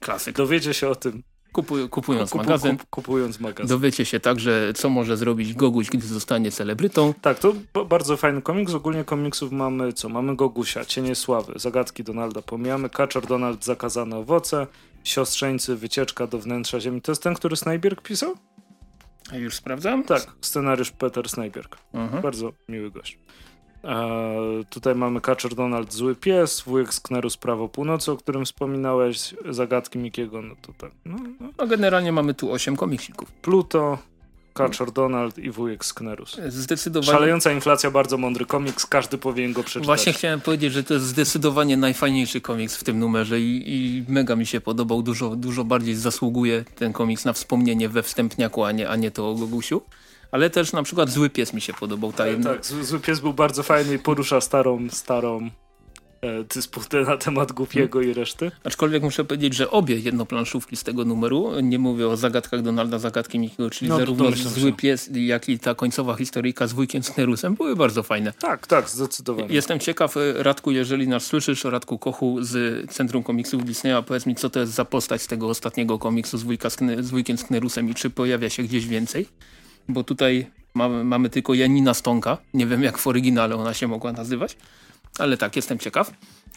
Klasyk. 0.00 0.36
Dowiedzie 0.36 0.74
się 0.74 0.88
o 0.88 0.94
tym 0.94 1.22
Kupuj, 1.52 1.88
kupując 1.88 2.30
Kupu, 2.30 2.44
magazyn. 2.44 2.78
Kup, 2.78 2.90
kupując 2.90 3.40
magazyn. 3.40 3.68
Dowiecie 3.68 4.04
się 4.04 4.20
także, 4.20 4.72
co 4.76 4.88
może 4.88 5.16
zrobić 5.16 5.54
Goguś, 5.54 5.86
gdy 5.86 6.06
zostanie 6.06 6.50
celebrytą. 6.50 7.14
Tak, 7.22 7.38
to 7.38 7.54
bardzo 7.84 8.16
fajny 8.16 8.42
komiks. 8.42 8.74
Ogólnie 8.74 9.04
komiksów 9.04 9.52
mamy 9.52 9.92
co? 9.92 10.08
Mamy 10.08 10.36
Gogusia, 10.36 10.84
Cienie 10.84 11.14
Sławy, 11.14 11.52
Zagadki 11.56 12.04
Donalda 12.04 12.42
Pomijamy, 12.42 12.90
Kaczor 12.90 13.26
Donald, 13.26 13.64
Zakazane 13.64 14.16
Owoce, 14.16 14.66
Siostrzeńcy, 15.04 15.76
Wycieczka 15.76 16.26
do 16.26 16.38
wnętrza 16.38 16.80
Ziemi. 16.80 17.02
To 17.02 17.12
jest 17.12 17.22
ten, 17.22 17.34
który 17.34 17.56
Snajbierg 17.56 18.02
pisał? 18.02 18.34
A 19.32 19.36
już 19.36 19.54
sprawdzam? 19.54 20.04
Tak, 20.04 20.26
scenariusz 20.40 20.90
Peter 20.90 21.28
Snajbierg. 21.28 21.76
Mhm. 21.92 22.22
Bardzo 22.22 22.52
miły 22.68 22.90
gość. 22.90 23.18
E, 23.84 24.64
tutaj 24.70 24.94
mamy 24.94 25.20
Kaczor 25.20 25.54
Donald 25.54 25.92
Zły 25.92 26.16
Pies, 26.16 26.60
Wujek 26.60 26.94
Sknerus 26.94 27.36
Prawo 27.36 27.68
Północy, 27.68 28.12
o 28.12 28.16
którym 28.16 28.44
wspominałeś, 28.44 29.34
Zagadki 29.50 29.98
Mikiego, 29.98 30.42
no 30.42 30.54
to 30.62 30.72
tak. 30.78 30.92
No, 31.04 31.16
no. 31.40 31.48
no 31.58 31.66
generalnie 31.66 32.12
mamy 32.12 32.34
tu 32.34 32.52
8 32.52 32.76
komiksików. 32.76 33.32
Pluto, 33.32 33.98
Kaczor 34.54 34.92
Donald 34.92 35.38
i 35.38 35.50
Wujek 35.50 35.84
Sknerus. 35.84 36.36
Zdecydowanie. 36.48 37.12
Szalejąca 37.12 37.52
inflacja, 37.52 37.90
bardzo 37.90 38.18
mądry 38.18 38.46
komiks, 38.46 38.86
każdy 38.86 39.18
powinien 39.18 39.52
go 39.52 39.62
przeczytać. 39.62 39.86
Właśnie 39.86 40.12
chciałem 40.12 40.40
powiedzieć, 40.40 40.72
że 40.72 40.84
to 40.84 40.94
jest 40.94 41.06
zdecydowanie 41.06 41.76
najfajniejszy 41.76 42.40
komiks 42.40 42.76
w 42.76 42.84
tym 42.84 42.98
numerze 42.98 43.40
i, 43.40 43.62
i 43.66 44.04
mega 44.08 44.36
mi 44.36 44.46
się 44.46 44.60
podobał, 44.60 45.02
dużo, 45.02 45.36
dużo 45.36 45.64
bardziej 45.64 45.94
zasługuje 45.94 46.64
ten 46.76 46.92
komiks 46.92 47.24
na 47.24 47.32
wspomnienie 47.32 47.88
we 47.88 48.02
wstępniaku, 48.02 48.64
a 48.64 48.72
nie, 48.72 48.88
a 48.88 48.96
nie 48.96 49.10
to 49.10 49.30
o 49.30 49.34
Gogusiu 49.34 49.82
ale 50.32 50.50
też 50.50 50.72
na 50.72 50.82
przykład 50.82 51.10
Zły 51.10 51.30
Pies 51.30 51.54
mi 51.54 51.60
się 51.60 51.72
podobał. 51.74 52.12
Tak, 52.12 52.28
tak, 52.44 52.66
Zły 52.66 53.00
Pies 53.00 53.20
był 53.20 53.34
bardzo 53.34 53.62
fajny 53.62 53.94
i 53.94 53.98
porusza 53.98 54.40
starą, 54.40 54.88
starą 54.90 55.50
e, 56.20 56.44
dysputę 56.44 57.00
na 57.00 57.16
temat 57.16 57.52
Głupiego 57.52 57.98
hmm. 57.98 58.10
i 58.10 58.14
reszty. 58.14 58.50
Aczkolwiek 58.64 59.02
muszę 59.02 59.24
powiedzieć, 59.24 59.54
że 59.54 59.70
obie 59.70 59.98
jednoplanszówki 59.98 60.76
z 60.76 60.82
tego 60.84 61.04
numeru, 61.04 61.60
nie 61.62 61.78
mówię 61.78 62.08
o 62.08 62.16
zagadkach 62.16 62.62
Donalda, 62.62 62.98
zagadki 62.98 63.38
Mikiego, 63.38 63.70
czyli 63.70 63.88
no, 63.88 63.98
zarówno 63.98 64.32
Zły 64.32 64.72
Pies, 64.72 65.10
jak 65.14 65.48
i 65.48 65.58
ta 65.58 65.74
końcowa 65.74 66.14
historyjka 66.14 66.66
z 66.66 66.72
wujkiem 66.72 67.02
Snerusem 67.02 67.54
były 67.54 67.76
bardzo 67.76 68.02
fajne. 68.02 68.32
Tak, 68.32 68.66
tak, 68.66 68.90
zdecydowanie. 68.90 69.54
Jestem 69.54 69.78
ciekaw, 69.78 70.16
e, 70.16 70.42
Radku, 70.42 70.70
jeżeli 70.70 71.08
nas 71.08 71.26
słyszysz, 71.26 71.64
Radku 71.64 71.98
Kochu 71.98 72.42
z 72.42 72.90
Centrum 72.90 73.22
Komiksów 73.22 73.64
Disneya, 73.64 74.02
powiedz 74.06 74.26
mi, 74.26 74.34
co 74.34 74.50
to 74.50 74.60
jest 74.60 74.72
za 74.72 74.84
postać 74.84 75.22
z 75.22 75.26
tego 75.26 75.48
ostatniego 75.48 75.98
komiksu 75.98 76.38
z, 76.38 76.42
wujka, 76.42 76.68
z 77.00 77.10
wujkiem 77.10 77.38
Sknerusem 77.38 77.90
i 77.90 77.94
czy 77.94 78.10
pojawia 78.10 78.50
się 78.50 78.62
gdzieś 78.62 78.86
więcej? 78.86 79.26
Bo 79.88 80.04
tutaj 80.04 80.46
mamy, 80.74 81.04
mamy 81.04 81.30
tylko 81.30 81.54
Janina 81.54 81.94
Stonka. 81.94 82.38
Nie 82.54 82.66
wiem 82.66 82.82
jak 82.82 82.98
w 82.98 83.06
oryginale 83.06 83.56
ona 83.56 83.74
się 83.74 83.88
mogła 83.88 84.12
nazywać, 84.12 84.56
ale 85.18 85.36
tak, 85.36 85.56
jestem 85.56 85.78
ciekaw. 85.78 86.12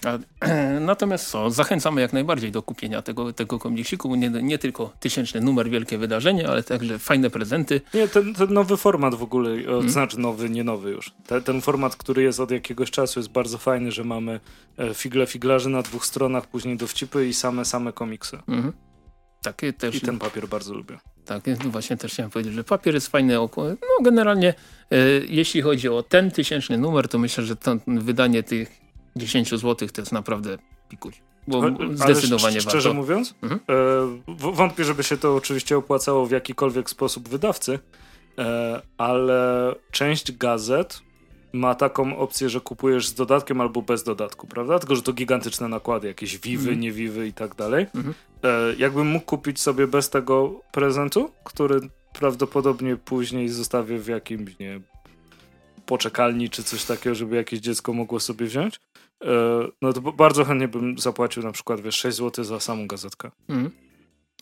Natomiast 0.81 1.29
co, 1.29 1.51
zachęcamy 1.51 2.01
jak 2.01 2.13
najbardziej 2.13 2.51
do 2.51 2.63
kupienia 2.63 3.01
tego, 3.01 3.33
tego 3.33 3.59
komiksiku. 3.59 4.15
Nie, 4.15 4.29
nie 4.29 4.57
tylko 4.57 4.93
tysięczny 4.99 5.41
numer, 5.41 5.69
wielkie 5.69 5.97
wydarzenie, 5.97 6.47
ale 6.47 6.63
także 6.63 6.99
fajne 6.99 7.29
prezenty. 7.29 7.81
Nie, 7.93 8.07
ten, 8.07 8.33
ten 8.33 8.53
nowy 8.53 8.77
format 8.77 9.15
w 9.15 9.23
ogóle, 9.23 9.63
hmm? 9.63 9.89
znaczy 9.89 10.19
nowy, 10.19 10.49
nie 10.49 10.63
nowy 10.63 10.91
już. 10.91 11.11
Ten, 11.27 11.43
ten 11.43 11.61
format, 11.61 11.95
który 11.95 12.23
jest 12.23 12.39
od 12.39 12.51
jakiegoś 12.51 12.91
czasu 12.91 13.19
jest 13.19 13.29
bardzo 13.29 13.57
fajny, 13.57 13.91
że 13.91 14.03
mamy 14.03 14.39
e, 14.77 14.93
figle 14.93 15.27
figlarzy 15.27 15.69
na 15.69 15.81
dwóch 15.81 16.05
stronach, 16.05 16.47
później 16.47 16.77
dowcipy 16.77 17.27
i 17.27 17.33
same, 17.33 17.65
same 17.65 17.93
komiksy. 17.93 18.37
Mhm. 18.47 18.73
Takie 19.45 19.73
też... 19.73 19.95
I 19.95 20.01
ten 20.01 20.19
papier 20.19 20.47
bardzo 20.47 20.73
lubię. 20.73 20.99
Tak, 21.25 21.43
no 21.63 21.69
właśnie 21.69 21.97
też 21.97 22.13
chciałem 22.13 22.31
powiedzieć, 22.31 22.53
że 22.53 22.63
papier 22.63 22.93
jest 22.93 23.07
fajny. 23.07 23.33
No 23.57 24.03
generalnie 24.03 24.53
e, 24.91 24.97
jeśli 25.27 25.61
chodzi 25.61 25.89
o 25.89 26.03
ten 26.03 26.31
tysięczny 26.31 26.77
numer, 26.77 27.07
to 27.07 27.17
myślę, 27.19 27.43
że 27.43 27.55
to 27.55 27.77
wydanie 27.87 28.43
tych 28.43 28.71
10 29.15 29.49
zł 29.49 29.75
to 29.75 30.01
jest 30.01 30.11
naprawdę 30.11 30.57
pikuś. 30.89 31.21
Bo 31.47 31.63
Ale 31.63 31.97
zdecydowanie 31.97 32.61
szczerze 32.61 32.89
warto. 32.89 33.01
mówiąc, 33.01 33.35
mhm. 33.41 33.61
e, 34.27 34.51
wątpię, 34.51 34.83
żeby 34.83 35.03
się 35.03 35.17
to 35.17 35.35
oczywiście 35.35 35.77
opłacało 35.77 36.25
w 36.25 36.31
jakikolwiek 36.31 36.89
sposób 36.89 37.29
wydawcy, 37.29 37.79
e, 38.37 38.81
ale 38.97 39.75
część 39.91 40.31
gazet 40.31 41.01
ma 41.55 41.75
taką 41.75 42.17
opcję, 42.17 42.49
że 42.49 42.61
kupujesz 42.61 43.07
z 43.07 43.13
dodatkiem 43.13 43.61
albo 43.61 43.81
bez 43.81 44.03
dodatku, 44.03 44.47
prawda? 44.47 44.79
Tylko, 44.79 44.95
że 44.95 45.01
to 45.01 45.13
gigantyczne 45.13 45.67
nakłady, 45.67 46.07
jakieś 46.07 46.37
wiwy, 46.37 46.69
mm. 46.69 46.79
niewiwy 46.79 47.27
i 47.27 47.33
tak 47.33 47.55
dalej. 47.55 47.85
Mm 47.95 48.07
-hmm. 48.07 48.13
e, 48.43 48.75
jakbym 48.77 49.07
mógł 49.07 49.25
kupić 49.25 49.61
sobie 49.61 49.87
bez 49.87 50.09
tego 50.09 50.61
prezentu, 50.71 51.31
który 51.43 51.79
prawdopodobnie 52.13 52.95
później 52.97 53.49
zostawię 53.49 53.99
w 53.99 54.07
jakimś, 54.07 54.59
nie 54.59 54.79
poczekalni 55.85 56.49
czy 56.49 56.63
coś 56.63 56.85
takiego, 56.85 57.15
żeby 57.15 57.35
jakieś 57.35 57.59
dziecko 57.59 57.93
mogło 57.93 58.19
sobie 58.19 58.45
wziąć, 58.45 58.79
e, 59.23 59.27
no 59.81 59.93
to 59.93 60.01
bardzo 60.01 60.45
chętnie 60.45 60.67
bym 60.67 60.97
zapłacił 60.97 61.43
na 61.43 61.51
przykład, 61.51 61.81
wiesz, 61.81 61.95
6 61.95 62.17
zł 62.17 62.45
za 62.45 62.59
samą 62.59 62.87
gazetkę. 62.87 63.31
Mm. 63.49 63.71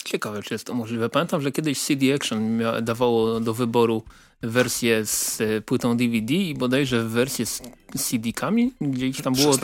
Ciekawe, 0.06 0.44
czy 0.44 0.54
jest 0.54 0.66
to 0.66 0.74
możliwe. 0.74 1.10
Pamiętam, 1.10 1.42
że 1.42 1.52
kiedyś 1.52 1.82
CD 1.82 2.16
Action 2.16 2.62
dawało 2.82 3.40
do 3.40 3.54
wyboru 3.54 4.04
wersję 4.42 5.06
z 5.06 5.42
e, 5.42 5.62
płytą 5.62 5.98
DVD 5.98 6.34
i 6.34 6.56
bodajże 6.56 7.04
wersję 7.04 7.46
z 7.46 7.62
CD-kami, 7.96 8.72
gdzie 8.82 9.08
ich 9.08 9.22
tam 9.22 9.34
było, 9.34 9.58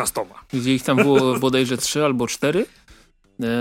gdzie 0.53 0.75
ich 0.75 0.83
tam 0.83 0.97
było 0.97 1.39
bodajże 1.39 1.77
3 1.77 2.05
albo 2.05 2.27
4 2.27 2.65
E, 2.88 2.88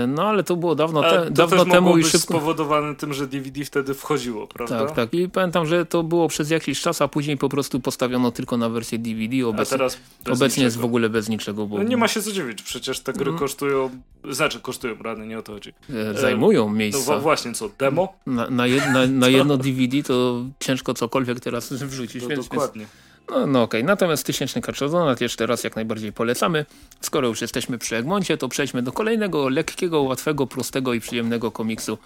no 0.07 0.23
ale 0.23 0.43
to 0.43 0.55
było 0.55 0.75
dawno, 0.75 1.01
te, 1.01 1.25
to 1.25 1.29
dawno 1.31 1.65
temu 1.65 1.97
i 1.97 2.03
szybko. 2.03 2.19
spowodowane 2.19 2.95
tym, 2.95 3.13
że 3.13 3.27
DVD 3.27 3.65
wtedy 3.65 3.93
wchodziło, 3.93 4.47
prawda? 4.47 4.85
Tak, 4.85 4.95
tak. 4.95 5.13
I 5.13 5.29
pamiętam, 5.29 5.65
że 5.65 5.85
to 5.85 6.03
było 6.03 6.27
przez 6.27 6.49
jakiś 6.49 6.81
czas, 6.81 7.01
a 7.01 7.07
później 7.07 7.37
po 7.37 7.49
prostu 7.49 7.79
postawiono 7.79 8.31
tylko 8.31 8.57
na 8.57 8.69
wersję 8.69 8.99
DVD. 8.99 9.47
Obecnie, 9.47 9.75
a 9.75 9.77
teraz 9.77 9.97
obecnie 10.29 10.63
jest 10.63 10.77
w 10.77 10.85
ogóle 10.85 11.09
bez 11.09 11.29
niczego. 11.29 11.65
Bo... 11.65 11.77
No 11.77 11.83
nie 11.83 11.97
ma 11.97 12.07
się 12.07 12.21
co 12.21 12.31
dziwić, 12.31 12.61
przecież 12.61 12.99
te 12.99 13.13
gry 13.13 13.31
no. 13.31 13.37
kosztują, 13.37 13.89
znaczy 14.29 14.59
kosztują 14.59 14.95
rany, 15.03 15.27
nie 15.27 15.39
o 15.39 15.43
to 15.43 15.53
chodzi. 15.53 15.73
E, 15.89 16.13
zajmują 16.13 16.67
e, 16.67 16.71
miejsce. 16.73 17.11
No 17.11 17.19
właśnie, 17.19 17.53
co, 17.53 17.69
demo? 17.79 18.13
Na, 18.25 18.49
na, 18.49 18.67
jed, 18.67 18.83
na, 18.93 19.07
na 19.07 19.27
jedno 19.27 19.57
DVD 19.57 20.03
to 20.03 20.45
ciężko 20.59 20.93
cokolwiek 20.93 21.39
teraz 21.39 21.73
wrzucić. 21.73 22.23
No, 22.23 22.29
więc, 22.29 22.47
dokładnie. 22.47 22.79
Więc 22.79 23.08
no, 23.31 23.47
no 23.47 23.63
okej, 23.63 23.81
okay. 23.81 23.87
natomiast 23.87 24.25
tysięczny 24.25 24.61
kaczodonat 24.61 25.21
jeszcze 25.21 25.45
raz 25.45 25.63
jak 25.63 25.75
najbardziej 25.75 26.13
polecamy. 26.13 26.65
Skoro 27.01 27.27
już 27.27 27.41
jesteśmy 27.41 27.77
przy 27.77 27.95
Egmoncie, 27.95 28.37
to 28.37 28.49
przejdźmy 28.49 28.81
do 28.81 28.91
kolejnego 28.91 29.49
lekkiego, 29.49 30.01
łatwego, 30.01 30.47
prostego 30.47 30.93
i 30.93 30.99
przyjemnego 30.99 31.51
komiksu. 31.51 31.97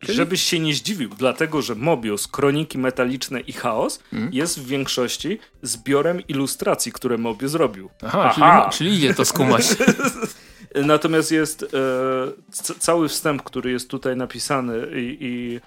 Czyli... 0.00 0.16
Żebyś 0.16 0.42
się 0.42 0.58
nie 0.58 0.74
zdziwił, 0.74 1.10
dlatego 1.18 1.62
że 1.62 1.74
Mobius, 1.74 2.28
Kroniki 2.28 2.78
Metaliczne 2.78 3.40
i 3.40 3.52
Chaos 3.52 4.00
hmm? 4.10 4.32
jest 4.32 4.60
w 4.60 4.66
większości 4.66 5.38
zbiorem 5.62 6.26
ilustracji, 6.28 6.92
które 6.92 7.18
Mobius 7.18 7.52
zrobił. 7.52 7.90
Aha, 8.02 8.32
Aha. 8.36 8.70
Czyli, 8.72 8.90
czyli 8.90 8.98
idzie 8.98 9.14
to 9.14 9.24
skumać. 9.24 9.66
Natomiast 10.74 11.30
jest 11.30 11.62
e, 11.62 11.66
cały 12.78 13.08
wstęp, 13.08 13.42
który 13.42 13.70
jest 13.70 13.90
tutaj 13.90 14.16
napisany 14.16 14.86
i, 14.94 15.16
i 15.20 15.60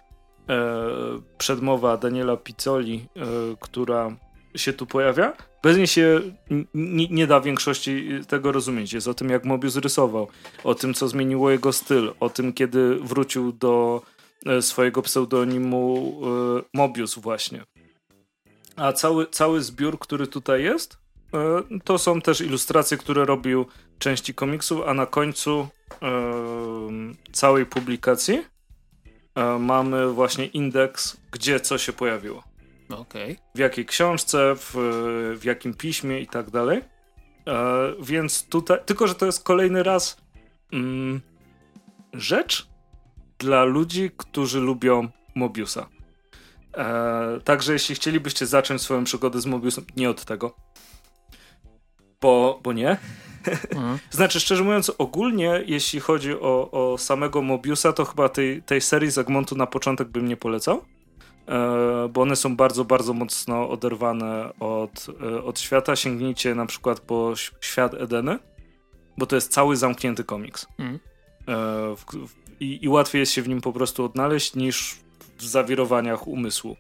przedmowa 1.38 1.98
Daniela 1.98 2.38
Pizzoli, 2.38 3.06
e, 3.16 3.26
która 3.60 4.16
się 4.56 4.74
tu 4.74 4.86
pojawia. 4.86 5.34
Bez 5.64 5.78
niej 5.78 5.88
się 5.88 6.22
nie 7.10 7.28
da 7.28 7.42
większości 7.42 8.10
tego 8.28 8.52
rozumieć. 8.52 8.94
Jest 8.94 9.08
o 9.08 9.14
tym, 9.14 9.30
jak 9.30 9.46
Mobius 9.46 9.76
rysował, 9.76 10.28
o 10.64 10.76
tym, 10.76 10.94
co 10.94 11.08
zmieniło 11.08 11.52
jego 11.52 11.74
styl, 11.74 12.14
o 12.20 12.30
tym, 12.30 12.54
kiedy 12.54 12.96
wrócił 12.96 13.52
do 13.52 14.02
e, 14.46 14.62
swojego 14.62 15.02
pseudonimu 15.02 16.16
Mobius 16.74 17.20
właśnie. 17.20 17.64
A 18.76 18.94
cały, 18.94 19.28
cały 19.28 19.62
zbiór, 19.62 20.00
który 20.00 20.28
tutaj 20.28 20.64
jest, 20.64 20.98
to 21.84 21.98
są 21.98 22.22
też 22.22 22.42
ilustracje, 22.42 22.98
które 22.98 23.26
robił 23.26 23.66
części 24.00 24.34
komiksów, 24.34 24.82
a 24.88 24.94
na 24.94 25.06
końcu 25.06 25.68
całej 27.32 27.66
publikacji 27.66 28.34
E, 28.34 28.49
mamy 29.60 30.14
właśnie 30.14 30.46
indeks, 30.46 31.18
gdzie 31.32 31.60
co 31.60 31.78
się 31.78 31.94
pojawiło. 31.94 32.44
Okay. 32.90 33.36
W 33.56 33.60
jakiej 33.60 33.86
książce, 33.86 34.56
w, 34.56 34.74
w 35.40 35.44
jakim 35.44 35.74
piśmie 35.74 36.20
i 36.20 36.28
tak 36.28 36.50
dalej. 36.50 36.82
E, 37.48 37.94
więc 38.02 38.46
tutaj, 38.46 38.78
tylko 38.86 39.08
że 39.08 39.16
to 39.16 39.26
jest 39.26 39.44
kolejny 39.44 39.84
raz 39.84 40.18
mm, 40.74 41.22
rzecz 42.14 42.68
dla 43.40 43.64
ludzi, 43.64 44.12
którzy 44.18 44.60
lubią 44.60 45.10
Mobiusa. 45.36 45.90
E, 46.78 47.40
także 47.44 47.74
jeśli 47.74 47.96
chcielibyście 47.96 48.46
zacząć 48.46 48.82
swoją 48.82 49.04
przygodę 49.04 49.42
z 49.42 49.46
Mobiusem, 49.46 49.86
nie 49.96 50.10
od 50.10 50.26
tego, 50.26 50.56
bo, 52.22 52.60
bo 52.64 52.74
nie. 52.74 52.98
Mhm. 53.72 54.00
znaczy, 54.12 54.40
szczerze 54.40 54.64
mówiąc, 54.64 54.92
ogólnie, 54.98 55.64
jeśli 55.66 56.00
chodzi 56.00 56.34
o, 56.34 56.72
o 56.72 56.98
samego 56.98 57.42
Mobiusa, 57.42 57.94
to 57.94 58.06
chyba 58.06 58.30
tej, 58.30 58.62
tej 58.62 58.82
serii 58.82 59.12
Zagmontu 59.12 59.56
na 59.56 59.68
początek 59.68 60.08
bym 60.08 60.28
nie 60.28 60.38
polecał. 60.38 60.82
E, 61.48 62.10
bo 62.14 62.22
one 62.22 62.36
są 62.36 62.56
bardzo, 62.56 62.86
bardzo 62.86 63.14
mocno 63.14 63.70
oderwane 63.70 64.60
od, 64.60 65.08
e, 65.22 65.44
od 65.44 65.60
świata. 65.60 65.96
Sięgnijcie 65.96 66.56
na 66.56 66.66
przykład 66.66 67.00
po 67.00 67.34
Świat 67.62 67.94
Edeny, 67.94 68.40
bo 69.18 69.26
to 69.26 69.36
jest 69.36 69.52
cały 69.52 69.78
zamknięty 69.78 70.24
komiks. 70.24 70.68
Mhm. 70.80 71.00
E, 71.48 71.96
w, 71.96 72.06
w, 72.28 72.36
i, 72.60 72.84
I 72.86 72.90
łatwiej 72.90 73.20
jest 73.20 73.32
się 73.32 73.42
w 73.42 73.48
nim 73.48 73.62
po 73.62 73.74
prostu 73.74 74.06
odnaleźć 74.06 74.56
niż 74.56 74.96
w 75.38 75.44
zawirowaniach 75.44 76.28
umysłu. 76.28 76.76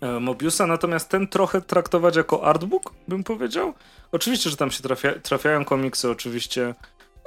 E, 0.00 0.20
Mobiusa, 0.20 0.66
natomiast 0.66 1.08
ten 1.08 1.28
trochę 1.28 1.60
traktować 1.60 2.16
jako 2.16 2.44
artbook, 2.44 2.92
bym 3.08 3.24
powiedział. 3.24 3.74
Oczywiście, 4.12 4.50
że 4.50 4.56
tam 4.56 4.70
się 4.70 4.82
trafia, 4.82 5.14
trafiają 5.22 5.64
komiksy, 5.64 6.10
oczywiście 6.10 6.74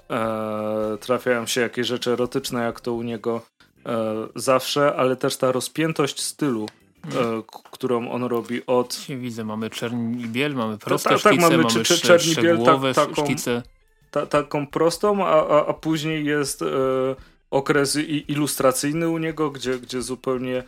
e, 0.09 0.97
trafiają 0.99 1.45
się 1.45 1.61
jakieś 1.61 1.87
rzeczy 1.87 2.11
erotyczne, 2.11 2.63
jak 2.63 2.79
to 2.79 2.93
u 2.93 3.01
niego 3.01 3.41
e, 3.85 4.27
zawsze, 4.35 4.95
ale 4.95 5.15
też 5.15 5.37
ta 5.37 5.51
rozpiętość 5.51 6.21
stylu, 6.21 6.65
e, 7.05 7.41
którą 7.71 8.11
on 8.11 8.23
robi 8.23 8.65
od... 8.65 9.05
Widzę, 9.09 9.43
mamy 9.43 9.69
czerni 9.69 10.27
biel, 10.27 10.55
mamy 10.55 10.77
proste 10.77 11.09
tak, 11.09 11.21
tak, 11.21 11.35
mamy, 11.35 11.57
mamy 11.57 11.83
czy, 11.83 11.97
czerni 11.99 12.35
biel, 12.35 12.59
ta, 12.65 12.93
taką, 12.93 13.25
ta, 14.11 14.25
taką 14.25 14.67
prostą, 14.67 15.25
a, 15.25 15.47
a, 15.47 15.65
a 15.65 15.73
później 15.73 16.25
jest 16.25 16.61
e, 16.61 16.65
okres 17.51 17.97
ilustracyjny 18.27 19.09
u 19.09 19.17
niego, 19.17 19.51
gdzie, 19.51 19.79
gdzie 19.79 20.01
zupełnie 20.01 20.63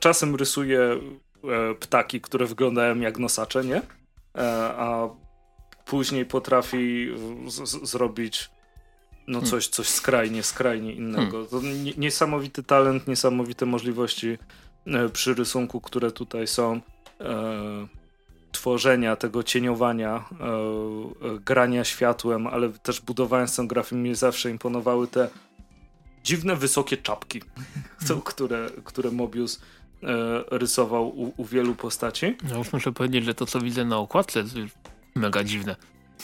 czasem 0.00 0.36
rysuje 0.36 0.80
e, 0.80 1.74
ptaki, 1.74 2.20
które 2.20 2.46
wyglądają 2.46 3.00
jak 3.00 3.18
nosacze, 3.18 3.64
nie? 3.64 3.76
E, 3.76 3.82
a 4.76 5.08
później 5.84 6.26
potrafi 6.26 7.08
zrobić 7.82 8.50
no 9.26 9.38
hmm. 9.38 9.50
coś, 9.50 9.68
coś 9.68 9.88
skrajnie, 9.88 10.42
skrajnie 10.42 10.92
innego. 10.92 11.46
Hmm. 11.46 11.48
To 11.48 11.60
niesamowity 12.00 12.62
talent, 12.62 13.08
niesamowite 13.08 13.66
możliwości 13.66 14.38
e, 14.86 15.08
przy 15.08 15.34
rysunku, 15.34 15.80
które 15.80 16.10
tutaj 16.12 16.46
są. 16.46 16.80
tworzenia 18.52 19.16
tego 19.16 19.42
cieniowania, 19.42 20.24
grania 21.44 21.84
światłem, 21.84 22.46
ale 22.46 22.68
też 22.68 23.00
budowania 23.00 23.46
scenografii 23.46 24.02
mi 24.02 24.14
zawsze 24.14 24.50
imponowały 24.50 25.08
te 25.08 25.28
dziwne, 26.28 26.56
wysokie 26.56 26.96
czapki, 26.96 27.42
które, 28.24 28.70
które 28.84 29.10
Mobius 29.10 29.60
e, 30.02 30.06
rysował 30.50 31.08
u, 31.08 31.32
u, 31.36 31.44
wielu 31.44 31.74
postaci. 31.74 32.36
No 32.50 32.58
już 32.58 32.72
muszę 32.72 32.92
powiedzieć, 32.92 33.24
że 33.24 33.34
to 33.34 33.46
co 33.46 33.60
widzę 33.60 33.84
na 33.84 33.98
okładce 33.98 34.40
jest 34.40 34.54
mega 35.14 35.44
dziwne. 35.44 35.76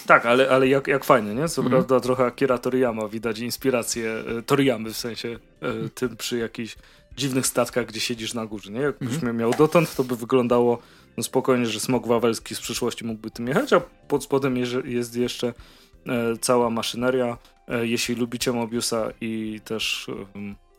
Tak, 0.06 0.26
ale, 0.26 0.50
ale 0.50 0.68
jak, 0.68 0.86
jak 0.86 1.04
fajne, 1.04 1.34
nie? 1.34 1.48
Co 1.48 1.62
mm. 1.62 1.70
prawda 1.70 2.00
trochę 2.00 2.24
Akira 2.24 2.58
Toriyama, 2.58 3.08
widać 3.08 3.38
inspirację 3.38 4.24
e, 4.38 4.42
Toriyamy, 4.42 4.90
w 4.90 4.96
sensie 4.96 5.38
e, 5.60 5.88
tym 5.88 6.16
przy 6.16 6.38
jakichś 6.38 6.76
dziwnych 7.16 7.46
statkach, 7.46 7.86
gdzie 7.86 8.00
siedzisz 8.00 8.34
na 8.34 8.46
górze, 8.46 8.72
nie? 8.72 8.80
Jakbyśmy 8.80 9.30
mm. 9.30 9.36
miał 9.36 9.50
dotąd, 9.50 9.96
to 9.96 10.04
by 10.04 10.16
wyglądało 10.16 10.78
no 11.16 11.22
spokojnie, 11.22 11.66
że 11.66 11.80
smog 11.80 12.06
wawelski 12.06 12.54
z 12.54 12.60
przyszłości 12.60 13.04
mógłby 13.04 13.30
tym 13.30 13.48
jechać, 13.48 13.72
a 13.72 13.80
pod 13.80 14.24
spodem 14.24 14.56
jest 14.84 15.16
jeszcze 15.16 15.54
cała 16.40 16.70
maszyneria 16.70 17.38
jeśli 17.82 18.14
lubicie 18.14 18.52
Mobiusa 18.52 19.10
i 19.20 19.60
też 19.64 20.10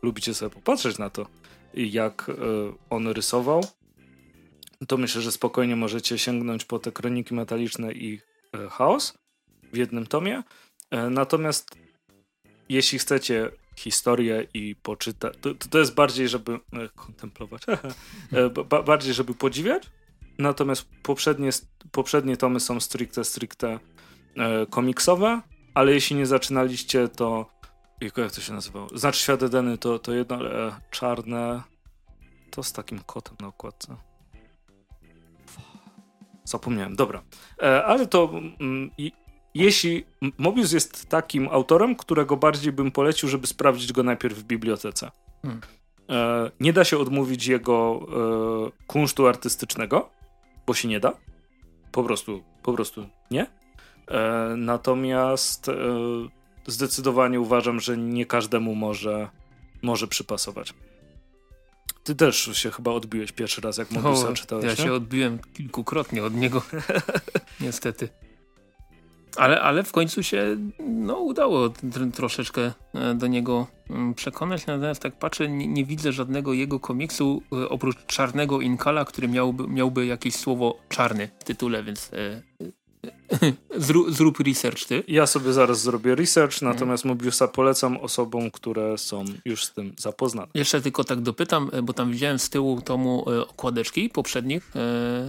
lubicie 0.02 0.34
sobie 0.34 0.50
popatrzeć 0.50 0.98
na 0.98 1.10
to, 1.10 1.26
jak 1.74 2.28
um, 2.28 2.38
on 2.90 3.08
rysował, 3.08 3.64
to 4.88 4.96
myślę, 4.96 5.22
że 5.22 5.32
spokojnie 5.32 5.76
możecie 5.76 6.18
sięgnąć 6.18 6.64
po 6.64 6.78
te 6.78 6.92
kroniki 6.92 7.34
metaliczne 7.34 7.92
i 7.92 8.20
e, 8.54 8.68
chaos 8.68 9.18
w 9.72 9.76
jednym 9.76 10.06
tomie. 10.06 10.42
E, 10.90 11.10
natomiast 11.10 11.78
jeśli 12.68 12.98
chcecie 12.98 13.50
historię 13.76 14.46
i 14.54 14.76
poczytać, 14.82 15.34
to, 15.40 15.54
to 15.54 15.78
jest 15.78 15.94
bardziej, 15.94 16.28
żeby 16.28 16.52
e, 16.52 16.88
kontemplować, 16.96 17.62
ba, 18.68 18.82
bardziej, 18.82 19.14
żeby 19.14 19.34
podziwiać. 19.34 19.90
Natomiast 20.38 20.88
poprzednie, 21.02 21.50
poprzednie 21.92 22.36
tomy 22.36 22.60
są 22.60 22.80
stricte, 22.80 23.24
stricte 23.24 23.78
e, 24.36 24.66
komiksowe, 24.66 25.40
ale 25.76 25.92
jeśli 25.92 26.16
nie 26.16 26.26
zaczynaliście, 26.26 27.08
to 27.08 27.46
jak 28.00 28.14
to 28.14 28.40
się 28.40 28.52
nazywało? 28.52 28.88
Znaczy 28.94 29.22
Świat 29.22 29.42
Edeny 29.42 29.78
to, 29.78 29.98
to 29.98 30.12
jedno, 30.12 30.36
ale 30.36 30.72
czarne 30.90 31.62
to 32.50 32.62
z 32.62 32.72
takim 32.72 32.98
kotem 32.98 33.36
na 33.40 33.46
okładce. 33.46 33.96
Zapomniałem, 36.44 36.96
dobra. 36.96 37.22
E, 37.62 37.84
ale 37.84 38.06
to 38.06 38.30
mm, 38.60 38.90
jeśli 39.54 40.04
Mobius 40.38 40.72
jest 40.72 41.08
takim 41.08 41.48
autorem, 41.48 41.96
którego 41.96 42.36
bardziej 42.36 42.72
bym 42.72 42.90
polecił, 42.90 43.28
żeby 43.28 43.46
sprawdzić 43.46 43.92
go 43.92 44.02
najpierw 44.02 44.38
w 44.38 44.44
bibliotece. 44.44 45.10
Hmm. 45.42 45.60
E, 46.10 46.50
nie 46.60 46.72
da 46.72 46.84
się 46.84 46.98
odmówić 46.98 47.46
jego 47.46 48.06
e, 48.68 48.86
kunsztu 48.86 49.26
artystycznego, 49.26 50.10
bo 50.66 50.74
się 50.74 50.88
nie 50.88 51.00
da. 51.00 51.12
Po 51.92 52.04
prostu, 52.04 52.42
po 52.62 52.72
prostu 52.72 53.06
nie. 53.30 53.65
E, 54.10 54.54
natomiast 54.56 55.68
e, 55.68 55.74
zdecydowanie 56.66 57.40
uważam, 57.40 57.80
że 57.80 57.96
nie 57.96 58.26
każdemu 58.26 58.74
może, 58.74 59.28
może 59.82 60.06
przypasować. 60.06 60.74
Ty 62.04 62.14
też 62.14 62.50
się 62.52 62.70
chyba 62.70 62.90
odbiłeś 62.90 63.32
pierwszy 63.32 63.60
raz, 63.60 63.78
jak 63.78 63.90
Mobiusa 63.90 64.32
czytałeś, 64.32 64.64
Ja 64.64 64.70
nie? 64.70 64.76
się 64.76 64.92
odbiłem 64.92 65.38
kilkukrotnie 65.54 66.24
od 66.24 66.34
niego, 66.34 66.62
niestety. 67.60 68.08
Ale, 69.36 69.60
ale 69.60 69.82
w 69.82 69.92
końcu 69.92 70.22
się 70.22 70.56
no, 70.78 71.18
udało 71.18 71.68
troszeczkę 72.14 72.72
e, 72.94 73.14
do 73.14 73.26
niego 73.26 73.66
mm, 73.90 74.14
przekonać, 74.14 74.66
natomiast 74.66 75.02
tak 75.02 75.18
patrzę, 75.18 75.48
nie, 75.48 75.66
nie 75.66 75.84
widzę 75.84 76.12
żadnego 76.12 76.52
jego 76.52 76.80
komiksu 76.80 77.42
oprócz 77.68 78.06
Czarnego 78.06 78.60
Inkala, 78.60 79.04
który 79.04 79.28
miałby, 79.28 79.68
miałby 79.68 80.06
jakieś 80.06 80.34
słowo 80.34 80.78
czarny 80.88 81.28
w 81.38 81.44
tytule, 81.44 81.82
więc 81.82 82.10
e, 82.12 82.42
Zrób, 83.76 84.10
zrób 84.10 84.40
research 84.40 84.84
ty. 84.84 85.04
Ja 85.08 85.26
sobie 85.26 85.52
zaraz 85.52 85.80
zrobię 85.80 86.14
research, 86.14 86.62
natomiast. 86.62 87.04
Mobiusa 87.04 87.48
polecam 87.48 87.96
osobom, 87.96 88.50
które 88.50 88.98
są 88.98 89.24
już 89.44 89.64
z 89.64 89.72
tym 89.72 89.94
zapoznane. 89.98 90.48
Jeszcze 90.54 90.80
tylko 90.80 91.04
tak 91.04 91.20
dopytam, 91.20 91.70
bo 91.82 91.92
tam 91.92 92.12
widziałem 92.12 92.38
z 92.38 92.50
tyłu 92.50 92.80
tomu 92.80 93.24
okładeczki 93.48 94.10
poprzednich 94.10 94.72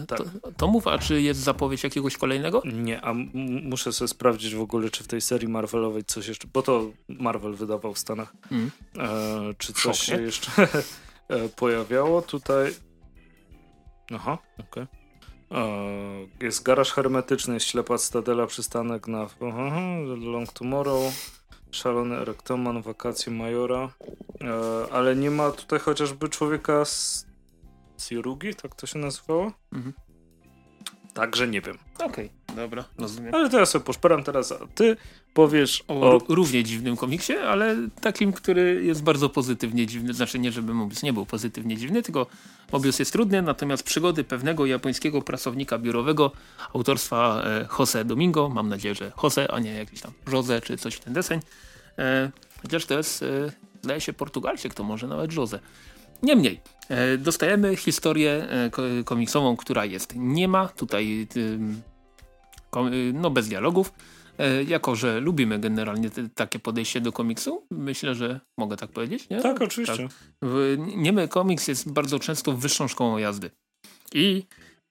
tak. 0.08 0.20
tomów, 0.58 0.88
a 0.88 0.98
czy 0.98 1.22
jest 1.22 1.40
zapowiedź 1.40 1.84
jakiegoś 1.84 2.18
kolejnego? 2.18 2.62
Nie, 2.66 3.02
a 3.02 3.14
muszę 3.64 3.94
sobie 3.94 4.08
sprawdzić 4.08 4.56
w 4.56 4.62
ogóle, 4.62 4.90
czy 4.90 5.04
w 5.04 5.08
tej 5.08 5.22
serii 5.22 5.48
Marvelowej 5.48 6.04
coś 6.04 6.28
jeszcze, 6.28 6.48
bo 6.54 6.62
to 6.62 6.92
Marvel 7.08 7.54
wydawał 7.54 7.94
w 7.94 8.00
Stanach, 8.00 8.34
mm. 8.52 8.72
e, 9.00 9.54
czy 9.58 9.74
coś 9.74 9.82
Szok, 9.82 9.96
się 9.96 10.22
jeszcze 10.22 10.52
pojawiało 11.56 12.22
tutaj. 12.22 12.74
Aha, 14.12 14.38
okej. 14.54 14.84
Okay. 14.84 14.97
Jest 16.42 16.64
garaż 16.64 16.92
hermetyczny, 16.92 17.54
jest 17.54 17.66
ślepa 17.66 17.98
Stadela, 17.98 18.48
przystanek 18.48 19.08
na 19.08 19.28
Long 20.22 20.54
Tomorrow, 20.54 21.14
szalony 21.72 22.16
erektoman, 22.16 22.82
wakacje 22.82 23.34
Majora, 23.34 23.90
e, 24.42 24.94
ale 24.94 25.16
nie 25.16 25.32
ma 25.32 25.52
tutaj 25.52 25.80
chociażby 25.80 26.30
człowieka 26.30 26.86
z 26.86 27.28
Cirugi, 27.98 28.56
tak 28.56 28.76
to 28.76 28.88
się 28.88 29.00
nazywało? 29.00 29.52
Mhm. 29.74 29.94
Także 31.14 31.48
nie 31.48 31.62
wiem. 31.62 31.78
Okej, 31.96 32.32
okay, 32.48 32.56
dobra, 32.56 32.84
rozumiem. 32.98 33.36
Ale 33.36 33.50
to 33.50 33.60
ja 33.60 33.66
sobie 33.66 33.86
poszperam 33.86 34.24
teraz, 34.24 34.52
a 34.52 34.68
ty 34.76 34.98
powiesz 35.38 35.84
o, 35.88 36.02
o... 36.02 36.20
równie 36.30 36.64
dziwnym 36.64 36.98
komiksie, 36.98 37.34
ale 37.34 37.76
takim, 38.02 38.34
który 38.34 38.84
jest 38.84 39.04
bardzo 39.04 39.30
pozytywnie 39.30 39.88
dziwny. 39.88 40.14
Znaczy 40.14 40.40
nie, 40.40 40.52
żeby 40.52 40.74
Mobius 40.74 41.04
nie 41.04 41.14
był 41.14 41.26
pozytywnie 41.26 41.78
dziwny, 41.78 42.04
tylko 42.04 42.28
Mobius 42.72 43.00
jest 43.00 43.12
trudny, 43.12 43.42
natomiast 43.42 43.84
przygody 43.84 44.24
pewnego 44.24 44.66
japońskiego 44.66 45.22
pracownika 45.22 45.78
biurowego 45.78 46.32
autorstwa 46.74 47.44
e, 47.46 47.68
Jose 47.80 48.06
Domingo, 48.06 48.50
mam 48.50 48.70
nadzieję, 48.70 48.96
że 48.96 49.12
Jose, 49.24 49.52
a 49.52 49.60
nie 49.60 49.74
jakiś 49.74 50.02
tam 50.02 50.12
Jose 50.32 50.62
czy 50.62 50.78
coś 50.78 50.96
w 50.96 51.00
ten 51.00 51.14
deseń. 51.14 51.40
E, 51.98 52.32
chociaż 52.62 52.86
to 52.86 52.98
jest, 52.98 53.24
e, 53.24 53.26
zdaje 53.82 54.02
się, 54.02 54.14
Portugalczyk, 54.14 54.74
to 54.74 54.84
może 54.84 55.08
nawet 55.08 55.34
Jose. 55.34 55.60
Niemniej, 56.24 56.62
dostajemy 57.18 57.76
historię 57.76 58.48
komiksową, 59.06 59.58
która 59.58 59.86
jest 59.86 60.14
nie 60.16 60.48
ma 60.48 60.68
tutaj 60.68 61.28
no 63.14 63.30
bez 63.30 63.48
dialogów. 63.48 63.94
E, 64.38 64.64
jako, 64.64 64.96
że 64.96 65.20
lubimy 65.20 65.60
generalnie 65.60 66.10
te, 66.10 66.30
takie 66.30 66.60
podejście 66.60 67.02
do 67.02 67.12
komiksu, 67.12 67.66
myślę, 67.72 68.16
że 68.16 68.40
mogę 68.58 68.78
tak 68.78 68.92
powiedzieć, 68.92 69.30
nie? 69.30 69.42
Tak, 69.42 69.62
oczywiście. 69.62 70.08
Tak. 70.08 70.50
Niemy 70.78 71.28
komiks 71.28 71.68
jest 71.68 71.92
bardzo 71.92 72.20
często 72.20 72.54
wyższą 72.54 72.88
szkołą 72.88 73.18
jazdy. 73.18 73.52
I 74.14 74.44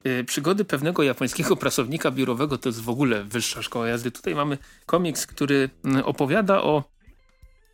y, 0.07 0.25
przygody 0.25 0.65
pewnego 0.65 1.03
japońskiego 1.03 1.57
pracownika 1.67 2.11
biurowego 2.11 2.59
to 2.59 2.69
jest 2.69 2.81
w 2.81 2.89
ogóle 2.89 3.25
wyższa 3.25 3.63
szkoła 3.63 3.89
jazdy. 3.89 4.11
Tutaj 4.11 4.35
mamy 4.35 4.59
komiks, 4.87 5.27
który 5.27 5.71
opowiada 6.05 6.63
o 6.63 6.85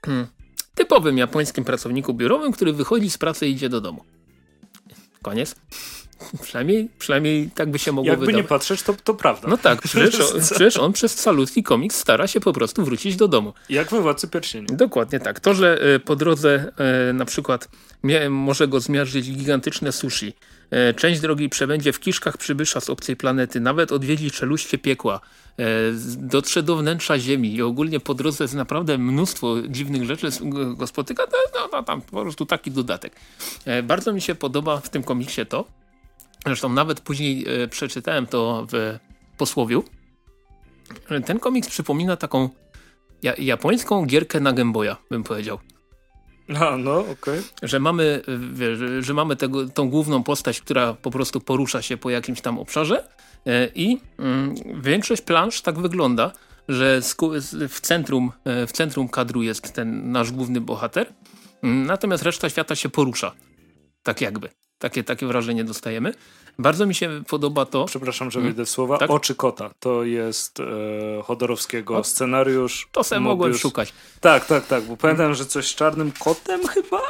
hmm, 0.06 0.26
typowym 0.74 1.18
japońskim 1.18 1.64
pracowniku 1.64 2.14
biurowym, 2.14 2.52
który 2.52 2.72
wychodzi 2.72 3.10
z 3.10 3.18
pracy 3.18 3.48
i 3.48 3.52
idzie 3.52 3.68
do 3.68 3.80
domu. 3.80 4.04
Koniec. 5.22 5.56
Przynajmniej, 6.42 6.88
przynajmniej 6.98 7.50
tak 7.54 7.70
by 7.70 7.78
się 7.78 7.92
mogło 7.92 8.10
Jakby 8.10 8.26
wydawać. 8.26 8.44
nie 8.44 8.48
patrzeć, 8.48 8.82
to, 8.82 8.94
to 9.04 9.14
prawda. 9.14 9.48
No 9.48 9.56
tak, 9.56 9.82
przecież 9.82 10.20
on, 10.34 10.40
przecież 10.40 10.76
on 10.76 10.92
przez 10.92 11.18
salutki 11.18 11.62
komiks 11.62 11.96
stara 11.96 12.26
się 12.26 12.40
po 12.40 12.52
prostu 12.52 12.84
wrócić 12.84 13.16
do 13.16 13.28
domu. 13.28 13.52
Jak 13.68 13.90
we 13.90 14.00
Władcy 14.00 14.28
Pierścieni. 14.28 14.66
Dokładnie 14.66 15.20
tak. 15.20 15.40
To, 15.40 15.54
że 15.54 15.80
e, 15.94 15.98
po 15.98 16.16
drodze 16.16 16.72
e, 17.08 17.12
na 17.12 17.24
przykład 17.24 17.68
może 18.30 18.68
go 18.68 18.80
zmiażdżyć 18.80 19.30
gigantyczne 19.30 19.92
sushi, 19.92 20.32
e, 20.70 20.94
część 20.94 21.20
drogi 21.20 21.48
przebędzie 21.48 21.92
w 21.92 22.00
kiszkach 22.00 22.36
przybysza 22.36 22.80
z 22.80 22.90
obcej 22.90 23.16
planety, 23.16 23.60
nawet 23.60 23.92
odwiedzi 23.92 24.30
czeluście 24.30 24.78
piekła, 24.78 25.20
dotrze 26.16 26.62
do 26.62 26.76
wnętrza 26.76 27.18
Ziemi 27.18 27.54
i 27.54 27.62
ogólnie 27.62 28.00
po 28.00 28.14
drodze 28.14 28.44
jest 28.44 28.54
naprawdę 28.54 28.98
mnóstwo 28.98 29.56
dziwnych 29.68 30.04
rzeczy 30.04 30.28
go 30.74 30.86
spotyka, 30.86 31.22
no, 31.54 31.68
no, 31.72 31.82
tam 31.82 32.02
po 32.02 32.22
prostu 32.22 32.46
taki 32.46 32.70
dodatek. 32.70 33.16
Bardzo 33.82 34.12
mi 34.12 34.20
się 34.20 34.34
podoba 34.34 34.80
w 34.80 34.88
tym 34.88 35.02
komiksie 35.02 35.46
to, 35.46 35.64
Zresztą 36.46 36.68
nawet 36.68 37.00
później 37.00 37.62
e, 37.62 37.68
przeczytałem 37.68 38.26
to 38.26 38.66
w 38.72 38.98
posłowiu. 39.38 39.84
Ten 41.26 41.38
komiks 41.38 41.68
przypomina 41.68 42.16
taką 42.16 42.48
ja, 43.22 43.34
japońską 43.38 44.06
gierkę 44.06 44.40
na 44.40 44.52
Game 44.52 44.72
Boya, 44.72 44.96
bym 45.10 45.24
powiedział. 45.24 45.58
A, 46.60 46.76
no, 46.76 46.98
okej. 46.98 47.12
Okay. 47.12 47.42
Że 47.62 47.80
mamy, 47.80 48.22
wiesz, 48.52 48.78
że 49.00 49.14
mamy 49.14 49.36
tego, 49.36 49.68
tą 49.68 49.90
główną 49.90 50.22
postać, 50.22 50.60
która 50.60 50.94
po 50.94 51.10
prostu 51.10 51.40
porusza 51.40 51.82
się 51.82 51.96
po 51.96 52.10
jakimś 52.10 52.40
tam 52.40 52.58
obszarze 52.58 53.08
e, 53.46 53.68
i 53.74 53.98
mm, 54.18 54.54
większość 54.82 55.22
plansz 55.22 55.60
tak 55.60 55.78
wygląda, 55.78 56.32
że 56.68 57.00
w 57.68 57.80
centrum, 57.80 58.32
e, 58.44 58.66
w 58.66 58.72
centrum 58.72 59.08
kadru 59.08 59.42
jest 59.42 59.72
ten 59.72 60.12
nasz 60.12 60.32
główny 60.32 60.60
bohater, 60.60 61.12
mm, 61.62 61.86
natomiast 61.86 62.22
reszta 62.22 62.50
świata 62.50 62.76
się 62.76 62.88
porusza. 62.88 63.32
Tak 64.02 64.20
jakby. 64.20 64.48
Takie, 64.82 65.04
takie 65.04 65.26
wrażenie 65.26 65.64
dostajemy. 65.64 66.14
Bardzo 66.58 66.86
mi 66.86 66.94
się 66.94 67.22
podoba 67.28 67.66
to... 67.66 67.84
Przepraszam, 67.84 68.30
że 68.30 68.40
wyjdę 68.40 68.64
w 68.64 68.68
słowa. 68.68 68.98
Tak? 68.98 69.10
Oczy 69.10 69.34
kota. 69.34 69.70
To 69.80 70.04
jest 70.04 70.60
e, 70.60 70.64
Chodorowskiego 71.22 71.96
o, 71.96 72.04
scenariusz. 72.04 72.88
To 72.92 73.04
sobie 73.04 73.20
mogłem 73.20 73.54
szukać. 73.54 73.92
Tak, 74.20 74.46
tak, 74.46 74.66
tak. 74.66 74.84
Bo 74.84 74.96
pamiętam, 74.96 75.34
że 75.34 75.46
coś 75.46 75.66
z 75.66 75.74
czarnym 75.74 76.12
kotem 76.12 76.66
chyba? 76.66 77.00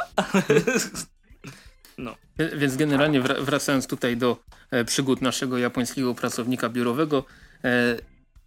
no. 1.97 2.15
Więc 2.55 2.75
generalnie 2.75 3.21
wracając 3.21 3.87
tutaj 3.87 4.17
do 4.17 4.37
e, 4.71 4.85
przygód 4.85 5.21
naszego 5.21 5.57
japońskiego 5.57 6.15
pracownika 6.15 6.69
biurowego, 6.69 7.23
e, 7.63 7.97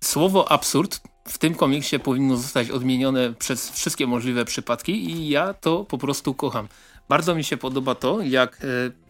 słowo 0.05 0.53
absurd 0.53 1.01
w 1.29 1.39
tym 1.39 1.55
komiksie 1.55 1.99
powinno 1.99 2.37
zostać 2.37 2.71
odmienione 2.71 3.33
przez 3.39 3.71
wszystkie 3.71 4.07
możliwe 4.07 4.45
przypadki 4.45 5.11
i 5.11 5.29
ja 5.29 5.55
to 5.55 5.85
po 5.85 5.99
prostu 5.99 6.35
kocham. 6.35 6.69
Bardzo 7.09 7.35
mi 7.35 7.45
się 7.45 7.57
podoba 7.57 7.95
to, 7.95 8.23
jak, 8.23 8.59
e, 8.65 8.67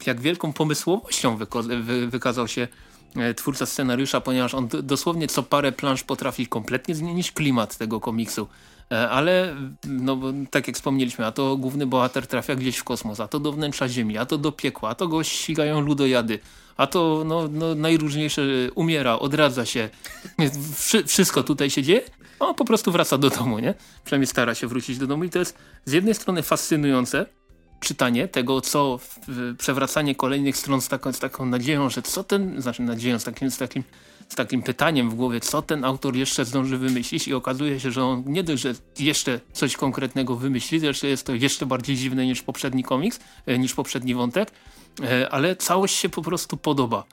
jak 0.06 0.20
wielką 0.20 0.52
pomysłowością 0.52 1.36
wy 1.36 2.06
wykazał 2.06 2.48
się 2.48 2.68
e, 3.16 3.34
twórca 3.34 3.66
scenariusza, 3.66 4.20
ponieważ 4.20 4.54
on 4.54 4.68
dosłownie 4.82 5.28
co 5.28 5.42
parę 5.42 5.72
plansz 5.72 6.02
potrafi 6.02 6.46
kompletnie 6.46 6.94
zmienić 6.94 7.32
klimat 7.32 7.76
tego 7.76 8.00
komiksu. 8.00 8.48
E, 8.92 9.10
ale, 9.10 9.56
no, 9.86 10.18
tak 10.50 10.66
jak 10.66 10.76
wspomnieliśmy, 10.76 11.26
a 11.26 11.32
to 11.32 11.56
główny 11.56 11.86
bohater 11.86 12.26
trafia 12.26 12.54
gdzieś 12.54 12.76
w 12.76 12.84
kosmos, 12.84 13.20
a 13.20 13.28
to 13.28 13.40
do 13.40 13.52
wnętrza 13.52 13.88
Ziemi, 13.88 14.18
a 14.18 14.26
to 14.26 14.38
do 14.38 14.52
piekła, 14.52 14.88
a 14.88 14.94
to 14.94 15.08
go 15.08 15.24
ścigają 15.24 15.80
ludojady, 15.80 16.38
a 16.76 16.86
to 16.86 17.22
no, 17.26 17.48
no, 17.48 17.74
najróżniejsze 17.74 18.42
umiera, 18.74 19.18
odradza 19.18 19.66
się. 19.66 19.88
Wszy 20.76 21.04
wszystko 21.04 21.42
tutaj 21.42 21.70
się 21.70 21.82
dzieje, 21.82 22.02
on 22.40 22.54
po 22.54 22.64
prostu 22.64 22.92
wraca 22.92 23.18
do 23.18 23.30
domu, 23.30 23.58
nie? 23.58 23.74
Przynajmniej 24.04 24.26
stara 24.26 24.54
się 24.54 24.66
wrócić 24.66 24.98
do 24.98 25.06
domu 25.06 25.24
i 25.24 25.30
to 25.30 25.38
jest 25.38 25.58
z 25.84 25.92
jednej 25.92 26.14
strony 26.14 26.42
fascynujące, 26.42 27.26
czytanie 27.86 28.28
tego, 28.28 28.60
co 28.60 28.98
przewracanie 29.58 30.14
kolejnych 30.14 30.56
stron 30.56 30.80
z 30.80 30.88
taką, 30.88 31.12
z 31.12 31.18
taką 31.18 31.46
nadzieją, 31.46 31.90
że 31.90 32.02
co 32.02 32.24
ten, 32.24 32.62
znaczy 32.62 32.82
nadzieją, 32.82 33.18
z 33.18 33.24
takim, 33.24 33.50
z, 33.50 33.58
takim, 33.58 33.82
z 34.28 34.34
takim 34.34 34.62
pytaniem 34.62 35.10
w 35.10 35.14
głowie, 35.14 35.40
co 35.40 35.62
ten 35.62 35.84
autor 35.84 36.16
jeszcze 36.16 36.44
zdąży 36.44 36.78
wymyślić 36.78 37.28
i 37.28 37.34
okazuje 37.34 37.80
się, 37.80 37.90
że 37.90 38.04
on 38.04 38.22
nie 38.26 38.42
dość, 38.42 38.62
że 38.62 38.74
jeszcze 38.98 39.40
coś 39.52 39.76
konkretnego 39.76 40.36
wymyśli, 40.36 40.80
że 40.80 41.08
jest 41.08 41.26
to 41.26 41.34
jeszcze 41.34 41.66
bardziej 41.66 41.96
dziwne 41.96 42.26
niż 42.26 42.42
poprzedni 42.42 42.82
komiks, 42.82 43.20
e, 43.46 43.58
niż 43.58 43.74
poprzedni 43.74 44.14
wątek, 44.14 44.50
e, 45.02 45.28
ale 45.30 45.56
całość 45.56 45.94
się 45.96 46.08
po 46.08 46.22
prostu 46.22 46.56
podoba. 46.56 47.04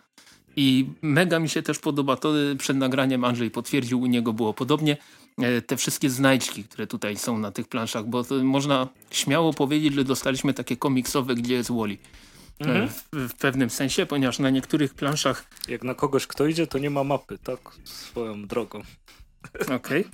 I 0.56 0.90
mega 1.02 1.40
mi 1.40 1.50
się 1.50 1.62
też 1.62 1.80
podoba 1.80 2.16
to, 2.16 2.34
przed 2.58 2.78
nagraniem 2.78 3.24
Andrzej 3.24 3.52
potwierdził, 3.52 4.02
u 4.02 4.06
niego 4.06 4.34
było 4.34 4.54
podobnie, 4.54 4.98
E, 4.98 5.23
te 5.68 5.78
wszystkie 5.78 6.10
znajdźki, 6.10 6.64
które 6.64 6.88
tutaj 6.88 7.18
są 7.18 7.38
na 7.38 7.52
tych 7.52 7.68
planszach, 7.68 8.06
bo 8.06 8.24
można 8.44 8.88
śmiało 9.12 9.54
powiedzieć, 9.54 9.94
że 9.94 10.04
dostaliśmy 10.04 10.54
takie 10.54 10.78
komiksowe, 10.78 11.36
gdzie 11.36 11.54
jest 11.54 11.72
Wally. 11.72 11.98
E, 12.62 12.66
mhm. 12.66 12.90
W, 12.90 13.04
w, 13.14 13.34
pewnym 13.34 13.70
sensie, 13.70 14.06
ponieważ 14.06 14.40
na 14.40 14.50
niektórych 14.50 14.94
planszach... 14.94 15.46
Jak 15.68 15.84
na 15.84 15.94
kogoś, 15.94 16.28
kto 16.28 16.48
idzie, 16.48 16.68
to 16.68 16.78
nie 16.78 16.90
ma 16.90 17.04
mapy, 17.04 17.38
tak? 17.38 17.60
Swoją 17.84 18.48
drogą. 18.48 18.82
Okej. 19.62 20.06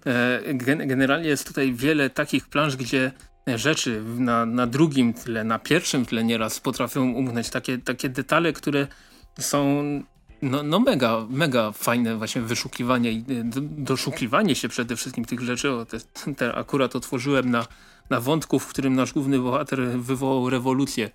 Okay. 0.00 0.14
E, 0.14 0.86
generalnie 0.86 1.28
jest 1.28 1.46
tutaj 1.46 1.72
wiele 1.72 2.10
takich 2.10 2.48
plansz, 2.48 2.76
gdzie 2.76 3.12
rzeczy 3.46 4.02
na, 4.18 4.46
na 4.46 4.66
drugim 4.66 5.14
tle, 5.14 5.44
na 5.44 5.58
pierwszym 5.58 6.06
tle 6.06 6.24
nieraz 6.24 6.60
potrafią 6.60 7.12
umknąć. 7.12 7.50
Takie, 7.50 7.78
takie 7.78 8.08
detale, 8.08 8.52
które 8.52 8.86
są 9.38 9.82
no, 10.42 10.62
no 10.62 10.80
mega, 10.80 11.26
mega 11.30 11.72
fajne 11.72 12.16
właśnie 12.16 12.42
wyszukiwanie 12.42 13.12
i 13.12 13.18
y, 13.18 13.44
doszukiwanie 13.60 14.54
się 14.54 14.68
przede 14.68 14.96
wszystkim 14.96 15.24
tych 15.24 15.40
rzeczy. 15.40 15.70
O, 15.70 15.86
te, 15.86 15.98
te 16.36 16.54
akurat 16.54 16.96
otworzyłem 16.96 17.50
na, 17.50 17.66
na 18.10 18.20
wątku, 18.20 18.58
w 18.58 18.66
którym 18.66 18.94
nasz 18.94 19.12
główny 19.12 19.38
bohater 19.38 19.80
wywołał 19.80 20.50
rewolucję 20.50 21.10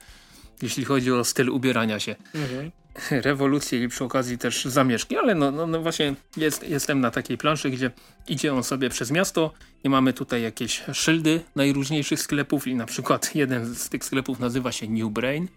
jeśli 0.62 0.86
chodzi 0.86 1.12
o 1.12 1.24
styl 1.24 1.50
ubierania 1.50 2.00
się. 2.00 2.16
Mhm. 2.36 2.72
Rewolucje 3.12 3.84
i 3.84 3.88
przy 3.88 4.04
okazji 4.04 4.38
też 4.38 4.66
zamieszki, 4.66 5.18
ale 5.18 5.36
no, 5.36 5.52
no, 5.52 5.68
no 5.68 5.82
właśnie 5.82 6.16
jest, 6.38 6.70
jestem 6.70 7.00
na 7.00 7.12
takiej 7.12 7.38
planszy, 7.38 7.70
gdzie 7.70 7.92
idzie 8.28 8.54
on 8.54 8.64
sobie 8.64 8.90
przez 8.90 9.12
miasto 9.12 9.54
i 9.84 9.90
mamy 9.90 10.14
tutaj 10.14 10.42
jakieś 10.42 10.84
szyldy 10.94 11.42
najróżniejszych 11.56 12.22
sklepów 12.22 12.68
i 12.68 12.76
na 12.76 12.86
przykład 12.86 13.36
jeden 13.36 13.76
z 13.76 13.90
tych 13.90 14.06
sklepów 14.06 14.40
nazywa 14.40 14.72
się 14.72 14.88
New 14.90 15.12
Brain, 15.12 15.48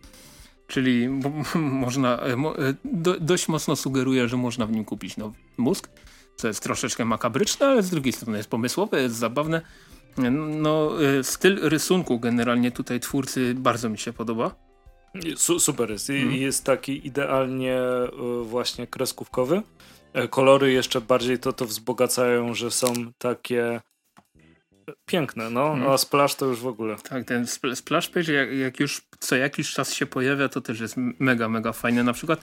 czyli 0.67 1.09
można, 1.55 2.19
e, 2.23 2.33
e, 2.33 2.75
do, 2.85 3.21
dość 3.21 3.49
mocno 3.49 3.77
sugeruje, 3.77 4.29
że 4.29 4.37
można 4.37 4.67
w 4.67 4.73
nim 4.73 4.85
kupić 4.85 5.17
nowy 5.17 5.37
mózg, 5.57 5.89
co 6.37 6.49
jest 6.49 6.63
troszeczkę 6.63 7.05
makabryczne, 7.05 7.67
ale 7.67 7.83
z 7.83 7.91
drugiej 7.91 8.13
strony 8.13 8.39
jest 8.39 8.51
pomysłowe, 8.51 9.03
jest 9.03 9.17
zabawne. 9.17 9.63
No, 10.61 11.05
e, 11.05 11.25
styl 11.25 11.59
rysunku 11.63 12.21
generalnie 12.21 12.71
tutaj 12.71 13.01
twórcy 13.01 13.55
bardzo 13.55 13.89
mi 13.89 13.99
się 13.99 14.13
podoba. 14.13 14.55
Su 15.37 15.61
super 15.61 15.91
jest. 15.91 16.11
Mhm. 16.11 16.33
jest 16.33 16.65
taki 16.65 17.07
idealnie 17.07 17.81
właśnie 18.43 18.87
kreskówkowy. 18.87 19.63
Kolory 20.31 20.73
jeszcze 20.73 21.01
bardziej 21.01 21.39
to, 21.39 21.53
to 21.53 21.67
wzbogacają, 21.67 22.55
że 22.55 22.71
są 22.71 22.93
takie 23.19 23.81
piękne, 25.07 25.51
no, 25.51 25.69
hmm. 25.69 25.91
a 25.91 25.99
Splash 25.99 26.35
to 26.35 26.47
już 26.47 26.61
w 26.61 26.67
ogóle. 26.67 26.97
Tak, 26.97 27.25
ten 27.25 27.47
Splash 27.75 28.09
Page 28.09 28.33
jak, 28.33 28.53
jak, 28.53 28.81
już 28.81 29.03
co 29.21 29.37
jakiś 29.37 29.73
czas 29.73 29.95
się 29.95 30.07
pojawia, 30.07 30.49
to 30.49 30.61
też 30.61 30.81
jest 30.81 30.95
mega, 31.19 31.49
mega 31.49 31.73
fajne. 31.73 32.03
Na 32.03 32.13
przykład 32.13 32.41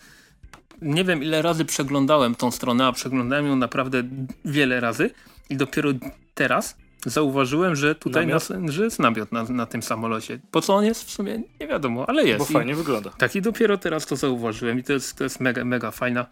nie 0.81 1.03
wiem 1.03 1.23
ile 1.23 1.41
razy 1.41 1.65
przeglądałem 1.65 2.35
tą 2.35 2.51
stronę, 2.51 2.87
a 2.87 2.91
przeglądałem 2.91 3.47
ją 3.47 3.55
naprawdę 3.55 4.03
wiele 4.45 4.79
razy 4.79 5.09
i 5.49 5.57
dopiero 5.57 5.89
teraz 6.33 6.75
zauważyłem, 7.05 7.75
że 7.75 7.95
tutaj 7.95 8.27
namiot? 8.27 8.49
Na, 8.49 8.71
że 8.71 8.83
jest 8.83 8.99
namiot 8.99 9.31
na, 9.31 9.43
na 9.43 9.65
tym 9.65 9.83
samolocie. 9.83 10.39
Po 10.51 10.61
co 10.61 10.75
on 10.75 10.85
jest 10.85 11.03
w 11.03 11.11
sumie 11.11 11.41
nie 11.59 11.67
wiadomo, 11.67 12.09
ale 12.09 12.23
jest. 12.23 12.39
Bo 12.39 12.45
fajnie 12.45 12.71
I, 12.71 12.75
wygląda. 12.75 13.09
Tak 13.09 13.35
i 13.35 13.41
dopiero 13.41 13.77
teraz 13.77 14.05
to 14.05 14.15
zauważyłem 14.15 14.79
i 14.79 14.83
to 14.83 14.93
jest, 14.93 15.17
to 15.17 15.23
jest 15.23 15.39
mega, 15.39 15.65
mega 15.65 15.91
fajna, 15.91 16.25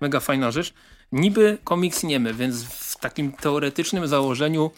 mega 0.00 0.20
fajna 0.20 0.50
rzecz. 0.50 0.74
Niby 1.12 1.58
komiks 1.64 2.02
niemy, 2.02 2.34
więc 2.34 2.64
w 2.64 2.98
takim 2.98 3.32
teoretycznym 3.32 4.06
założeniu 4.06 4.70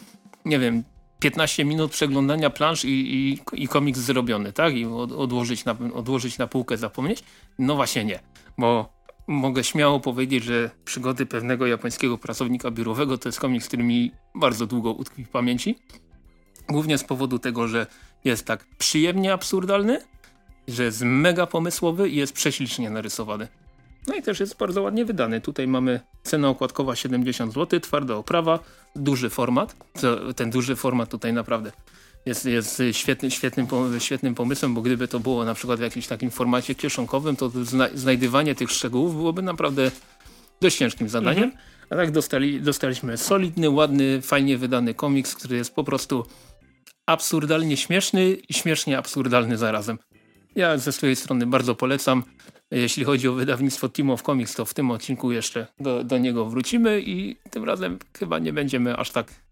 nie 0.44 0.58
wiem, 0.58 0.84
15 1.18 1.64
minut 1.64 1.92
przeglądania 1.92 2.50
plansz 2.50 2.84
i, 2.84 2.88
i, 2.88 3.40
i 3.62 3.68
komiks 3.68 4.00
zrobiony, 4.00 4.52
tak? 4.52 4.74
I 4.76 4.84
od, 4.86 5.12
odłożyć, 5.12 5.64
na, 5.64 5.76
odłożyć 5.94 6.38
na 6.38 6.46
półkę, 6.46 6.76
zapomnieć? 6.76 7.24
No 7.58 7.76
właśnie 7.76 8.04
nie, 8.04 8.20
bo 8.58 8.94
mogę 9.26 9.64
śmiało 9.64 10.00
powiedzieć, 10.00 10.44
że 10.44 10.70
przygody 10.84 11.26
pewnego 11.26 11.66
japońskiego 11.66 12.18
pracownika 12.18 12.70
biurowego 12.70 13.18
to 13.18 13.28
jest 13.28 13.40
komiks, 13.40 13.68
który 13.68 13.82
mi 13.82 14.12
bardzo 14.34 14.66
długo 14.66 14.92
utkwi 14.92 15.24
w 15.24 15.28
pamięci. 15.28 15.78
Głównie 16.68 16.98
z 16.98 17.04
powodu 17.04 17.38
tego, 17.38 17.68
że 17.68 17.86
jest 18.24 18.46
tak 18.46 18.66
przyjemnie 18.78 19.32
absurdalny, 19.32 20.00
że 20.68 20.84
jest 20.84 21.02
mega 21.04 21.46
pomysłowy 21.46 22.08
i 22.08 22.16
jest 22.16 22.32
prześlicznie 22.32 22.90
narysowany. 22.90 23.48
No 24.06 24.14
i 24.14 24.22
też 24.22 24.40
jest 24.40 24.56
bardzo 24.56 24.82
ładnie 24.82 25.04
wydany. 25.04 25.40
Tutaj 25.40 25.66
mamy 25.66 26.00
cena 26.22 26.48
okładkowa 26.48 26.96
70 26.96 27.54
zł, 27.54 27.80
twarda 27.80 28.14
oprawa, 28.14 28.58
duży 28.96 29.30
format. 29.30 29.76
Ten 30.36 30.50
duży 30.50 30.76
format 30.76 31.08
tutaj 31.08 31.32
naprawdę 31.32 31.72
jest, 32.26 32.44
jest 32.44 32.82
świetny, 32.92 33.30
świetnym, 33.30 33.66
świetnym 33.98 34.34
pomysłem, 34.34 34.74
bo 34.74 34.82
gdyby 34.82 35.08
to 35.08 35.20
było 35.20 35.44
na 35.44 35.54
przykład 35.54 35.78
w 35.78 35.82
jakimś 35.82 36.06
takim 36.06 36.30
formacie 36.30 36.74
kieszonkowym, 36.74 37.36
to 37.36 37.50
znajdywanie 37.94 38.54
tych 38.54 38.70
szczegółów 38.70 39.16
byłoby 39.16 39.42
naprawdę 39.42 39.90
dość 40.60 40.76
ciężkim 40.76 41.08
zadaniem. 41.08 41.44
Mhm. 41.44 41.62
A 41.90 41.96
tak 41.96 42.10
dostali, 42.10 42.60
dostaliśmy 42.60 43.16
solidny, 43.16 43.70
ładny, 43.70 44.22
fajnie 44.22 44.58
wydany 44.58 44.94
komiks, 44.94 45.34
który 45.34 45.56
jest 45.56 45.74
po 45.74 45.84
prostu 45.84 46.26
absurdalnie 47.06 47.76
śmieszny 47.76 48.36
i 48.48 48.54
śmiesznie 48.54 48.98
absurdalny 48.98 49.56
zarazem. 49.56 49.98
Ja 50.54 50.78
ze 50.78 50.92
swojej 50.92 51.16
strony 51.16 51.46
bardzo 51.46 51.74
polecam. 51.74 52.22
Jeśli 52.70 53.04
chodzi 53.04 53.28
o 53.28 53.32
wydawnictwo 53.32 53.88
Team 53.88 54.10
of 54.10 54.22
Comics, 54.22 54.54
to 54.54 54.64
w 54.64 54.74
tym 54.74 54.90
odcinku 54.90 55.32
jeszcze 55.32 55.66
do, 55.80 56.04
do 56.04 56.18
niego 56.18 56.46
wrócimy 56.46 57.00
i 57.00 57.36
tym 57.50 57.64
razem 57.64 57.98
chyba 58.18 58.38
nie 58.38 58.52
będziemy 58.52 58.96
aż 58.96 59.10
tak 59.10 59.44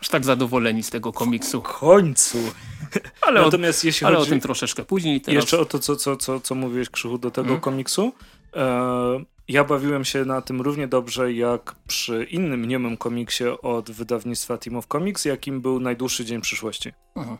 aż 0.00 0.08
tak 0.08 0.24
zadowoleni 0.24 0.82
z 0.82 0.90
tego 0.90 1.12
komiksu. 1.12 1.62
W 1.62 1.64
końcu. 1.64 2.38
Ale, 3.26 3.42
Natomiast 3.42 3.84
jeśli 3.84 4.06
ale 4.06 4.16
chodzi... 4.16 4.28
o 4.28 4.30
tym 4.30 4.40
troszeczkę 4.40 4.84
później. 4.84 5.20
Teraz... 5.20 5.34
Jeszcze 5.34 5.58
o 5.58 5.64
to, 5.64 5.78
co, 5.78 5.96
co, 5.96 6.16
co, 6.16 6.40
co 6.40 6.54
mówiłeś 6.54 6.90
Krzychu 6.90 7.18
do 7.18 7.30
tego 7.30 7.46
hmm? 7.46 7.60
komiksu. 7.60 8.12
E, 8.56 9.24
ja 9.48 9.64
bawiłem 9.64 10.04
się 10.04 10.24
na 10.24 10.42
tym 10.42 10.60
równie 10.60 10.88
dobrze 10.88 11.32
jak 11.32 11.74
przy 11.86 12.24
innym 12.24 12.64
niemym 12.64 12.96
komiksie 12.96 13.44
od 13.62 13.90
wydawnictwa 13.90 14.58
Team 14.58 14.76
of 14.76 14.86
Comics, 14.86 15.24
jakim 15.24 15.60
był 15.60 15.80
Najdłuższy 15.80 16.24
Dzień 16.24 16.40
Przyszłości. 16.40 16.92
Mhm. 17.16 17.38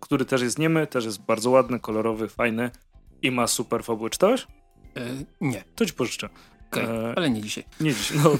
Który 0.00 0.24
też 0.24 0.42
jest 0.42 0.58
niemy, 0.58 0.86
też 0.86 1.04
jest 1.04 1.22
bardzo 1.22 1.50
ładny, 1.50 1.80
kolorowy, 1.80 2.28
fajny 2.28 2.70
i 3.22 3.30
ma 3.30 3.46
super 3.46 3.84
fabułę. 3.84 4.10
Czytałeś? 4.10 4.46
E, 4.96 5.00
nie. 5.40 5.64
To 5.76 5.86
ci 5.86 5.92
pożyczę. 5.92 6.28
Okay, 6.72 6.88
e, 6.88 7.12
ale 7.16 7.30
nie 7.30 7.42
dzisiaj. 7.42 7.64
Nie 7.80 7.94
dzisiaj, 7.94 8.18
no 8.24 8.36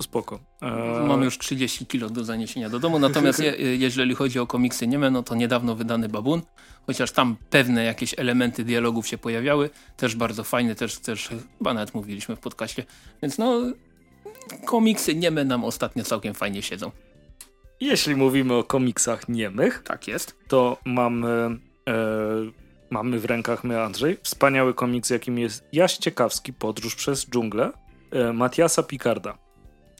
spoko. 0.00 0.40
E... 0.62 1.04
Mam 1.08 1.22
już 1.22 1.38
30 1.38 1.86
kilo 1.86 2.10
do 2.10 2.24
zaniesienia 2.24 2.70
do 2.70 2.78
domu, 2.78 2.98
natomiast 2.98 3.38
je, 3.38 3.76
jeżeli 3.76 4.14
chodzi 4.14 4.38
o 4.38 4.46
komiksy 4.46 4.86
nieme, 4.86 5.10
no 5.10 5.22
to 5.22 5.34
niedawno 5.34 5.74
wydany 5.74 6.08
Babun, 6.08 6.42
chociaż 6.86 7.12
tam 7.12 7.36
pewne 7.50 7.84
jakieś 7.84 8.14
elementy 8.18 8.64
dialogów 8.64 9.08
się 9.08 9.18
pojawiały, 9.18 9.70
też 9.96 10.16
bardzo 10.16 10.44
fajny, 10.44 10.74
też, 10.74 10.98
też 10.98 11.28
chyba 11.28 11.74
nawet 11.74 11.94
mówiliśmy 11.94 12.36
w 12.36 12.40
podcaście, 12.40 12.84
więc 13.22 13.38
no 13.38 13.62
komiksy 14.64 15.14
nieme 15.14 15.44
nam 15.44 15.64
ostatnio 15.64 16.04
całkiem 16.04 16.34
fajnie 16.34 16.62
siedzą. 16.62 16.90
Jeśli 17.80 18.16
mówimy 18.16 18.54
o 18.54 18.64
komiksach 18.64 19.28
niemych, 19.28 19.82
tak 19.84 20.08
jest, 20.08 20.36
to 20.48 20.78
mamy 20.84 21.28
e, 21.28 22.63
mamy 22.94 23.18
w 23.18 23.24
rękach 23.24 23.64
my, 23.64 23.82
Andrzej, 23.82 24.18
wspaniały 24.22 24.74
komiks, 24.74 25.10
jakim 25.10 25.38
jest 25.38 25.64
Jaś 25.72 25.96
Ciekawski, 25.96 26.52
Podróż 26.52 26.94
przez 26.94 27.26
dżunglę, 27.30 27.72
e, 28.10 28.32
Matiasa 28.32 28.82
Picarda. 28.82 29.38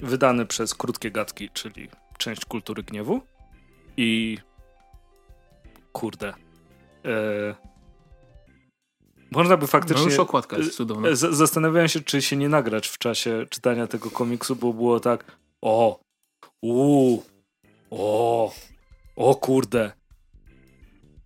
Wydany 0.00 0.46
przez 0.46 0.74
Krótkie 0.74 1.10
Gadki, 1.10 1.50
czyli 1.50 1.88
część 2.18 2.44
Kultury 2.44 2.82
Gniewu. 2.82 3.20
I 3.96 4.38
kurde. 5.92 6.34
E, 7.04 7.54
można 9.30 9.56
by 9.56 9.66
faktycznie... 9.66 10.04
No 10.04 10.10
już 10.10 10.18
okładka 10.18 10.56
jest 10.56 10.76
cudowna. 10.76 11.08
E, 11.08 11.16
zastanawiałem 11.16 11.88
się, 11.88 12.00
czy 12.00 12.22
się 12.22 12.36
nie 12.36 12.48
nagrać 12.48 12.88
w 12.88 12.98
czasie 12.98 13.46
czytania 13.50 13.86
tego 13.86 14.10
komiksu, 14.10 14.56
bo 14.56 14.72
było 14.72 15.00
tak 15.00 15.36
o, 15.62 16.00
uuu, 16.62 17.22
o, 17.90 18.52
o 19.16 19.34
kurde, 19.34 19.92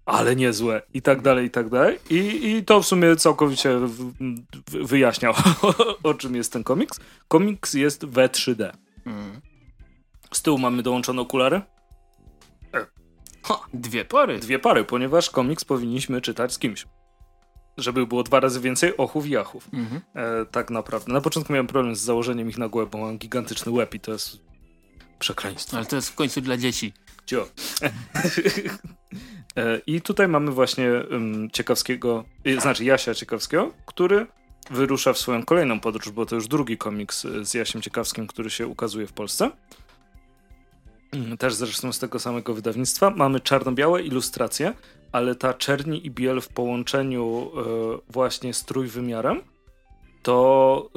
ale 0.08 0.36
niezłe 0.36 0.82
i 0.94 1.02
tak 1.02 1.22
dalej, 1.22 1.46
i 1.46 1.50
tak 1.50 1.68
dalej. 1.68 1.98
I, 2.10 2.50
i 2.50 2.64
to 2.64 2.82
w 2.82 2.86
sumie 2.86 3.16
całkowicie 3.16 3.80
wyjaśniał, 4.66 5.34
o 6.02 6.14
czym 6.14 6.34
jest 6.34 6.52
ten 6.52 6.64
komiks. 6.64 7.00
Komiks 7.28 7.74
jest 7.74 8.04
w 8.04 8.14
3D. 8.14 8.72
Mm. 9.06 9.40
Z 10.32 10.42
tyłu 10.42 10.58
mamy 10.58 10.82
dołączone 10.82 11.22
okulary. 11.22 11.62
Ha, 13.42 13.60
dwie 13.74 14.04
pary. 14.04 14.38
Dwie 14.38 14.58
pary, 14.58 14.84
ponieważ 14.84 15.30
komiks 15.30 15.64
powinniśmy 15.64 16.20
czytać 16.20 16.52
z 16.52 16.58
kimś. 16.58 16.86
Żeby 17.76 18.06
było 18.06 18.22
dwa 18.22 18.40
razy 18.40 18.60
więcej 18.60 18.96
ochów 18.96 19.26
i 19.26 19.30
jachów. 19.30 19.68
Mm 19.72 19.86
-hmm. 19.86 20.00
e, 20.14 20.46
tak 20.46 20.70
naprawdę. 20.70 21.12
Na 21.12 21.20
początku 21.20 21.52
miałem 21.52 21.66
problem 21.66 21.96
z 21.96 22.00
założeniem 22.00 22.48
ich 22.48 22.58
na 22.58 22.68
głowę, 22.68 22.90
bo 22.92 22.98
mam 22.98 23.18
gigantyczny 23.18 23.72
łeb 23.72 23.94
i 23.94 24.00
to 24.00 24.12
jest 24.12 24.40
przekleństwo. 25.18 25.76
Ale 25.76 25.86
to 25.86 25.96
jest 25.96 26.08
w 26.08 26.14
końcu 26.14 26.40
dla 26.40 26.56
dzieci. 26.56 26.92
Cio. 27.28 27.48
E, 29.56 29.80
I 29.86 30.00
tutaj 30.00 30.28
mamy 30.28 30.50
właśnie 30.50 30.90
Ciekawskiego, 31.52 32.24
e, 32.44 32.60
znaczy 32.60 32.84
Jasia 32.84 33.14
Ciekawskiego, 33.14 33.72
który 33.86 34.26
wyrusza 34.70 35.12
w 35.12 35.18
swoją 35.18 35.44
kolejną 35.44 35.80
podróż, 35.80 36.10
bo 36.10 36.26
to 36.26 36.34
już 36.34 36.48
drugi 36.48 36.78
komiks 36.78 37.24
e, 37.24 37.44
z 37.44 37.54
Jasiem 37.54 37.82
Ciekawskim, 37.82 38.26
który 38.26 38.50
się 38.50 38.66
ukazuje 38.66 39.06
w 39.06 39.12
Polsce. 39.12 39.50
Mm, 41.12 41.38
też 41.38 41.54
zresztą 41.54 41.92
z 41.92 41.98
tego 41.98 42.18
samego 42.18 42.54
wydawnictwa. 42.54 43.10
Mamy 43.10 43.40
czarno-białe 43.40 44.02
ilustracje, 44.02 44.74
ale 45.12 45.34
ta 45.34 45.54
czerni 45.54 46.06
i 46.06 46.10
biel 46.10 46.40
w 46.40 46.48
połączeniu 46.48 47.50
właśnie 48.08 48.54
z 48.54 48.64
trójwymiarem 48.64 49.42
to, 50.22 50.90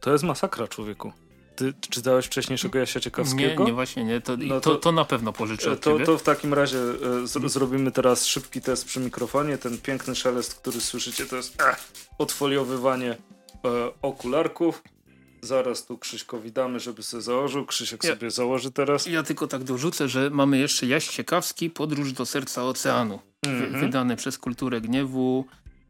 to 0.00 0.12
jest 0.12 0.24
masakra 0.24 0.68
człowieku. 0.68 1.12
Ty 1.58 1.74
czytałeś 1.90 2.26
wcześniejszego 2.26 2.78
Jasia 2.78 3.00
Ciekawskiego? 3.00 3.62
Nie, 3.62 3.66
nie 3.66 3.72
właśnie 3.72 4.04
nie. 4.04 4.20
To, 4.20 4.36
no 4.36 4.60
to, 4.60 4.70
to, 4.70 4.76
to, 4.76 4.92
na 4.92 5.04
pewno 5.04 5.32
pożyczę 5.32 5.72
od 5.72 5.80
to, 5.80 5.98
to 5.98 6.18
w 6.18 6.22
takim 6.22 6.54
razie 6.54 6.78
e, 6.78 7.26
z, 7.26 7.52
zrobimy 7.52 7.92
teraz 7.92 8.26
szybki 8.26 8.60
test 8.60 8.84
przy 8.84 9.00
mikrofonie. 9.00 9.58
Ten 9.58 9.78
piękny 9.78 10.14
szelest, 10.14 10.54
który 10.54 10.80
słyszycie, 10.80 11.26
to 11.26 11.36
jest 11.36 11.62
e, 11.62 11.76
odfoliowywanie 12.18 13.10
e, 13.10 13.18
okularków. 14.02 14.82
Zaraz 15.42 15.86
tu 15.86 15.98
Krzyśkowi 15.98 16.52
damy, 16.52 16.80
żeby 16.80 17.02
sobie 17.02 17.22
założył. 17.22 17.66
Krzysiek 17.66 18.04
ja, 18.04 18.10
sobie 18.10 18.30
założy 18.30 18.70
teraz. 18.70 19.06
Ja 19.06 19.22
tylko 19.22 19.46
tak 19.46 19.64
dorzucę, 19.64 20.08
że 20.08 20.30
mamy 20.30 20.58
jeszcze 20.58 20.86
Jaś 20.86 21.08
Ciekawski, 21.08 21.70
Podróż 21.70 22.12
do 22.12 22.26
serca 22.26 22.64
oceanu. 22.64 23.18
Mm 23.46 23.72
-hmm. 23.72 23.80
Wydany 23.80 24.16
przez 24.16 24.38
Kulturę 24.38 24.80
Gniewu. 24.80 25.44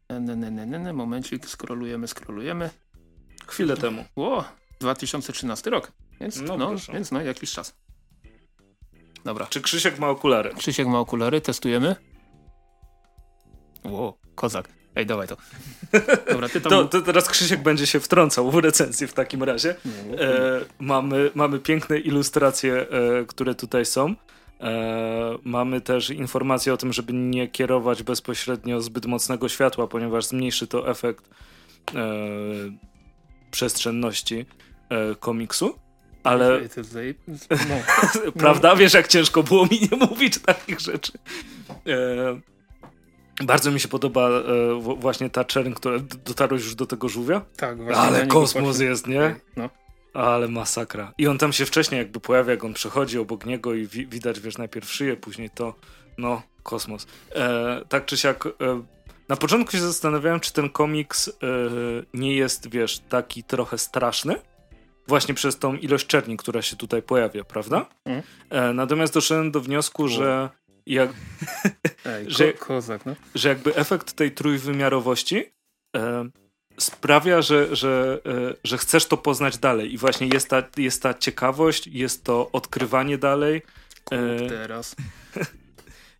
Ne, 0.09 0.19
ne, 0.19 0.35
ne, 0.35 0.65
ne, 0.65 0.79
ne, 0.79 0.93
momencik, 0.93 1.45
skrolujemy, 1.45 2.07
skrolujemy. 2.07 2.69
Chwilę 3.47 3.77
temu. 3.77 4.05
Ło, 4.15 4.45
2013 4.79 5.69
rok, 5.69 5.91
więc 6.21 6.41
no, 6.41 6.57
no 6.57 6.75
więc 6.93 7.11
no 7.11 7.21
jakiś 7.21 7.51
czas. 7.51 7.75
Dobra. 9.25 9.45
Czy 9.45 9.61
Krzysiek 9.61 9.99
ma 9.99 10.09
okulary? 10.09 10.53
Krzysiek 10.57 10.87
ma 10.87 10.99
okulary, 10.99 11.41
testujemy. 11.41 11.95
Ło, 13.83 14.17
kozak. 14.35 14.69
Ej, 14.95 15.05
dawaj 15.05 15.27
to. 15.27 15.37
Dobra, 16.31 16.49
ty 16.49 16.61
tam... 16.61 16.69
to, 16.71 16.85
to 16.85 17.01
teraz 17.01 17.29
Krzysiek 17.29 17.63
będzie 17.63 17.87
się 17.87 17.99
wtrącał 17.99 18.51
w 18.51 18.55
recenzję 18.55 19.07
w 19.07 19.13
takim 19.13 19.43
razie. 19.43 19.69
E, 19.69 19.75
mamy, 20.79 21.31
mamy 21.35 21.59
piękne 21.59 21.99
ilustracje, 21.99 22.73
e, 22.73 23.25
które 23.25 23.55
tutaj 23.55 23.85
są. 23.85 24.15
E, 24.61 25.37
mamy 25.43 25.81
też 25.81 26.09
informację 26.09 26.73
o 26.73 26.77
tym, 26.77 26.93
żeby 26.93 27.13
nie 27.13 27.47
kierować 27.47 28.03
bezpośrednio 28.03 28.81
zbyt 28.81 29.05
mocnego 29.05 29.49
światła, 29.49 29.87
ponieważ 29.87 30.25
zmniejszy 30.25 30.67
to 30.67 30.89
efekt 30.89 31.29
e, 31.95 32.09
przestrzenności 33.51 34.45
e, 34.89 35.15
komiksu. 35.15 35.79
Ale. 36.23 36.61
No. 37.49 37.75
Prawda? 38.41 38.75
Wiesz, 38.75 38.93
jak 38.93 39.07
ciężko 39.07 39.43
było 39.43 39.65
mi 39.65 39.79
nie 39.91 39.97
mówić 39.97 40.39
takich 40.39 40.79
rzeczy. 40.79 41.11
E, 41.87 42.39
bardzo 43.45 43.71
mi 43.71 43.79
się 43.79 43.87
podoba 43.87 44.29
e, 44.29 44.43
właśnie 44.99 45.29
ta 45.29 45.45
czerń, 45.45 45.73
która 45.73 45.99
dotarłeś 46.25 46.63
już 46.63 46.75
do 46.75 46.85
tego 46.85 47.09
żółwia. 47.09 47.41
Tak, 47.57 47.77
właśnie. 47.77 48.01
Ale 48.01 48.27
kosmos 48.27 48.79
jest, 48.79 49.07
nie? 49.07 49.35
No. 49.57 49.69
Ale 50.13 50.47
masakra. 50.47 51.13
I 51.17 51.27
on 51.27 51.37
tam 51.37 51.53
się 51.53 51.65
wcześniej 51.65 51.99
jakby 51.99 52.19
pojawia, 52.19 52.51
jak 52.51 52.63
on 52.63 52.73
przechodzi 52.73 53.19
obok 53.19 53.45
niego 53.45 53.73
i 53.73 53.87
wi 53.87 54.07
widać, 54.07 54.39
wiesz, 54.39 54.57
najpierw 54.57 54.91
szyję, 54.91 55.17
później 55.17 55.49
to, 55.49 55.75
no, 56.17 56.41
kosmos. 56.63 57.07
E, 57.35 57.81
tak 57.89 58.05
czy 58.05 58.17
siak, 58.17 58.45
e, 58.45 58.49
na 59.29 59.35
początku 59.35 59.71
się 59.71 59.81
zastanawiałem, 59.81 60.39
czy 60.39 60.53
ten 60.53 60.69
komiks 60.69 61.27
e, 61.27 61.31
nie 62.13 62.35
jest, 62.35 62.69
wiesz, 62.69 62.99
taki 62.99 63.43
trochę 63.43 63.77
straszny, 63.77 64.35
właśnie 65.09 65.33
przez 65.33 65.59
tą 65.59 65.75
ilość 65.75 66.07
czerni, 66.07 66.37
która 66.37 66.61
się 66.61 66.75
tutaj 66.75 67.01
pojawia, 67.01 67.43
prawda? 67.43 67.85
Mm. 68.05 68.21
E, 68.49 68.73
natomiast 68.73 69.13
doszedłem 69.13 69.51
do 69.51 69.61
wniosku, 69.61 70.07
że 70.07 70.49
jak, 70.85 71.09
Ej, 72.05 72.25
że, 72.27 72.53
kozak, 72.53 73.05
no. 73.05 73.15
że 73.35 73.49
jakby 73.49 73.75
efekt 73.75 74.13
tej 74.13 74.31
trójwymiarowości 74.31 75.45
e, 75.95 76.29
sprawia, 76.77 77.41
że, 77.41 77.75
że, 77.75 78.21
e, 78.25 78.53
że 78.63 78.77
chcesz 78.77 79.05
to 79.05 79.17
poznać 79.17 79.57
dalej 79.57 79.93
i 79.93 79.97
właśnie 79.97 80.27
jest 80.27 80.49
ta, 80.49 80.63
jest 80.77 81.01
ta 81.01 81.13
ciekawość, 81.13 81.87
jest 81.87 82.23
to 82.23 82.49
odkrywanie 82.51 83.17
dalej. 83.17 83.61
Teraz. 84.49 84.95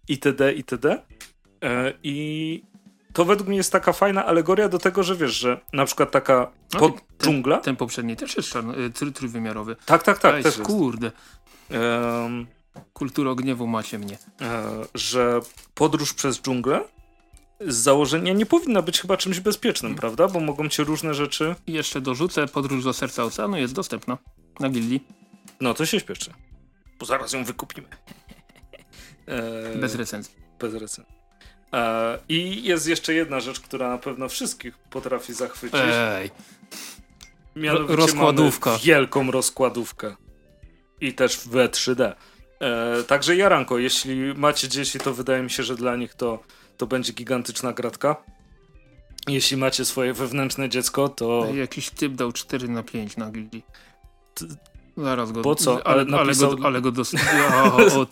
itd., 0.07 0.53
itd. 0.53 1.01
I 2.03 2.63
to 3.13 3.25
według 3.25 3.47
mnie 3.47 3.57
jest 3.57 3.71
taka 3.71 3.93
fajna 3.93 4.25
alegoria 4.25 4.69
do 4.69 4.79
tego, 4.79 5.03
że 5.03 5.15
wiesz, 5.15 5.31
że 5.31 5.59
na 5.73 5.85
przykład 5.85 6.11
taka 6.11 6.51
no, 6.73 6.79
pod 6.79 6.95
ten, 6.95 7.03
dżungla. 7.19 7.57
Ten 7.57 7.75
poprzedni 7.75 8.15
też 8.15 8.37
jest 8.37 8.49
czarno, 8.49 8.73
trójwymiarowy. 9.13 9.75
Tak, 9.85 10.03
tak, 10.03 10.19
tak. 10.19 10.35
Ej, 10.35 10.43
też 10.43 10.57
kurde. 10.57 11.11
Um, 11.71 12.47
Kultura 12.93 13.35
gniewu 13.35 13.67
macie 13.67 13.99
mnie. 13.99 14.17
że 14.95 15.39
podróż 15.73 16.13
przez 16.13 16.41
dżunglę 16.41 16.83
z 17.67 17.75
założenia 17.75 18.33
nie 18.33 18.45
powinna 18.45 18.81
być 18.81 19.01
chyba 19.01 19.17
czymś 19.17 19.39
bezpiecznym, 19.39 19.89
hmm. 19.95 19.99
prawda? 19.99 20.27
Bo 20.27 20.39
mogą 20.39 20.69
cię 20.69 20.83
różne 20.83 21.13
rzeczy... 21.13 21.55
I 21.67 21.73
jeszcze 21.73 22.01
dorzucę, 22.01 22.47
podróż 22.47 22.83
do 22.83 22.93
serca 22.93 23.23
oceanu 23.23 23.57
jest 23.57 23.73
dostępna 23.73 24.17
na 24.59 24.69
gildii. 24.69 25.07
No 25.61 25.73
to 25.73 25.85
się 25.85 25.99
śpieszy, 25.99 26.33
bo 26.99 27.05
zaraz 27.05 27.33
ją 27.33 27.43
wykupimy. 27.43 27.87
Eee, 29.27 29.79
bez 29.81 29.95
recenzji. 29.95 30.35
Bez 30.59 30.73
recenzji. 30.73 31.18
Eee, 31.71 32.19
I 32.29 32.63
jest 32.63 32.87
jeszcze 32.87 33.13
jedna 33.13 33.39
rzecz, 33.39 33.59
która 33.59 33.89
na 33.89 33.97
pewno 33.97 34.29
wszystkich 34.29 34.77
potrafi 34.77 35.33
zachwycić. 35.33 35.79
Ej. 35.83 36.31
Mianowicie 37.55 37.95
rozkładówka. 37.95 38.77
wielką 38.77 39.31
rozkładówkę. 39.31 40.15
I 41.01 41.13
też 41.13 41.37
w 41.37 41.49
3D. 41.49 42.13
Eee, 42.59 43.03
także 43.03 43.35
Jaranko, 43.35 43.77
jeśli 43.77 44.33
macie 44.33 44.67
dzieci, 44.67 44.99
to 44.99 45.13
wydaje 45.13 45.43
mi 45.43 45.49
się, 45.49 45.63
że 45.63 45.75
dla 45.75 45.95
nich 45.95 46.13
to 46.13 46.39
to 46.79 46.87
będzie 46.87 47.13
gigantyczna 47.13 47.73
gratka. 47.73 48.15
Jeśli 49.27 49.57
macie 49.57 49.85
swoje 49.85 50.13
wewnętrzne 50.13 50.69
dziecko, 50.69 51.09
to... 51.09 51.47
Jakiś 51.53 51.89
typ 51.89 52.13
dał 52.13 52.31
4 52.31 52.67
na 52.67 52.83
5 52.83 53.17
na 53.17 53.31
gildii. 53.31 53.63
Zaraz 54.97 55.31
go... 55.31 55.41
Po 55.41 55.55
co? 55.55 55.87
Ale, 55.87 56.01
ale, 56.01 56.05
napisał... 56.05 56.49
ale 56.49 56.57
go, 56.57 56.67
ale 56.67 56.81
go 56.81 56.91
dos... 56.91 57.13
o, 57.13 57.77
o, 58.01 58.05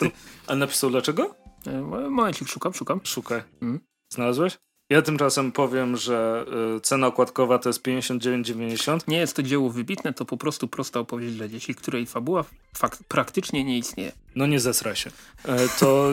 Ale 0.46 0.58
napisał 0.64 0.90
dlaczego? 0.90 1.34
E, 1.68 1.80
momencik, 2.10 2.48
szukam, 2.48 2.74
szukam. 2.74 3.00
Szukaj. 3.04 3.42
Hmm? 3.60 3.80
Znalazłeś? 4.12 4.58
Ja 4.90 5.02
tymczasem 5.02 5.52
powiem, 5.52 5.96
że 5.96 6.46
y, 6.76 6.80
cena 6.80 7.06
okładkowa 7.06 7.58
to 7.58 7.68
jest 7.68 7.82
59,90. 7.82 9.08
Nie 9.08 9.18
jest 9.18 9.36
to 9.36 9.42
dzieło 9.42 9.70
wybitne, 9.70 10.12
to 10.12 10.24
po 10.24 10.36
prostu 10.36 10.68
prosta 10.68 11.00
opowieść 11.00 11.34
dla 11.34 11.48
dzieci, 11.48 11.74
której 11.74 12.06
fabuła 12.06 12.44
fakt, 12.76 13.04
praktycznie 13.08 13.64
nie 13.64 13.78
istnieje. 13.78 14.12
No 14.34 14.46
nie 14.46 14.60
zesraj 14.60 14.96
się. 14.96 15.10
E, 15.44 15.68
to 15.80 16.12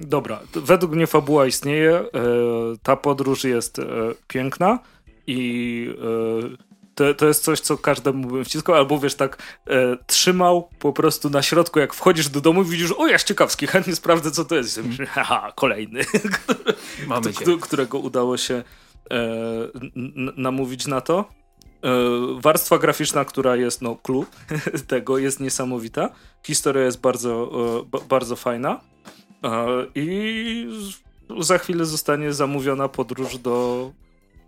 dobra, 0.00 0.40
według 0.54 0.92
mnie 0.92 1.06
fabuła 1.06 1.46
istnieje, 1.46 1.94
e, 1.94 2.06
ta 2.82 2.96
podróż 2.96 3.44
jest 3.44 3.78
e, 3.78 3.84
piękna 4.28 4.78
i 5.26 5.94
e, 6.56 6.69
to, 7.00 7.14
to 7.14 7.26
jest 7.26 7.44
coś, 7.44 7.60
co 7.60 7.78
każdemu 7.78 8.28
bym 8.28 8.44
wciskał, 8.44 8.74
albo 8.74 8.98
wiesz, 8.98 9.14
tak 9.14 9.42
e, 9.66 9.96
trzymał 10.06 10.68
po 10.78 10.92
prostu 10.92 11.30
na 11.30 11.42
środku, 11.42 11.78
jak 11.78 11.94
wchodzisz 11.94 12.28
do 12.28 12.40
domu 12.40 12.64
widzisz, 12.64 12.92
o 12.92 13.06
jaś 13.06 13.22
ciekawski, 13.22 13.66
chętnie 13.72 13.96
sprawdzę, 13.96 14.30
co 14.30 14.44
to 14.44 14.54
jest. 14.54 14.78
I 14.78 14.82
myślę, 14.82 15.06
haha, 15.06 15.52
kolejny, 15.56 16.00
Mamy 17.06 17.32
którego 17.60 17.98
udało 17.98 18.36
się 18.36 18.62
e, 19.10 19.26
namówić 20.36 20.86
na 20.86 21.00
to. 21.00 21.18
E, 21.20 21.90
warstwa 22.40 22.78
graficzna, 22.78 23.24
która 23.24 23.56
jest, 23.56 23.82
no, 23.82 23.96
clue 23.96 24.26
tego, 24.86 25.18
jest 25.18 25.40
niesamowita. 25.40 26.10
Historia 26.46 26.84
jest 26.84 27.00
bardzo, 27.00 27.50
e, 27.94 27.98
bardzo 28.08 28.36
fajna. 28.36 28.80
E, 29.44 29.66
I 29.94 30.68
za 31.38 31.58
chwilę 31.58 31.84
zostanie 31.84 32.32
zamówiona 32.32 32.88
podróż 32.88 33.38
do 33.38 33.90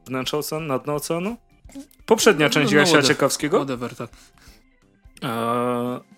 wnętrza 0.07 0.39
oceanu, 0.39 0.67
na 0.67 0.79
dno 0.79 0.95
oceanu. 0.95 1.37
Poprzednia 2.07 2.51
część 2.51 2.73
no, 2.73 2.77
no, 2.77 2.81
Jasia 2.81 3.03
Ciekawskiego. 3.03 3.57
Whatever, 3.57 3.97
tak. 3.97 4.11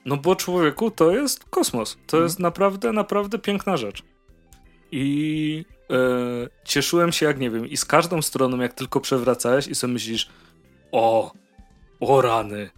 No 0.04 0.16
bo 0.16 0.36
człowieku 0.36 0.90
to 0.90 1.10
jest 1.10 1.44
kosmos. 1.44 1.96
To 2.06 2.22
jest 2.22 2.38
naprawdę, 2.38 2.92
naprawdę 2.92 3.38
piękna 3.38 3.76
rzecz. 3.76 4.02
I 4.92 5.64
e, 5.90 5.94
cieszyłem 6.64 7.12
się 7.12 7.26
jak 7.26 7.38
nie 7.38 7.50
wiem. 7.50 7.66
I 7.66 7.76
z 7.76 7.84
każdą 7.84 8.22
stroną, 8.22 8.60
jak 8.60 8.74
tylko 8.74 9.00
przewracałeś 9.00 9.66
i 9.66 9.74
sobie 9.74 9.92
myślisz 9.92 10.28
o, 10.92 11.32
o 12.00 12.20
rany. 12.20 12.70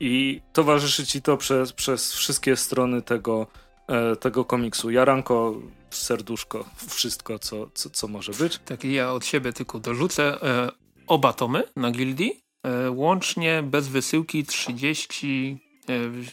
I 0.00 0.40
towarzyszy 0.52 1.06
ci 1.06 1.22
to 1.22 1.36
przez, 1.36 1.72
przez 1.72 2.12
wszystkie 2.14 2.56
strony 2.56 3.02
tego, 3.02 3.46
e, 3.88 4.16
tego 4.16 4.44
komiksu. 4.44 4.90
Jaranko, 4.90 5.54
serduszko, 5.90 6.64
wszystko, 6.88 7.38
co, 7.38 7.70
co, 7.74 7.90
co 7.90 8.08
może 8.08 8.32
być. 8.32 8.58
Tak, 8.58 8.84
ja 8.84 9.12
od 9.12 9.26
siebie 9.26 9.52
tylko 9.52 9.78
dorzucę. 9.78 10.42
E, 10.42 10.70
oba 11.10 11.32
tomy 11.32 11.62
na 11.76 11.90
gildii. 11.90 12.40
E, 12.62 12.90
łącznie 12.90 13.62
bez 13.62 13.88
wysyłki 13.88 14.44
30, 14.44 15.58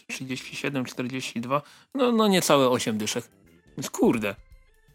37, 0.08 0.86
42, 0.86 1.62
no, 1.96 2.12
no 2.12 2.28
niecałe 2.28 2.70
8 2.70 2.98
dyszek. 2.98 3.30
Więc 3.78 3.90
kurde, 3.90 4.36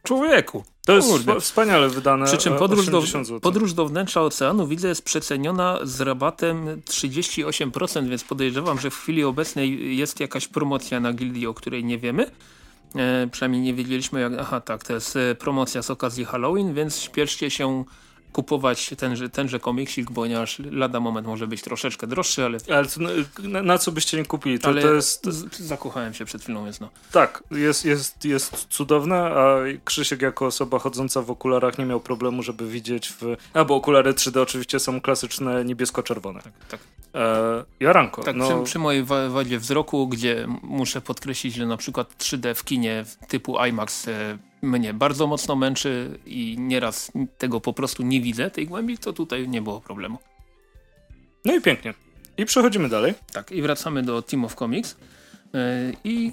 człowieku. 0.03 0.65
To 0.87 0.93
jest 0.93 1.09
kurde. 1.09 1.41
wspaniale 1.41 1.89
wydane. 1.89 2.27
Przy 2.27 2.39
czym 2.39 2.57
podróż 2.57 2.87
do, 2.87 3.03
podróż 3.41 3.73
do 3.73 3.87
wnętrza 3.87 4.23
oceanu 4.23 4.67
widzę 4.67 4.89
jest 4.89 5.03
przeceniona 5.03 5.79
z 5.83 6.01
rabatem 6.01 6.81
38%, 6.81 8.09
więc 8.09 8.25
podejrzewam, 8.25 8.81
że 8.81 8.91
w 8.91 8.97
chwili 8.97 9.25
obecnej 9.25 9.97
jest 9.97 10.21
jakaś 10.21 10.49
promocja 10.49 11.01
na 11.01 11.13
gildii, 11.13 11.47
o 11.47 11.55
której 11.55 11.85
nie 11.85 11.99
wiemy. 11.99 12.31
E, 12.97 13.29
przynajmniej 13.33 13.63
nie 13.63 13.75
wiedzieliśmy 13.75 14.21
jak... 14.21 14.33
Aha, 14.41 14.61
tak, 14.61 14.85
to 14.85 14.93
jest 14.93 15.17
e, 15.17 15.35
promocja 15.35 15.83
z 15.83 15.91
okazji 15.91 16.25
Halloween, 16.25 16.75
więc 16.75 17.01
śpieszcie 17.01 17.51
się 17.51 17.85
kupować 18.33 18.91
tenże, 18.99 19.29
tenże 19.29 19.61
komiksik, 19.61 20.11
ponieważ 20.11 20.59
lada 20.71 21.01
moment 21.01 21.27
może 21.27 21.47
być 21.47 21.63
troszeczkę 21.63 22.07
droższy, 22.07 22.45
ale... 22.45 22.59
Ale 22.71 22.87
na, 23.43 23.63
na, 23.63 23.79
co 23.79 23.93
byście 23.93 24.17
nie 24.17 24.25
kupili? 24.25 24.59
To, 24.59 24.69
ale 24.69 24.83
to 24.83 24.95
jest... 24.95 25.27
zakochałem 25.59 26.15
się 26.15 26.25
przed 26.25 26.43
chwilą, 26.43 26.65
więc 26.65 26.81
no. 26.81 26.89
Tak, 27.13 27.43
jest, 27.51 27.85
jest, 27.85 28.25
jest 28.25 28.67
cudowne, 28.71 29.17
a 29.17 29.57
Krzysiek 29.85 30.23
jako 30.23 30.47
osoba 30.47 30.79
chodząca 30.79 31.23
w 31.23 31.31
okularach 31.31 31.79
nie 31.79 31.85
miał 31.85 32.01
problemu, 32.01 32.43
żeby 32.43 32.69
widzieć 32.69 33.09
w... 33.09 33.37
A, 33.55 33.65
bo 33.65 33.77
okulary 33.77 34.13
3D 34.13 34.41
oczywiście 34.41 34.81
są 34.81 35.01
klasyczne 35.01 35.65
niebiesko-czerwone. 35.65 36.43
Tak, 36.43 36.53
tak. 36.69 36.81
E, 37.15 37.65
Jaranko. 37.81 38.23
Tak, 38.23 38.37
no... 38.37 38.47
przy, 38.47 38.65
przy, 38.65 38.79
mojej 38.79 39.05
wadzie 39.29 39.59
wzroku, 39.59 40.09
gdzie 40.09 40.47
muszę 40.63 41.01
podkreślić, 41.01 41.55
że 41.55 41.67
na 41.67 41.77
przykład 41.77 42.15
3D 42.19 42.55
w 42.55 42.65
kinie 42.65 43.05
typu 43.29 43.65
IMAX 43.65 44.09
e, 44.09 44.39
mnie 44.63 44.95
bardzo 44.95 45.27
mocno 45.27 45.57
męczy 45.57 46.19
i 46.27 46.57
nieraz 46.59 47.13
tego 47.39 47.61
po 47.61 47.73
prostu 47.73 48.03
nie 48.03 48.21
widzę, 48.21 48.51
tej 48.51 48.67
głębi, 48.67 48.99
to 48.99 49.13
tutaj 49.13 49.49
nie 49.49 49.63
było 49.63 49.81
problemu. 49.81 50.19
No 51.45 51.55
i 51.57 51.61
pięknie. 51.61 51.95
I 52.37 52.45
przechodzimy 52.45 52.89
dalej. 52.89 53.15
Tak, 53.33 53.53
i 53.53 53.63
wracamy 53.63 54.03
do 54.03 54.23
Team 54.23 54.45
of 54.45 54.55
Comics. 54.55 54.97
Yy, 55.53 55.61
I 56.05 56.33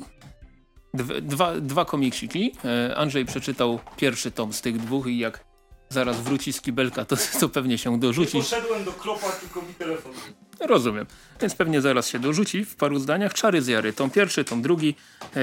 dwa, 1.23 1.55
dwa 1.61 1.85
komiksiki. 1.85 2.55
Yy, 2.63 2.97
Andrzej 2.97 3.25
przeczytał 3.25 3.79
pierwszy 3.97 4.31
tom 4.31 4.53
z 4.53 4.61
tych 4.61 4.77
dwóch 4.77 5.07
i 5.07 5.17
jak 5.17 5.43
zaraz 5.89 6.21
wróci 6.21 6.53
z 6.53 6.61
kibelka, 6.61 7.05
to, 7.05 7.15
to 7.39 7.49
pewnie 7.49 7.77
się 7.77 7.99
dorzuci. 7.99 8.37
Nie 8.37 8.43
poszedłem 8.43 8.83
do 8.83 8.91
klopa, 8.91 9.27
tylko 9.31 9.61
mi 9.61 9.73
telefon. 9.73 10.11
Rozumiem. 10.59 11.05
Więc 11.41 11.55
pewnie 11.55 11.81
zaraz 11.81 12.07
się 12.07 12.19
dorzuci 12.19 12.65
w 12.65 12.75
paru 12.75 12.99
zdaniach. 12.99 13.33
Czary 13.33 13.61
z 13.61 13.67
Jary. 13.67 13.93
Tom 13.93 14.09
pierwszy, 14.09 14.43
tom 14.43 14.61
drugi. 14.61 14.95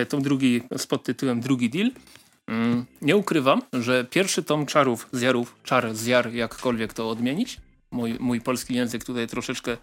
Tom 0.09 0.23
drugi 0.23 0.63
z 0.77 0.87
podtytułem 0.87 1.41
Drugi 1.41 1.71
Deal. 1.71 1.91
Mm, 2.47 2.86
nie 3.02 3.16
ukrywam, 3.16 3.62
że 3.73 4.05
pierwszy 4.05 4.43
tom 4.43 4.66
czarów, 4.66 5.09
zjarów, 5.12 5.56
czar, 5.64 5.94
zjar, 5.94 6.32
jakkolwiek 6.35 6.93
to 6.93 7.10
odmienić, 7.10 7.60
mój, 7.90 8.16
mój 8.20 8.40
polski 8.40 8.74
język 8.74 9.05
tutaj 9.05 9.27
troszeczkę, 9.27 9.77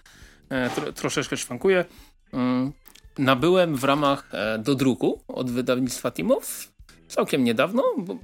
e, 0.50 0.70
tro, 0.70 0.94
troszeczkę 0.94 1.38
szwankuje, 1.38 1.86
mm, 2.34 2.72
nabyłem 3.18 3.76
w 3.76 3.84
ramach 3.84 4.30
e, 4.32 4.60
do 4.60 4.76
druku 4.76 5.22
od 5.28 5.52
wydawnictwa 5.52 6.12
Timow 6.12 6.74
całkiem 7.08 7.44
niedawno, 7.44 7.84
bo 7.98 8.18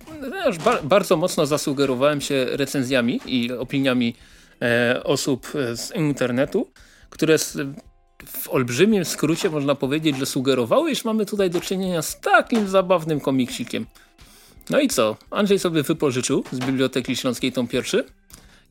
ba 0.66 0.80
bardzo 0.84 1.18
mocno 1.18 1.45
zasugerowałem 1.45 2.22
się 2.22 2.45
recenzjami 2.49 3.22
i 3.26 3.52
opiniami 3.52 4.16
e, 4.61 5.03
osób 5.03 5.48
z 5.76 5.95
internetu, 5.95 6.72
które 7.10 7.38
w 8.26 8.49
olbrzymim 8.49 9.06
skrócie 9.06 9.49
można 9.49 9.76
powiedzieć, 9.76 10.18
że 10.18 10.26
sugerowały, 10.26 10.91
iż 10.91 11.06
mamy 11.06 11.26
tutaj 11.26 11.49
do 11.49 11.61
czynienia 11.61 12.02
z 12.02 12.20
takim 12.20 12.68
zabawnym 12.68 13.20
komiksikiem. 13.20 13.86
No 14.70 14.80
i 14.80 14.88
co? 14.88 15.18
Andrzej 15.32 15.60
sobie 15.60 15.84
wypożyczył 15.84 16.44
z 16.52 16.60
Biblioteki 16.60 17.16
Śląskiej 17.16 17.52
tom 17.52 17.68
pierwszy. 17.68 18.06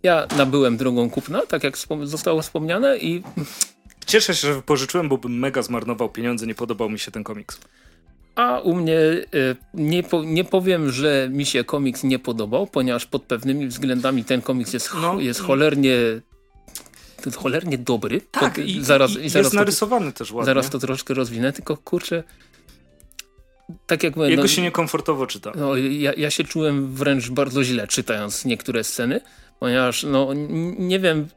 Ja 0.02 0.26
nabyłem 0.36 0.76
drogą 0.76 1.10
kupna, 1.10 1.42
tak 1.46 1.64
jak 1.64 1.78
zostało 2.02 2.42
wspomniane 2.42 2.98
i... 2.98 3.22
Cieszę 4.06 4.34
się, 4.34 4.48
że 4.48 4.54
wypożyczyłem, 4.54 5.08
bo 5.08 5.18
bym 5.18 5.38
mega 5.38 5.62
zmarnował 5.62 6.08
pieniądze, 6.08 6.46
nie 6.46 6.54
podobał 6.54 6.90
mi 6.90 6.98
się 6.98 7.10
ten 7.10 7.24
komiks. 7.24 7.60
A 8.34 8.60
u 8.60 8.74
mnie 8.74 8.96
y, 8.96 9.26
nie, 9.74 10.02
nie 10.24 10.44
powiem, 10.44 10.92
że 10.92 11.28
mi 11.32 11.46
się 11.46 11.64
komiks 11.64 12.04
nie 12.04 12.18
podobał, 12.18 12.66
ponieważ 12.66 13.06
pod 13.06 13.22
pewnymi 13.22 13.66
względami 13.66 14.24
ten 14.24 14.42
komiks 14.42 14.72
jest, 14.72 14.90
no, 14.94 15.20
jest 15.20 15.40
cholernie 15.40 16.20
cholernie 17.36 17.78
dobry. 17.78 18.20
Tak, 18.30 18.58
i, 18.58 18.84
zaraz, 18.84 19.10
i, 19.10 19.24
i 19.24 19.28
zaraz 19.28 19.34
jest 19.34 19.50
to, 19.50 19.56
narysowany 19.56 20.12
też 20.12 20.32
ładnie. 20.32 20.46
Zaraz 20.46 20.70
to 20.70 20.78
troszkę 20.78 21.14
rozwinę, 21.14 21.52
tylko 21.52 21.76
kurczę, 21.76 22.24
tak 23.86 24.02
jak 24.02 24.16
mówię, 24.16 24.30
Jego 24.30 24.42
no, 24.42 24.48
się 24.48 24.62
niekomfortowo 24.62 25.26
czyta. 25.26 25.52
No, 25.54 25.76
ja, 25.76 26.12
ja 26.16 26.30
się 26.30 26.44
czułem 26.44 26.94
wręcz 26.94 27.30
bardzo 27.30 27.64
źle 27.64 27.86
czytając 27.86 28.44
niektóre 28.44 28.84
sceny, 28.84 29.20
ponieważ 29.60 30.02
no 30.02 30.30
nie 30.78 31.00
wiem, 31.00 31.28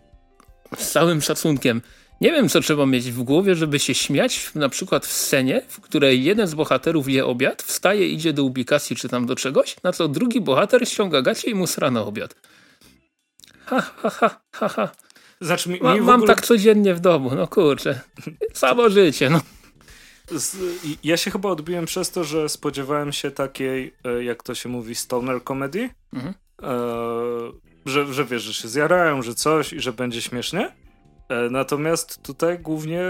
z 0.77 0.91
całym 0.91 1.21
szacunkiem, 1.21 1.81
nie 2.21 2.31
wiem 2.31 2.49
co 2.49 2.61
trzeba 2.61 2.85
mieć 2.85 3.11
w 3.11 3.23
głowie, 3.23 3.55
żeby 3.55 3.79
się 3.79 3.93
śmiać 3.93 4.51
na 4.55 4.69
przykład 4.69 5.05
w 5.05 5.11
scenie, 5.11 5.61
w 5.67 5.81
której 5.81 6.23
jeden 6.23 6.47
z 6.47 6.53
bohaterów 6.53 7.09
je 7.09 7.25
obiad, 7.25 7.63
wstaje, 7.63 8.07
idzie 8.07 8.33
do 8.33 8.43
ubikacji 8.43 8.95
czy 8.95 9.09
tam 9.09 9.25
do 9.25 9.35
czegoś, 9.35 9.75
na 9.83 9.93
co 9.93 10.07
drugi 10.07 10.41
bohater 10.41 10.89
ściąga 10.89 11.21
gacie 11.21 11.51
i 11.51 11.55
mu 11.55 11.67
sra 11.67 11.91
na 11.91 12.03
obiad. 12.03 12.35
Ha, 13.65 13.81
ha, 13.81 14.09
ha, 14.09 14.41
ha, 14.51 14.69
ha. 14.69 14.91
Znaczy, 15.41 15.69
mi, 15.69 15.75
mi 15.75 15.81
Ma, 15.81 15.95
mam 15.95 16.25
tak 16.25 16.41
codziennie 16.41 16.93
w 16.93 16.99
domu, 16.99 17.31
no 17.35 17.47
kurczę. 17.47 17.99
Samo 18.53 18.89
życie, 18.89 19.29
no. 19.29 19.41
Z, 20.35 20.57
ja 21.03 21.17
się 21.17 21.31
chyba 21.31 21.49
odbiłem 21.49 21.85
przez 21.85 22.11
to, 22.11 22.23
że 22.23 22.49
spodziewałem 22.49 23.11
się 23.11 23.31
takiej, 23.31 23.93
e, 24.03 24.23
jak 24.23 24.43
to 24.43 24.55
się 24.55 24.69
mówi, 24.69 24.95
stoner 24.95 25.43
comedy. 25.43 25.89
Mhm. 26.13 26.33
E, 26.63 26.67
że, 27.85 28.13
że 28.13 28.25
wiesz, 28.25 28.43
że 28.43 28.53
się 28.53 28.67
zjarają, 28.67 29.21
że 29.21 29.35
coś 29.35 29.73
i 29.73 29.79
że 29.79 29.93
będzie 29.93 30.21
śmiesznie. 30.21 30.71
E, 31.29 31.49
natomiast 31.49 32.23
tutaj 32.23 32.59
głównie 32.59 33.01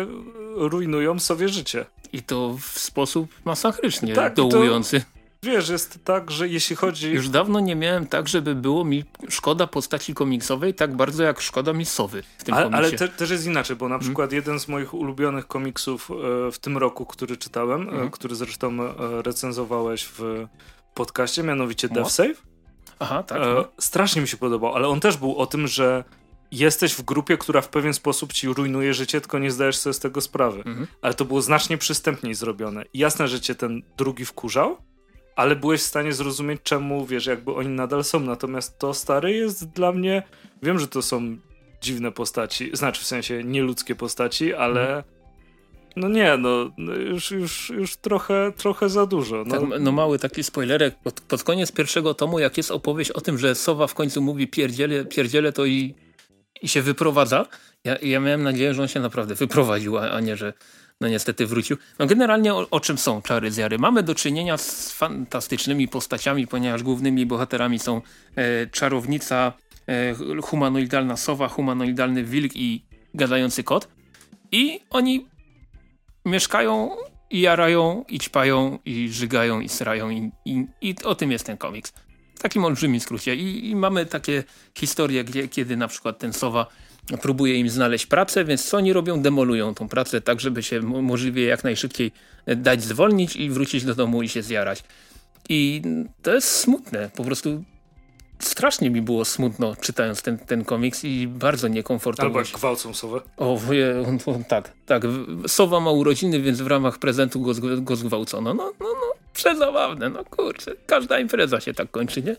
rujnują 0.56 1.20
sobie 1.20 1.50
życie. 1.50 1.86
I 2.14 2.24
to 2.24 2.58
w 2.62 2.80
sposób 2.80 3.30
masakrycznie 3.46 4.14
tak, 4.14 4.34
dołujący. 4.34 5.02
Wiesz, 5.46 5.70
jest 5.70 6.00
tak, 6.04 6.32
że 6.32 6.48
jeśli 6.48 6.76
chodzi... 6.76 7.12
Już 7.12 7.30
dawno 7.30 7.60
nie 7.60 7.76
miałem 7.76 8.08
tak, 8.08 8.28
żeby 8.28 8.56
było 8.56 8.86
mi 8.86 9.04
szkoda 9.30 9.68
postaci 9.68 10.14
komiksowej 10.14 10.74
tak 10.74 10.96
bardzo 10.96 11.24
jak 11.24 11.42
szkoda 11.42 11.74
mi 11.74 11.86
sowy 11.86 12.24
w 12.38 12.44
tym 12.44 12.54
ale, 12.54 12.64
komiksie. 12.64 12.88
Ale 12.88 12.98
te, 12.98 13.08
też 13.08 13.30
jest 13.30 13.46
inaczej, 13.46 13.76
bo 13.76 13.86
na 13.86 13.96
hmm? 13.96 14.08
przykład 14.08 14.32
jeden 14.32 14.60
z 14.60 14.68
moich 14.68 14.94
ulubionych 14.94 15.48
komiksów 15.48 16.12
e, 16.12 16.52
w 16.52 16.60
tym 16.60 16.78
roku, 16.78 17.06
który 17.06 17.38
czytałem, 17.38 17.90
hmm. 17.90 18.12
który 18.12 18.36
zresztą 18.36 18.84
e, 18.84 19.22
recenzowałeś 19.22 20.06
w 20.06 20.48
podcaście, 20.94 21.44
mianowicie 21.44 21.90
Death 21.90 22.12
Save. 22.12 22.44
Aha, 23.00 23.24
tak. 23.24 23.40
No. 23.40 23.68
Strasznie 23.80 24.22
mi 24.22 24.28
się 24.28 24.38
podobał, 24.38 24.76
ale 24.76 24.88
on 24.88 25.00
też 25.00 25.18
był 25.18 25.38
o 25.38 25.46
tym, 25.46 25.68
że 25.68 26.04
jesteś 26.52 26.94
w 26.94 27.02
grupie, 27.02 27.38
która 27.38 27.62
w 27.62 27.70
pewien 27.70 27.94
sposób 27.94 28.34
ci 28.34 28.48
rujnuje 28.48 28.94
życie, 28.94 29.22
tylko 29.22 29.40
nie 29.40 29.52
zdajesz 29.52 29.78
sobie 29.78 29.94
z 29.94 30.00
tego 30.00 30.22
sprawy. 30.22 30.58
Mhm. 30.58 30.88
Ale 31.02 31.14
to 31.14 31.26
było 31.26 31.42
znacznie 31.42 31.78
przystępniej 31.78 32.36
zrobione. 32.36 32.84
jasne, 32.94 33.28
że 33.28 33.42
cię 33.42 33.56
ten 33.56 33.82
drugi 33.98 34.26
wkurzał, 34.26 34.78
ale 35.42 35.56
byłeś 35.56 35.82
w 35.82 35.84
stanie 35.84 36.14
zrozumieć, 36.14 36.62
czemu, 36.64 37.06
wiesz, 37.06 37.26
jakby 37.26 37.54
oni 37.54 37.70
nadal 37.70 38.04
są. 38.04 38.20
Natomiast 38.20 38.80
to 38.80 38.94
stary 38.94 39.34
jest 39.34 39.70
dla 39.70 39.92
mnie, 39.92 40.24
wiem, 40.64 40.80
że 40.80 40.88
to 40.88 41.02
są 41.02 41.38
dziwne 41.82 42.12
postaci, 42.12 42.70
znaczy 42.74 43.02
w 43.02 43.06
sensie 43.06 43.44
nieludzkie 43.44 43.96
postaci, 43.96 44.54
ale 44.54 44.86
hmm. 44.86 45.04
no 45.96 46.10
nie, 46.10 46.38
no, 46.38 46.72
no 46.78 46.96
już, 46.96 47.32
już, 47.32 47.70
już 47.70 47.96
trochę, 47.96 48.52
trochę 48.58 48.90
za 48.90 49.06
dużo. 49.06 49.44
No. 49.48 49.60
Tak, 49.60 49.70
no 49.80 49.92
mały 49.92 50.20
taki 50.20 50.44
spoilerek, 50.44 50.96
pod, 51.04 51.22
pod, 51.22 51.44
koniec 51.44 51.72
pierwszego 51.72 52.14
tomu, 52.14 52.40
jak 52.40 52.58
jest 52.58 52.72
opowieść 52.72 53.12
o 53.12 53.22
tym, 53.22 53.38
że 53.38 53.56
Sowa 53.56 53.88
w 53.88 53.94
końcu 53.94 54.22
mówi 54.22 54.48
pierdziele, 54.48 55.06
pierdziele 55.06 55.54
to 55.54 55.66
i, 55.66 55.96
i 56.62 56.68
się 56.68 56.82
wyprowadza, 56.82 57.46
ja, 57.84 57.98
ja 58.02 58.20
miałem 58.20 58.44
nadzieję, 58.44 58.74
że 58.74 58.82
on 58.82 58.88
się 58.88 59.00
naprawdę 59.00 59.36
wyprowadził, 59.36 59.98
a, 59.98 60.02
a 60.02 60.20
nie, 60.20 60.38
że 60.38 60.54
no 61.02 61.08
niestety 61.08 61.48
wrócił. 61.48 61.78
No 62.00 62.06
generalnie 62.06 62.54
o, 62.54 62.68
o, 62.72 62.80
czym 62.80 62.98
są 62.98 63.22
czary 63.22 63.52
zjary? 63.52 63.80
Mamy 63.80 64.04
do 64.04 64.16
czynienia 64.16 64.58
z 64.58 64.92
fantastycznymi 64.92 65.88
postaciami, 65.88 66.48
ponieważ 66.48 66.84
głównymi 66.84 67.26
bohaterami 67.26 67.80
są 67.80 68.02
e, 68.36 68.68
czarownica, 68.68 69.54
e, 69.88 70.42
humanoidalna 70.42 71.18
sowa, 71.18 71.48
humanoidalny 71.48 72.24
wilk 72.24 72.56
i 72.56 72.86
gadający 73.14 73.64
kot. 73.64 73.88
I 74.52 74.80
oni 74.90 75.26
mieszkają 76.26 76.90
i 77.30 77.42
jarają, 77.42 78.06
i 78.10 78.20
ćpają, 78.20 78.80
i 78.86 79.10
żygają, 79.10 79.60
i 79.60 79.70
srają 79.70 80.10
i, 80.10 80.32
i, 80.46 80.66
i 80.82 80.96
o 81.04 81.16
tym 81.16 81.32
jest 81.32 81.46
ten 81.46 81.58
komiks. 81.58 81.94
W 82.36 82.40
takim 82.42 82.66
olbrzymim 82.66 83.00
skrócie. 83.00 83.36
I, 83.36 83.70
i 83.70 83.76
mamy 83.76 84.06
takie 84.06 84.44
historie, 84.78 85.24
gdzie, 85.24 85.48
kiedy 85.48 85.78
na 85.78 85.88
przykład 85.88 86.20
ten 86.20 86.34
sowa 86.34 86.68
próbuje 87.22 87.56
im 87.56 87.70
znaleźć 87.70 88.06
pracę, 88.06 88.46
więc 88.46 88.66
co 88.66 88.78
oni 88.78 88.94
robią? 88.94 89.22
Demolują 89.22 89.76
tą 89.76 89.88
pracę 89.88 90.22
tak, 90.22 90.40
żeby 90.40 90.64
się 90.64 90.82
możliwie 90.82 91.46
jak 91.46 91.64
najszybciej 91.64 92.12
e, 92.46 92.56
dać 92.56 92.84
zwolnić 92.84 93.36
i 93.36 93.50
wrócić 93.50 93.84
do 93.84 93.96
domu 93.96 94.22
i 94.22 94.30
się 94.30 94.42
zjarać. 94.42 94.84
I 95.50 95.82
to 96.22 96.34
jest 96.34 96.50
smutne, 96.50 97.10
po 97.16 97.24
prostu 97.24 97.64
strasznie 98.40 98.90
mi 98.90 99.02
było 99.02 99.26
smutno 99.26 99.76
czytając 99.76 100.22
ten, 100.22 100.38
ten 100.38 100.66
komiks 100.66 101.04
i 101.04 101.28
bardzo 101.28 101.68
niekomfortowo. 101.68 102.28
Albo 102.28 102.40
jak 102.40 102.48
gwałcą 102.48 102.94
sowę. 102.94 103.22
O, 103.38 103.60
on, 104.08 104.20
on, 104.26 104.44
tak, 104.44 104.72
tak. 104.86 105.04
Sowa 105.48 105.80
ma 105.80 105.92
urodziny, 105.92 106.42
więc 106.42 106.62
w 106.62 106.68
ramach 106.68 107.00
prezentu 107.00 107.42
go, 107.42 107.54
go 107.78 107.96
zgwałcono. 107.96 108.54
No, 108.54 108.74
no, 108.80 108.86
no, 108.86 109.14
przezabawne, 109.34 110.10
no 110.10 110.26
kurczę. 110.26 110.72
Każda 110.86 111.20
impreza 111.20 111.60
się 111.60 111.74
tak 111.74 111.92
kończy, 111.92 112.24
nie? 112.24 112.36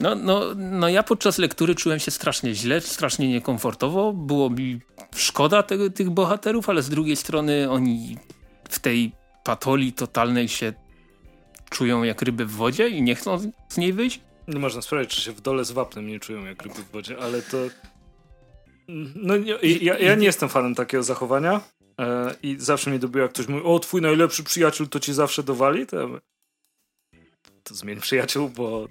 No, 0.00 0.14
no, 0.14 0.54
no 0.56 0.88
ja 0.88 1.02
podczas 1.02 1.38
lektury 1.38 1.74
czułem 1.74 1.98
się 1.98 2.10
strasznie 2.10 2.54
źle, 2.54 2.80
strasznie 2.80 3.28
niekomfortowo. 3.28 4.12
Było 4.12 4.50
mi 4.50 4.80
szkoda 5.16 5.62
te, 5.62 5.90
tych 5.90 6.10
bohaterów, 6.10 6.68
ale 6.68 6.82
z 6.82 6.88
drugiej 6.88 7.16
strony 7.16 7.70
oni 7.70 8.16
w 8.68 8.78
tej 8.78 9.12
patolii 9.44 9.92
totalnej 9.92 10.48
się 10.48 10.72
czują 11.70 12.02
jak 12.02 12.22
ryby 12.22 12.46
w 12.46 12.50
wodzie 12.50 12.88
i 12.88 13.02
nie 13.02 13.14
chcą 13.14 13.52
z 13.68 13.76
niej 13.76 13.92
wyjść. 13.92 14.20
Nie 14.48 14.58
można 14.58 14.82
sprawdzić, 14.82 15.14
czy 15.14 15.20
się 15.20 15.32
w 15.32 15.40
dole 15.40 15.64
z 15.64 15.72
wapnem 15.72 16.06
nie 16.06 16.20
czują 16.20 16.44
jak 16.44 16.62
ryby 16.62 16.82
w 16.82 16.90
wodzie, 16.90 17.18
ale 17.18 17.42
to... 17.42 17.56
No 19.14 19.36
nie, 19.36 19.54
ja, 19.62 19.98
ja 19.98 20.14
nie 20.14 20.26
jestem 20.26 20.48
fanem 20.48 20.74
takiego 20.74 21.02
zachowania 21.02 21.60
e, 22.00 22.34
i 22.42 22.56
zawsze 22.58 22.90
mnie 22.90 22.98
dobiło, 22.98 23.22
jak 23.22 23.32
ktoś 23.32 23.48
mówi, 23.48 23.64
o 23.64 23.78
twój 23.78 24.02
najlepszy 24.02 24.44
przyjaciel 24.44 24.88
to 24.88 25.00
ci 25.00 25.14
zawsze 25.14 25.42
dowali, 25.42 25.86
to, 25.86 26.20
to 27.62 27.74
zmień 27.74 28.00
przyjaciół, 28.00 28.48
bo 28.48 28.86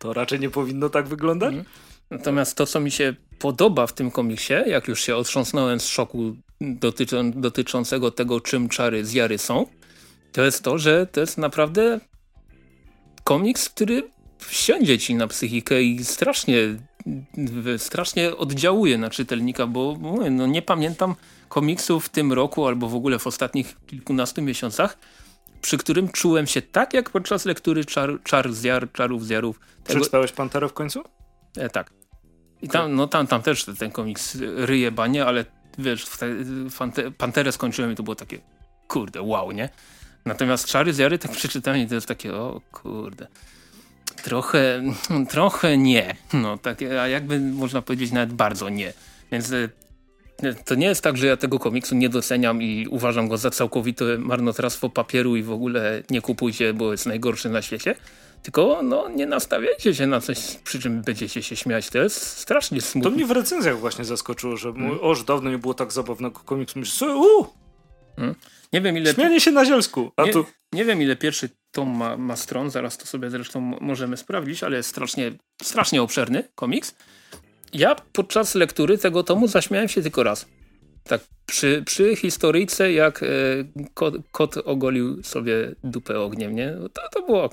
to 0.00 0.12
raczej 0.12 0.40
nie 0.40 0.50
powinno 0.50 0.88
tak 0.88 1.08
wyglądać. 1.08 1.54
Mhm. 1.54 1.74
Natomiast 2.10 2.56
to, 2.56 2.66
co 2.66 2.80
mi 2.80 2.90
się 2.90 3.14
podoba 3.38 3.86
w 3.86 3.92
tym 3.92 4.10
komiksie, 4.10 4.54
jak 4.66 4.88
już 4.88 5.00
się 5.00 5.16
otrząsnąłem 5.16 5.80
z 5.80 5.86
szoku 5.86 6.36
dotyczą, 6.60 7.30
dotyczącego 7.32 8.10
tego, 8.10 8.40
czym 8.40 8.68
czary 8.68 9.04
zjary 9.04 9.38
są, 9.38 9.66
to 10.32 10.42
jest 10.42 10.62
to, 10.62 10.78
że 10.78 11.06
to 11.06 11.20
jest 11.20 11.38
naprawdę 11.38 12.00
komiks, 13.24 13.68
który 13.68 14.02
wsiądzie 14.38 14.98
ci 14.98 15.14
na 15.14 15.26
psychikę 15.26 15.82
i 15.82 16.04
strasznie, 16.04 16.56
strasznie 17.78 18.36
oddziałuje 18.36 18.98
na 18.98 19.10
czytelnika, 19.10 19.66
bo 19.66 19.98
no 20.30 20.46
nie 20.46 20.62
pamiętam 20.62 21.14
komiksów 21.48 22.04
w 22.04 22.08
tym 22.08 22.32
roku 22.32 22.66
albo 22.66 22.88
w 22.88 22.94
ogóle 22.94 23.18
w 23.18 23.26
ostatnich 23.26 23.76
kilkunastu 23.86 24.42
miesiącach, 24.42 24.98
przy 25.60 25.78
którym 25.78 26.08
czułem 26.08 26.46
się 26.46 26.62
tak, 26.62 26.94
jak 26.94 27.10
podczas 27.10 27.44
lektury 27.44 27.84
czar, 27.84 28.18
czar 28.24 28.52
zjar, 28.52 28.92
czarów 28.92 29.26
zjarów. 29.26 29.60
Tego... 29.84 30.00
Przeczytałeś 30.00 30.32
Panterę 30.32 30.68
w 30.68 30.72
końcu? 30.72 31.02
E, 31.56 31.70
tak. 31.70 31.90
I 32.62 32.68
tam, 32.68 32.94
no, 32.94 33.06
tam, 33.06 33.26
tam 33.26 33.42
też 33.42 33.64
ten 33.64 33.90
komiks 33.90 34.36
ryje 34.56 34.92
banie, 34.92 35.26
ale 35.26 35.44
wiesz, 35.78 36.06
Panterę 37.18 37.52
skończyłem 37.52 37.92
i 37.92 37.94
to 37.94 38.02
było 38.02 38.14
takie 38.14 38.38
kurde, 38.88 39.22
wow, 39.22 39.52
nie? 39.52 39.68
Natomiast 40.24 40.66
Czary 40.66 40.92
Zjary 40.92 41.18
tak 41.18 41.30
przeczytałem 41.30 41.80
i 41.80 41.86
to 41.86 41.94
jest 41.94 42.06
takie, 42.06 42.34
o 42.34 42.60
kurde, 42.72 43.26
trochę, 44.22 44.82
trochę 45.30 45.78
nie. 45.78 46.16
No, 46.32 46.58
takie, 46.58 47.02
a 47.02 47.08
jakby 47.08 47.40
można 47.40 47.82
powiedzieć 47.82 48.12
nawet 48.12 48.32
bardzo 48.32 48.68
nie. 48.68 48.92
Więc 49.32 49.52
e, 49.52 49.68
to 50.64 50.74
nie 50.74 50.86
jest 50.86 51.02
tak, 51.02 51.16
że 51.16 51.26
ja 51.26 51.36
tego 51.36 51.58
komiksu 51.58 51.94
nie 51.94 52.08
doceniam 52.08 52.62
i 52.62 52.86
uważam 52.90 53.28
go 53.28 53.38
za 53.38 53.50
całkowite 53.50 54.04
marnotrawstwo 54.18 54.88
papieru 54.88 55.36
i 55.36 55.42
w 55.42 55.52
ogóle 55.52 56.02
nie 56.10 56.20
kupujcie, 56.20 56.74
bo 56.74 56.92
jest 56.92 57.06
najgorszy 57.06 57.48
na 57.48 57.62
świecie. 57.62 57.94
Tylko 58.42 58.80
no, 58.82 59.08
nie 59.08 59.26
nastawiajcie 59.26 59.94
się 59.94 60.06
na 60.06 60.20
coś, 60.20 60.56
przy 60.64 60.80
czym 60.80 61.02
będziecie 61.02 61.42
się 61.42 61.56
śmiać. 61.56 61.90
To 61.90 61.98
jest 61.98 62.16
strasznie 62.26 62.80
smutne. 62.80 63.10
To 63.10 63.16
mnie 63.16 63.26
w 63.26 63.30
recenzjach 63.30 63.78
właśnie 63.78 64.04
zaskoczyło, 64.04 64.56
że 64.56 64.72
hmm. 64.72 64.98
o, 65.02 65.14
że 65.14 65.24
dawno 65.24 65.50
nie 65.50 65.58
było 65.58 65.74
tak 65.74 65.92
zabawnego 65.92 66.40
komiksu. 66.40 66.78
Myślę, 66.78 67.16
uuu! 67.16 67.46
Hmm. 68.16 68.34
Nie 68.72 68.80
wiem 68.80 68.96
ile... 68.96 69.14
Śmianie 69.14 69.40
się 69.40 69.50
na 69.50 69.64
zielsku. 69.64 70.12
A 70.16 70.24
nie, 70.24 70.32
tu... 70.32 70.44
nie 70.72 70.84
wiem 70.84 71.02
ile 71.02 71.16
pierwszy 71.16 71.48
tom 71.70 71.96
ma, 71.96 72.16
ma 72.16 72.36
stron, 72.36 72.70
zaraz 72.70 72.98
to 72.98 73.06
sobie 73.06 73.30
zresztą 73.30 73.60
możemy 73.80 74.16
sprawdzić, 74.16 74.62
ale 74.62 74.76
jest 74.76 74.88
strasznie, 74.88 75.32
strasznie 75.62 76.02
obszerny 76.02 76.48
komiks. 76.54 76.94
Ja 77.72 77.96
podczas 78.12 78.54
lektury 78.54 78.98
tego 78.98 79.22
tomu 79.22 79.48
zaśmiałem 79.48 79.88
się 79.88 80.02
tylko 80.02 80.22
raz. 80.22 80.46
Tak, 81.04 81.20
przy, 81.46 81.82
przy 81.86 82.16
historyjce, 82.16 82.92
jak 82.92 83.22
e, 83.22 83.26
kot, 83.94 84.14
kot, 84.32 84.56
ogolił 84.56 85.22
sobie 85.22 85.74
dupę 85.84 86.20
ogniem, 86.20 86.54
nie? 86.54 86.76
No 86.80 86.88
to, 86.88 87.02
to 87.12 87.22
było... 87.22 87.50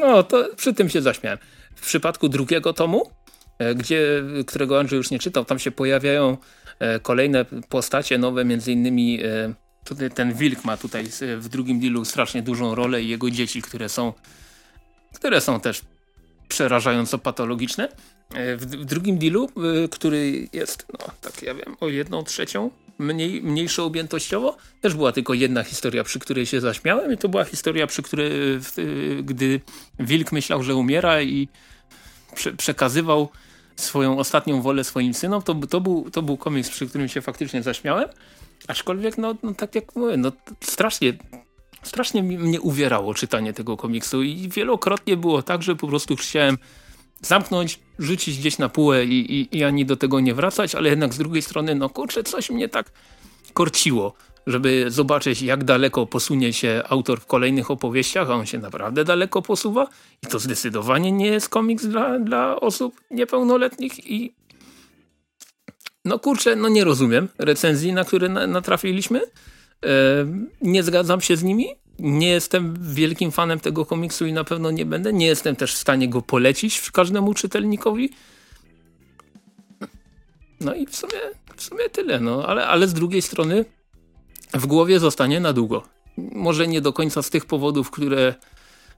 No, 0.00 0.22
to 0.22 0.48
przy 0.56 0.74
tym 0.74 0.88
się 0.88 1.02
zaśmiałem. 1.02 1.38
W 1.76 1.86
przypadku 1.86 2.28
drugiego 2.28 2.72
tomu, 2.72 3.10
e, 3.58 3.74
gdzie, 3.74 4.22
którego 4.46 4.80
Andrzej 4.80 4.96
już 4.96 5.10
nie 5.10 5.18
czytał, 5.18 5.44
tam 5.44 5.58
się 5.58 5.70
pojawiają 5.70 6.36
e, 6.78 7.00
kolejne 7.00 7.44
postacie 7.68 8.18
nowe, 8.18 8.44
między 8.44 8.72
innymi 8.72 9.20
e, 9.24 9.54
tutaj 9.84 10.10
ten 10.10 10.34
wilk 10.34 10.64
ma 10.64 10.76
tutaj 10.76 11.04
w 11.38 11.48
drugim 11.48 11.80
dealu 11.80 12.04
strasznie 12.04 12.42
dużą 12.42 12.74
rolę 12.74 13.02
i 13.02 13.08
jego 13.08 13.30
dzieci, 13.30 13.62
które 13.62 13.88
są 13.88 14.12
które 15.14 15.40
są 15.40 15.60
też 15.60 15.82
przerażająco 16.48 17.18
patologiczne. 17.18 17.88
W, 18.30 18.84
drugim 18.84 19.18
dealu, 19.18 19.50
e, 19.84 19.88
który 19.88 20.48
jest, 20.52 20.86
no 20.92 20.98
tak 21.20 21.42
ja 21.42 21.54
wiem, 21.54 21.76
o 21.80 21.88
jedną 21.88 22.24
trzecią 22.24 22.70
mniej, 22.98 23.42
mniejsze 23.42 23.82
objętościowo, 23.82 24.56
też 24.80 24.94
była 24.94 25.12
tylko 25.12 25.34
jedna 25.34 25.62
historia, 25.62 26.04
przy 26.04 26.18
której 26.18 26.46
się 26.46 26.60
zaśmiałem 26.60 27.12
i 27.12 27.16
to 27.16 27.28
była 27.28 27.44
historia, 27.44 27.86
przy 27.86 28.02
której, 28.02 28.30
w, 28.60 28.72
gdy 29.22 29.60
wilk 29.98 30.32
myślał, 30.32 30.62
że 30.62 30.74
umiera 30.74 31.22
i 31.22 31.48
prze, 32.34 32.52
przekazywał 32.52 33.28
swoją 33.76 34.18
ostatnią 34.18 34.62
wolę 34.62 34.84
swoim 34.84 35.14
synom, 35.14 35.42
to, 35.42 35.54
to, 35.54 35.80
był, 35.80 36.10
to 36.10 36.22
był 36.22 36.36
komiks, 36.36 36.70
przy 36.70 36.88
którym 36.88 37.08
się 37.08 37.20
faktycznie 37.20 37.62
zaśmiałem. 37.62 38.08
Aczkolwiek, 38.68 39.18
no, 39.18 39.34
no 39.42 39.54
tak 39.54 39.74
jak 39.74 39.96
mówię, 39.96 40.16
no 40.16 40.32
strasznie 40.64 41.12
strasznie 41.82 42.22
mnie 42.22 42.60
uwierało 42.60 43.14
czytanie 43.14 43.52
tego 43.52 43.76
komiksu 43.76 44.22
i 44.22 44.48
wielokrotnie 44.48 45.16
było 45.16 45.42
tak, 45.42 45.62
że 45.62 45.76
po 45.76 45.86
prostu 45.86 46.16
chciałem 46.16 46.58
zamknąć, 47.20 47.80
rzucić 47.98 48.38
gdzieś 48.38 48.58
na 48.58 48.68
półę 48.68 49.04
i, 49.04 49.40
i, 49.40 49.58
i 49.58 49.64
ani 49.64 49.86
do 49.86 49.96
tego 49.96 50.20
nie 50.20 50.34
wracać, 50.34 50.74
ale 50.74 50.88
jednak 50.88 51.14
z 51.14 51.18
drugiej 51.18 51.42
strony, 51.42 51.74
no 51.74 51.88
kurczę, 51.88 52.24
coś 52.24 52.50
mnie 52.50 52.68
tak 52.68 52.90
korciło, 53.52 54.14
żeby 54.46 54.84
zobaczyć 54.88 55.42
jak 55.42 55.64
daleko 55.64 56.06
posunie 56.06 56.52
się 56.52 56.82
autor 56.88 57.20
w 57.20 57.26
kolejnych 57.26 57.70
opowieściach, 57.70 58.30
a 58.30 58.34
on 58.34 58.46
się 58.46 58.58
naprawdę 58.58 59.04
daleko 59.04 59.42
posuwa 59.42 59.86
i 60.22 60.26
to 60.26 60.38
zdecydowanie 60.38 61.12
nie 61.12 61.26
jest 61.26 61.48
komiks 61.48 61.86
dla, 61.86 62.18
dla 62.18 62.60
osób 62.60 63.00
niepełnoletnich 63.10 64.10
i 64.10 64.34
no 66.04 66.18
kurczę, 66.18 66.56
no 66.56 66.68
nie 66.68 66.84
rozumiem 66.84 67.28
recenzji, 67.38 67.92
na 67.92 68.04
które 68.04 68.28
na, 68.28 68.46
natrafiliśmy. 68.46 69.20
E, 69.20 69.26
nie 70.62 70.82
zgadzam 70.82 71.20
się 71.20 71.36
z 71.36 71.42
nimi. 71.42 71.66
Nie 71.98 72.28
jestem 72.28 72.76
wielkim 72.94 73.32
fanem 73.32 73.60
tego 73.60 73.86
komiksu 73.86 74.26
i 74.26 74.32
na 74.32 74.44
pewno 74.44 74.70
nie 74.70 74.86
będę. 74.86 75.12
Nie 75.12 75.26
jestem 75.26 75.56
też 75.56 75.74
w 75.74 75.78
stanie 75.78 76.08
go 76.08 76.22
polecić 76.22 76.90
każdemu 76.90 77.34
czytelnikowi. 77.34 78.10
No 80.60 80.74
i 80.74 80.86
w 80.86 80.96
sumie, 80.96 81.20
w 81.56 81.62
sumie 81.62 81.88
tyle. 81.88 82.20
No. 82.20 82.46
Ale, 82.46 82.66
ale 82.66 82.88
z 82.88 82.94
drugiej 82.94 83.22
strony 83.22 83.64
w 84.54 84.66
głowie 84.66 85.00
zostanie 85.00 85.40
na 85.40 85.52
długo. 85.52 85.82
Może 86.16 86.68
nie 86.68 86.80
do 86.80 86.92
końca 86.92 87.22
z 87.22 87.30
tych 87.30 87.46
powodów, 87.46 87.90
które 87.90 88.34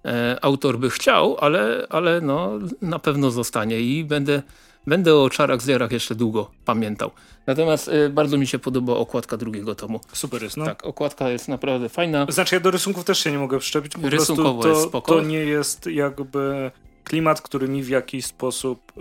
e, 0.04 0.38
autor 0.42 0.78
by 0.78 0.90
chciał, 0.90 1.36
ale, 1.40 1.86
ale 1.90 2.20
no, 2.20 2.52
na 2.82 2.98
pewno 2.98 3.30
zostanie 3.30 3.80
i 3.80 4.04
będę 4.04 4.42
Będę 4.86 5.16
o 5.16 5.30
czarach 5.30 5.62
zerach 5.62 5.92
jeszcze 5.92 6.14
długo 6.14 6.50
pamiętał. 6.64 7.10
Natomiast 7.46 7.88
y, 7.88 8.10
bardzo 8.10 8.38
mi 8.38 8.46
się 8.46 8.58
podoba 8.58 8.96
okładka 8.96 9.36
drugiego 9.36 9.74
tomu. 9.74 10.00
Super 10.12 10.42
jest, 10.42 10.56
no. 10.56 10.64
Tak, 10.64 10.86
okładka 10.86 11.28
jest 11.28 11.48
naprawdę 11.48 11.88
fajna. 11.88 12.26
Znaczy 12.28 12.54
ja 12.54 12.60
do 12.60 12.70
rysunków 12.70 13.04
też 13.04 13.18
się 13.18 13.32
nie 13.32 13.38
mogę 13.38 13.58
przyczepić, 13.58 13.92
po 13.92 14.08
Rysunkowo 14.08 14.62
to, 14.62 14.68
jest 14.68 14.82
spoko. 14.82 15.14
to 15.14 15.22
nie 15.22 15.38
jest 15.38 15.86
jakby 15.86 16.70
klimat, 17.04 17.40
który 17.40 17.68
mi 17.68 17.82
w 17.82 17.88
jakiś 17.88 18.26
sposób 18.26 18.92
y, 18.96 19.00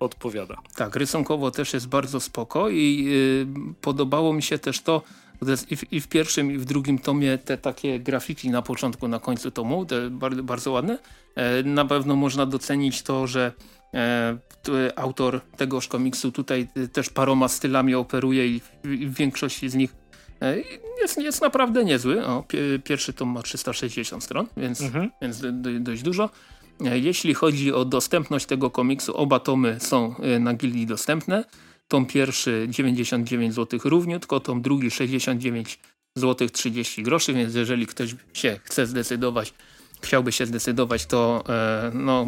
odpowiada. 0.00 0.56
Tak, 0.76 0.96
rysunkowo 0.96 1.50
też 1.50 1.74
jest 1.74 1.88
bardzo 1.88 2.20
spoko 2.20 2.68
i 2.68 3.08
y, 3.08 3.74
podobało 3.80 4.32
mi 4.32 4.42
się 4.42 4.58
też 4.58 4.80
to, 4.80 5.02
i 5.70 5.76
w, 5.76 5.92
i 5.92 6.00
w, 6.00 6.08
pierwszym 6.08 6.52
i 6.52 6.58
w 6.58 6.64
drugim 6.64 6.98
tomie 6.98 7.38
te 7.38 7.58
takie 7.58 8.00
grafiki 8.00 8.50
na 8.50 8.62
początku, 8.62 9.08
na 9.08 9.18
końcu 9.18 9.50
tomu, 9.50 9.86
te 9.86 10.10
bardzo, 10.10 10.42
bardzo 10.42 10.72
ładne. 10.72 10.98
E, 11.34 11.62
na 11.62 11.84
pewno 11.84 12.16
można 12.16 12.46
docenić 12.46 13.02
to, 13.02 13.26
że 13.26 13.52
autor 14.96 15.40
tegoż 15.56 15.88
komiksu 15.88 16.32
tutaj 16.32 16.68
też 16.92 17.10
paroma 17.10 17.48
stylami 17.48 17.94
operuje 17.94 18.48
i 18.48 18.60
w 18.84 19.14
większości 19.14 19.68
z 19.68 19.74
nich 19.74 19.94
e, 20.42 20.56
jest, 21.00 21.18
jest 21.18 21.40
naprawdę 21.40 21.84
niezły. 21.84 22.26
O, 22.26 22.44
pierwszy 22.84 23.12
tom 23.12 23.28
ma 23.28 23.42
360 23.42 24.24
stron, 24.24 24.46
więc, 24.56 24.80
mhm. 24.80 25.10
więc 25.22 25.42
dość 25.80 26.02
dużo. 26.02 26.30
E, 26.84 26.98
jeśli 26.98 27.34
chodzi 27.34 27.72
o 27.72 27.84
dostępność 27.84 28.46
tego 28.46 28.70
komiksu, 28.70 29.16
oba 29.16 29.40
tomy 29.40 29.76
są 29.80 30.14
na 30.40 30.54
gildii 30.54 30.86
dostępne. 30.86 31.44
Tom 31.88 32.06
pierwszy 32.06 32.66
99 32.70 33.54
zł 33.54 33.80
równiutko, 33.84 34.40
tom 34.40 34.62
drugi 34.62 34.90
69 34.90 35.78
zł 36.14 36.48
30 36.48 37.02
groszy, 37.02 37.32
więc 37.34 37.54
jeżeli 37.54 37.86
ktoś 37.86 38.14
się 38.32 38.60
chce 38.64 38.86
zdecydować, 38.86 39.54
chciałby 40.02 40.32
się 40.32 40.46
zdecydować, 40.46 41.06
to 41.06 41.44
e, 41.48 41.90
no, 41.94 42.26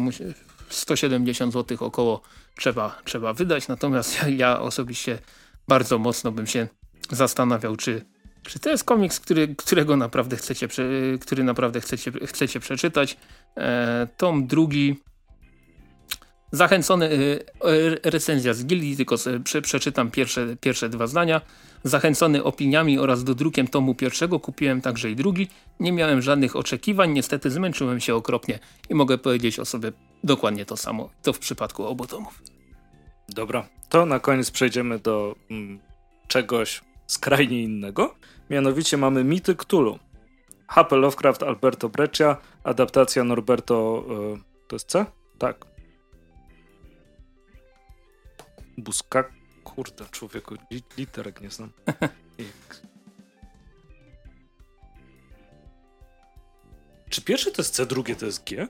170 0.71 1.53
zł 1.53 1.77
około 1.79 2.21
trzeba, 2.57 3.01
trzeba 3.05 3.33
wydać, 3.33 3.67
natomiast 3.67 4.17
ja, 4.37 4.59
osobiście 4.59 5.19
bardzo 5.67 5.97
mocno 5.97 6.31
bym 6.31 6.47
się 6.47 6.67
zastanawiał, 7.09 7.75
czy, 7.75 8.05
czy 8.43 8.59
to 8.59 8.69
jest 8.69 8.83
komiks, 8.83 9.19
który, 9.19 9.55
którego 9.55 9.97
naprawdę 9.97 10.37
chcecie, 10.37 10.67
który 11.21 11.43
naprawdę 11.43 11.81
chcecie, 11.81 12.11
chcecie 12.25 12.59
przeczytać. 12.59 13.17
E, 13.57 14.07
tom 14.17 14.47
drugi 14.47 14.95
Zachęcony, 16.51 17.09
e, 18.03 18.09
recenzja 18.09 18.53
z 18.53 18.65
gildii, 18.65 18.97
tylko 18.97 19.15
prze, 19.43 19.61
przeczytam 19.61 20.11
pierwsze, 20.11 20.55
pierwsze 20.61 20.89
dwa 20.89 21.07
zdania. 21.07 21.41
Zachęcony 21.83 22.43
opiniami 22.43 22.99
oraz 22.99 23.23
dodrukiem 23.23 23.67
tomu 23.67 23.95
pierwszego 23.95 24.39
kupiłem 24.39 24.81
także 24.81 25.11
i 25.11 25.15
drugi. 25.15 25.47
Nie 25.79 25.91
miałem 25.91 26.21
żadnych 26.21 26.55
oczekiwań, 26.55 27.11
niestety 27.11 27.49
zmęczyłem 27.49 27.99
się 27.99 28.15
okropnie 28.15 28.59
i 28.89 28.95
mogę 28.95 29.17
powiedzieć 29.17 29.59
o 29.59 29.65
sobie 29.65 29.91
dokładnie 30.23 30.65
to 30.65 30.77
samo. 30.77 31.09
To 31.21 31.33
w 31.33 31.39
przypadku 31.39 31.85
obu 31.85 32.07
tomów. 32.07 32.41
Dobra, 33.29 33.67
to 33.89 34.05
na 34.05 34.19
koniec 34.19 34.51
przejdziemy 34.51 34.99
do 34.99 35.35
mm, 35.51 35.79
czegoś 36.27 36.81
skrajnie 37.07 37.63
innego. 37.63 38.15
Mianowicie 38.49 38.97
mamy 38.97 39.23
Mity 39.23 39.55
Cthulhu. 39.55 39.99
H.P. 40.67 40.95
Lovecraft, 40.95 41.43
Alberto 41.43 41.89
Breccia, 41.89 42.37
adaptacja 42.63 43.23
Norberto... 43.23 44.05
Yy, 44.09 44.39
to 44.67 44.75
jest 44.75 44.87
C? 44.87 45.05
Tak. 45.37 45.70
Buska... 48.77 49.23
Kurde, 49.63 50.05
człowieku, 50.11 50.55
literek 50.97 51.41
nie 51.41 51.49
znam. 51.49 51.71
Czy 57.09 57.21
pierwszy 57.21 57.51
to 57.51 57.61
jest 57.61 57.73
C, 57.73 57.85
drugie 57.85 58.15
to 58.15 58.25
jest 58.25 58.49
G? 58.49 58.67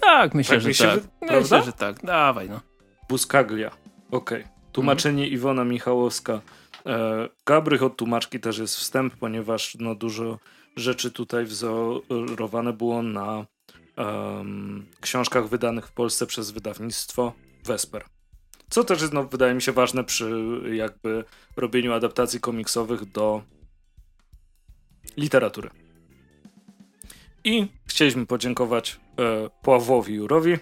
Tak, 0.00 0.34
myślę, 0.34 0.56
tak, 0.56 0.62
że 0.62 0.68
myślę, 0.68 0.86
tak. 1.20 1.30
Że, 1.30 1.40
myślę, 1.40 1.62
że 1.62 1.72
tak. 1.72 2.04
Dawaj, 2.04 2.48
no. 2.48 2.60
Buskaglia. 3.08 3.70
Okej. 4.10 4.42
Okay. 4.42 4.54
Tłumaczenie 4.72 5.22
mhm. 5.22 5.34
Iwona 5.34 5.64
Michałowska. 5.64 6.40
E, 6.86 7.28
Gabrych 7.46 7.82
od 7.82 7.96
tłumaczki 7.96 8.40
też 8.40 8.58
jest 8.58 8.76
wstęp, 8.76 9.16
ponieważ 9.16 9.76
no, 9.80 9.94
dużo 9.94 10.38
rzeczy 10.76 11.10
tutaj 11.10 11.44
wzorowane 11.44 12.72
było 12.72 13.02
na 13.02 13.46
um, 13.96 14.86
książkach 15.00 15.48
wydanych 15.48 15.86
w 15.86 15.92
Polsce 15.92 16.26
przez 16.26 16.50
wydawnictwo 16.50 17.32
Vesper. 17.64 18.04
Co 18.74 18.84
też 18.84 19.00
jest, 19.00 19.12
no, 19.12 19.24
wydaje 19.24 19.54
mi 19.54 19.62
się, 19.62 19.72
ważne 19.72 20.04
przy 20.04 20.60
jakby 20.72 21.24
robieniu 21.56 21.92
adaptacji 21.92 22.40
komiksowych 22.40 23.04
do 23.04 23.42
literatury. 25.16 25.70
I 27.44 27.66
chcieliśmy 27.86 28.26
podziękować 28.26 29.00
e, 29.18 29.50
Pławłowi 29.62 30.14
Jurowi, 30.14 30.56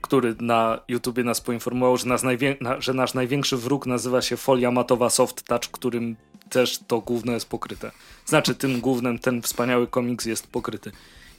który 0.00 0.34
na 0.40 0.80
YouTubie 0.88 1.24
nas 1.24 1.40
poinformował, 1.40 1.96
że, 1.96 2.06
nas 2.06 2.22
na, 2.60 2.80
że 2.80 2.94
nasz 2.94 3.14
największy 3.14 3.56
wróg 3.56 3.86
nazywa 3.86 4.22
się 4.22 4.36
folia 4.36 4.70
matowa 4.70 5.10
Soft 5.10 5.44
Touch, 5.44 5.70
którym 5.72 6.16
też 6.50 6.78
to 6.78 7.00
główne 7.00 7.32
jest 7.32 7.48
pokryte. 7.48 7.90
Znaczy 8.26 8.54
tym 8.54 8.80
głównym 8.80 9.18
ten 9.18 9.42
wspaniały 9.42 9.86
komiks 9.86 10.26
jest 10.26 10.46
pokryty. 10.46 10.92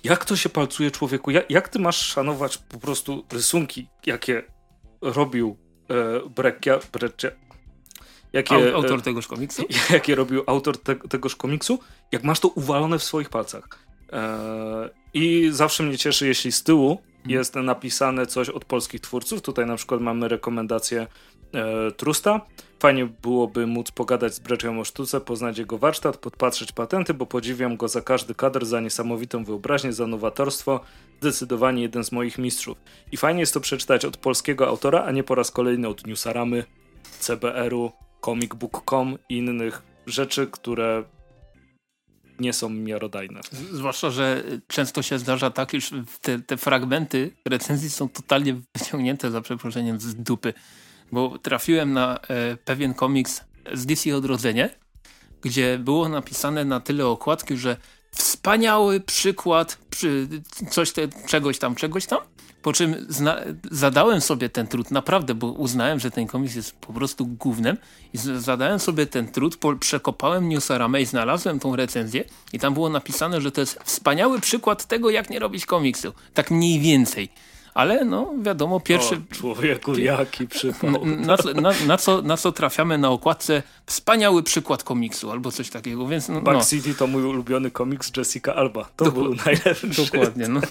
Jak 0.03 0.25
to 0.25 0.35
się 0.35 0.49
palcuje 0.49 0.91
człowieku? 0.91 1.31
Jak, 1.31 1.51
jak 1.51 1.69
ty 1.69 1.79
masz 1.79 1.97
szanować 1.97 2.57
po 2.57 2.79
prostu 2.79 3.25
rysunki, 3.31 3.87
jakie 4.05 4.43
robił 5.01 5.64
e, 5.89 6.29
Breccia, 6.29 6.79
Breccia, 6.93 7.31
jakie, 8.33 8.55
e, 8.55 8.75
autor 8.75 9.01
tegoż 9.01 9.27
komiksu? 9.27 9.63
Jakie 9.93 10.15
robił 10.15 10.43
autor 10.47 10.77
te, 10.77 10.95
tegoż 10.95 11.35
komiksu, 11.35 11.79
jak 12.11 12.23
masz 12.23 12.39
to 12.39 12.47
uwalone 12.47 12.99
w 12.99 13.03
swoich 13.03 13.29
palcach. 13.29 13.67
E, 14.13 14.89
I 15.13 15.49
zawsze 15.51 15.83
mnie 15.83 15.97
cieszy, 15.97 16.27
jeśli 16.27 16.51
z 16.51 16.63
tyłu 16.63 16.91
mhm. 16.91 17.29
jest 17.29 17.55
napisane 17.55 18.25
coś 18.25 18.49
od 18.49 18.65
polskich 18.65 19.01
twórców. 19.01 19.41
Tutaj 19.41 19.65
na 19.65 19.75
przykład 19.75 20.01
mamy 20.01 20.27
rekomendację 20.27 21.07
e, 21.55 21.91
Trusta. 21.91 22.41
Fajnie 22.79 23.05
byłoby 23.05 23.67
móc 23.67 23.91
pogadać 23.91 24.33
z 24.33 24.39
Breczem 24.39 24.79
o 24.79 24.83
sztuce, 24.83 25.21
poznać 25.21 25.57
jego 25.57 25.77
warsztat, 25.77 26.17
podpatrzeć 26.17 26.71
patenty, 26.71 27.13
bo 27.13 27.25
podziwiam 27.25 27.77
go 27.77 27.87
za 27.87 28.01
każdy 28.01 28.35
kadr, 28.35 28.65
za 28.65 28.81
niesamowitą 28.81 29.43
wyobraźnię, 29.43 29.93
za 29.93 30.07
nowatorstwo. 30.07 30.79
Zdecydowanie 31.21 31.81
jeden 31.81 32.03
z 32.03 32.11
moich 32.11 32.37
mistrzów. 32.37 32.77
I 33.11 33.17
fajnie 33.17 33.39
jest 33.39 33.53
to 33.53 33.59
przeczytać 33.59 34.05
od 34.05 34.17
polskiego 34.17 34.67
autora, 34.67 35.03
a 35.03 35.11
nie 35.11 35.23
po 35.23 35.35
raz 35.35 35.51
kolejny 35.51 35.87
od 35.87 36.07
Newsaramy, 36.07 36.63
CBR-u, 37.19 37.91
comicbook.com 38.25 39.17
i 39.29 39.37
innych 39.37 39.81
rzeczy, 40.05 40.47
które 40.47 41.03
nie 42.39 42.53
są 42.53 42.69
miarodajne. 42.69 43.41
Zwłaszcza, 43.71 44.09
że 44.09 44.43
często 44.67 45.01
się 45.01 45.19
zdarza 45.19 45.49
tak, 45.49 45.73
iż 45.73 45.91
te, 46.21 46.39
te 46.39 46.57
fragmenty 46.57 47.31
recenzji 47.45 47.89
są 47.89 48.09
totalnie 48.09 48.55
wyciągnięte 48.75 49.31
za 49.31 49.41
przeproszeniem 49.41 49.99
z 49.99 50.15
dupy. 50.15 50.53
Bo 51.15 51.39
trafiłem 51.39 51.93
na 51.93 52.17
e, 52.17 52.57
pewien 52.65 52.93
komiks 52.93 53.41
z 53.73 53.85
DC 53.85 54.15
Odrodzenie, 54.15 54.69
gdzie 55.41 55.79
było 55.79 56.09
napisane 56.09 56.65
na 56.65 56.79
tyle 56.79 57.07
okładki, 57.07 57.57
że 57.57 57.77
wspaniały 58.11 58.99
przykład 58.99 59.77
przy 59.89 60.27
coś 60.71 60.91
te, 60.91 61.01
czegoś 61.27 61.59
tam, 61.59 61.75
czegoś 61.75 62.05
tam. 62.05 62.19
Po 62.61 62.73
czym 62.73 63.07
zadałem 63.71 64.21
sobie 64.21 64.49
ten 64.49 64.67
trud, 64.67 64.91
naprawdę, 64.91 65.35
bo 65.35 65.47
uznałem, 65.47 65.99
że 65.99 66.11
ten 66.11 66.27
komiks 66.27 66.55
jest 66.55 66.75
po 66.75 66.93
prostu 66.93 67.25
głównym 67.25 67.77
i 68.13 68.17
zadałem 68.17 68.79
sobie 68.79 69.05
ten 69.05 69.31
trud, 69.31 69.57
przekopałem 69.79 70.49
Newsaramę 70.49 71.01
i 71.01 71.05
znalazłem 71.05 71.59
tą 71.59 71.75
recenzję 71.75 72.23
i 72.53 72.59
tam 72.59 72.73
było 72.73 72.89
napisane, 72.89 73.41
że 73.41 73.51
to 73.51 73.61
jest 73.61 73.79
wspaniały 73.83 74.39
przykład 74.39 74.85
tego, 74.85 75.09
jak 75.09 75.29
nie 75.29 75.39
robić 75.39 75.65
komiksu. 75.65 76.13
Tak 76.33 76.51
mniej 76.51 76.79
więcej. 76.79 77.29
Ale 77.75 78.05
no 78.05 78.33
wiadomo, 78.41 78.79
pierwszy... 78.79 79.15
O, 79.15 79.35
człowieku, 79.35 79.97
jaki 79.97 80.47
przykład. 80.47 80.93
Na, 81.05 81.37
na, 81.61 81.71
na, 81.87 81.97
co, 81.97 82.21
na 82.21 82.37
co 82.37 82.51
trafiamy 82.51 82.97
na 82.97 83.09
okładce 83.09 83.63
wspaniały 83.85 84.43
przykład 84.43 84.83
komiksu 84.83 85.31
albo 85.31 85.51
coś 85.51 85.69
takiego, 85.69 86.07
więc 86.07 86.29
no. 86.29 86.41
Back 86.41 86.69
City 86.69 86.95
to 86.95 87.07
mój 87.07 87.23
ulubiony 87.23 87.71
komiks 87.71 88.11
Jessica 88.17 88.55
Alba. 88.55 88.89
To 88.95 89.11
był 89.11 89.35
najlepszy. 89.45 89.87
Dokładnie, 90.11 90.47
no. 90.47 90.61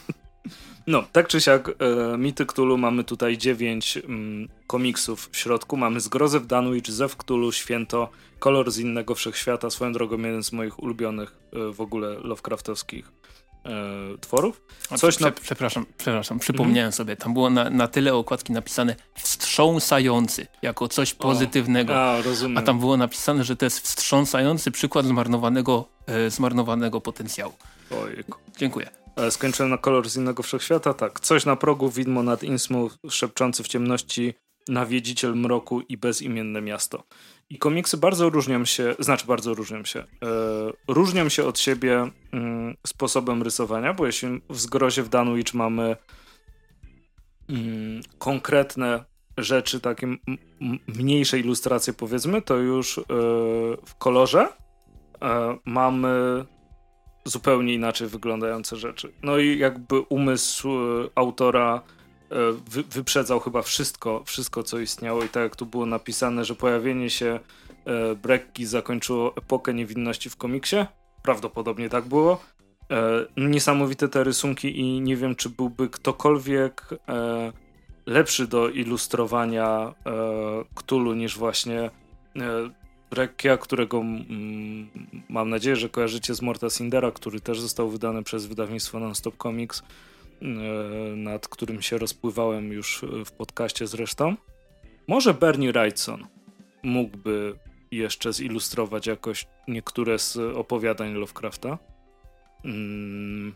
No, 0.87 1.05
tak 1.13 1.29
czy 1.29 1.41
siak, 1.41 1.69
e, 1.69 2.19
Mity 2.19 2.47
Cthulhu 2.47 2.79
mamy 2.79 3.05
tutaj 3.05 3.39
dziewięć 3.39 3.97
mm, 3.97 4.49
komiksów 4.67 5.29
w 5.33 5.37
środku. 5.37 5.77
Mamy 5.77 6.01
Zgrozę 6.01 6.41
w 6.41 6.47
Danwich, 6.47 6.91
Zew 6.91 7.17
Cthulhu, 7.17 7.53
Święto, 7.53 8.09
Kolor 8.39 8.71
z 8.71 8.79
innego 8.79 9.15
wszechświata. 9.15 9.71
Swoją 9.71 9.93
drogą 9.93 10.19
jeden 10.19 10.43
z 10.43 10.53
moich 10.53 10.83
ulubionych 10.83 11.37
e, 11.53 11.73
w 11.73 11.81
ogóle 11.81 12.09
Lovecraftowskich 12.09 13.13
e, 13.65 14.19
tworów. 14.21 14.63
Coś 14.97 15.17
Prze 15.17 15.25
na... 15.25 15.33
Przepraszam, 15.33 15.87
przepraszam, 15.99 16.39
przypomniałem 16.39 16.87
mm. 16.87 16.93
sobie, 16.93 17.17
tam 17.17 17.35
było 17.35 17.51
na, 17.51 17.71
na 17.71 17.89
tyle 17.89 18.15
okładki 18.15 18.53
napisane 18.53 18.97
wstrząsający, 19.15 20.47
jako 20.63 20.89
coś 20.89 21.15
pozytywnego. 21.15 21.93
O, 21.93 21.97
a, 21.97 22.23
rozumiem. 22.23 22.59
a 22.59 22.63
tam 22.63 22.79
było 22.79 22.97
napisane, 22.97 23.45
że 23.45 23.57
to 23.57 23.67
jest 23.67 23.81
wstrząsający 23.81 24.71
przykład 24.71 25.07
zmarnowanego, 25.07 25.89
e, 26.07 26.31
zmarnowanego 26.31 27.01
potencjału. 27.01 27.53
Ojejku. 28.03 28.39
Dziękuję. 28.57 28.91
E, 29.17 29.31
skończyłem 29.31 29.71
na 29.71 29.79
kolor 29.79 30.11
z 30.11 30.17
innego 30.17 30.43
wszechświata, 30.43 30.95
tak. 30.95 31.21
Coś 31.21 31.47
na 31.47 31.57
progu, 31.57 31.91
widmo 31.91 32.23
nad 32.23 32.43
Innsmouth, 32.43 32.97
szepczący 33.11 33.63
w 33.63 33.69
ciemności, 33.69 34.35
nawiedziciel 34.69 35.37
mroku 35.37 35.81
i 35.81 35.97
bezimienne 35.97 36.61
miasto. 36.61 37.05
I 37.51 37.59
komiksy 37.59 37.97
bardzo 37.97 38.31
różnią 38.31 38.65
się, 38.65 38.95
znaczy 38.99 39.27
bardzo 39.27 39.55
różnią 39.55 39.85
się, 39.85 40.01
e, 40.01 40.07
różnią 40.89 41.29
się 41.29 41.45
od 41.45 41.59
siebie 41.59 42.11
mm, 42.33 42.77
sposobem 42.87 43.43
rysowania, 43.43 43.95
bo 43.95 44.07
jeśli 44.07 44.41
w 44.51 44.61
Zgrozie 44.61 45.03
w 45.03 45.09
Danwich 45.09 45.55
mamy 45.55 45.97
mm, 47.49 48.01
konkretne 48.19 49.05
rzeczy, 49.39 49.81
takie 49.81 50.17
mniejsze 50.87 51.39
ilustracje 51.39 51.93
powiedzmy, 51.93 52.43
to 52.43 52.57
już 52.57 52.99
e, 52.99 53.03
w 53.87 53.95
kolorze 53.99 54.49
e, 55.23 55.59
mamy 55.65 56.45
zupełnie 57.25 57.75
inaczej 57.75 58.09
wyglądające 58.09 58.77
rzeczy. 58.77 59.13
No 59.23 59.39
i 59.39 59.59
jakby 59.59 60.01
umysł 60.01 60.69
autora 61.15 61.83
wy, 62.71 62.83
wyprzedzał 62.83 63.41
chyba 63.41 63.63
wszystko, 63.63 64.23
wszystko, 64.27 64.63
co 64.63 64.79
istniało 64.79 65.25
i 65.25 65.29
tak 65.29 65.43
jak 65.43 65.57
tu 65.57 65.67
było 65.67 65.87
napisane, 65.87 66.45
że 66.45 66.55
pojawienie 66.55 67.11
się 67.11 67.41
e, 67.85 68.15
Brekki 68.15 68.67
zakończyło 68.67 69.37
epokę 69.37 69.75
niewinności 69.75 70.31
w 70.31 70.37
komiksie. 70.37 70.77
Prawdopodobnie 71.23 71.89
tak 71.89 72.05
było. 72.05 72.41
Niesamowite 73.37 74.09
te 74.09 74.25
rysunki 74.25 74.81
i 74.81 75.01
nie 75.01 75.17
wiem, 75.17 75.35
czy 75.35 75.51
byłby 75.51 75.89
ktokolwiek 75.89 76.89
lepszy 78.07 78.47
do 78.47 78.69
ilustrowania 78.69 79.95
Ktulu 80.75 81.15
niż 81.15 81.39
właśnie 81.39 81.91
Rekia, 83.15 83.57
którego 83.57 83.99
mm, 83.99 84.89
mam 85.29 85.51
nadzieję, 85.51 85.77
że 85.77 85.89
kojarzycie 85.89 86.35
z 86.35 86.43
Morta 86.43 86.71
Sindera, 86.71 87.11
który 87.11 87.41
też 87.41 87.61
został 87.61 87.91
wydany 87.91 88.23
przez 88.23 88.47
wydawnictwo 88.47 89.01
Nonstop 89.01 89.37
Comics, 89.43 89.81
e, 89.81 89.85
nad 91.17 91.49
którym 91.49 91.83
się 91.83 91.99
rozpływałem 91.99 92.73
już 92.73 93.05
w 93.25 93.33
podcaście 93.33 93.87
zresztą. 93.87 94.37
Może 95.09 95.35
Bernie 95.35 95.73
Wrightson 95.73 96.27
mógłby 96.83 97.59
jeszcze 97.91 98.33
zilustrować 98.33 99.07
jakoś 99.07 99.47
niektóre 99.69 100.19
z 100.19 100.37
opowiadań 100.37 101.15
Lovecrafta. 101.15 101.79
Mm, 102.65 103.55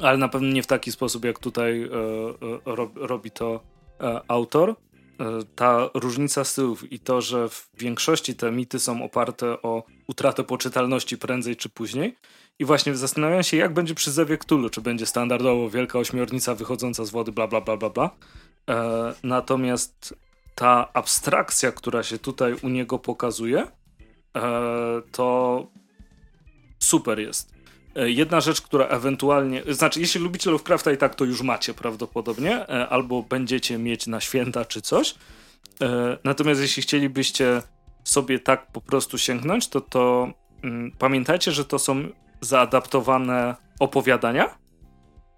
ale 0.00 0.18
na 0.18 0.28
pewno 0.28 0.48
nie 0.48 0.62
w 0.62 0.66
taki 0.66 0.92
sposób, 0.92 1.24
jak 1.24 1.38
tutaj 1.38 1.82
e, 1.82 1.86
e, 2.66 2.86
robi 2.94 3.30
to 3.30 3.60
autor. 4.28 4.70
E, 4.70 4.74
ta 5.54 5.90
różnica 5.94 6.44
stylów 6.44 6.92
i 6.92 6.98
to, 6.98 7.20
że 7.20 7.48
w 7.48 7.70
większości 7.78 8.34
te 8.34 8.52
mity 8.52 8.78
są 8.78 9.04
oparte 9.04 9.62
o 9.62 9.82
utratę 10.08 10.44
poczytalności 10.44 11.18
prędzej 11.18 11.56
czy 11.56 11.68
później. 11.68 12.16
I 12.58 12.64
właśnie 12.64 12.96
zastanawiam 12.96 13.42
się, 13.42 13.56
jak 13.56 13.74
będzie 13.74 13.94
przy 13.94 14.12
Zewie 14.12 14.38
Cthulhu, 14.38 14.70
czy 14.70 14.80
będzie 14.80 15.06
standardowo 15.06 15.70
wielka 15.70 15.98
ośmiornica 15.98 16.54
wychodząca 16.54 17.04
z 17.04 17.10
wody, 17.10 17.32
bla, 17.32 17.48
bla, 17.48 17.60
bla, 17.60 17.76
bla, 17.76 17.90
bla. 17.90 18.10
E, 18.70 19.14
natomiast 19.22 20.14
ta 20.54 20.92
abstrakcja, 20.92 21.72
która 21.72 22.02
się 22.02 22.18
tutaj 22.18 22.54
u 22.62 22.68
niego 22.68 22.98
pokazuje, 22.98 23.66
e, 24.36 24.42
to 25.12 25.66
super 26.78 27.18
jest. 27.18 27.52
E, 27.96 28.10
jedna 28.10 28.40
rzecz, 28.40 28.60
która 28.60 28.86
ewentualnie, 28.86 29.62
znaczy 29.68 30.00
jeśli 30.00 30.20
lubicie 30.20 30.50
Lovecrafta 30.50 30.92
i 30.92 30.96
tak 30.96 31.14
to 31.14 31.24
już 31.24 31.42
macie 31.42 31.74
prawdopodobnie, 31.74 32.68
e, 32.68 32.88
albo 32.88 33.22
będziecie 33.22 33.78
mieć 33.78 34.06
na 34.06 34.20
święta 34.20 34.64
czy 34.64 34.82
coś. 34.82 35.14
E, 35.80 36.18
natomiast 36.24 36.60
jeśli 36.60 36.82
chcielibyście 36.82 37.62
sobie 38.04 38.38
tak 38.38 38.72
po 38.72 38.80
prostu 38.80 39.18
sięgnąć, 39.18 39.68
to 39.68 39.80
to 39.80 40.32
mm, 40.62 40.92
pamiętajcie, 40.98 41.52
że 41.52 41.64
to 41.64 41.78
są 41.78 42.08
zaadaptowane 42.42 43.56
opowiadania, 43.80 44.58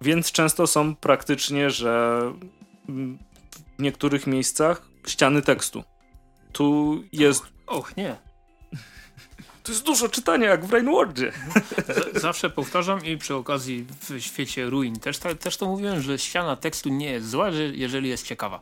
więc 0.00 0.32
często 0.32 0.66
są 0.66 0.96
praktycznie, 0.96 1.70
że 1.70 2.20
mm, 2.88 3.18
w 3.78 3.82
niektórych 3.82 4.26
miejscach 4.26 4.82
ściany 5.06 5.42
tekstu. 5.42 5.84
Tu 6.52 7.00
jest... 7.12 7.42
Och, 7.66 7.96
nie. 7.96 8.16
To 9.62 9.72
jest 9.72 9.84
dużo 9.84 10.08
czytania, 10.08 10.48
jak 10.48 10.64
w 10.64 10.72
Rainwardzie. 10.72 11.32
Zawsze 12.14 12.50
powtarzam 12.50 13.04
i 13.04 13.18
przy 13.18 13.34
okazji 13.34 13.86
w 14.00 14.20
świecie 14.20 14.70
ruin 14.70 14.98
też, 14.98 15.18
też 15.40 15.56
to 15.56 15.66
mówiłem, 15.66 16.02
że 16.02 16.18
ściana 16.18 16.56
tekstu 16.56 16.88
nie 16.88 17.10
jest 17.10 17.30
zła, 17.30 17.50
jeżeli 17.72 18.08
jest 18.08 18.26
ciekawa. 18.26 18.60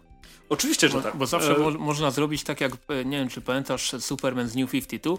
Oczywiście, 0.49 0.89
że 0.89 0.95
bo, 0.95 1.03
tak. 1.03 1.17
Bo 1.17 1.27
zawsze 1.27 1.57
e... 1.57 1.59
mo 1.59 1.71
można 1.71 2.11
zrobić 2.11 2.45
tak 2.45 2.61
jak, 2.61 2.73
e, 2.89 3.05
nie 3.05 3.19
wiem 3.19 3.29
czy 3.29 3.41
pamiętasz 3.41 3.95
Superman 4.01 4.49
z 4.49 4.57
New 4.57 4.71
52, 4.71 5.17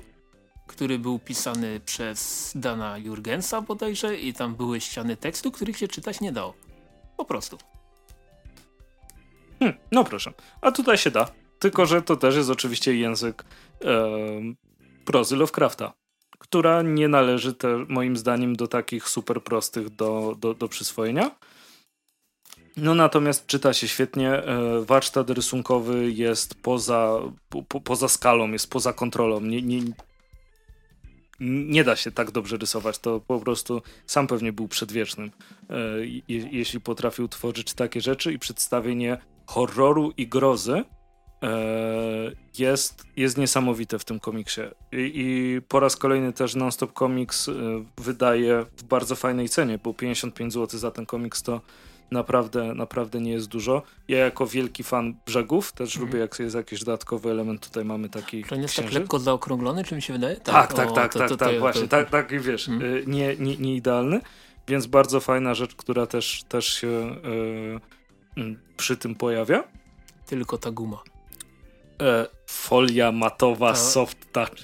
który 0.68 1.00
był 1.00 1.20
pisany 1.20 1.80
przez 1.86 2.52
Dana 2.56 2.98
Jurgensa 2.98 3.62
bodajże 3.62 4.18
i 4.18 4.34
tam 4.34 4.56
były 4.56 4.82
ściany 4.82 5.18
tekstu, 5.18 5.52
których 5.52 5.78
się 5.78 5.88
czytać 5.88 6.22
nie 6.22 6.32
dało. 6.32 6.54
Po 7.18 7.26
prostu. 7.26 7.58
Hmm, 9.60 9.78
no 9.92 10.04
proszę. 10.04 10.34
A 10.62 10.72
tutaj 10.72 10.98
się 10.98 11.12
da. 11.12 11.32
Tylko, 11.60 11.86
że 11.86 12.02
to 12.02 12.16
też 12.18 12.36
jest 12.36 12.50
oczywiście 12.50 12.96
język 12.96 13.46
prozy 15.06 15.36
Lovecrafta, 15.36 15.94
która 16.40 16.82
nie 16.82 17.08
należy 17.08 17.54
te, 17.54 17.86
moim 17.90 18.18
zdaniem 18.18 18.56
do 18.56 18.68
takich 18.68 19.10
super 19.10 19.44
prostych 19.44 19.90
do, 19.90 20.36
do, 20.40 20.54
do 20.54 20.68
przyswojenia. 20.68 21.32
No 22.78 22.96
natomiast 22.96 23.48
czyta 23.48 23.74
się 23.74 23.88
świetnie. 23.88 24.32
E, 24.32 24.82
warsztat 24.86 25.30
rysunkowy 25.30 26.12
jest 26.12 26.56
poza, 26.62 27.20
po, 27.50 27.82
poza 27.82 28.08
skalą, 28.08 28.52
jest 28.52 28.70
poza 28.70 28.94
kontrolą. 28.94 29.42
Nie, 29.42 29.62
nie, 29.62 29.82
nie 31.40 31.84
da 31.84 31.96
się 31.96 32.12
tak 32.12 32.32
dobrze 32.32 32.58
rysować. 32.58 33.00
To 33.00 33.20
po 33.20 33.40
prostu 33.40 33.82
sam 34.06 34.28
pewnie 34.28 34.54
był 34.54 34.68
przedwiecznym, 34.68 35.32
e, 35.70 35.76
je, 36.06 36.50
jeśli 36.52 36.82
potrafił 36.82 37.28
tworzyć 37.28 37.74
takie 37.74 38.02
rzeczy 38.02 38.34
i 38.34 38.40
przedstawienie 38.40 39.18
horroru 39.46 40.14
i 40.18 40.28
grozy 40.28 40.84
jest, 42.60 43.04
jest 43.18 43.38
niesamowite 43.38 44.00
w 44.00 44.06
tym 44.06 44.20
komiksie. 44.20 44.62
I, 44.92 45.12
I, 45.16 45.62
po 45.62 45.80
raz 45.80 45.96
kolejny 45.96 46.34
też 46.34 46.56
Nonstop 46.56 47.00
Comics 47.00 47.50
wydaje 47.98 48.66
w 48.78 48.84
bardzo 48.84 49.16
fajnej 49.16 49.50
cenie, 49.50 49.80
bo 49.84 49.94
55 49.94 50.54
zł 50.54 50.80
za 50.80 50.92
ten 50.92 51.06
komiks 51.06 51.44
to 51.44 51.62
naprawdę, 52.14 52.74
naprawdę 52.74 53.22
nie 53.22 53.32
jest 53.32 53.48
dużo. 53.48 53.82
Ja 54.08 54.18
jako 54.18 54.48
wielki 54.48 54.84
fan 54.84 55.16
brzegów 55.26 55.72
też 55.72 55.96
mm. 55.96 56.08
lubię, 56.08 56.20
jak 56.20 56.40
jest 56.40 56.56
jakiś 56.56 56.80
dodatkowy 56.80 57.32
element. 57.32 57.68
Tutaj 57.68 57.86
mamy 57.86 58.10
taki 58.10 58.44
To 58.44 58.56
nie 58.56 58.62
jest 58.62 58.76
tak 58.76 58.92
lekko 58.92 59.20
zaokrąglony, 59.20 59.84
czy 59.84 59.96
mi 59.96 60.02
się 60.02 60.14
wydaje? 60.14 60.36
Tak, 60.36 60.74
tak, 60.74 60.76
tak, 60.76 60.94
tak, 60.94 61.14
tak, 61.14 61.30
to, 61.30 61.38
tak, 61.38 61.60
właśnie. 61.60 61.88
Tak, 61.88 62.10
tak, 62.10 62.42
wiesz, 62.42 62.70
mm. 62.70 62.82
nie, 63.12 63.36
nie, 63.36 63.58
nie 63.58 63.76
idealny, 63.76 64.22
więc 64.68 64.88
bardzo 64.88 65.20
fajna 65.20 65.54
rzecz, 65.54 65.76
która 65.76 66.08
też, 66.08 66.44
też 66.50 66.66
się 66.66 67.16
yy, 68.38 68.56
przy 68.78 68.98
tym 68.98 69.16
pojawia. 69.16 69.64
Tylko 70.26 70.58
ta 70.58 70.72
guma. 70.72 71.04
E, 72.02 72.28
folia 72.48 73.12
matowa 73.12 73.70
ta, 73.70 73.76
soft 73.76 74.18
touch. 74.32 74.56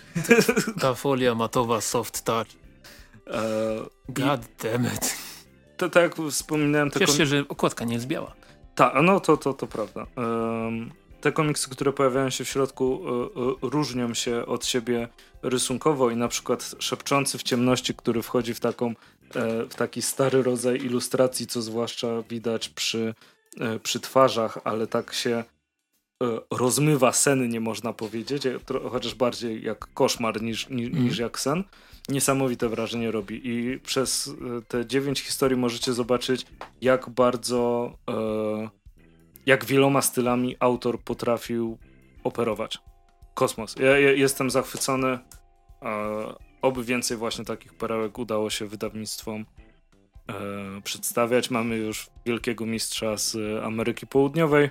Ta 0.82 0.94
folia 0.94 1.36
matowa 1.36 1.82
soft 1.82 2.24
touch. 2.24 2.48
E, 3.28 3.42
God 4.10 4.46
i, 4.46 4.64
damn 4.64 4.86
it 4.86 5.29
to, 5.80 5.90
tak 5.90 6.04
jak 6.04 6.32
wspominałem... 6.32 6.92
Cieszę 6.92 7.14
się, 7.14 7.26
że 7.26 7.44
okładka 7.50 7.86
nie 7.86 7.94
jest 7.94 8.08
biała. 8.08 8.36
Tak, 8.76 8.94
no 9.04 9.20
to, 9.20 9.38
to, 9.38 9.54
to 9.54 9.68
prawda. 9.68 10.06
Um, 10.16 10.92
te 11.22 11.32
komiksy, 11.32 11.70
które 11.70 11.94
pojawiają 11.94 12.30
się 12.30 12.44
w 12.44 12.50
środku, 12.50 13.02
y, 13.64 13.66
y, 13.66 13.70
różnią 13.70 14.14
się 14.14 14.46
od 14.46 14.66
siebie 14.66 15.08
rysunkowo 15.42 16.10
i 16.10 16.16
na 16.16 16.28
przykład 16.28 16.76
Szepczący 16.80 17.38
w 17.38 17.44
ciemności, 17.44 17.94
który 17.94 18.22
wchodzi 18.22 18.54
w, 18.54 18.60
taką, 18.60 18.90
e, 19.36 19.66
w 19.66 19.76
taki 19.76 20.02
stary 20.02 20.44
rodzaj 20.44 20.76
ilustracji, 20.76 21.48
co 21.48 21.62
zwłaszcza 21.62 22.08
widać 22.30 22.70
przy, 22.70 23.14
e, 23.60 23.80
przy 23.80 24.00
twarzach, 24.00 24.58
ale 24.64 24.88
tak 24.88 25.14
się 25.14 25.44
e, 26.24 26.40
rozmywa 26.52 27.12
sen, 27.12 27.50
nie 27.50 27.60
można 27.60 27.94
powiedzieć, 27.94 28.44
chociaż 28.92 29.16
bardziej 29.16 29.64
jak 29.64 29.94
koszmar 29.94 30.42
niż, 30.42 30.70
niż, 30.70 30.90
niż 30.94 31.18
jak 31.18 31.40
sen 31.40 31.64
niesamowite 32.10 32.70
wrażenie 32.70 33.12
robi 33.12 33.42
i 33.44 33.80
przez 33.80 34.28
e, 34.28 34.62
te 34.62 34.86
dziewięć 34.86 35.22
historii 35.22 35.58
możecie 35.58 35.94
zobaczyć, 35.94 36.46
jak 36.82 37.10
bardzo, 37.10 37.94
e, 38.10 38.70
jak 39.46 39.66
wieloma 39.66 40.02
stylami 40.02 40.56
autor 40.60 41.00
potrafił 41.02 41.78
operować. 42.24 42.78
Kosmos. 43.34 43.76
Ja, 43.80 43.98
jestem 43.98 44.50
zachwycony. 44.50 45.20
Oby 46.62 46.84
więcej 46.84 47.18
właśnie 47.18 47.46
takich 47.46 47.74
perełek 47.74 48.20
udało 48.20 48.50
się 48.50 48.66
wydawnictwom 48.66 49.46
e, 50.28 50.34
przedstawiać. 50.84 51.50
Mamy 51.52 51.76
już 51.78 52.10
wielkiego 52.26 52.66
mistrza 52.66 53.18
z 53.18 53.36
Ameryki 53.64 54.08
Południowej. 54.08 54.70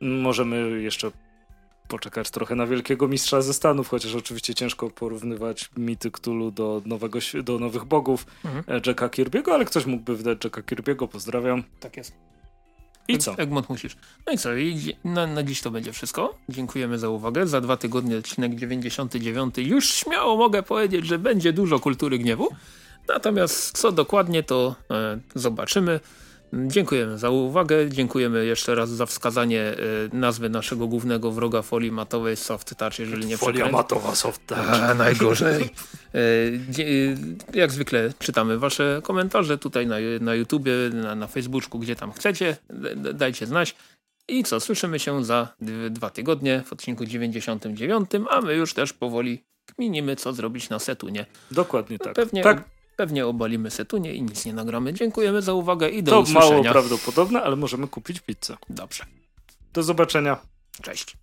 Możemy 0.00 0.82
jeszcze 0.82 1.10
poczekać 1.90 2.30
trochę 2.30 2.54
na 2.54 2.66
wielkiego 2.66 3.08
mistrza 3.08 3.42
ze 3.42 3.54
Stanów, 3.54 3.88
chociaż 3.88 4.14
oczywiście 4.14 4.54
ciężko 4.54 4.90
porównywać 4.90 5.70
mity 5.76 6.10
Cthulhu 6.10 6.50
do, 6.50 6.82
nowego, 6.86 7.18
do 7.44 7.58
nowych 7.58 7.84
bogów 7.84 8.26
mhm. 8.44 8.64
E, 8.68 8.80
Jacka 8.86 9.08
Kirby'ego, 9.08 9.50
ale 9.50 9.64
ktoś 9.64 9.86
mógłby 9.86 10.16
wydać 10.16 10.44
Jacka 10.44 10.62
Kirby'ego, 10.62 11.08
pozdrawiam. 11.08 11.62
Tak 11.80 11.96
jest. 11.96 12.12
I 13.08 13.18
co? 13.18 13.34
Egmont 13.38 13.68
musisz. 13.68 13.96
No 14.26 14.32
i 14.32 14.38
co? 14.38 14.56
I 14.56 14.96
na, 15.04 15.26
na 15.26 15.42
dziś 15.42 15.60
to 15.60 15.70
będzie 15.70 15.92
wszystko. 15.92 16.34
Dziękujemy 16.48 16.98
za 16.98 17.08
uwagę. 17.08 17.46
Za 17.46 17.60
dwa 17.60 17.76
tygodnie 17.76 18.16
odcinek 18.18 18.54
99. 18.54 19.58
Już 19.58 19.94
śmiało 19.94 20.36
mogę 20.36 20.62
powiedzieć, 20.62 21.06
że 21.06 21.18
będzie 21.18 21.52
dużo 21.52 21.80
kultury 21.80 22.18
gniewu. 22.18 22.48
Natomiast 23.08 23.78
co 23.78 23.92
dokładnie 23.92 24.42
to 24.42 24.74
e, 24.90 25.18
zobaczymy. 25.34 26.00
Dziękujemy 26.52 27.18
za 27.18 27.30
uwagę, 27.30 27.90
dziękujemy 27.90 28.46
jeszcze 28.46 28.74
raz 28.74 28.90
za 28.90 29.06
wskazanie 29.06 29.60
y, 29.62 30.10
nazwy 30.12 30.48
naszego 30.48 30.86
głównego 30.86 31.32
wroga 31.32 31.62
folii 31.62 31.92
matowej 31.92 32.36
Soft 32.36 32.74
Touch, 32.76 32.98
jeżeli 32.98 33.26
nie 33.26 33.36
Folia 33.36 33.68
matowa 33.68 34.14
Soft 34.14 34.46
Touch. 34.46 34.70
A, 34.82 34.94
najgorzej. 34.94 35.70
y, 36.14 37.16
jak 37.54 37.72
zwykle 37.72 38.12
czytamy 38.18 38.58
wasze 38.58 39.00
komentarze 39.04 39.58
tutaj 39.58 39.86
na, 39.86 39.96
na 40.20 40.34
YouTubie, 40.34 40.72
na, 40.92 41.14
na 41.14 41.26
Facebooku, 41.26 41.78
gdzie 41.80 41.96
tam 41.96 42.12
chcecie. 42.12 42.56
Dajcie 43.14 43.46
znać. 43.46 43.76
I 44.28 44.44
co, 44.44 44.60
słyszymy 44.60 44.98
się 44.98 45.24
za 45.24 45.48
dwa 45.90 46.10
tygodnie 46.10 46.62
w 46.66 46.72
odcinku 46.72 47.04
99, 47.06 48.10
a 48.30 48.40
my 48.40 48.54
już 48.54 48.74
też 48.74 48.92
powoli 48.92 49.42
kminimy, 49.66 50.16
co 50.16 50.32
zrobić 50.32 50.68
na 50.68 50.78
setu, 50.78 51.08
nie? 51.08 51.26
Dokładnie 51.50 51.98
tak. 51.98 52.14
Pewnie 52.14 52.42
tak. 52.42 52.64
Pewnie 53.00 53.26
obalimy 53.26 53.70
setunie 53.70 54.14
i 54.14 54.22
nic 54.22 54.46
nie 54.46 54.52
nagramy. 54.52 54.94
Dziękujemy 54.94 55.42
za 55.42 55.52
uwagę 55.52 55.88
i 55.88 56.02
do 56.02 56.10
to 56.10 56.20
usłyszenia. 56.20 56.46
To 56.46 56.50
mało 56.50 56.64
prawdopodobne, 56.64 57.42
ale 57.42 57.56
możemy 57.56 57.88
kupić 57.88 58.20
pizzę. 58.20 58.56
Dobrze. 58.70 59.04
Do 59.72 59.82
zobaczenia. 59.82 60.36
Cześć. 60.82 61.16